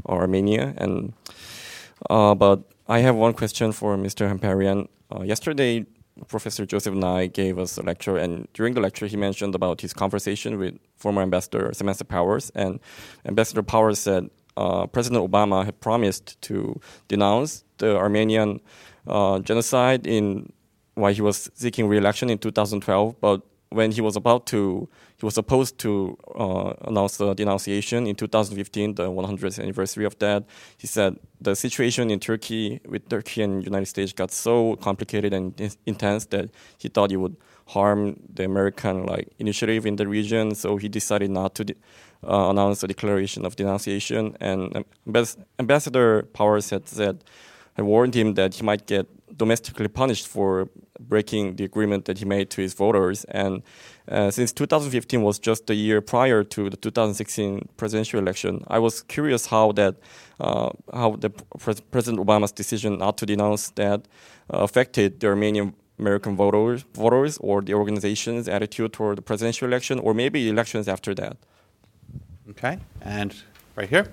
or 0.04 0.20
Armenia. 0.20 0.74
And 0.76 1.14
uh, 2.10 2.34
but 2.34 2.62
I 2.88 2.98
have 2.98 3.16
one 3.16 3.32
question 3.32 3.72
for 3.72 3.96
Mr. 3.96 4.28
Hamparian. 4.28 4.88
Uh, 5.14 5.22
yesterday, 5.22 5.86
Professor 6.28 6.64
Joseph 6.66 6.94
Nye 6.94 7.26
gave 7.26 7.58
us 7.58 7.76
a 7.76 7.82
lecture, 7.82 8.16
and 8.16 8.46
during 8.52 8.74
the 8.74 8.80
lecture, 8.80 9.06
he 9.06 9.16
mentioned 9.16 9.54
about 9.54 9.80
his 9.80 9.92
conversation 9.92 10.58
with 10.58 10.78
former 10.96 11.22
Ambassador 11.22 11.70
Samantha 11.72 12.04
Powers, 12.04 12.50
and 12.54 12.78
Ambassador 13.26 13.62
Powers 13.62 13.98
said 13.98 14.30
uh, 14.56 14.86
President 14.86 15.28
Obama 15.28 15.64
had 15.64 15.80
promised 15.80 16.40
to 16.42 16.80
denounce 17.08 17.64
the 17.78 17.96
Armenian 17.96 18.60
uh, 19.06 19.40
genocide 19.40 20.06
in 20.06 20.52
while 20.94 21.12
he 21.12 21.20
was 21.20 21.50
seeking 21.54 21.88
re-election 21.88 22.30
in 22.30 22.38
2012, 22.38 23.20
but 23.20 23.42
when 23.74 23.90
he 23.90 24.00
was 24.00 24.16
about 24.16 24.46
to, 24.46 24.88
he 25.18 25.26
was 25.26 25.34
supposed 25.34 25.78
to 25.78 26.16
uh, 26.34 26.74
announce 26.82 27.16
the 27.16 27.34
denunciation 27.34 28.06
in 28.06 28.14
2015, 28.14 28.94
the 28.94 29.10
100th 29.10 29.60
anniversary 29.60 30.04
of 30.04 30.18
that. 30.20 30.44
He 30.78 30.86
said 30.86 31.18
the 31.40 31.56
situation 31.56 32.10
in 32.10 32.20
Turkey 32.20 32.80
with 32.86 33.08
Turkey 33.08 33.42
and 33.42 33.64
United 33.64 33.86
States 33.86 34.12
got 34.12 34.30
so 34.30 34.76
complicated 34.76 35.32
and 35.32 35.60
in- 35.60 35.72
intense 35.86 36.26
that 36.26 36.50
he 36.78 36.88
thought 36.88 37.10
it 37.10 37.16
would 37.16 37.36
harm 37.68 38.20
the 38.32 38.44
American 38.44 39.06
like 39.06 39.28
initiative 39.38 39.86
in 39.86 39.96
the 39.96 40.06
region. 40.06 40.54
So 40.54 40.76
he 40.76 40.88
decided 40.88 41.30
not 41.30 41.54
to 41.56 41.64
de- 41.64 41.74
uh, 42.22 42.50
announce 42.50 42.82
a 42.82 42.86
declaration 42.86 43.44
of 43.44 43.56
denunciation. 43.56 44.36
And 44.40 44.76
um, 44.76 44.84
Ambas- 45.06 45.36
Ambassador 45.58 46.22
Powers 46.32 46.70
had 46.70 46.88
said 46.88 47.24
had 47.76 47.84
warned 47.84 48.14
him 48.14 48.34
that 48.34 48.54
he 48.54 48.62
might 48.62 48.86
get 48.86 49.06
domestically 49.36 49.88
punished 49.88 50.26
for 50.26 50.68
breaking 51.00 51.56
the 51.56 51.64
agreement 51.64 52.04
that 52.04 52.18
he 52.18 52.24
made 52.24 52.50
to 52.50 52.60
his 52.60 52.74
voters. 52.74 53.24
And 53.24 53.62
uh, 54.08 54.30
since 54.30 54.52
2015 54.52 55.22
was 55.22 55.38
just 55.38 55.68
a 55.70 55.74
year 55.74 56.00
prior 56.00 56.44
to 56.44 56.70
the 56.70 56.76
2016 56.76 57.68
presidential 57.76 58.20
election, 58.20 58.64
I 58.68 58.78
was 58.78 59.02
curious 59.02 59.46
how 59.46 59.72
that, 59.72 59.96
uh, 60.40 60.70
how 60.92 61.16
the 61.16 61.30
pres- 61.30 61.80
President 61.80 62.24
Obama's 62.24 62.52
decision 62.52 62.98
not 62.98 63.18
to 63.18 63.26
denounce 63.26 63.70
that 63.70 64.06
uh, 64.52 64.58
affected 64.58 65.20
the 65.20 65.28
Armenian 65.28 65.74
American 65.98 66.36
voters, 66.36 66.84
voters 66.94 67.38
or 67.38 67.62
the 67.62 67.74
organization's 67.74 68.48
attitude 68.48 68.92
toward 68.92 69.18
the 69.18 69.22
presidential 69.22 69.68
election, 69.68 69.98
or 69.98 70.12
maybe 70.14 70.48
elections 70.48 70.88
after 70.88 71.14
that. 71.14 71.36
Okay. 72.50 72.78
And 73.00 73.34
right 73.76 73.88
here. 73.88 74.08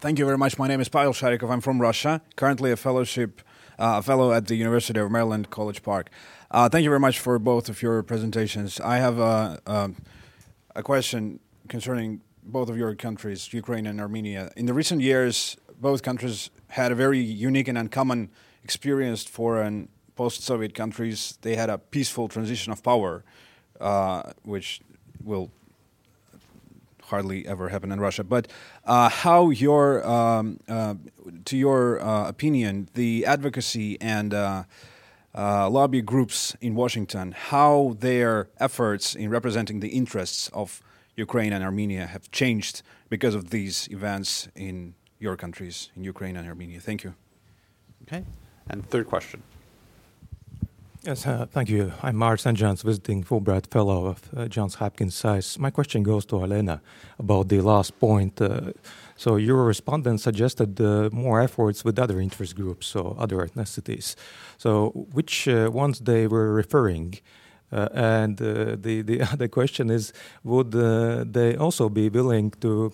Thank 0.00 0.18
you 0.18 0.26
very 0.26 0.36
much. 0.36 0.58
My 0.58 0.68
name 0.68 0.80
is 0.80 0.90
Pavel 0.90 1.14
Sharikov. 1.14 1.50
I'm 1.50 1.62
from 1.62 1.80
Russia, 1.80 2.20
currently 2.36 2.70
a 2.70 2.76
fellowship, 2.76 3.40
uh, 3.40 3.53
a 3.78 4.02
fellow 4.02 4.32
at 4.32 4.46
the 4.46 4.56
University 4.56 5.00
of 5.00 5.10
Maryland, 5.10 5.50
College 5.50 5.82
Park. 5.82 6.10
Uh, 6.50 6.68
thank 6.68 6.84
you 6.84 6.90
very 6.90 7.00
much 7.00 7.18
for 7.18 7.38
both 7.38 7.68
of 7.68 7.82
your 7.82 8.02
presentations. 8.02 8.80
I 8.80 8.98
have 8.98 9.18
a, 9.18 9.58
um 9.66 9.96
a 10.76 10.82
question 10.82 11.40
concerning 11.68 12.20
both 12.42 12.68
of 12.68 12.76
your 12.76 12.94
countries, 12.94 13.52
Ukraine 13.52 13.86
and 13.86 14.00
Armenia. 14.00 14.50
In 14.56 14.66
the 14.66 14.74
recent 14.74 15.00
years, 15.00 15.56
both 15.80 16.02
countries 16.02 16.50
had 16.68 16.92
a 16.92 16.94
very 16.94 17.20
unique 17.20 17.68
and 17.68 17.78
uncommon 17.78 18.30
experience 18.62 19.24
for 19.24 19.60
an 19.60 19.88
post-Soviet 20.16 20.74
countries. 20.74 21.38
They 21.42 21.56
had 21.56 21.70
a 21.70 21.78
peaceful 21.78 22.28
transition 22.28 22.72
of 22.72 22.82
power, 22.82 23.24
uh, 23.80 24.32
which 24.42 24.80
will 25.22 25.50
hardly 27.08 27.46
ever 27.46 27.68
happen 27.68 27.92
in 27.92 28.00
Russia. 28.00 28.24
But 28.24 28.48
uh, 28.84 29.08
how 29.08 29.50
your, 29.50 30.06
um, 30.06 30.58
uh, 30.68 30.94
to 31.44 31.56
your 31.56 32.00
uh, 32.00 32.28
opinion, 32.28 32.88
the 32.94 33.26
advocacy 33.26 34.00
and 34.00 34.32
uh, 34.32 34.64
uh, 35.34 35.68
lobby 35.68 36.02
groups 36.02 36.56
in 36.60 36.74
Washington, 36.74 37.32
how 37.32 37.96
their 38.00 38.48
efforts 38.58 39.14
in 39.14 39.30
representing 39.30 39.80
the 39.80 39.88
interests 39.88 40.48
of 40.52 40.82
Ukraine 41.16 41.52
and 41.52 41.62
Armenia 41.62 42.06
have 42.06 42.30
changed 42.30 42.82
because 43.08 43.34
of 43.34 43.50
these 43.50 43.88
events 43.90 44.48
in 44.54 44.94
your 45.18 45.36
countries, 45.36 45.90
in 45.96 46.04
Ukraine 46.04 46.36
and 46.36 46.46
Armenia. 46.48 46.80
Thank 46.80 47.04
you. 47.04 47.14
Okay. 48.02 48.24
And 48.68 48.88
third 48.88 49.06
question. 49.06 49.42
Yes, 51.06 51.26
uh, 51.26 51.44
thank 51.50 51.68
you. 51.68 51.92
I'm 52.02 52.16
Mark 52.16 52.40
St. 52.40 52.56
John's 52.56 52.80
visiting 52.80 53.24
Fulbright 53.24 53.66
Fellow 53.66 54.06
of 54.06 54.22
uh, 54.34 54.48
Johns 54.48 54.76
Hopkins 54.76 55.14
SAIS. 55.14 55.58
My 55.58 55.70
question 55.70 56.02
goes 56.02 56.24
to 56.26 56.42
Elena 56.42 56.80
about 57.18 57.48
the 57.48 57.60
last 57.60 58.00
point. 58.00 58.40
Uh, 58.40 58.72
so, 59.14 59.36
your 59.36 59.66
respondent 59.66 60.22
suggested 60.22 60.80
uh, 60.80 61.10
more 61.12 61.42
efforts 61.42 61.84
with 61.84 61.98
other 61.98 62.20
interest 62.20 62.56
groups, 62.56 62.86
so 62.86 63.14
other 63.18 63.36
ethnicities. 63.36 64.16
So, 64.56 64.92
which 65.12 65.46
uh, 65.46 65.68
ones 65.70 66.00
they 66.00 66.26
were 66.26 66.54
referring? 66.54 67.18
Uh, 67.70 67.88
and 67.92 68.38
the, 68.38 69.02
the 69.04 69.20
other 69.32 69.48
question 69.48 69.90
is 69.90 70.10
would 70.42 70.70
they 70.70 71.54
also 71.54 71.90
be 71.90 72.08
willing 72.08 72.50
to 72.62 72.92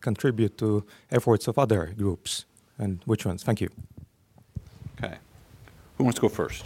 contribute 0.00 0.58
to 0.58 0.84
efforts 1.12 1.46
of 1.46 1.56
other 1.56 1.94
groups? 1.96 2.46
And 2.78 3.00
which 3.04 3.24
ones? 3.24 3.44
Thank 3.44 3.60
you. 3.60 3.68
Okay. 4.98 5.18
Who 5.98 6.04
wants 6.04 6.16
to 6.16 6.22
go 6.22 6.28
first? 6.28 6.64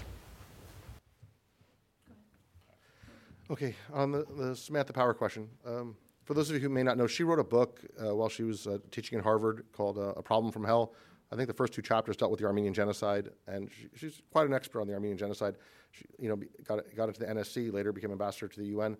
Okay, 3.53 3.75
on 3.93 4.11
the, 4.11 4.25
the 4.35 4.57
Samantha 4.57 4.95
Power 4.95 5.13
question, 5.13 5.47
um, 5.67 5.95
for 6.25 6.33
those 6.33 6.49
of 6.49 6.57
you 6.57 6.63
who 6.63 6.71
may 6.71 6.83
not 6.83 6.97
know, 6.97 7.07
she 7.07 7.23
wrote 7.23 7.39
a 7.39 7.45
book 7.45 7.83
uh, 8.03 8.15
while 8.15 8.31
she 8.31 8.45
was 8.45 8.67
uh, 8.67 8.79
teaching 8.91 9.19
in 9.19 9.23
Harvard 9.23 9.67
called 9.75 9.99
uh, 9.99 10.15
A 10.17 10.23
Problem 10.23 10.51
from 10.51 10.65
Hell. 10.65 10.95
I 11.31 11.37
think 11.37 11.49
the 11.49 11.55
first 11.55 11.75
two 11.75 11.83
chapters 11.83 12.17
dealt 12.17 12.31
with 12.31 12.41
the 12.41 12.47
Armenian 12.47 12.73
genocide, 12.73 13.29
and 13.47 13.71
she, 13.71 13.89
she's 13.95 14.23
quite 14.31 14.47
an 14.47 14.55
expert 14.55 14.81
on 14.81 14.87
the 14.87 14.95
Armenian 14.95 15.19
genocide. 15.19 15.57
She, 15.91 16.07
you 16.19 16.31
know, 16.31 16.41
got, 16.65 16.81
got 16.97 17.09
into 17.09 17.21
the 17.21 17.27
NSC, 17.27 17.71
later 17.71 17.93
became 17.93 18.11
ambassador 18.11 18.49
to 18.49 18.59
the 18.59 18.69
UN, 18.69 18.97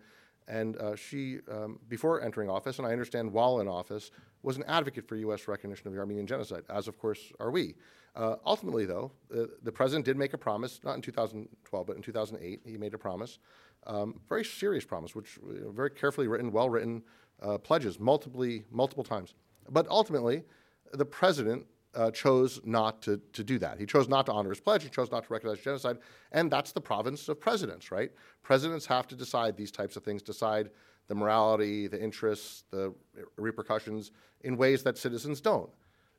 and 0.47 0.77
uh, 0.77 0.97
she, 0.97 1.39
um, 1.51 1.79
before 1.89 2.21
entering 2.21 2.51
office, 2.51 2.79
and 2.79 2.87
I 2.87 2.93
understand 2.93 3.33
while 3.33 3.61
in 3.61 3.69
office, 3.69 4.11
was 4.43 4.59
an 4.59 4.65
advocate 4.67 5.09
for 5.09 5.17
U.S. 5.17 5.49
recognition 5.49 5.87
of 5.87 5.95
the 5.95 5.99
Armenian 5.99 6.27
genocide, 6.27 6.65
as 6.69 6.89
of 6.89 6.99
course 6.99 7.33
are 7.41 7.51
we. 7.51 7.75
Uh, 8.15 8.37
ultimately, 8.45 8.85
though, 8.85 9.13
uh, 9.35 9.45
the 9.63 9.73
president 9.73 10.05
did 10.05 10.19
make 10.19 10.35
a 10.35 10.39
promise, 10.39 10.81
not 10.85 10.95
in 10.95 11.01
2012, 11.01 11.87
but 11.87 11.97
in 11.97 12.03
2008, 12.03 12.61
he 12.67 12.77
made 12.77 12.93
a 12.93 12.99
promise, 12.99 13.39
um, 13.87 14.21
very 14.29 14.45
serious 14.45 14.85
promise, 14.85 15.15
which 15.15 15.39
uh, 15.39 15.71
very 15.71 15.91
carefully 15.91 16.29
written, 16.29 16.53
well 16.53 16.71
written 16.71 17.03
uh, 17.43 17.59
pledges, 17.59 17.99
multiply, 17.99 18.59
multiple 18.71 19.05
times. 19.05 19.35
But 19.71 19.89
ultimately, 19.89 20.45
the 20.93 21.05
president 21.05 21.67
uh, 21.95 22.11
chose 22.11 22.61
not 22.65 23.03
to, 23.03 23.21
to 23.33 23.45
do 23.45 23.59
that. 23.59 23.79
He 23.79 23.87
chose 23.87 24.09
not 24.09 24.27
to 24.27 24.33
honor 24.33 24.51
his 24.51 24.61
pledge. 24.61 24.83
He 24.83 24.89
chose 24.89 25.11
not 25.11 25.25
to 25.25 25.33
recognize 25.33 25.61
genocide. 25.61 25.99
And 26.33 26.51
that's 26.51 26.73
the 26.73 26.81
province 26.81 27.29
of 27.29 27.41
presidents, 27.41 27.91
right? 27.91 28.11
Presidents 28.43 28.87
have 28.87 29.07
to 29.09 29.17
decide 29.17 29.57
these 29.57 29.71
types 29.71 29.97
of 29.97 30.03
things, 30.03 30.23
decide 30.23 30.71
the 31.09 31.15
morality, 31.15 31.89
the 31.89 32.03
interests, 32.03 32.65
the 32.71 32.95
repercussions 33.37 34.13
in 34.43 34.57
ways 34.57 34.83
that 34.85 34.97
citizens 34.97 35.41
don't. 35.41 35.69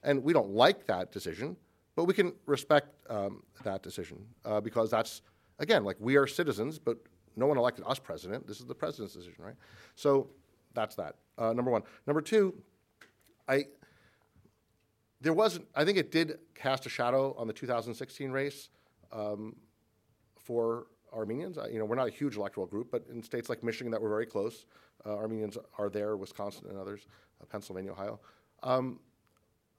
And 0.03 0.23
we 0.23 0.34
don't 0.34 0.49
like 0.49 0.85
that 0.88 1.11
decision, 1.11 1.56
but 1.95 2.06
we 2.06 2.14
can 2.14 2.34
respect 2.45 2.90
um, 3.10 3.44
that 3.64 3.81
decision 3.81 4.26
uh, 4.45 4.60
because 4.60 4.91
that's, 4.91 5.22
again, 5.60 5.84
like 5.84 5.95
we 5.99 6.18
are 6.18 6.27
citizens, 6.27 6.77
but 6.77 6.98
no 7.35 7.47
one 7.47 7.57
elected 7.57 7.85
us 7.88 7.99
president. 7.99 8.47
This 8.47 8.60
is 8.60 8.65
the 8.65 8.76
president's 8.76 9.14
decision, 9.14 9.43
right? 9.43 9.55
So 9.95 10.30
that's 10.73 10.95
that. 10.95 11.15
Uh, 11.38 11.53
number 11.53 11.72
one. 11.72 11.84
Number 12.07 12.22
two, 12.22 12.53
I 13.47 13.65
there 15.22 15.34
wasn't. 15.34 15.65
I 15.76 15.85
think 15.85 15.97
it 15.97 16.11
did 16.11 16.38
cast 16.53 16.85
a 16.85 16.89
shadow 16.89 17.34
on 17.38 17.47
the 17.47 17.53
2016 17.53 18.31
race 18.31 18.69
um, 19.11 19.55
for 20.35 20.88
Armenians. 21.14 21.57
Uh, 21.57 21.68
you 21.72 21.80
know, 21.80 21.85
we're 21.85 21.95
not 21.95 22.07
a 22.07 22.11
huge 22.11 22.35
electoral 22.35 22.68
group, 22.68 22.89
but 22.91 23.05
in 23.10 23.23
states 23.23 23.49
like 23.49 23.64
Michigan 23.64 23.91
that 23.91 24.01
were 24.01 24.10
very 24.10 24.26
close, 24.26 24.65
uh, 25.05 25.15
Armenians 25.15 25.57
are 25.77 25.89
there. 25.89 26.18
Wisconsin 26.18 26.68
and 26.69 26.77
others, 26.77 27.07
uh, 27.41 27.45
Pennsylvania, 27.45 27.91
Ohio. 27.91 28.19
Um, 28.64 28.99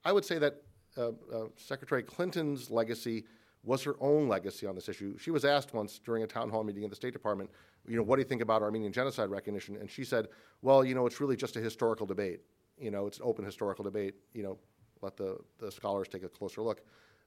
I 0.03 0.11
would 0.11 0.25
say 0.25 0.39
that 0.39 0.61
uh, 0.97 1.09
uh, 1.09 1.11
Secretary 1.57 2.03
Clinton's 2.03 2.71
legacy 2.71 3.25
was 3.65 3.83
her 3.83 3.95
own 3.99 4.27
legacy 4.27 4.65
on 4.67 4.75
this 4.75 4.87
issue. 4.87 5.17
She 5.17 5.31
was 5.31 5.43
asked 5.43 5.73
once 5.73 5.99
during 5.99 6.23
a 6.23 6.27
town 6.27 6.49
hall 6.49 6.63
meeting 6.63 6.83
in 6.83 6.89
the 6.89 6.95
State 6.95 7.13
Department, 7.13 7.49
you 7.87 7.97
know, 7.97 8.03
what 8.03 8.15
do 8.15 8.21
you 8.21 8.27
think 8.27 8.41
about 8.41 8.61
Armenian 8.61 8.93
genocide 8.93 9.29
recognition? 9.29 9.75
And 9.77 9.89
she 9.89 10.03
said, 10.03 10.27
well, 10.61 10.85
you 10.85 10.95
know, 10.95 11.05
it's 11.05 11.19
really 11.19 11.35
just 11.35 11.55
a 11.55 11.59
historical 11.59 12.05
debate. 12.05 12.41
You 12.77 12.91
know, 12.91 13.07
it's 13.07 13.17
an 13.17 13.23
open 13.25 13.43
historical 13.43 13.83
debate. 13.83 14.15
You 14.33 14.43
know, 14.43 14.57
let 15.01 15.17
the, 15.17 15.37
the 15.59 15.71
scholars 15.71 16.07
take 16.07 16.23
a 16.23 16.29
closer 16.29 16.61
look, 16.61 16.81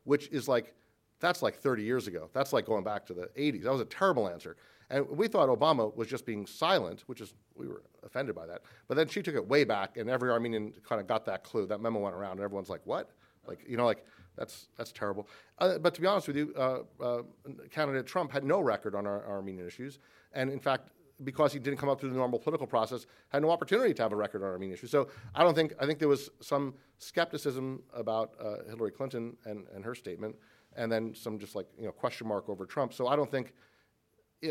which 0.04 0.28
is 0.28 0.48
like, 0.48 0.74
that's 1.20 1.42
like 1.42 1.56
30 1.56 1.82
years 1.82 2.06
ago. 2.06 2.30
That's 2.32 2.52
like 2.52 2.66
going 2.66 2.84
back 2.84 3.04
to 3.06 3.14
the 3.14 3.28
80s. 3.36 3.64
That 3.64 3.72
was 3.72 3.80
a 3.80 3.86
terrible 3.86 4.28
answer. 4.28 4.56
And 4.90 5.08
we 5.08 5.28
thought 5.28 5.48
Obama 5.48 5.94
was 5.96 6.08
just 6.08 6.24
being 6.24 6.46
silent, 6.46 7.02
which 7.06 7.20
is, 7.20 7.34
we 7.54 7.66
were 7.66 7.82
offended 8.04 8.34
by 8.34 8.46
that. 8.46 8.62
But 8.86 8.96
then 8.96 9.08
she 9.08 9.20
took 9.20 9.34
it 9.34 9.46
way 9.46 9.64
back, 9.64 9.96
and 9.96 10.08
every 10.08 10.30
Armenian 10.30 10.72
kind 10.88 11.00
of 11.00 11.06
got 11.06 11.26
that 11.26 11.44
clue. 11.44 11.66
That 11.66 11.80
memo 11.80 11.98
went 12.00 12.14
around, 12.14 12.32
and 12.32 12.40
everyone's 12.40 12.70
like, 12.70 12.80
what? 12.84 13.10
Like, 13.46 13.64
you 13.68 13.76
know, 13.76 13.84
like, 13.84 14.04
that's, 14.38 14.68
that's 14.76 14.92
terrible. 14.92 15.28
Uh, 15.58 15.78
but 15.78 15.94
to 15.94 16.00
be 16.00 16.06
honest 16.06 16.28
with 16.28 16.36
you, 16.36 16.54
uh, 16.56 16.78
uh, 17.00 17.22
candidate 17.70 18.06
Trump 18.06 18.30
had 18.30 18.44
no 18.44 18.60
record 18.60 18.94
on 18.94 19.06
our, 19.06 19.24
our 19.24 19.36
Armenian 19.36 19.66
issues. 19.66 19.98
And 20.32 20.50
in 20.50 20.60
fact, 20.60 20.90
because 21.24 21.52
he 21.52 21.58
didn't 21.58 21.78
come 21.78 21.88
up 21.88 22.00
through 22.00 22.10
the 22.10 22.16
normal 22.16 22.38
political 22.38 22.66
process, 22.66 23.06
had 23.30 23.42
no 23.42 23.50
opportunity 23.50 23.92
to 23.92 24.02
have 24.02 24.12
a 24.12 24.16
record 24.16 24.42
on 24.42 24.48
Armenian 24.48 24.74
issues. 24.74 24.92
So 24.92 25.08
I 25.34 25.42
don't 25.42 25.54
think, 25.54 25.74
I 25.80 25.86
think 25.86 25.98
there 25.98 26.08
was 26.08 26.30
some 26.40 26.74
skepticism 26.98 27.82
about 27.92 28.34
uh, 28.40 28.68
Hillary 28.68 28.92
Clinton 28.92 29.36
and, 29.44 29.66
and 29.74 29.84
her 29.84 29.96
statement, 29.96 30.36
and 30.76 30.90
then 30.90 31.14
some 31.14 31.38
just 31.38 31.56
like, 31.56 31.66
you 31.76 31.86
know, 31.86 31.92
question 31.92 32.28
mark 32.28 32.48
over 32.48 32.64
Trump. 32.64 32.94
So 32.94 33.08
I 33.08 33.16
don't 33.16 33.30
think, 33.30 33.52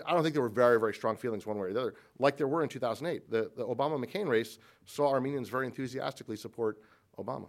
I 0.06 0.12
don't 0.12 0.24
think 0.24 0.34
there 0.34 0.42
were 0.42 0.50
very, 0.50 0.78
very 0.78 0.94
strong 0.94 1.16
feelings 1.16 1.46
one 1.46 1.58
way 1.58 1.70
or 1.70 1.74
the 1.74 1.80
other, 1.80 1.94
like 2.20 2.36
there 2.36 2.50
were 2.50 2.64
in 2.64 2.68
2008. 2.68 3.32
The, 3.32 3.50
the 3.56 3.66
Obama 3.66 4.04
McCain 4.04 4.28
race 4.28 4.60
saw 4.86 5.10
Armenians 5.10 5.48
very 5.48 5.66
enthusiastically 5.66 6.36
support 6.36 6.82
Obama. 7.18 7.48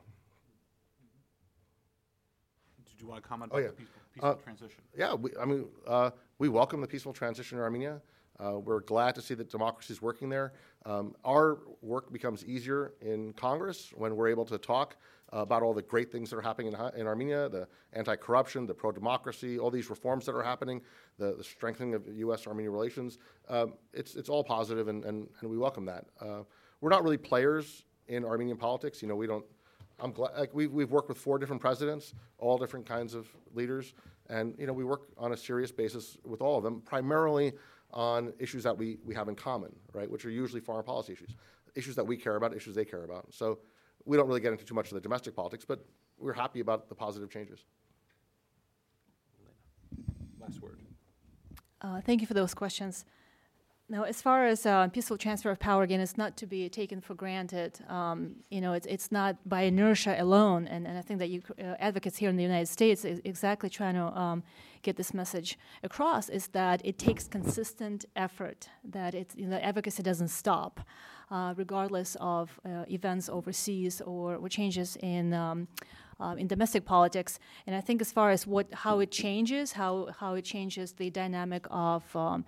Did 2.98 3.04
you 3.04 3.10
want 3.10 3.22
to 3.22 3.28
comment 3.28 3.52
Oh, 3.54 3.58
about 3.58 3.64
yeah. 3.64 3.70
the 3.70 3.76
peaceful, 3.76 4.00
peaceful 4.12 4.30
Uh, 4.30 4.34
transition? 4.34 4.82
Yeah, 4.96 5.14
we, 5.14 5.30
I 5.40 5.44
mean, 5.44 5.68
uh, 5.86 6.10
we 6.40 6.48
welcome 6.48 6.80
the 6.80 6.86
peaceful 6.88 7.12
transition 7.12 7.56
in 7.56 7.62
Armenia. 7.62 8.02
Uh, 8.40 8.58
we're 8.58 8.80
glad 8.80 9.14
to 9.14 9.22
see 9.22 9.34
that 9.34 9.48
democracy 9.50 9.92
is 9.92 10.02
working 10.02 10.28
there. 10.28 10.52
Um, 10.84 11.14
our 11.24 11.60
work 11.80 12.12
becomes 12.12 12.44
easier 12.44 12.94
in 13.00 13.34
Congress 13.34 13.92
when 13.94 14.16
we're 14.16 14.26
able 14.26 14.44
to 14.46 14.58
talk 14.58 14.96
uh, 15.32 15.38
about 15.38 15.62
all 15.62 15.72
the 15.74 15.82
great 15.82 16.10
things 16.10 16.30
that 16.30 16.36
are 16.38 16.40
happening 16.42 16.72
in, 16.72 17.00
in 17.00 17.06
Armenia 17.06 17.48
the 17.48 17.68
anti 17.92 18.16
corruption, 18.16 18.66
the 18.66 18.74
pro 18.74 18.90
democracy, 18.90 19.60
all 19.60 19.70
these 19.70 19.90
reforms 19.90 20.26
that 20.26 20.34
are 20.34 20.42
happening, 20.42 20.80
the, 21.18 21.36
the 21.36 21.44
strengthening 21.44 21.94
of 21.94 22.02
U.S. 22.08 22.48
Armenia 22.48 22.72
relations. 22.72 23.18
Um, 23.48 23.74
it's, 23.92 24.16
it's 24.16 24.28
all 24.28 24.42
positive, 24.42 24.88
and, 24.88 25.04
and, 25.04 25.28
and 25.40 25.48
we 25.50 25.56
welcome 25.56 25.84
that. 25.84 26.06
Uh, 26.20 26.40
we're 26.80 26.90
not 26.90 27.04
really 27.04 27.18
players 27.18 27.84
in 28.08 28.24
Armenian 28.24 28.56
politics. 28.56 29.02
You 29.02 29.06
know, 29.08 29.14
we 29.14 29.28
don't. 29.28 29.44
I'm 30.00 30.12
glad. 30.12 30.32
Like 30.36 30.54
we've 30.54 30.72
we've 30.72 30.90
worked 30.90 31.08
with 31.08 31.18
four 31.18 31.38
different 31.38 31.60
presidents, 31.60 32.14
all 32.38 32.58
different 32.58 32.86
kinds 32.86 33.14
of 33.14 33.28
leaders, 33.52 33.94
and 34.28 34.54
you 34.58 34.66
know 34.66 34.72
we 34.72 34.84
work 34.84 35.08
on 35.16 35.32
a 35.32 35.36
serious 35.36 35.72
basis 35.72 36.16
with 36.24 36.40
all 36.40 36.56
of 36.58 36.64
them, 36.64 36.80
primarily 36.82 37.52
on 37.92 38.32
issues 38.38 38.62
that 38.64 38.76
we, 38.76 38.98
we 39.04 39.14
have 39.14 39.28
in 39.28 39.34
common, 39.34 39.74
right? 39.94 40.10
Which 40.10 40.24
are 40.24 40.30
usually 40.30 40.60
foreign 40.60 40.84
policy 40.84 41.14
issues, 41.14 41.36
issues 41.74 41.96
that 41.96 42.04
we 42.04 42.16
care 42.16 42.36
about, 42.36 42.54
issues 42.54 42.74
they 42.74 42.84
care 42.84 43.04
about. 43.04 43.32
So 43.32 43.60
we 44.04 44.16
don't 44.16 44.28
really 44.28 44.40
get 44.40 44.52
into 44.52 44.64
too 44.64 44.74
much 44.74 44.88
of 44.88 44.94
the 44.94 45.00
domestic 45.00 45.34
politics, 45.34 45.64
but 45.64 45.84
we're 46.18 46.34
happy 46.34 46.60
about 46.60 46.88
the 46.88 46.94
positive 46.94 47.30
changes. 47.30 47.64
Last 50.38 50.60
word. 50.60 50.80
Uh, 51.80 52.00
thank 52.00 52.20
you 52.20 52.26
for 52.26 52.34
those 52.34 52.54
questions. 52.54 53.04
Now, 53.90 54.02
as 54.02 54.20
far 54.20 54.46
as 54.46 54.66
uh, 54.66 54.86
peaceful 54.88 55.16
transfer 55.16 55.50
of 55.50 55.58
power, 55.58 55.82
again, 55.82 56.00
it's 56.00 56.18
not 56.18 56.36
to 56.36 56.46
be 56.46 56.68
taken 56.68 57.00
for 57.00 57.14
granted. 57.14 57.80
Um, 57.88 58.36
you 58.50 58.60
know, 58.60 58.74
it's, 58.74 58.86
it's 58.86 59.10
not 59.10 59.36
by 59.48 59.62
inertia 59.62 60.14
alone, 60.20 60.66
and, 60.66 60.86
and 60.86 60.98
I 60.98 61.00
think 61.00 61.20
that 61.20 61.30
you 61.30 61.40
uh, 61.58 61.74
advocates 61.78 62.18
here 62.18 62.28
in 62.28 62.36
the 62.36 62.42
United 62.42 62.68
States 62.68 63.06
is 63.06 63.22
exactly 63.24 63.70
trying 63.70 63.94
to 63.94 64.04
um, 64.18 64.42
get 64.82 64.96
this 64.96 65.14
message 65.14 65.58
across. 65.82 66.28
Is 66.28 66.48
that 66.48 66.82
it 66.84 66.98
takes 66.98 67.26
consistent 67.28 68.04
effort. 68.14 68.68
That 68.84 69.14
it's 69.14 69.34
you 69.34 69.46
know, 69.46 69.56
advocacy 69.56 70.02
doesn't 70.02 70.28
stop, 70.28 70.80
uh, 71.30 71.54
regardless 71.56 72.14
of 72.20 72.60
uh, 72.66 72.84
events 72.90 73.30
overseas 73.30 74.02
or, 74.02 74.36
or 74.36 74.50
changes 74.50 74.98
in. 75.00 75.32
Um, 75.32 75.66
um, 76.20 76.36
in 76.36 76.48
domestic 76.48 76.84
politics. 76.84 77.38
And 77.64 77.76
I 77.76 77.80
think 77.80 78.00
as 78.00 78.10
far 78.10 78.32
as 78.32 78.44
what 78.44 78.66
how 78.72 78.98
it 78.98 79.12
changes, 79.12 79.70
how 79.70 80.08
how 80.18 80.34
it 80.34 80.44
changes 80.44 80.94
the 80.94 81.10
dynamic 81.10 81.64
of 81.70 82.02
um, 82.16 82.44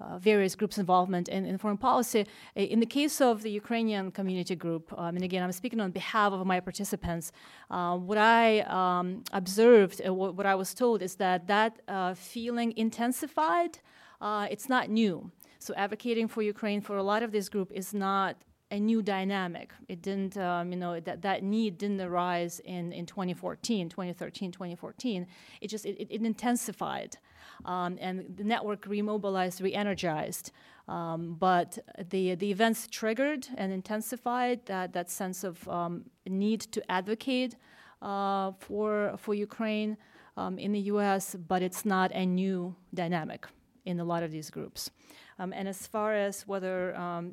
uh, 0.00 0.18
various 0.18 0.54
groups' 0.54 0.78
involvement 0.78 1.28
in, 1.28 1.44
in, 1.44 1.58
foreign 1.58 1.76
policy. 1.76 2.26
In 2.54 2.80
the 2.80 2.86
case 2.86 3.20
of 3.20 3.42
the 3.42 3.50
Ukrainian 3.50 4.10
community 4.10 4.56
group, 4.56 4.92
um, 4.98 5.16
and 5.16 5.24
again, 5.24 5.42
I'm 5.42 5.52
speaking 5.52 5.80
on 5.80 5.90
behalf 5.90 6.32
of 6.32 6.46
my 6.46 6.60
participants, 6.60 7.32
uh, 7.70 7.96
what 7.96 8.18
I 8.18 8.60
um, 8.60 9.22
observed, 9.32 10.00
uh, 10.06 10.12
what, 10.14 10.34
what, 10.34 10.46
I 10.46 10.54
was 10.54 10.74
told, 10.74 11.02
is 11.02 11.16
that 11.16 11.46
that 11.48 11.80
uh, 11.88 12.14
feeling 12.14 12.72
intensified. 12.76 13.78
Uh, 14.20 14.46
it's 14.50 14.68
not 14.68 14.90
new. 14.90 15.30
So 15.58 15.74
advocating 15.76 16.28
for 16.28 16.42
Ukraine 16.42 16.80
for 16.80 16.96
a 16.96 17.02
lot 17.02 17.22
of 17.22 17.32
this 17.32 17.48
group 17.48 17.70
is 17.72 17.92
not 17.92 18.36
a 18.70 18.78
new 18.78 19.02
dynamic. 19.02 19.72
It 19.88 20.00
didn't, 20.00 20.36
um, 20.36 20.72
you 20.72 20.78
know, 20.78 21.00
that, 21.00 21.22
that 21.22 21.42
need 21.42 21.76
didn't 21.76 22.00
arise 22.00 22.60
in, 22.60 22.92
in 22.92 23.04
2014, 23.04 23.88
2013, 23.88 24.52
2014. 24.52 25.26
It 25.60 25.68
just, 25.68 25.84
it, 25.84 25.96
it 25.98 26.22
intensified. 26.22 27.16
Um, 27.64 27.98
and 28.00 28.24
the 28.36 28.44
network 28.44 28.86
remobilized, 28.86 29.62
re-energized. 29.62 30.52
Um, 30.88 31.36
but 31.38 31.78
the, 32.08 32.34
the 32.34 32.50
events 32.50 32.88
triggered 32.90 33.46
and 33.56 33.72
intensified 33.72 34.66
that, 34.66 34.92
that 34.92 35.08
sense 35.10 35.44
of 35.44 35.68
um, 35.68 36.04
need 36.26 36.60
to 36.72 36.90
advocate 36.90 37.56
uh, 38.02 38.52
for, 38.58 39.14
for 39.16 39.34
Ukraine 39.34 39.96
um, 40.36 40.58
in 40.58 40.72
the 40.72 40.80
U.S., 40.94 41.36
but 41.46 41.62
it's 41.62 41.84
not 41.84 42.10
a 42.12 42.26
new 42.26 42.74
dynamic 42.94 43.46
in 43.84 44.00
a 44.00 44.04
lot 44.04 44.22
of 44.22 44.32
these 44.32 44.50
groups. 44.50 44.90
Um, 45.38 45.52
and 45.52 45.68
as 45.68 45.86
far 45.86 46.14
as 46.14 46.46
whether 46.46 46.92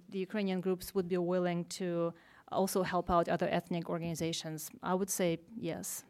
the 0.10 0.20
Ukrainian 0.20 0.62
groups 0.62 0.94
would 0.94 1.08
be 1.08 1.18
willing 1.18 1.66
to 1.66 2.14
also 2.52 2.84
help 2.84 3.10
out 3.10 3.28
other 3.28 3.48
ethnic 3.50 3.90
organizations, 3.90 4.70
I 4.82 4.94
would 4.94 5.10
say 5.10 5.40
yes. 5.60 6.04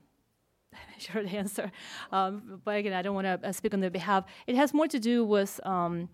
Short 0.97 1.27
answer. 1.33 1.71
Um, 2.11 2.61
but 2.63 2.77
again, 2.77 2.93
I 2.93 3.01
don't 3.01 3.15
want 3.15 3.25
to 3.25 3.47
uh, 3.47 3.51
speak 3.51 3.73
on 3.73 3.79
their 3.79 3.89
behalf. 3.89 4.25
It 4.47 4.55
has 4.55 4.73
more 4.73 4.87
to 4.87 4.99
do 4.99 5.25
with 5.25 5.59
um, 5.65 6.09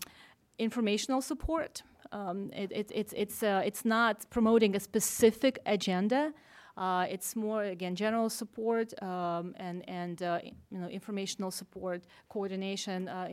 informational 0.57 1.21
support. 1.21 1.83
Um, 2.11 2.51
it, 2.53 2.71
it, 2.71 2.91
it's, 2.93 3.13
it's, 3.15 3.43
uh, 3.43 3.61
it's 3.65 3.85
not 3.85 4.29
promoting 4.29 4.75
a 4.75 4.79
specific 4.79 5.59
agenda. 5.65 6.33
Uh, 6.75 7.05
it's 7.07 7.35
more 7.35 7.65
again 7.65 7.95
general 7.95 8.31
support 8.31 8.99
um, 9.03 9.53
and 9.57 9.87
and 9.87 10.23
uh, 10.23 10.39
you 10.43 10.79
know 10.79 10.87
informational 10.87 11.51
support, 11.51 12.03
coordination, 12.29 13.07
uh, 13.07 13.29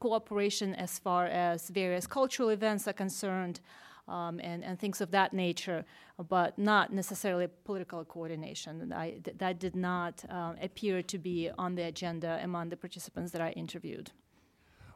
cooperation 0.00 0.74
as 0.74 0.98
far 0.98 1.26
as 1.26 1.68
various 1.68 2.06
cultural 2.06 2.48
events 2.48 2.88
are 2.88 2.92
concerned, 2.92 3.60
um, 4.08 4.40
and, 4.42 4.64
and 4.64 4.78
things 4.78 5.00
of 5.00 5.10
that 5.10 5.32
nature, 5.32 5.84
but 6.28 6.58
not 6.58 6.92
necessarily 6.92 7.46
political 7.64 8.04
coordination. 8.04 8.92
I, 8.92 9.18
th- 9.24 9.36
that 9.38 9.58
did 9.58 9.76
not 9.76 10.24
uh, 10.30 10.54
appear 10.60 11.02
to 11.02 11.18
be 11.18 11.50
on 11.58 11.74
the 11.74 11.82
agenda 11.82 12.40
among 12.42 12.70
the 12.70 12.76
participants 12.76 13.32
that 13.32 13.40
I 13.40 13.50
interviewed. 13.50 14.10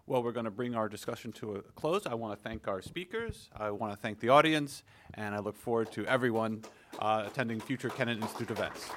Well, 0.06 0.22
we're 0.22 0.32
going 0.32 0.46
to 0.46 0.50
bring 0.50 0.74
our 0.74 0.88
discussion 0.88 1.30
to 1.34 1.56
a 1.56 1.62
close. 1.62 2.06
I 2.06 2.14
want 2.14 2.36
to 2.36 2.42
thank 2.42 2.66
our 2.66 2.82
speakers. 2.82 3.48
I 3.56 3.70
want 3.70 3.92
to 3.92 3.98
thank 3.98 4.18
the 4.18 4.30
audience, 4.30 4.82
and 5.14 5.32
I 5.34 5.38
look 5.38 5.56
forward 5.56 5.92
to 5.92 6.04
everyone 6.06 6.64
uh, 6.98 7.24
attending 7.26 7.60
future 7.60 7.88
Kennan 7.88 8.20
Institute 8.20 8.50
events. 8.50 8.90